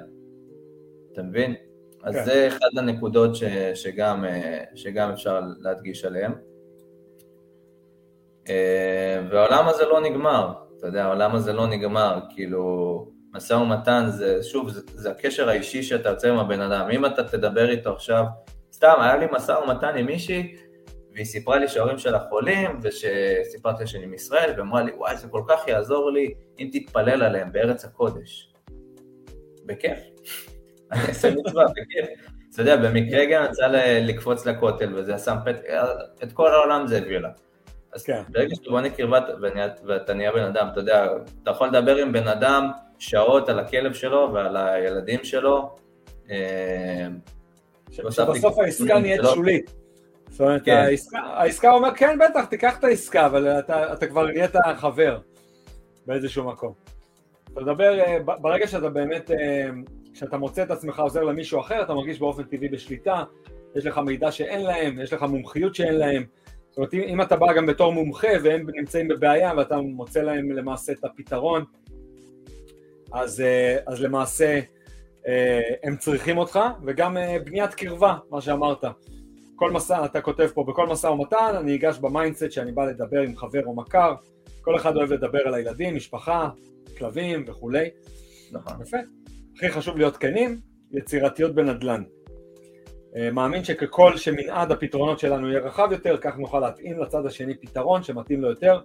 אתה 1.14 1.24
מבין? 1.24 1.56
אז 2.04 2.16
כן. 2.16 2.26
זה 2.26 2.48
אחד 2.48 2.78
הנקודות 2.78 3.36
ש, 3.36 3.44
שגם, 3.74 4.26
אה, 4.26 4.64
שגם 4.76 5.10
אפשר 5.10 5.42
להדגיש 5.60 6.06
עליהן. 6.06 6.32
אה, 8.50 9.22
והעולם 9.32 9.68
הזה 9.68 9.86
לא 9.86 10.02
נגמר, 10.02 10.54
אתה 10.78 10.88
יודע, 10.88 11.06
העולם 11.06 11.36
הזה 11.36 11.54
לא 11.54 11.68
נגמר, 11.68 12.20
כאילו, 12.30 13.08
משא 13.34 13.54
ומתן 13.54 14.06
זה, 14.10 14.44
שוב, 14.44 14.70
זה, 14.70 14.82
זה 14.86 15.12
הקשר 15.12 15.50
האישי 15.50 15.84
שאתה 15.84 16.10
יוצר 16.10 16.32
עם 16.32 16.40
הבן 16.40 16.62
אדם. 16.62 16.90
אם 16.92 17.06
אתה 17.06 17.24
תדבר 17.24 17.70
איתו 17.70 17.94
עכשיו, 17.94 18.26
סתם, 18.74 18.94
היה 19.00 19.18
לי 19.18 19.26
משא 19.32 19.52
ומתן 19.52 19.98
עם 19.98 20.06
מישהי, 20.06 20.56
והיא 21.16 21.26
סיפרה 21.26 21.58
לי 21.58 21.68
שההורים 21.68 21.98
שלה 21.98 22.20
חולים, 22.20 22.80
ושסיפרתי 22.82 23.84
לה 23.84 23.88
שאני 23.88 24.06
מישראל, 24.06 24.54
ואמרה 24.58 24.84
לי, 24.84 24.92
וואי, 24.92 25.18
זה 25.18 25.28
כל 25.28 25.42
כך 25.48 25.68
יעזור 25.68 26.12
לי 26.12 26.34
אם 26.60 26.70
תתפלל 26.72 27.24
עליהם 27.24 27.52
בארץ 27.52 27.86
הקודש. 27.86 28.54
בכיף. 29.66 30.00
אני 30.92 31.02
אעשה 31.08 31.32
מצווה, 31.32 31.66
בכיף. 31.66 32.10
אתה 32.54 32.62
יודע, 32.62 32.76
במקרה 32.76 33.26
גם 33.26 33.46
יצא 33.46 33.68
לקפוץ 34.02 34.46
לכותל, 34.46 34.94
וזה 34.96 35.18
שם 35.18 35.36
פתק, 35.46 35.64
את 36.24 36.32
כל 36.32 36.52
העולם 36.52 36.88
זה 36.88 36.98
הביא 36.98 37.18
לה. 37.18 37.30
אז 37.94 38.04
כן. 38.04 38.22
ברגע 38.30 38.56
שאתה 38.56 38.70
בונה 38.70 38.90
קרבה 38.90 39.20
ואתה 39.88 40.14
נהיה 40.14 40.32
בן 40.32 40.44
אדם, 40.44 40.68
אתה 40.72 40.80
יודע, 40.80 41.08
אתה 41.44 41.52
יכול 41.52 41.68
לדבר 41.68 41.96
עם 41.96 42.14
בן 42.14 42.28
אדם 42.28 42.72
שעות 43.00 43.50
על 43.50 43.60
הכלב 43.60 43.94
שלו 43.94 44.30
ועל 44.34 44.58
הילדים 44.58 45.24
שלו. 45.24 45.76
אה, 46.30 47.08
שבסוף 47.92 48.60
העסקה 48.60 49.00
נהיית 49.00 49.22
שולית. 49.34 49.85
זאת 50.36 50.42
אומרת, 50.42 50.66
כן. 50.66 50.78
העסקה, 50.78 51.20
העסקה 51.20 51.72
אומר, 51.72 51.96
כן, 51.96 52.20
בטח, 52.20 52.46
תיקח 52.46 52.80
את 52.80 52.84
העסקה, 52.84 53.26
אבל 53.26 53.48
אתה, 53.48 53.94
אתה 53.94 54.08
כבר 54.08 54.28
נהיית 54.28 54.56
חבר 54.78 55.20
באיזשהו 56.06 56.44
מקום. 56.44 56.74
אתה 57.54 57.62
מדבר, 57.62 58.00
אה, 58.00 58.18
ברגע 58.24 58.68
שאתה 58.68 58.90
באמת, 58.90 59.32
אה, 59.32 59.70
כשאתה 60.14 60.38
מוצא 60.38 60.64
את 60.64 60.72
עצמך 60.72 61.00
עוזר 61.00 61.24
למישהו 61.24 61.60
אחר, 61.60 61.82
אתה 61.82 61.94
מרגיש 61.94 62.20
באופן 62.20 62.44
טבעי 62.44 62.70
בשליטה, 62.70 63.24
יש 63.76 63.86
לך 63.86 63.98
מידע 63.98 64.32
שאין 64.32 64.64
להם, 64.64 65.00
יש 65.00 65.14
לך 65.14 65.24
מומחיות 65.24 65.76
שאין 65.76 65.96
להם, 65.96 66.24
זאת 66.70 66.78
אומרת, 66.78 66.94
אם 66.94 67.22
אתה 67.22 67.36
בא 67.36 67.54
גם 67.54 67.66
בתור 67.66 67.94
מומחה 67.94 68.28
והם 68.44 68.66
נמצאים 68.76 69.08
בבעיה 69.08 69.52
ואתה 69.58 69.78
מוצא 69.78 70.22
להם 70.22 70.52
למעשה 70.52 70.92
את 70.92 71.04
הפתרון, 71.04 71.64
אז, 73.14 73.42
אה, 73.42 73.78
אז 73.88 74.02
למעשה 74.02 74.60
אה, 75.28 75.62
הם 75.84 75.98
צריכים 75.98 76.38
אותך, 76.38 76.60
וגם 76.86 77.18
אה, 77.18 77.38
בניית 77.46 77.74
קרבה, 77.74 78.18
מה 78.30 78.42
שאמרת. 78.42 78.84
כל 79.56 79.72
משא, 79.72 80.06
אתה 80.06 80.22
כותב 80.22 80.48
פה, 80.54 80.64
בכל 80.64 80.88
משא 80.88 81.08
ומתן 81.08 81.56
אני 81.60 81.76
אגש 81.76 81.98
ב 82.00 82.06
mindset 82.06 82.52
שאני 82.52 82.72
בא 82.72 82.86
לדבר 82.86 83.22
עם 83.22 83.36
חבר 83.36 83.66
או 83.66 83.76
מכר, 83.76 84.16
כל 84.62 84.76
אחד 84.76 84.96
אוהב 84.96 85.14
לדבר 85.14 85.48
על 85.48 85.54
הילדים, 85.54 85.96
משפחה, 85.96 86.50
כלבים 86.98 87.46
וכולי. 87.48 87.90
נכון. 88.52 88.82
יפה. 88.82 88.98
הכי 89.56 89.70
חשוב 89.70 89.98
להיות 89.98 90.18
כנים, 90.18 90.60
יצירתיות 90.92 91.56
בנדל"ן. 91.56 92.04
אה, 93.16 93.32
מאמין 93.32 93.64
שככל 93.64 94.18
שמנעד 94.18 94.72
הפתרונות 94.72 95.20
שלנו 95.20 95.50
יהיה 95.50 95.60
רחב 95.60 95.88
יותר, 95.92 96.18
כך 96.22 96.38
נוכל 96.38 96.60
להתאים 96.60 97.00
לצד 97.00 97.26
השני 97.26 97.58
פתרון 97.58 98.04
שמתאים 98.04 98.42
לו 98.42 98.50
יותר. 98.50 98.80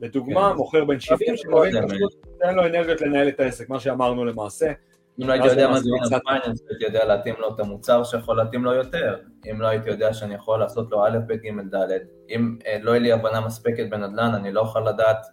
לדוגמה, 0.00 0.50
כן. 0.50 0.56
מוכר 0.56 0.84
בן 0.84 1.00
70 1.00 1.36
שמבין 1.36 1.88
פשוט 1.88 2.26
אין 2.42 2.54
לו 2.54 2.66
אנרגיות 2.66 3.00
לנהל 3.00 3.28
את 3.28 3.40
העסק, 3.40 3.68
מה 3.68 3.80
שאמרנו 3.80 4.24
למעשה. 4.24 4.72
אם 5.20 5.28
לא 5.28 5.32
הייתי 5.32 5.48
יודע 5.48 5.68
מה 5.68 5.80
זה 5.80 5.90
owner 5.90 6.18
finance, 6.24 6.62
הייתי 6.70 6.84
יודע 6.84 7.04
להתאים 7.04 7.34
לו 7.38 7.54
את 7.54 7.60
המוצר 7.60 8.04
שיכול 8.04 8.36
להתאים 8.36 8.64
לו 8.64 8.72
יותר. 8.72 9.16
אם 9.50 9.60
לא 9.60 9.66
הייתי 9.66 9.90
יודע 9.90 10.14
שאני 10.14 10.34
יכול 10.34 10.60
לעשות 10.60 10.90
לו 10.90 11.06
א', 11.06 11.18
ב', 11.26 11.32
ג', 11.32 11.74
ד', 11.74 11.98
אם 12.30 12.56
אה, 12.66 12.78
לא 12.82 12.90
יהיה 12.90 13.00
לי 13.00 13.12
הבנה 13.12 13.40
מספקת 13.40 13.86
בנדל"ן, 13.90 14.34
אני 14.34 14.52
לא 14.52 14.60
אוכל 14.60 14.80
לדעת 14.80 15.26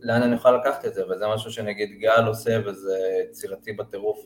לאן 0.00 0.22
אני 0.22 0.34
יכול 0.34 0.56
לקחת 0.56 0.84
את 0.84 0.94
זה, 0.94 1.02
וזה 1.10 1.24
משהו 1.34 1.50
שנגיד 1.50 1.90
גל 2.00 2.24
עושה 2.26 2.58
וזה 2.64 2.98
יצירתי 3.30 3.72
בטירוף. 3.72 4.18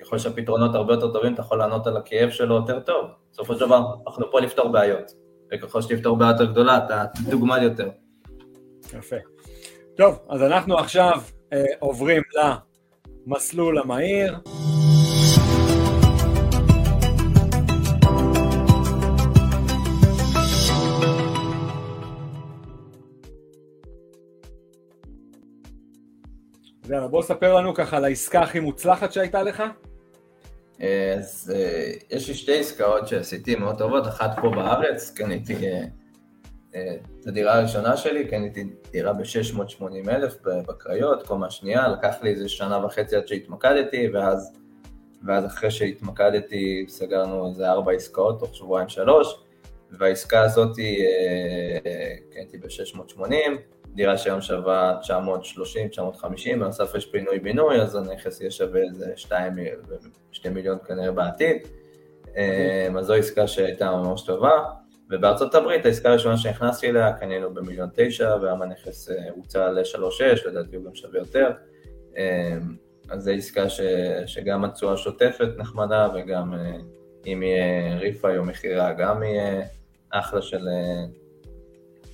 ככל 0.00 0.18
שהפתרונות 0.18 0.74
הרבה 0.74 0.94
יותר 0.94 1.12
טובים, 1.12 1.34
אתה 1.34 1.40
יכול 1.40 1.58
לענות 1.58 1.86
על 1.86 1.96
הכאב 1.96 2.30
שלו 2.30 2.54
יותר 2.54 2.80
טוב. 2.80 3.10
בסופו 3.32 3.54
של 3.54 3.60
דבר, 3.60 3.94
אנחנו 4.06 4.30
פה 4.30 4.40
לפתור 4.40 4.68
בעיות, 4.68 5.12
וככל 5.52 5.82
שתפתור 5.82 6.16
בעיה 6.16 6.30
יותר 6.30 6.44
גדולה, 6.44 6.76
אתה 6.76 7.04
תדוגמד 7.26 7.62
יותר. 7.62 7.88
יפה. 8.98 9.16
טוב, 9.96 10.18
אז 10.28 10.42
אנחנו 10.42 10.78
עכשיו 10.78 11.20
אה, 11.52 11.64
עוברים 11.78 12.22
למסלול 13.26 13.78
המהיר. 13.78 14.38
יאללה, 26.88 27.08
בוא 27.08 27.22
ספר 27.22 27.54
לנו 27.54 27.74
ככה 27.74 27.96
על 27.96 28.04
העסקה 28.04 28.40
הכי 28.40 28.60
מוצלחת 28.60 29.12
שהייתה 29.12 29.42
לך. 29.42 29.62
אז 31.18 31.52
יש 32.10 32.28
לי 32.28 32.34
שתי 32.34 32.58
עסקאות 32.58 33.08
שעשיתי 33.08 33.56
מאוד 33.56 33.78
טובות, 33.78 34.06
אחת 34.06 34.30
פה 34.42 34.50
בארץ, 34.50 35.10
קניתי 35.10 35.54
את 37.20 37.26
הדירה 37.26 37.58
הראשונה 37.58 37.96
שלי, 37.96 38.28
קניתי 38.28 38.64
דירה 38.90 39.12
ב-680 39.12 40.08
אלף 40.08 40.36
בקריות, 40.42 41.26
קומה 41.26 41.50
שנייה, 41.50 41.88
לקח 41.88 42.14
לי 42.22 42.30
איזה 42.30 42.48
שנה 42.48 42.86
וחצי 42.86 43.16
עד 43.16 43.28
שהתמקדתי, 43.28 44.08
ואז, 44.14 44.52
ואז 45.26 45.46
אחרי 45.46 45.70
שהתמקדתי 45.70 46.84
סגרנו 46.88 47.48
איזה 47.48 47.70
ארבע 47.70 47.92
עסקאות 47.92 48.40
תוך 48.40 48.54
שבועיים 48.54 48.88
שלוש, 48.88 49.44
והעסקה 49.90 50.40
הזאת 50.40 50.78
אה, 50.78 52.18
קניתי 52.32 52.58
ב-680, 52.58 53.22
דירה 53.94 54.18
שהיום 54.18 54.40
שווה 54.40 55.00
930-950, 55.02 56.26
בנוסף 56.52 56.94
יש 56.94 57.06
פינוי 57.06 57.38
בינוי, 57.38 57.80
אז 57.80 57.94
הנכס 57.94 58.40
יהיה 58.40 58.50
שווה 58.50 58.80
איזה 58.82 59.12
2, 59.16 59.52
2 60.32 60.54
מיליון 60.54 60.78
כנראה 60.86 61.12
בעתיד, 61.12 61.56
אה, 62.36 62.88
אז 62.98 63.06
זו 63.06 63.14
עסקה 63.14 63.46
שהייתה 63.46 63.90
ממש 63.90 64.22
טובה. 64.22 64.83
ובארצות 65.14 65.54
הברית 65.54 65.86
העסקה 65.86 66.10
הראשונה 66.10 66.36
שנכנסתי 66.36 66.90
אליה 66.90 67.12
קנינו 67.12 67.54
במיליון 67.54 67.88
תשע 67.94 68.36
והיום 68.42 68.62
הנכס 68.62 69.10
אה, 69.10 69.30
הוצע 69.34 69.72
לשלוש 69.72 70.22
שש, 70.22 70.46
לדעתי 70.46 70.76
הוא 70.76 70.84
גם 70.84 70.94
שווה 70.94 71.18
יותר. 71.18 71.50
אה, 72.16 72.56
אז 73.08 73.22
זו 73.22 73.30
עסקה 73.30 73.68
ש, 73.68 73.80
שגם 74.26 74.64
התשואה 74.64 74.96
שוטפת 74.96 75.48
נחמדה 75.56 76.08
וגם 76.14 76.54
אה, 76.54 76.76
אם 77.26 77.42
יהיה 77.42 77.98
ריפאי 77.98 78.38
או 78.38 78.44
מכירה 78.44 78.92
גם 78.92 79.22
יהיה 79.22 79.62
אחלה 80.10 80.42
של, 80.42 80.68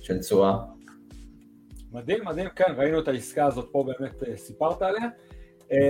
של 0.01 0.19
תשואה. 0.19 0.57
מדהים, 1.91 2.25
מדהים, 2.25 2.49
כן, 2.55 2.73
ראינו 2.77 2.99
את 2.99 3.07
העסקה 3.07 3.45
הזאת 3.45 3.69
פה, 3.71 3.85
באמת 3.87 4.23
סיפרת 4.35 4.81
עליה. 4.81 5.07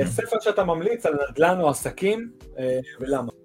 ספר 0.05 0.39
שאתה 0.39 0.63
ממליץ 0.63 1.05
על 1.05 1.13
נדל"ן 1.29 1.61
או 1.61 1.69
עסקים, 1.69 2.31
ולמה? 2.99 3.40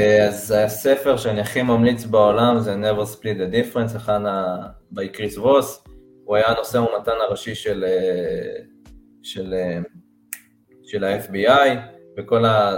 אה, 0.00 0.28
אז 0.28 0.50
הספר 0.50 1.16
שאני 1.16 1.40
הכי 1.40 1.62
ממליץ 1.62 2.04
בעולם 2.04 2.58
זה 2.58 2.74
never 2.74 3.14
split 3.14 3.38
the 3.38 3.54
difference, 3.54 3.96
אחד 3.96 4.20
by 4.94 5.08
קריס 5.12 5.38
ווס, 5.38 5.84
הוא 6.24 6.36
היה 6.36 6.54
נושא 6.58 6.78
ומתן 6.78 7.12
הראשי 7.28 7.54
של, 7.54 7.84
אה, 7.88 8.62
של, 9.22 9.54
אה, 9.54 9.78
של 10.82 11.04
ה-FBI, 11.04 11.68
וכל 12.18 12.44
ה... 12.44 12.74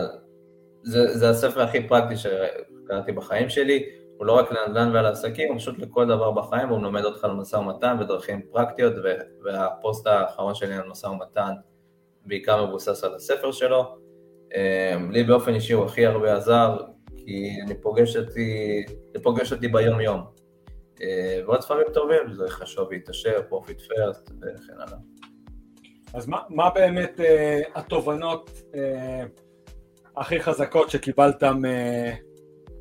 זה, 0.82 1.18
זה 1.18 1.30
הספר 1.30 1.62
הכי 1.62 1.88
פרקטי 1.88 2.14
שקראתי 2.16 3.12
בחיים 3.12 3.48
שלי, 3.48 3.84
הוא 4.16 4.26
לא 4.26 4.32
רק 4.32 4.52
לנדל"ן 4.52 4.94
ועל 4.94 5.06
עסקים, 5.06 5.48
הוא 5.48 5.58
פשוט 5.58 5.78
לכל 5.78 6.06
דבר 6.06 6.30
בחיים, 6.30 6.68
הוא 6.68 6.78
מלמד 6.78 7.04
אותך 7.04 7.24
על 7.24 7.32
משא 7.32 7.56
ומתן 7.56 7.96
ודרכים 8.00 8.42
פרקטיות, 8.52 8.92
והפוסט 9.44 10.06
האחרון 10.06 10.54
שלי 10.54 10.74
על 10.74 10.88
משא 10.88 11.06
ומתן 11.06 11.52
בעיקר 12.24 12.66
מבוסס 12.66 13.04
על 13.04 13.14
הספר 13.14 13.52
שלו. 13.52 13.96
לי 15.10 15.24
באופן 15.24 15.54
אישי 15.54 15.72
הוא 15.72 15.84
הכי 15.84 16.06
הרבה 16.06 16.36
עזר, 16.36 16.76
כי 17.28 17.60
אני 17.66 17.74
פוגש 17.74 18.16
אותי, 18.16 18.84
זה 19.14 19.22
פוגש 19.22 19.52
אותי 19.52 19.68
ביום 19.68 20.00
יום. 20.00 20.20
אה, 21.02 21.40
ועוד 21.46 21.60
ספרים 21.60 21.86
טובים, 21.94 22.32
זה 22.32 22.48
חשוב 22.48 22.92
והתעשר, 22.92 23.42
Profit 23.48 23.80
First 23.80 24.30
וכן 24.30 24.72
הלאה. 24.72 24.98
אז 26.14 26.28
מה, 26.28 26.42
מה 26.48 26.70
באמת 26.70 27.20
uh, 27.20 27.78
התובנות 27.78 28.50
uh, 28.72 28.76
הכי 30.16 30.40
חזקות 30.40 30.90
שקיבלת 30.90 31.42
מ, 31.44 31.62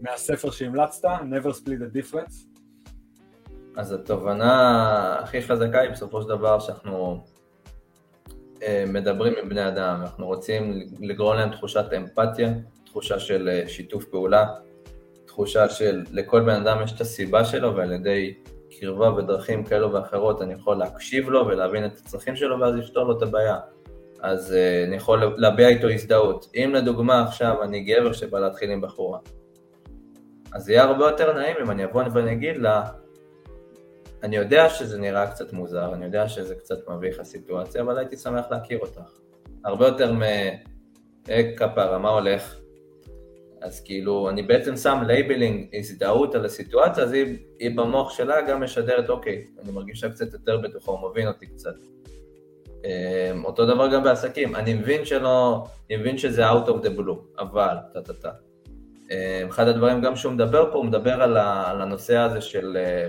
מהספר 0.01 0.51
שהמלצת, 0.51 1.03
Never 1.03 1.51
Split 1.51 1.81
the 1.81 1.97
Difference? 1.97 2.33
אז 3.77 3.91
התובנה 3.91 5.19
הכי 5.19 5.41
חזקה 5.41 5.81
היא 5.81 5.91
בסופו 5.91 6.21
של 6.21 6.27
דבר 6.27 6.59
שאנחנו 6.59 7.23
uh, 8.55 8.61
מדברים 8.87 9.33
עם 9.43 9.49
בני 9.49 9.67
אדם, 9.67 10.01
אנחנו 10.01 10.25
רוצים 10.25 10.79
לגרום 10.99 11.35
להם 11.35 11.51
תחושת 11.51 11.85
אמפתיה, 11.97 12.49
תחושה 12.97 13.19
של 13.19 13.49
אה, 13.49 13.67
שיתוף 13.67 14.05
פעולה, 14.05 14.45
תחושה 15.25 15.69
של 15.69 16.03
לכל 16.11 16.41
בן 16.41 16.61
אדם 16.61 16.83
יש 16.83 16.91
את 16.91 17.01
הסיבה 17.01 17.45
שלו 17.45 17.75
ועל 17.75 17.91
ידי 17.91 18.33
קרבה 18.79 19.13
ודרכים 19.13 19.63
כאלו 19.63 19.93
ואחרות 19.93 20.41
אני 20.41 20.53
יכול 20.53 20.77
להקשיב 20.77 21.29
לו 21.29 21.47
ולהבין 21.47 21.85
את 21.85 21.97
הצרכים 21.97 22.35
שלו 22.35 22.59
ואז 22.59 22.75
לפתור 22.75 23.03
לו 23.03 23.17
את 23.17 23.21
הבעיה. 23.21 23.57
אז 24.21 24.51
אה, 24.51 24.87
אני 24.87 24.95
יכול 24.95 25.33
להביע 25.37 25.67
איתו 25.67 25.89
הזדהות. 25.89 26.47
אם 26.55 26.71
לדוגמה 26.75 27.23
עכשיו 27.23 27.63
אני 27.63 27.83
גבר 27.83 28.13
שבא 28.13 28.39
להתחיל 28.39 28.71
עם 28.71 28.81
בחורה, 28.81 29.19
אז 30.53 30.69
יהיה 30.69 30.83
הרבה 30.83 31.05
יותר 31.05 31.33
נעים 31.33 31.55
אם 31.61 31.71
אני 31.71 31.85
אבוא 31.85 32.03
ואני 32.13 32.31
אגיד 32.31 32.57
לה, 32.57 32.83
אני 34.23 34.35
יודע 34.35 34.69
שזה 34.69 34.97
נראה 34.97 35.31
קצת 35.31 35.53
מוזר, 35.53 35.93
אני 35.93 36.05
יודע 36.05 36.27
שזה 36.27 36.55
קצת 36.55 36.87
מביך 36.87 37.19
הסיטואציה, 37.19 37.81
אבל 37.81 37.97
הייתי 37.97 38.17
שמח 38.17 38.45
להכיר 38.51 38.79
אותך. 38.79 39.11
הרבה 39.65 39.87
יותר 39.87 40.13
מ... 40.13 40.21
אה, 41.29 41.51
כפרה, 41.57 41.97
מה 41.97 42.09
הולך? 42.09 42.66
אז 43.67 43.81
כאילו, 43.81 44.29
אני 44.29 44.41
בעצם 44.41 44.75
שם 44.75 45.03
labeling, 45.07 45.67
הזדהות 45.73 46.35
על 46.35 46.45
הסיטואציה, 46.45 47.03
אז 47.03 47.13
היא, 47.13 47.37
היא 47.59 47.77
במוח 47.77 48.11
שלה 48.17 48.41
גם 48.41 48.63
משדרת, 48.63 49.09
אוקיי, 49.09 49.47
אני 49.63 49.71
מרגישה 49.71 50.09
קצת 50.09 50.33
יותר 50.33 50.57
בטוחה, 50.57 50.91
הוא 50.91 51.09
מבין 51.11 51.27
אותי 51.27 51.47
קצת. 51.47 51.75
אמ, 52.85 53.45
אותו 53.45 53.65
דבר 53.65 53.93
גם 53.93 54.03
בעסקים, 54.03 54.55
אני 54.55 54.73
מבין 54.73 55.05
שלא, 55.05 55.63
אני 55.89 55.97
מבין 55.97 56.17
שזה 56.17 56.49
out 56.51 56.67
of 56.67 56.85
the 56.85 56.99
blue, 56.99 57.39
אבל, 57.39 57.75
טה 57.93 58.01
טה 58.01 58.13
טה. 58.13 58.31
אמ, 59.11 59.47
אחד 59.49 59.67
הדברים 59.67 60.01
גם 60.01 60.15
שהוא 60.15 60.33
מדבר 60.33 60.71
פה, 60.71 60.77
הוא 60.77 60.85
מדבר 60.85 61.21
על, 61.21 61.37
ה, 61.37 61.69
על 61.69 61.81
הנושא 61.81 62.17
הזה 62.17 62.41
של 62.41 62.77
אה, 62.77 63.07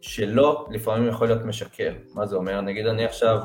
שלא, 0.00 0.66
לפעמים 0.70 1.08
יכול 1.08 1.26
להיות 1.26 1.44
משקר. 1.44 1.92
מה 2.14 2.26
זה 2.26 2.36
אומר? 2.36 2.60
נגיד 2.60 2.86
אני 2.86 3.04
עכשיו 3.04 3.38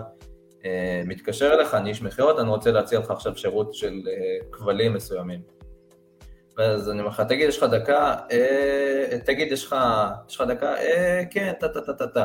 אה, 0.66 1.02
מתקשר 1.06 1.54
אליך, 1.54 1.74
אני 1.74 1.90
איש 1.90 2.02
מכירות, 2.02 2.40
אני 2.40 2.50
רוצה 2.50 2.72
להציע 2.72 3.00
לך 3.00 3.12
עכשיו 3.12 3.38
שירות 3.38 3.74
של 3.74 4.02
אה, 4.08 4.52
כבלים 4.52 4.94
מסוימים. 4.94 5.63
ואז 6.58 6.90
אני 6.90 7.00
אומר 7.00 7.12
לך, 7.12 7.22
תגיד, 7.22 7.50
יש 7.50 7.58
לך 7.58 7.64
דקה? 7.64 8.16
אה, 8.32 9.18
תגיד, 9.26 9.52
יש 9.52 9.66
לך, 9.66 9.76
יש 10.30 10.36
לך 10.36 10.48
דקה? 10.48 10.76
אה, 10.78 11.24
כן, 11.32 11.54
טה 11.60 11.68
טה 11.68 11.82
טה 11.82 11.94
טה 11.94 12.08
טה. 12.08 12.24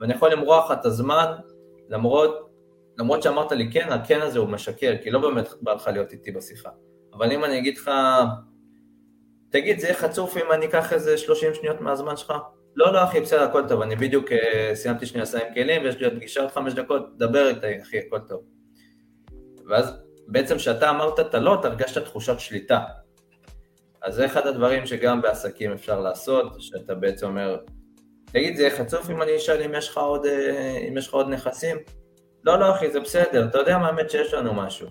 ואני 0.00 0.14
יכול 0.14 0.32
למרוח 0.32 0.70
לך 0.70 0.78
את 0.80 0.86
הזמן, 0.86 1.32
למרות, 1.88 2.50
למרות 2.98 3.22
שאמרת 3.22 3.52
לי 3.52 3.72
כן, 3.72 3.92
הכן 3.92 4.20
הזה 4.20 4.38
הוא 4.38 4.48
משקר, 4.48 4.94
כי 5.02 5.10
לא 5.10 5.18
באמת 5.20 5.48
בא 5.60 5.72
לך 5.72 5.86
להיות 5.86 6.12
איתי 6.12 6.30
בשיחה. 6.32 6.70
אבל 7.12 7.32
אם 7.32 7.44
אני 7.44 7.58
אגיד 7.58 7.78
לך, 7.78 7.90
תגיד, 9.50 9.78
זה 9.78 9.86
יהיה 9.86 9.96
חצוף 9.96 10.36
אם 10.36 10.52
אני 10.52 10.66
אקח 10.66 10.92
איזה 10.92 11.18
30 11.18 11.54
שניות 11.54 11.80
מהזמן 11.80 12.16
שלך? 12.16 12.32
לא, 12.76 12.92
לא, 12.92 13.04
אחי, 13.04 13.20
בסדר, 13.20 13.42
הכל 13.42 13.68
טוב, 13.68 13.82
אני 13.82 13.96
בדיוק 13.96 14.32
אה, 14.32 14.70
סיימתי 14.74 15.06
שנייה 15.06 15.22
לסיים 15.22 15.54
כלים, 15.54 15.82
ויש 15.82 15.96
לי 15.96 16.04
עוד 16.04 16.14
פגישה 16.14 16.40
עוד 16.40 16.50
חמש 16.50 16.72
דקות, 16.72 17.18
דבר 17.18 17.48
איתי, 17.48 17.82
אחי, 17.82 17.98
הכל 17.98 18.18
טוב. 18.18 18.40
ואז 19.68 19.92
בעצם 20.26 20.56
כשאתה 20.56 20.90
אמרת 20.90 21.20
את 21.20 21.34
הלא, 21.34 21.60
אתה 21.60 21.68
הרגשת 21.68 22.04
תחושת 22.04 22.40
שליטה. 22.40 22.80
אז 24.02 24.14
זה 24.14 24.26
אחד 24.26 24.46
הדברים 24.46 24.86
שגם 24.86 25.22
בעסקים 25.22 25.72
אפשר 25.72 26.00
לעשות, 26.00 26.56
שאתה 26.58 26.94
בעצם 26.94 27.26
אומר, 27.26 27.58
תגיד, 28.24 28.56
זה 28.56 28.62
יהיה 28.62 28.76
חצוף 28.76 29.10
אם 29.10 29.22
אני 29.22 29.36
אשאל 29.36 29.62
אם 29.62 29.74
יש 29.74 29.88
לך 29.88 29.98
עוד, 29.98 30.26
אה, 30.26 30.78
אם 30.88 30.96
יש 30.96 31.08
לך 31.08 31.14
עוד 31.14 31.28
נכסים? 31.28 31.76
לא, 32.44 32.58
לא 32.58 32.74
אחי, 32.74 32.90
זה 32.90 33.00
בסדר, 33.00 33.46
אתה 33.46 33.58
יודע 33.58 33.78
מה 33.78 33.86
האמת 33.86 34.10
שיש 34.10 34.34
לנו 34.34 34.54
משהו. 34.54 34.88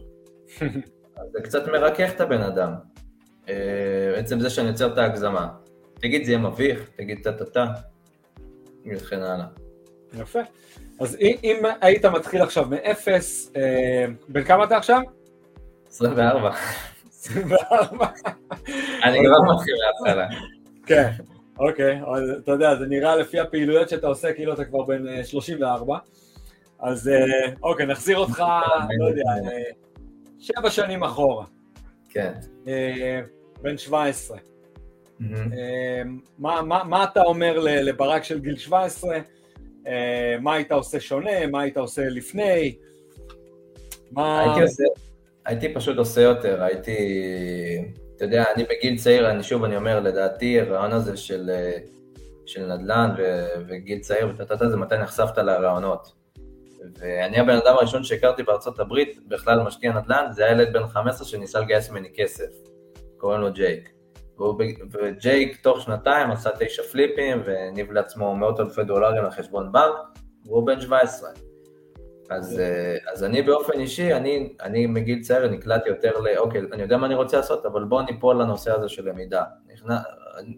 זה 1.32 1.42
קצת 1.44 1.68
מרכך 1.68 2.12
את 2.16 2.22
הבן 2.22 2.42
אדם. 2.42 2.74
אה, 3.50 4.12
בעצם 4.16 4.40
זה 4.40 4.50
שאני 4.50 4.68
יוצר 4.68 4.94
את 4.94 4.98
ההגזמה. 4.98 5.48
תגיד, 5.94 6.24
זה 6.26 6.32
יהיה 6.32 6.42
מביך, 6.42 6.90
תגיד 6.96 7.20
טה-טה-טה, 7.24 7.66
וכן 8.96 9.22
הלאה. 9.22 9.46
יפה. 10.14 10.40
אז 11.00 11.18
אם 11.22 11.64
היית 11.82 12.06
מתחיל 12.06 12.42
עכשיו 12.42 12.66
מאפס, 12.70 13.52
אה, 13.56 14.06
בן 14.28 14.44
כמה 14.44 14.64
אתה 14.64 14.78
עכשיו? 14.78 15.02
24. 15.88 16.52
24. 17.20 18.06
אני 19.04 19.20
כבר 19.26 19.54
מתחיל 19.54 19.76
מההתחלה. 19.84 20.28
כן, 20.86 21.12
אוקיי, 21.60 22.02
אתה 22.44 22.52
יודע, 22.52 22.76
זה 22.76 22.86
נראה 22.86 23.16
לפי 23.16 23.40
הפעילויות 23.40 23.90
שאתה 23.90 24.08
עושה 24.08 24.34
כאילו 24.34 24.54
אתה 24.54 24.66
כבר 24.66 24.84
בן 24.84 25.24
34, 25.24 25.94
אה, 25.94 26.00
אז 26.80 27.08
אה, 27.08 27.54
אוקיי, 27.64 27.86
נחזיר 27.86 28.18
אותך, 28.18 28.44
לא 29.00 29.06
יודע, 29.06 29.52
אה, 29.52 29.62
שבע 30.40 30.70
שנים 30.70 31.04
אחורה. 31.04 31.46
כן. 32.10 32.34
בן 33.62 33.78
17. 33.78 34.38
מה 36.38 37.04
אתה 37.04 37.22
אומר 37.22 37.60
לברק 37.60 38.24
של 38.24 38.40
גיל 38.40 38.58
17? 38.58 39.18
מה 40.42 40.54
היית 40.54 40.72
עושה 40.72 41.00
שונה? 41.00 41.48
מה 41.52 41.62
היית 41.62 41.78
עושה 41.78 42.10
לפני? 42.10 42.76
הייתי 44.18 44.62
עושה... 44.62 44.84
הייתי 45.46 45.74
פשוט 45.74 45.98
עושה 45.98 46.22
יותר, 46.22 46.64
הייתי, 46.64 46.98
אתה 48.16 48.26
יודע, 48.26 48.44
אני 48.56 48.64
בגיל 48.64 48.98
צעיר, 48.98 49.32
אני 49.32 49.44
שוב, 49.44 49.64
אני 49.64 49.78
אומר, 49.78 50.00
לדעתי 50.00 50.60
הרעיון 50.60 50.92
הזה 50.92 51.18
של, 51.18 51.52
של 52.46 52.74
נדל"ן 52.74 53.10
ו, 53.18 53.48
וגיל 53.68 54.00
צעיר 54.00 54.28
וטטטה 54.30 54.70
זה 54.70 54.78
מתי 54.78 54.98
נחשפת 54.98 55.38
לרעיונות. 55.38 56.20
ואני 57.00 57.40
הבן 57.40 57.56
אדם 57.56 57.74
הראשון 57.74 58.04
שהכרתי 58.04 58.44
בארצות 58.44 58.80
הברית, 58.80 59.20
בכלל 59.28 59.60
משקיע 59.60 59.94
נדל"ן, 59.94 60.26
זה 60.32 60.46
היה 60.46 60.52
ילד 60.52 60.74
בן 60.74 60.88
15 60.88 61.28
שניסה 61.28 61.60
לגייס 61.60 61.90
ממני 61.90 62.10
כסף, 62.16 62.50
קוראים 63.18 63.42
לו 63.42 63.54
ג'ייק. 63.54 63.90
וג'ייק 64.92 65.62
תוך 65.62 65.82
שנתיים 65.82 66.32
עשה 66.32 66.50
תשע 66.60 66.84
פליפים 66.84 67.42
והניב 67.46 67.92
לעצמו 67.92 68.36
מאות 68.36 68.60
אלפי 68.60 68.84
דולרים 68.84 69.24
לחשבון 69.24 69.72
בנק, 69.72 69.96
והוא 70.46 70.68
בן 70.68 70.82
17. 70.82 71.30
אז, 72.30 72.62
אז 73.14 73.24
אני 73.24 73.42
באופן 73.42 73.80
אישי, 73.80 74.14
אני, 74.14 74.54
אני 74.62 74.86
מגיל 74.86 75.22
צעיר 75.22 75.48
נקלעתי 75.48 75.90
יותר 75.90 76.20
ל... 76.20 76.38
אוקיי, 76.38 76.62
אני 76.72 76.82
יודע 76.82 76.98
מה 76.98 77.06
אני 77.06 77.16
רוצה 77.16 77.38
לעשות, 77.38 77.66
אבל 77.66 77.84
בוא 77.84 78.02
ניפול 78.02 78.42
לנושא 78.42 78.72
הזה 78.72 78.90
של 78.90 79.10
למידה. 79.10 79.44
נכנע, 79.74 79.98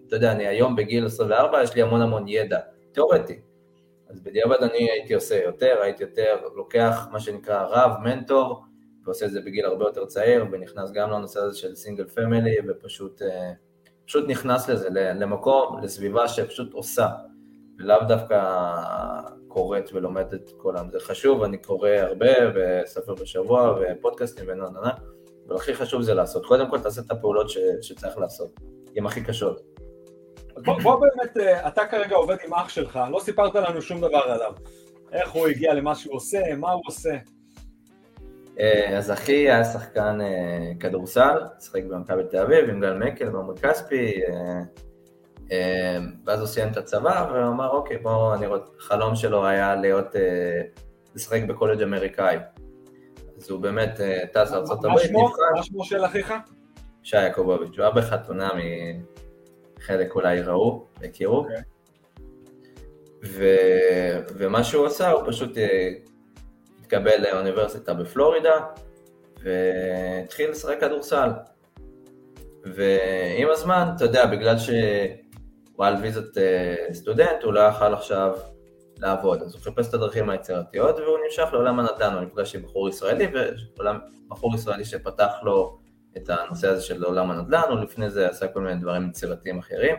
אתה 0.08 0.16
יודע, 0.16 0.32
אני 0.32 0.48
היום 0.48 0.76
בגיל 0.76 1.06
24, 1.06 1.64
יש 1.64 1.76
לי 1.76 1.82
המון 1.82 2.02
המון 2.02 2.28
ידע, 2.28 2.60
תיאורטי. 2.92 3.40
אז 4.10 4.20
בדיעבד 4.20 4.64
אני 4.64 4.92
הייתי 4.92 5.14
עושה 5.14 5.44
יותר, 5.44 5.80
הייתי 5.82 6.04
יותר 6.04 6.36
לוקח 6.56 7.08
מה 7.12 7.20
שנקרא 7.20 7.66
רב, 7.70 7.92
מנטור, 8.04 8.64
ועושה 9.06 9.26
את 9.26 9.32
זה 9.32 9.42
בגיל 9.42 9.66
הרבה 9.66 9.86
יותר 9.86 10.06
צעיר, 10.06 10.46
ונכנס 10.52 10.92
גם 10.92 11.10
לנושא 11.10 11.40
הזה 11.40 11.58
של 11.58 11.76
סינגל 11.76 12.08
פמילי, 12.08 12.56
ופשוט 12.68 13.22
פשוט 14.06 14.30
נכנס 14.30 14.70
לזה, 14.70 14.90
למקום, 14.92 15.80
לסביבה 15.84 16.28
שפשוט 16.28 16.74
עושה, 16.74 17.08
ולאו 17.80 17.98
דווקא 18.08 18.38
קוראת 19.54 19.90
ולומדת 19.94 20.34
את 20.34 20.50
כולם. 20.58 20.92
זה 20.92 21.00
חשוב, 21.00 21.44
אני 21.44 21.58
קורא 21.58 21.90
הרבה, 21.90 22.32
וספר 22.56 23.14
בשבוע, 23.14 23.76
ופודקאסטים 23.82 24.46
ונה 24.48 24.70
נה 24.70 24.80
נה, 24.82 24.92
אבל 25.48 25.56
הכי 25.56 25.74
חשוב 25.74 26.02
זה 26.02 26.14
לעשות. 26.14 26.46
קודם 26.46 26.70
כל 26.70 26.80
תעשה 26.80 27.02
את 27.02 27.12
הפעולות 27.12 27.50
ש, 27.50 27.58
שצריך 27.82 28.18
לעשות, 28.18 28.60
הן 28.96 29.06
הכי 29.06 29.24
קשות. 29.24 29.62
בוא, 30.66 30.80
בוא 30.84 30.96
באמת, 30.96 31.38
אה, 31.38 31.68
אתה 31.68 31.86
כרגע 31.86 32.16
עובד 32.16 32.36
עם 32.46 32.54
אח 32.54 32.70
שלך, 32.70 33.00
לא 33.12 33.20
סיפרת 33.20 33.56
לנו 33.56 33.82
שום 33.82 34.02
דבר 34.02 34.18
עליו. 34.18 34.54
איך 35.12 35.32
הוא 35.32 35.48
הגיע 35.48 35.74
למה 35.74 35.96
שהוא 35.96 36.16
עושה, 36.16 36.56
מה 36.58 36.72
הוא 36.72 36.84
עושה. 36.88 37.18
אה, 38.60 38.98
אז 38.98 39.12
אחי 39.12 39.34
היה 39.34 39.64
שחקן 39.64 40.22
אה, 40.22 40.72
כדורסל, 40.80 41.38
שיחק 41.60 41.84
במכבי 41.84 42.24
תל 42.30 42.38
אביב 42.38 42.70
עם 42.70 42.82
גל 42.82 42.94
מקל 42.94 43.30
בעמוד 43.30 43.60
כספי, 43.60 44.22
ואז 46.26 46.40
הוא 46.40 46.48
סיים 46.48 46.72
את 46.72 46.78
הצבא 46.78 47.30
והוא 47.34 47.48
אמר 47.48 47.70
אוקיי 47.70 47.98
בוא, 47.98 48.36
אני 48.36 48.48
רואה, 48.48 48.60
חלום 48.80 49.16
שלו 49.16 49.46
היה 49.46 49.76
להיות, 49.76 50.16
לשחק 51.16 51.42
בקולג' 51.48 51.82
אמריקאי. 51.82 52.38
אז 53.38 53.50
הוא 53.50 53.60
באמת 53.60 54.00
טס 54.34 54.52
לארה"ב, 54.52 54.86
נבחן. 54.86 55.18
מה 55.56 55.64
שמו 55.64 55.86
של 55.86 56.06
אחיך? 56.06 56.34
שי 57.04 57.18
יעקובוביץ', 57.18 57.78
הוא 57.78 57.86
היה 57.86 57.92
בחתונה 57.92 58.50
חלק 59.80 60.16
אולי 60.16 60.42
ראו, 60.42 60.86
הכירו. 61.04 61.42
Okay. 61.42 61.44
אוקיי. 61.44 61.62
ו... 63.24 63.46
ומה 64.36 64.64
שהוא 64.64 64.86
עשה, 64.86 65.12
הוא 65.12 65.24
פשוט 65.28 65.58
אה, 65.58 65.90
התקבל 66.82 67.22
לאוניברסיטה 67.22 67.94
בפלורידה, 67.94 68.54
והתחיל 69.44 70.50
לשחק 70.50 70.80
כדורסל. 70.80 71.30
ועם 72.66 73.48
הזמן, 73.52 73.90
אתה 73.96 74.06
יודע, 74.06 74.26
בגלל 74.26 74.58
שהוא 75.82 75.86
היה 75.88 75.98
על 75.98 76.04
ויזת 76.04 76.38
אה, 76.38 76.94
סטודנט, 76.94 77.44
הוא 77.44 77.54
לא 77.54 77.60
יכל 77.60 77.94
עכשיו 77.94 78.38
לעבוד, 78.98 79.42
אז 79.42 79.54
הוא 79.54 79.62
חיפש 79.62 79.90
את 79.90 79.94
הדרכים 79.94 80.30
היצירתיות, 80.30 81.00
והוא 81.00 81.18
נמשך 81.26 81.54
לעולם 81.54 81.80
הנדל"ן, 81.80 82.14
הוא 82.14 82.22
נפגש 82.22 82.56
עם 82.56 82.62
בחור 82.62 82.90
ישראלי, 82.90 83.28
ובחור 83.28 84.56
ישראלי 84.56 84.86
שפתח 84.86 85.32
לו 85.44 85.80
את 86.18 86.30
הנושא 86.30 86.68
הזה 86.68 86.82
של 86.82 87.04
עולם 87.04 87.32
הנדל"ן, 87.32 87.64
הוא 87.70 87.80
לפני 87.80 88.10
זה 88.10 88.30
עשה 88.30 88.48
כל 88.48 88.62
מיני 88.62 88.82
דברים 88.82 89.10
יצירתיים 89.10 89.60
אחרים. 89.60 89.96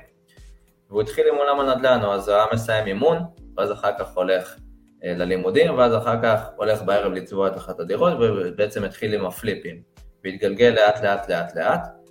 והוא 0.90 1.02
התחיל 1.02 1.24
עם 1.28 1.34
עולם 1.34 1.60
הנדל"ן, 1.60 2.00
אז 2.04 2.28
הוא 2.28 2.36
היה 2.36 2.46
מסיים 2.52 2.86
אימון, 2.86 3.18
ואז 3.56 3.72
אחר 3.72 3.90
כך 3.98 4.16
הולך 4.16 4.56
אה, 5.04 5.14
ללימודים, 5.16 5.78
ואז 5.78 5.96
אחר 5.96 6.22
כך 6.22 6.50
הולך 6.56 6.82
בערב 6.82 7.12
לצבוע 7.12 7.48
את 7.48 7.56
אחת 7.56 7.80
הדירות, 7.80 8.12
ובעצם 8.20 8.84
התחיל 8.84 9.14
עם 9.14 9.26
הפליפים, 9.26 9.82
והתגלגל 10.24 10.74
לאט 10.76 11.02
לאט 11.04 11.30
לאט 11.30 11.56
לאט, 11.56 12.01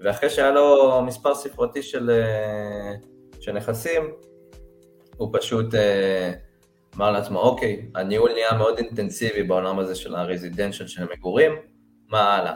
ואחרי 0.00 0.30
שהיה 0.30 0.50
לו 0.50 1.02
מספר 1.06 1.34
ספרתי 1.34 1.82
של, 1.82 2.10
אה, 2.10 2.94
של 3.40 3.52
נכסים, 3.52 4.02
הוא 5.16 5.30
פשוט 5.32 5.74
אה, 5.74 6.32
אמר 6.96 7.10
לעצמו, 7.10 7.40
אוקיי, 7.40 7.90
הניהול 7.94 8.32
נהיה 8.32 8.52
מאוד 8.58 8.78
אינטנסיבי 8.78 9.42
בעולם 9.42 9.78
הזה 9.78 9.94
של 9.94 10.14
הרזידנציאל 10.14 10.88
של 10.88 11.02
המגורים, 11.02 11.52
מה 12.08 12.36
הלאה? 12.36 12.54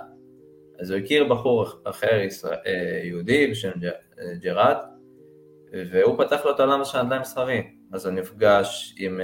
אז 0.81 0.91
הוא 0.91 0.99
הכיר 0.99 1.25
בחור 1.25 1.67
אחר 1.85 2.21
ישראל, 2.21 2.59
אה, 2.67 3.01
יהודי 3.05 3.47
בשם 3.47 3.71
ג'רד, 4.43 4.77
והוא 5.91 6.19
פתח 6.19 6.45
לו 6.45 6.51
את 6.51 6.61
העולם 6.61 6.85
של 6.85 6.99
הנדל"ן 6.99 7.21
מסחרי. 7.21 7.63
אז 7.93 8.07
הוא 8.07 8.15
נפגש 8.15 8.95
עם, 8.99 9.21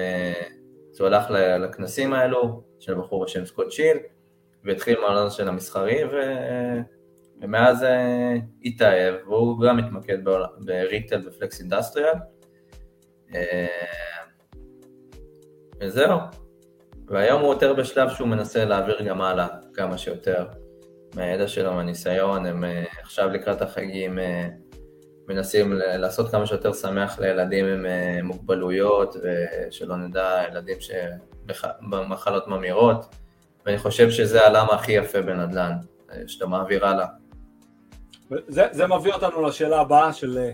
אז 0.93 1.01
הוא 1.01 1.07
הלך 1.07 1.31
לכנסים 1.61 2.13
האלו, 2.13 2.63
של 2.79 2.95
בחור 2.95 3.25
בשם 3.25 3.45
סקוט 3.45 3.71
שיל, 3.71 3.97
והתחיל 4.65 5.01
מהעולם 5.01 5.31
של 5.31 5.49
המסחרי, 5.49 6.05
ו... 6.05 6.17
ומאז 7.41 7.83
אה, 7.85 8.35
התאהב, 8.65 9.15
והוא 9.27 9.61
גם 9.61 9.77
מתמקד 9.77 10.19
בריטל 10.59 11.29
ופלקס 11.29 11.61
אינדסטריאל. 11.61 12.15
וזהו. 15.81 16.19
והיום 17.09 17.43
הוא 17.43 17.53
יותר 17.53 17.75
בשלב 17.75 18.11
שהוא 18.11 18.29
מנסה 18.29 18.65
להעביר 18.65 19.03
גם 19.03 19.21
הלאה 19.21 19.47
כמה 19.75 19.99
שיותר 19.99 20.47
מהידע 21.15 21.49
שלו, 21.49 21.75
מהניסיון, 21.75 22.47
הם 22.47 22.65
אה, 22.65 22.85
עכשיו 23.03 23.29
לקראת 23.29 23.63
החגים 23.63 24.19
אה, 24.19 24.49
מנסים 25.29 25.73
לעשות 25.75 26.31
כמה 26.31 26.47
שיותר 26.47 26.73
שמח 26.73 27.19
לילדים 27.19 27.67
עם 27.67 27.87
מוגבלויות, 28.27 29.17
ושלא 29.23 29.97
נדע, 29.97 30.43
ילדים 30.51 30.79
במחלות 31.91 32.49
ממאירות, 32.49 33.15
ואני 33.67 33.79
חושב 33.79 34.11
שזה 34.11 34.47
הלמה 34.47 34.73
הכי 34.73 34.93
יפה 34.93 35.21
בנדל"ן, 35.23 35.73
שאתה 36.27 36.47
מעביר 36.47 36.87
הלאה. 36.87 37.07
זה, 38.49 38.67
זה 38.71 38.87
מביא 38.87 39.13
אותנו 39.13 39.43
לשאלה 39.43 39.81
הבאה 39.81 40.13
של 40.13 40.51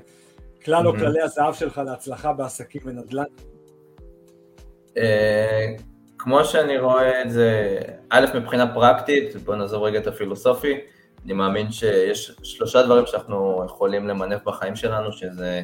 כלל 0.64 0.86
או 0.86 0.92
כללי 0.92 1.22
הזהב 1.22 1.54
שלך 1.54 1.80
להצלחה 1.86 2.32
בעסקים 2.32 2.80
בנדל"ן. 2.84 3.24
כמו 6.18 6.44
שאני 6.44 6.78
רואה 6.78 7.22
את 7.22 7.30
זה, 7.30 7.78
א', 8.10 8.26
מבחינה 8.34 8.74
פרקטית, 8.74 9.36
בוא 9.36 9.54
נעזוב 9.54 9.82
רגע 9.82 9.98
את 9.98 10.06
הפילוסופי, 10.06 10.80
אני 11.24 11.32
מאמין 11.32 11.72
שיש 11.72 12.36
שלושה 12.42 12.82
דברים 12.82 13.06
שאנחנו 13.06 13.62
יכולים 13.66 14.08
למנף 14.08 14.42
בחיים 14.44 14.76
שלנו, 14.76 15.12
שזה 15.12 15.62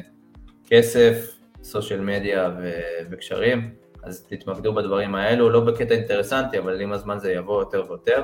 כסף, 0.67 1.37
סושיאל 1.63 1.99
מדיה 1.99 2.51
וקשרים, 3.11 3.75
אז 4.03 4.25
תתמקדו 4.29 4.73
בדברים 4.73 5.15
האלו, 5.15 5.49
לא 5.49 5.59
בקטע 5.59 5.93
אינטרסנטי, 5.93 6.59
אבל 6.59 6.81
עם 6.81 6.93
הזמן 6.93 7.19
זה 7.19 7.31
יבוא 7.31 7.59
יותר 7.59 7.83
ויותר. 7.87 8.23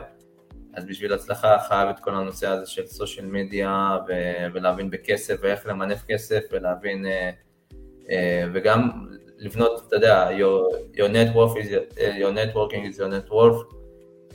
אז 0.74 0.86
בשביל 0.86 1.14
הצלחה 1.14 1.58
חייב 1.68 1.90
את 1.90 2.00
כל 2.00 2.16
הנושא 2.16 2.48
הזה 2.48 2.66
של 2.66 2.86
סושיאל 2.86 3.26
מדיה 3.26 3.98
ו- 4.08 4.54
ולהבין 4.54 4.90
בכסף 4.90 5.36
ואיך 5.42 5.66
למנף 5.66 6.04
כסף 6.08 6.40
ולהבין 6.52 7.06
uh, 7.06 7.72
uh, 8.04 8.10
וגם 8.54 8.90
לבנות, 9.38 9.84
אתה 9.88 9.96
יודע, 9.96 10.30
your, 10.30 10.74
your, 10.96 11.10
network 11.10 11.58
is, 11.58 11.72
your 11.98 12.34
networking 12.34 12.94
is 12.94 13.00
your 13.00 13.10
net 13.10 13.32
worth, 13.32 13.76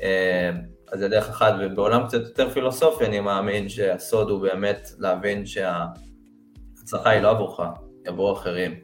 אה, 0.02 0.50
אז 0.92 0.98
זה 0.98 1.08
דרך 1.08 1.28
אחת, 1.28 1.54
ובעולם 1.60 2.06
קצת 2.06 2.20
יותר 2.20 2.50
פילוסופי 2.50 3.04
אני 3.04 3.20
מאמין 3.20 3.68
שהסוד 3.68 4.30
הוא 4.30 4.40
באמת 4.40 4.90
להבין 4.98 5.46
שההצלחה 5.46 7.10
היא 7.10 7.20
לא 7.20 7.30
עבורך, 7.30 7.60
היא 7.60 7.68
עבור 8.06 8.32
אחרים, 8.32 8.74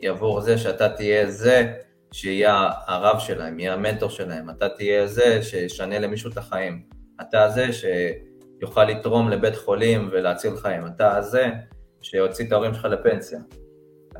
היא 0.00 0.10
עבור 0.10 0.40
זה 0.40 0.58
שאתה 0.58 0.88
תהיה 0.88 1.30
זה 1.30 1.72
שיהיה 2.12 2.70
הרב 2.86 3.18
שלהם, 3.18 3.60
יהיה 3.60 3.74
המנטור 3.74 4.10
שלהם, 4.10 4.50
אתה 4.50 4.68
תהיה 4.68 5.06
זה 5.06 5.42
שישנה 5.42 5.98
למישהו 5.98 6.30
את 6.30 6.36
החיים, 6.38 6.82
אתה 7.20 7.48
זה 7.48 7.66
שיוכל 7.72 8.84
לתרום 8.84 9.28
לבית 9.28 9.56
חולים 9.56 10.08
ולהציל 10.12 10.56
חיים, 10.56 10.86
אתה 10.86 11.22
זה 11.22 11.50
שיוציא 12.00 12.46
את 12.46 12.52
ההורים 12.52 12.74
שלך 12.74 12.84
לפנסיה. 12.84 13.38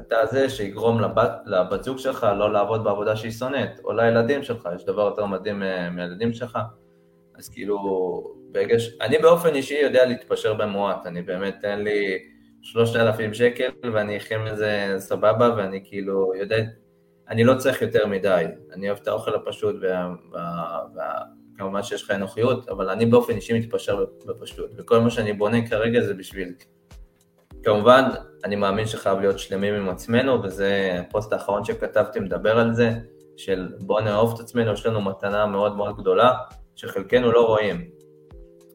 אתה 0.01 0.16
זה 0.27 0.49
שיגרום 0.49 1.01
לבת, 1.01 1.33
לבת 1.47 1.85
זוג 1.85 1.99
שלך 1.99 2.27
לא 2.39 2.53
לעבוד 2.53 2.85
בעבודה 2.85 3.16
שהיא 3.16 3.33
שונאת, 3.33 3.81
או 3.85 3.93
לילדים 3.93 4.43
שלך, 4.43 4.69
יש 4.77 4.85
דבר 4.85 5.03
יותר 5.03 5.27
מדהים 5.27 5.62
אה, 5.62 5.91
מהילדים 5.91 6.33
שלך, 6.33 6.59
אז 7.39 7.49
כאילו, 7.49 7.79
בגש... 8.53 8.97
אני 9.01 9.19
באופן 9.19 9.55
אישי 9.55 9.79
יודע 9.83 10.05
להתפשר 10.07 10.55
במועט, 10.55 11.07
אני 11.07 11.23
באמת, 11.23 11.57
תן 11.61 11.79
לי 11.79 12.19
שלושת 12.62 12.97
אלפים 12.97 13.35
שקל 13.35 13.70
ואני 13.93 14.16
אחיה 14.16 14.39
מזה 14.39 14.95
סבבה, 14.99 15.55
ואני 15.57 15.81
כאילו 15.85 16.35
יודע, 16.35 16.57
אני 17.29 17.45
לא 17.45 17.55
צריך 17.55 17.83
יותר 17.83 18.07
מדי, 18.07 18.45
אני 18.73 18.89
אוהב 18.89 18.99
את 19.03 19.09
האוכל 19.09 19.35
הפשוט, 19.35 19.77
וכמובן 21.59 21.83
שיש 21.83 22.03
לך 22.03 22.11
אנוכיות, 22.11 22.69
אבל 22.69 22.91
אני 22.91 23.07
באופן 23.07 23.33
אישי 23.33 23.59
מתפשר 23.59 24.05
בפשטות, 24.27 24.71
וכל 24.77 24.99
מה 24.99 25.11
שאני 25.11 25.33
בונה 25.33 25.69
כרגע 25.69 26.01
זה 26.01 26.15
בשביל. 26.15 26.55
כמובן, 27.63 28.03
אני 28.45 28.57
מאמין 28.57 28.87
שחייב 28.87 29.19
להיות 29.19 29.39
שלמים 29.39 29.75
עם 29.75 29.89
עצמנו, 29.89 30.43
וזה 30.43 30.99
הפוסט 31.01 31.33
האחרון 31.33 31.65
שכתבתי 31.65 32.21
מדבר 32.21 32.59
על 32.59 32.75
זה, 32.75 32.91
של 33.37 33.69
בוא 33.81 34.01
נאהוב 34.01 34.35
את 34.35 34.41
עצמנו, 34.41 34.73
יש 34.73 34.87
לנו 34.87 35.01
מתנה 35.01 35.47
מאוד 35.47 35.77
מאוד 35.77 35.97
גדולה, 35.97 36.33
שחלקנו 36.77 37.33
לא 37.33 37.47
רואים, 37.47 37.91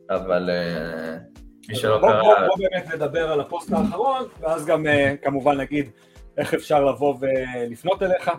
אבל 0.09 0.49
uh, 0.49 1.39
מי 1.69 1.75
שלא 1.75 1.97
קרא... 2.01 2.21
בוא, 2.21 2.57
באמת 2.57 2.93
נדבר 2.93 3.31
על 3.31 3.39
הפוסט 3.39 3.71
האחרון, 3.71 4.23
ואז 4.39 4.65
גם 4.65 4.85
uh, 4.85 4.89
כמובן 5.23 5.57
נגיד 5.57 5.89
איך 6.37 6.53
אפשר 6.53 6.85
לבוא 6.85 7.15
ולפנות 7.19 8.03
אליך. 8.03 8.31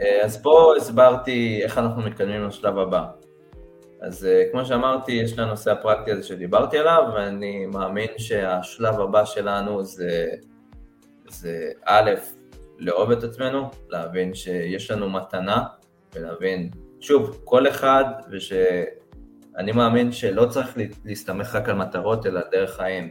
Uh, 0.00 0.24
אז 0.24 0.42
פה 0.42 0.72
הסברתי 0.76 1.60
איך 1.62 1.78
אנחנו 1.78 2.02
מתקדמים 2.02 2.46
לשלב 2.46 2.78
הבא. 2.78 3.06
אז 4.02 4.24
uh, 4.24 4.52
כמו 4.52 4.64
שאמרתי, 4.64 5.12
יש 5.12 5.32
את 5.32 5.38
הנושא 5.38 5.72
הפרקטי 5.72 6.10
הזה 6.10 6.22
שדיברתי 6.22 6.78
עליו, 6.78 7.02
ואני 7.14 7.66
מאמין 7.66 8.08
שהשלב 8.18 9.00
הבא 9.00 9.24
שלנו 9.24 9.84
זה, 9.84 10.26
זה 11.28 11.70
א', 11.84 12.10
לאהוב 12.78 13.10
את 13.10 13.22
עצמנו, 13.22 13.70
להבין 13.88 14.34
שיש 14.34 14.90
לנו 14.90 15.10
מתנה, 15.10 15.64
ולהבין, 16.14 16.70
שוב, 17.00 17.40
כל 17.44 17.68
אחד, 17.68 18.04
ושאני 18.30 19.72
מאמין 19.74 20.12
שלא 20.12 20.46
צריך 20.46 20.76
להסתמך 21.04 21.54
רק 21.54 21.68
על 21.68 21.74
מטרות, 21.74 22.26
אלא 22.26 22.40
דרך 22.52 22.76
חיים. 22.76 23.10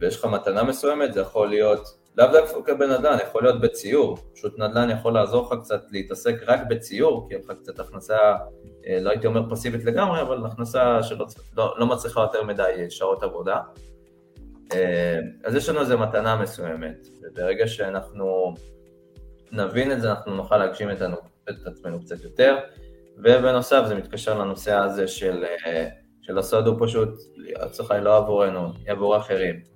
ויש 0.00 0.16
לך 0.16 0.24
מתנה 0.24 0.62
מסוימת, 0.62 1.12
זה 1.12 1.20
יכול 1.20 1.48
להיות, 1.48 2.03
לאו 2.16 2.26
דווקא 2.32 2.72
כבן 2.72 2.90
נדל"ן, 2.90 3.16
יכול 3.28 3.42
להיות 3.42 3.60
בציור, 3.60 4.18
פשוט 4.34 4.58
נדל"ן 4.58 4.90
יכול 4.90 5.12
לעזור 5.12 5.46
לך 5.46 5.60
קצת 5.60 5.82
להתעסק 5.90 6.34
רק 6.46 6.60
בציור, 6.68 7.28
כי 7.28 7.34
יש 7.34 7.44
לך 7.44 7.52
קצת 7.62 7.80
הכנסה, 7.80 8.18
אה, 8.86 8.98
לא 9.00 9.10
הייתי 9.10 9.26
אומר 9.26 9.50
פסיבית 9.50 9.84
לגמרי, 9.84 10.22
אבל 10.22 10.46
הכנסה 10.46 11.02
שלא 11.02 11.26
לא, 11.56 11.74
לא 11.78 11.86
מצליחה 11.86 12.20
יותר 12.20 12.42
מדי 12.42 12.86
שעות 12.90 13.22
עבודה. 13.22 13.60
אה, 14.72 15.18
אז 15.44 15.54
יש 15.54 15.68
לנו 15.68 15.80
איזו 15.80 15.98
מתנה 15.98 16.36
מסוימת, 16.36 17.06
וברגע 17.22 17.66
שאנחנו 17.66 18.54
נבין 19.52 19.92
את 19.92 20.00
זה, 20.00 20.10
אנחנו 20.10 20.34
נוכל 20.34 20.56
להגשים 20.56 20.90
את, 20.90 21.02
את 21.50 21.66
עצמנו 21.66 22.00
קצת 22.00 22.24
יותר, 22.24 22.56
ובנוסף 23.18 23.84
זה 23.88 23.94
מתקשר 23.94 24.38
לנושא 24.38 24.72
הזה 24.72 25.08
של, 25.08 25.44
אה, 25.66 25.88
של 26.22 26.38
הסוד 26.38 26.66
הוא 26.66 26.76
פשוט, 26.86 27.08
הצלחה 27.56 27.94
היא 27.94 28.02
לא 28.02 28.16
עבורנו, 28.16 28.72
היא 28.84 28.92
עבור 28.92 29.16
אחרים. 29.16 29.73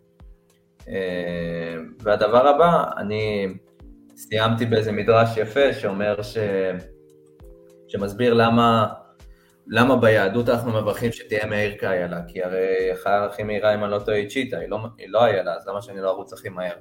אה, 0.89 1.77
והדבר 2.03 2.49
הבא, 2.49 2.85
אני 2.97 3.47
סיימתי 4.17 4.67
באיזה 4.67 4.93
מדרש 4.93 5.37
יפה 5.37 5.73
שאומר 5.73 6.23
ש... 6.23 6.39
שמסביר 7.89 8.35
למה 8.35 8.87
למה 9.71 9.97
ביהדות 9.97 10.49
אנחנו 10.49 10.73
מברכים 10.73 11.13
שתהיה 11.13 11.47
מאיר 11.47 11.79
כאיילה? 11.79 12.21
כי 12.29 12.43
הרי 12.43 12.93
החיה 12.93 13.25
הכי 13.25 13.43
מהירה, 13.43 13.75
אם 13.75 13.85
אני 13.85 13.93
לא 13.93 13.99
טועה, 13.99 14.17
היא 14.17 14.29
צ'יטה, 14.29 14.59
היא 14.59 14.69
לא, 14.69 14.79
היא 14.99 15.09
לא 15.09 15.25
איילה, 15.25 15.55
אז 15.55 15.69
למה 15.69 15.83
שאני 15.83 16.01
לא 16.01 16.11
ארוץ 16.11 16.33
הכי 16.33 16.49
מהר? 16.49 16.75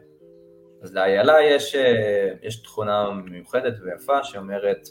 אז 0.83 0.93
לאיילה 0.93 1.33
יש, 1.41 1.75
אה, 1.75 2.31
יש 2.41 2.61
תכונה 2.61 3.11
מיוחדת 3.11 3.73
ויפה 3.83 4.23
שאומרת, 4.23 4.87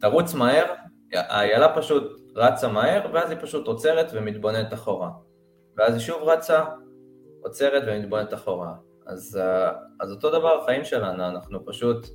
תרוץ 0.00 0.34
מהר, 0.34 0.64
האיילה 1.12 1.76
פשוט 1.76 2.20
רצה 2.36 2.68
מהר, 2.68 3.10
ואז 3.12 3.30
היא 3.30 3.38
פשוט 3.40 3.66
עוצרת 3.66 4.06
ומתבוננת 4.12 4.72
אחורה. 4.74 5.10
ואז 5.76 5.92
היא 5.92 6.00
שוב 6.00 6.22
רצה, 6.22 6.64
עוצרת 7.42 7.82
ומתבוננת 7.86 8.34
אחורה. 8.34 8.74
אז, 9.06 9.38
אה, 9.42 9.72
אז 10.00 10.10
אותו 10.10 10.30
דבר 10.30 10.62
החיים 10.62 10.84
שלנו, 10.84 11.28
אנחנו 11.28 11.66
פשוט, 11.66 12.06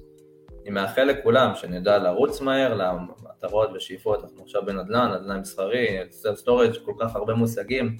אני 0.62 0.70
מאחל 0.70 1.04
לכולם 1.04 1.56
שנדע 1.56 1.98
לרוץ 1.98 2.42
מהר, 2.42 2.98
מטרות 3.24 3.70
ושאיפות, 3.76 4.24
אנחנו 4.24 4.44
עכשיו 4.44 4.66
בנדל"ן, 4.66 5.12
נדל"ן 5.14 5.40
מסחרי, 5.40 5.98
self 6.10 6.38
storage, 6.38 6.72
כל 6.86 6.94
כך 7.00 7.16
הרבה 7.16 7.34
מושגים. 7.34 7.98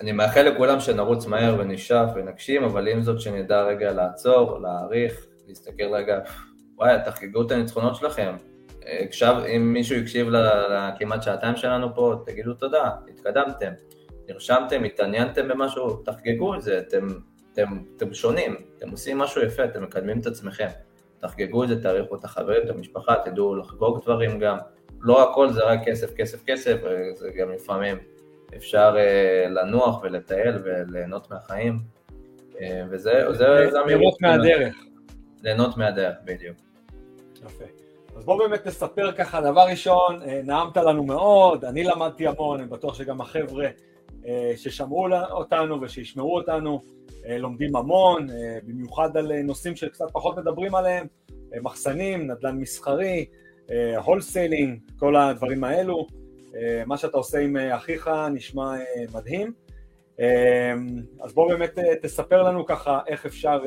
אני 0.00 0.12
מאחל 0.12 0.42
לכולם 0.42 0.80
שנרוץ 0.80 1.26
מהר 1.26 1.56
ונשאף 1.58 2.10
ונגשים, 2.14 2.64
אבל 2.64 2.88
עם 2.88 3.02
זאת 3.02 3.20
שנדע 3.20 3.62
רגע 3.62 3.92
לעצור, 3.92 4.58
להעריך, 4.58 5.26
להסתכל 5.48 5.94
רגע, 5.94 6.18
וואי, 6.76 6.96
תחגגו 7.04 7.42
את 7.42 7.50
הניצחונות 7.50 7.96
שלכם. 7.96 8.36
עכשיו, 8.82 9.42
אם 9.56 9.72
מישהו 9.72 9.98
הקשיב 9.98 10.28
לכמעט 10.28 11.22
שעתיים 11.22 11.56
שלנו 11.56 11.94
פה, 11.94 12.14
תגידו 12.26 12.54
תודה, 12.54 12.90
התקדמתם, 13.08 13.72
נרשמתם, 14.28 14.84
התעניינתם 14.84 15.48
במשהו, 15.48 15.96
תחגגו 15.96 16.54
את 16.54 16.62
זה, 16.62 16.78
אתם, 16.78 17.06
אתם, 17.52 17.64
אתם 17.96 18.14
שונים, 18.14 18.56
אתם 18.76 18.90
עושים 18.90 19.18
משהו 19.18 19.42
יפה, 19.42 19.64
אתם 19.64 19.82
מקדמים 19.82 20.20
את 20.20 20.26
עצמכם. 20.26 20.68
תחגגו 21.18 21.64
את 21.64 21.68
זה, 21.68 21.82
תעריכו 21.82 22.16
את 22.16 22.24
החברים, 22.24 22.62
את 22.64 22.70
המשפחה, 22.70 23.14
תדעו 23.24 23.56
לחגוג 23.56 24.02
דברים 24.02 24.38
גם. 24.38 24.58
לא 25.00 25.30
הכל 25.30 25.50
זה 25.50 25.64
רק 25.64 25.80
כסף, 25.84 26.14
כסף, 26.14 26.44
כסף, 26.46 26.76
זה 27.14 27.30
גם 27.30 27.50
לפעמים 27.50 27.96
אפשר 28.56 28.96
uh, 28.96 29.48
לנוח 29.48 30.02
ולטייל 30.02 30.54
וליהנות 30.64 31.30
מהחיים. 31.30 31.78
Uh, 32.52 32.56
וזה, 32.90 33.24
זה, 33.32 33.44
זה 33.70 33.78
ליהנות 33.86 34.20
מהדרך. 34.20 34.76
ליהנות 35.42 35.76
מהדרך, 35.76 36.16
בדיוק. 36.24 36.56
יפה. 37.46 37.64
אז 38.16 38.24
בוא 38.24 38.38
באמת 38.38 38.62
תספר 38.66 39.12
ככה, 39.12 39.40
דבר 39.40 39.66
ראשון, 39.70 40.22
אה, 40.22 40.40
נעמת 40.44 40.76
לנו 40.76 41.04
מאוד, 41.04 41.64
אני 41.64 41.84
למדתי 41.84 42.26
המון, 42.26 42.60
אני 42.60 42.68
בטוח 42.68 42.94
שגם 42.94 43.20
החבר'ה 43.20 43.68
ששמעו 44.56 45.06
אותנו 45.30 45.82
ושישמעו 45.82 46.34
אותנו, 46.34 46.80
אה, 47.26 47.38
לומדים 47.38 47.76
המון, 47.76 48.30
אה, 48.30 48.58
במיוחד 48.62 49.16
על 49.16 49.32
אה, 49.32 49.42
נושאים 49.42 49.76
שקצת 49.76 50.04
פחות 50.12 50.38
מדברים 50.38 50.74
עליהם, 50.74 51.06
מחסנים, 51.62 52.30
נדל"ן 52.30 52.56
מסחרי, 52.56 53.26
הולסיילינג, 54.04 54.80
כל 54.98 55.16
הדברים 55.16 55.64
האלו. 55.64 56.06
מה 56.86 56.96
שאתה 56.96 57.16
עושה 57.16 57.38
עם 57.38 57.56
אחיך 57.56 58.10
נשמע 58.32 58.72
מדהים. 59.14 59.52
אז 61.20 61.34
בוא 61.34 61.48
באמת 61.48 61.78
תספר 62.02 62.42
לנו 62.42 62.66
ככה 62.66 63.00
איך 63.06 63.26
אפשר 63.26 63.60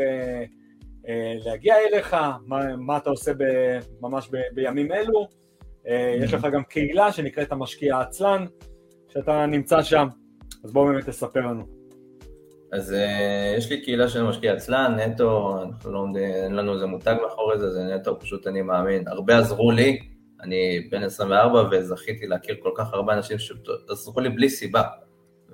להגיע 1.46 1.76
אליך, 1.78 2.18
מה, 2.46 2.76
מה 2.76 2.98
אתה 2.98 3.10
עושה 3.10 3.34
ב, 3.34 3.44
ממש 4.02 4.30
ב, 4.32 4.38
בימים 4.54 4.92
אלו. 4.92 5.28
יש 6.24 6.34
לך 6.34 6.48
גם 6.54 6.64
קהילה 6.64 7.12
שנקראת 7.12 7.52
המשקיע 7.52 7.96
העצלן, 7.96 8.46
שאתה 9.10 9.46
נמצא 9.46 9.82
שם, 9.84 10.08
אז 10.64 10.74
בוא 10.74 10.92
באמת 10.92 11.10
תספר 11.10 11.40
לנו. 11.40 11.82
אז 12.72 12.92
uh, 12.92 13.58
יש 13.58 13.70
לי 13.70 13.82
קהילה 13.82 14.10
של 14.10 14.24
משקיע 14.24 14.54
עצלן, 14.54 14.96
נטו, 15.00 15.60
לא 15.86 16.06
אין 16.16 16.56
לנו 16.56 16.74
איזה 16.74 16.86
מותג 16.86 17.16
מאחורי 17.24 17.60
זה, 17.60 17.72
זה 17.72 17.84
נטו, 17.84 18.20
פשוט 18.20 18.48
אני 18.48 18.62
מאמין. 18.62 19.08
הרבה 19.08 19.38
עזרו 19.38 19.72
לי, 19.72 20.00
אני 20.42 20.88
בן 20.92 21.04
24 21.04 21.64
וזכיתי 21.72 22.28
להכיר 22.28 22.56
כל 22.64 22.72
כך 22.76 22.94
הרבה 22.94 23.14
אנשים 23.14 23.38
שעזרו 23.40 24.20
לי 24.20 24.30
בלי 24.30 24.50
סיבה. 24.50 24.84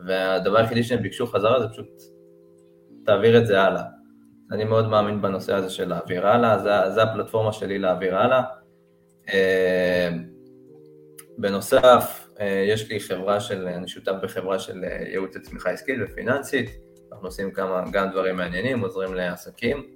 והדבר 0.06 0.58
היחידי 0.58 0.84
שהם 0.84 1.02
ביקשו 1.02 1.28
חזרה 1.28 1.62
זה 1.62 1.68
פשוט, 1.70 1.88
תעביר 3.06 3.38
את 3.38 3.48
זה 3.48 3.62
הלאה. 3.62 3.84
אני 4.52 4.64
מאוד 4.64 4.88
מאמין 4.88 5.22
בנושא 5.22 5.54
הזה 5.54 5.70
של 5.70 5.90
להעביר 5.90 6.28
הלאה, 6.28 6.60
זה, 6.60 6.94
זה 6.94 7.04
הפלטפורמה 7.04 7.54
שלי 7.54 7.80
להעביר 7.80 8.18
הלאה. 8.18 8.42
Uh, 9.26 9.30
בנוסף, 11.38 12.27
יש 12.40 12.90
לי 12.90 13.00
חברה 13.00 13.40
של, 13.40 13.68
אני 13.68 13.88
שותף 13.88 14.14
בחברה 14.24 14.60
של 14.60 14.84
ייעוץ 14.84 15.36
לצמיחה 15.36 15.70
עסקית 15.70 15.96
ופיננסית. 16.04 16.70
אנחנו 17.12 17.28
עושים 17.28 17.52
כמה, 17.52 17.84
גם 17.92 18.10
דברים 18.12 18.36
מעניינים, 18.36 18.80
עוזרים 18.80 19.14
לעסקים. 19.14 19.94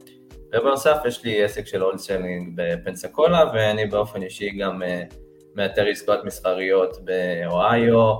ובנוסף 0.53 0.97
יש 1.07 1.23
לי 1.23 1.43
עסק 1.43 1.65
של 1.65 1.81
wholesaling 1.81 2.51
בפנסקולה, 2.55 3.51
ואני 3.53 3.85
באופן 3.85 4.23
אישי 4.23 4.49
גם 4.49 4.81
אה, 4.81 4.85
מאתר 5.55 5.87
עסקאות 5.87 6.25
מסחריות 6.25 6.97
באוהיו, 7.05 8.13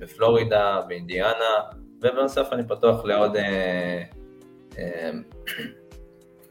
בפלורידה, 0.00 0.80
באינדיאנה, 0.88 1.54
ובנוסף 2.02 2.48
אני 2.52 2.68
פתוח 2.68 3.04
לעוד, 3.04 3.36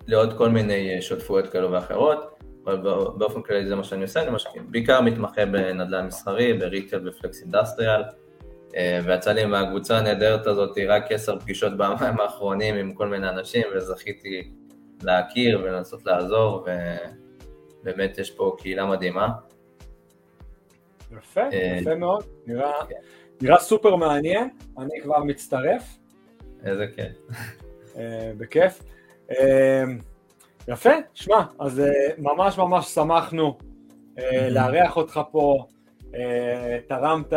לעוד 0.08 0.38
כל 0.38 0.50
מיני 0.50 1.02
שותפויות 1.02 1.50
כאלו 1.50 1.72
ואחרות, 1.72 2.41
אבל 2.64 2.78
באופן 3.18 3.42
כללי 3.42 3.68
זה 3.68 3.76
מה 3.76 3.84
שאני 3.84 4.02
עושה, 4.02 4.22
אני 4.22 4.32
משקיע, 4.32 4.62
בעיקר 4.66 5.02
מתמחה 5.02 5.46
בנדל"ן 5.46 6.06
מסחרי, 6.06 6.54
ב 6.54 6.62
retail 6.62 7.10
ו 7.10 7.16
flex 7.16 7.42
industrial, 7.42 8.02
אה, 8.76 9.00
ויצא 9.06 9.32
לי 9.32 9.46
מהקבוצה 9.46 9.98
הנהדרת 9.98 10.48
הזאת 10.48 10.78
רק 10.88 11.12
עשר 11.12 11.40
פגישות 11.40 11.78
ביומיים 11.78 12.20
האחרונים 12.20 12.76
עם 12.76 12.94
כל 12.94 13.08
מיני 13.08 13.30
אנשים, 13.30 13.64
וזכיתי 13.76 14.52
להכיר 15.04 15.62
ולנסות 15.64 16.06
לעזור, 16.06 16.66
ובאמת 17.82 18.18
יש 18.18 18.32
פה 18.32 18.56
קהילה 18.60 18.86
מדהימה. 18.86 19.28
יפה, 21.18 21.42
אה, 21.42 21.78
יפה 21.82 21.96
מאוד, 21.96 22.24
נראה, 22.48 22.86
כן. 22.90 22.96
נראה 23.42 23.60
סופר 23.60 23.96
מעניין, 23.96 24.50
אני 24.78 25.02
כבר 25.04 25.24
מצטרף. 25.24 25.84
איזה 26.66 26.88
כיף. 26.96 27.38
אה, 27.98 28.32
בכיף. 28.38 28.84
יפה, 30.72 30.90
שמע, 31.14 31.42
אז 31.60 31.82
ממש 32.18 32.58
ממש 32.58 32.86
שמחנו 32.88 33.58
לארח 34.50 34.98
אותך 34.98 35.20
פה. 35.32 35.66
אה, 36.16 36.78
תרמת 36.88 37.34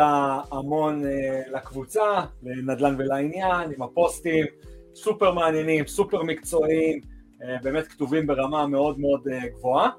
המון 0.52 1.06
אה, 1.06 1.42
לקבוצה, 1.52 2.20
לנדל"ן 2.42 2.94
ולעניין, 2.98 3.70
עם 3.76 3.82
הפוסטים, 3.82 4.46
סופר 4.94 5.32
מעניינים, 5.32 5.86
סופר 5.86 6.22
מקצועיים, 6.22 7.00
אה, 7.42 7.56
באמת 7.62 7.86
כתובים 7.86 8.26
ברמה 8.26 8.66
מאוד 8.66 9.00
מאוד 9.00 9.28
גבוהה. 9.52 9.90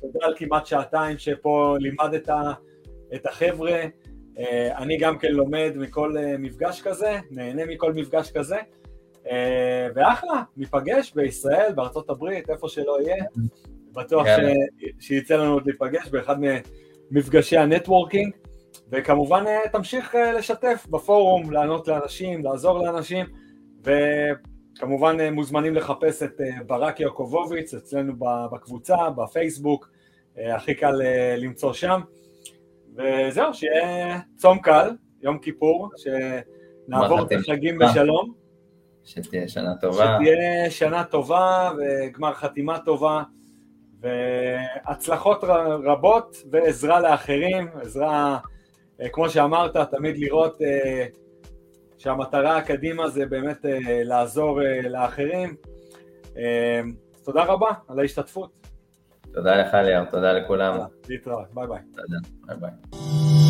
תודה 0.00 0.26
על 0.26 0.34
כמעט 0.36 0.66
שעתיים 0.66 1.18
שפה 1.18 1.76
לימדת 1.80 2.28
את 3.14 3.26
החבר'ה. 3.26 3.82
אני 4.76 4.98
גם 4.98 5.18
כן 5.18 5.32
לומד 5.32 5.72
מכל 5.76 6.16
מפגש 6.38 6.82
כזה, 6.82 7.18
נהנה 7.30 7.66
מכל 7.66 7.92
מפגש 7.92 8.30
כזה. 8.30 8.56
ואחלה, 9.94 10.42
ניפגש 10.56 11.12
בישראל, 11.14 11.72
בארצות 11.74 12.10
הברית, 12.10 12.50
איפה 12.50 12.68
שלא 12.68 12.98
יהיה. 13.00 13.24
בטוח 13.96 14.26
שיצא 15.00 15.36
לנו 15.36 15.52
עוד 15.52 15.66
להיפגש 15.66 16.08
באחד 16.08 16.36
מפגשי 17.10 17.56
ה 17.56 17.62
networking, 17.62 18.32
וכמובן 18.90 19.44
אה, 19.46 19.60
תמשיך 19.72 20.14
אה, 20.14 20.32
לשתף 20.32 20.86
בפורום, 20.90 21.50
לענות 21.50 21.88
לאנשים, 21.88 22.44
לעזור 22.44 22.84
לאנשים, 22.84 23.26
וכמובן 23.82 25.16
אה, 25.20 25.30
מוזמנים 25.30 25.74
לחפש 25.74 26.22
את 26.22 26.40
ברק 26.66 27.00
יעקובוביץ 27.00 27.74
אצלנו 27.74 28.12
בקבוצה, 28.52 29.10
בפייסבוק, 29.10 29.90
הכי 30.54 30.74
קל 30.74 31.00
למצוא 31.36 31.72
שם, 31.72 32.00
וזהו, 32.96 33.54
שיהיה 33.54 34.20
צום 34.36 34.58
קל, 34.58 34.90
יום 35.22 35.38
כיפור, 35.38 35.90
שנעבור 35.96 37.22
את 37.22 37.32
החגים 37.32 37.78
בשלום. 37.78 38.45
שתהיה 39.06 39.48
שנה 39.48 39.74
טובה. 39.80 40.18
שתהיה 40.18 40.70
שנה 40.70 41.04
טובה 41.04 41.70
וגמר 41.78 42.34
חתימה 42.34 42.78
טובה, 42.78 43.22
והצלחות 44.00 45.44
רבות 45.84 46.36
ועזרה 46.50 47.00
לאחרים, 47.00 47.68
עזרה, 47.80 48.38
אה, 49.00 49.08
כמו 49.08 49.28
שאמרת, 49.28 49.76
תמיד 49.90 50.18
לראות 50.18 50.62
אה, 50.62 51.06
שהמטרה 51.98 52.56
הקדימה 52.56 53.08
זה 53.08 53.26
באמת 53.26 53.64
לעזור 54.04 54.60
לאחרים. 54.90 55.56
תודה 57.24 57.44
רבה 57.44 57.70
על 57.88 57.98
ההשתתפות. 57.98 58.50
תודה 59.34 59.56
לך 59.56 59.74
ליאור, 59.74 60.04
תודה 60.04 60.32
לכולם. 60.32 60.78
להתראות, 61.08 61.54
ביי 61.54 61.66
ביי. 61.66 61.80
תודה, 61.94 62.18
ביי 62.46 62.56
ביי. 62.60 63.45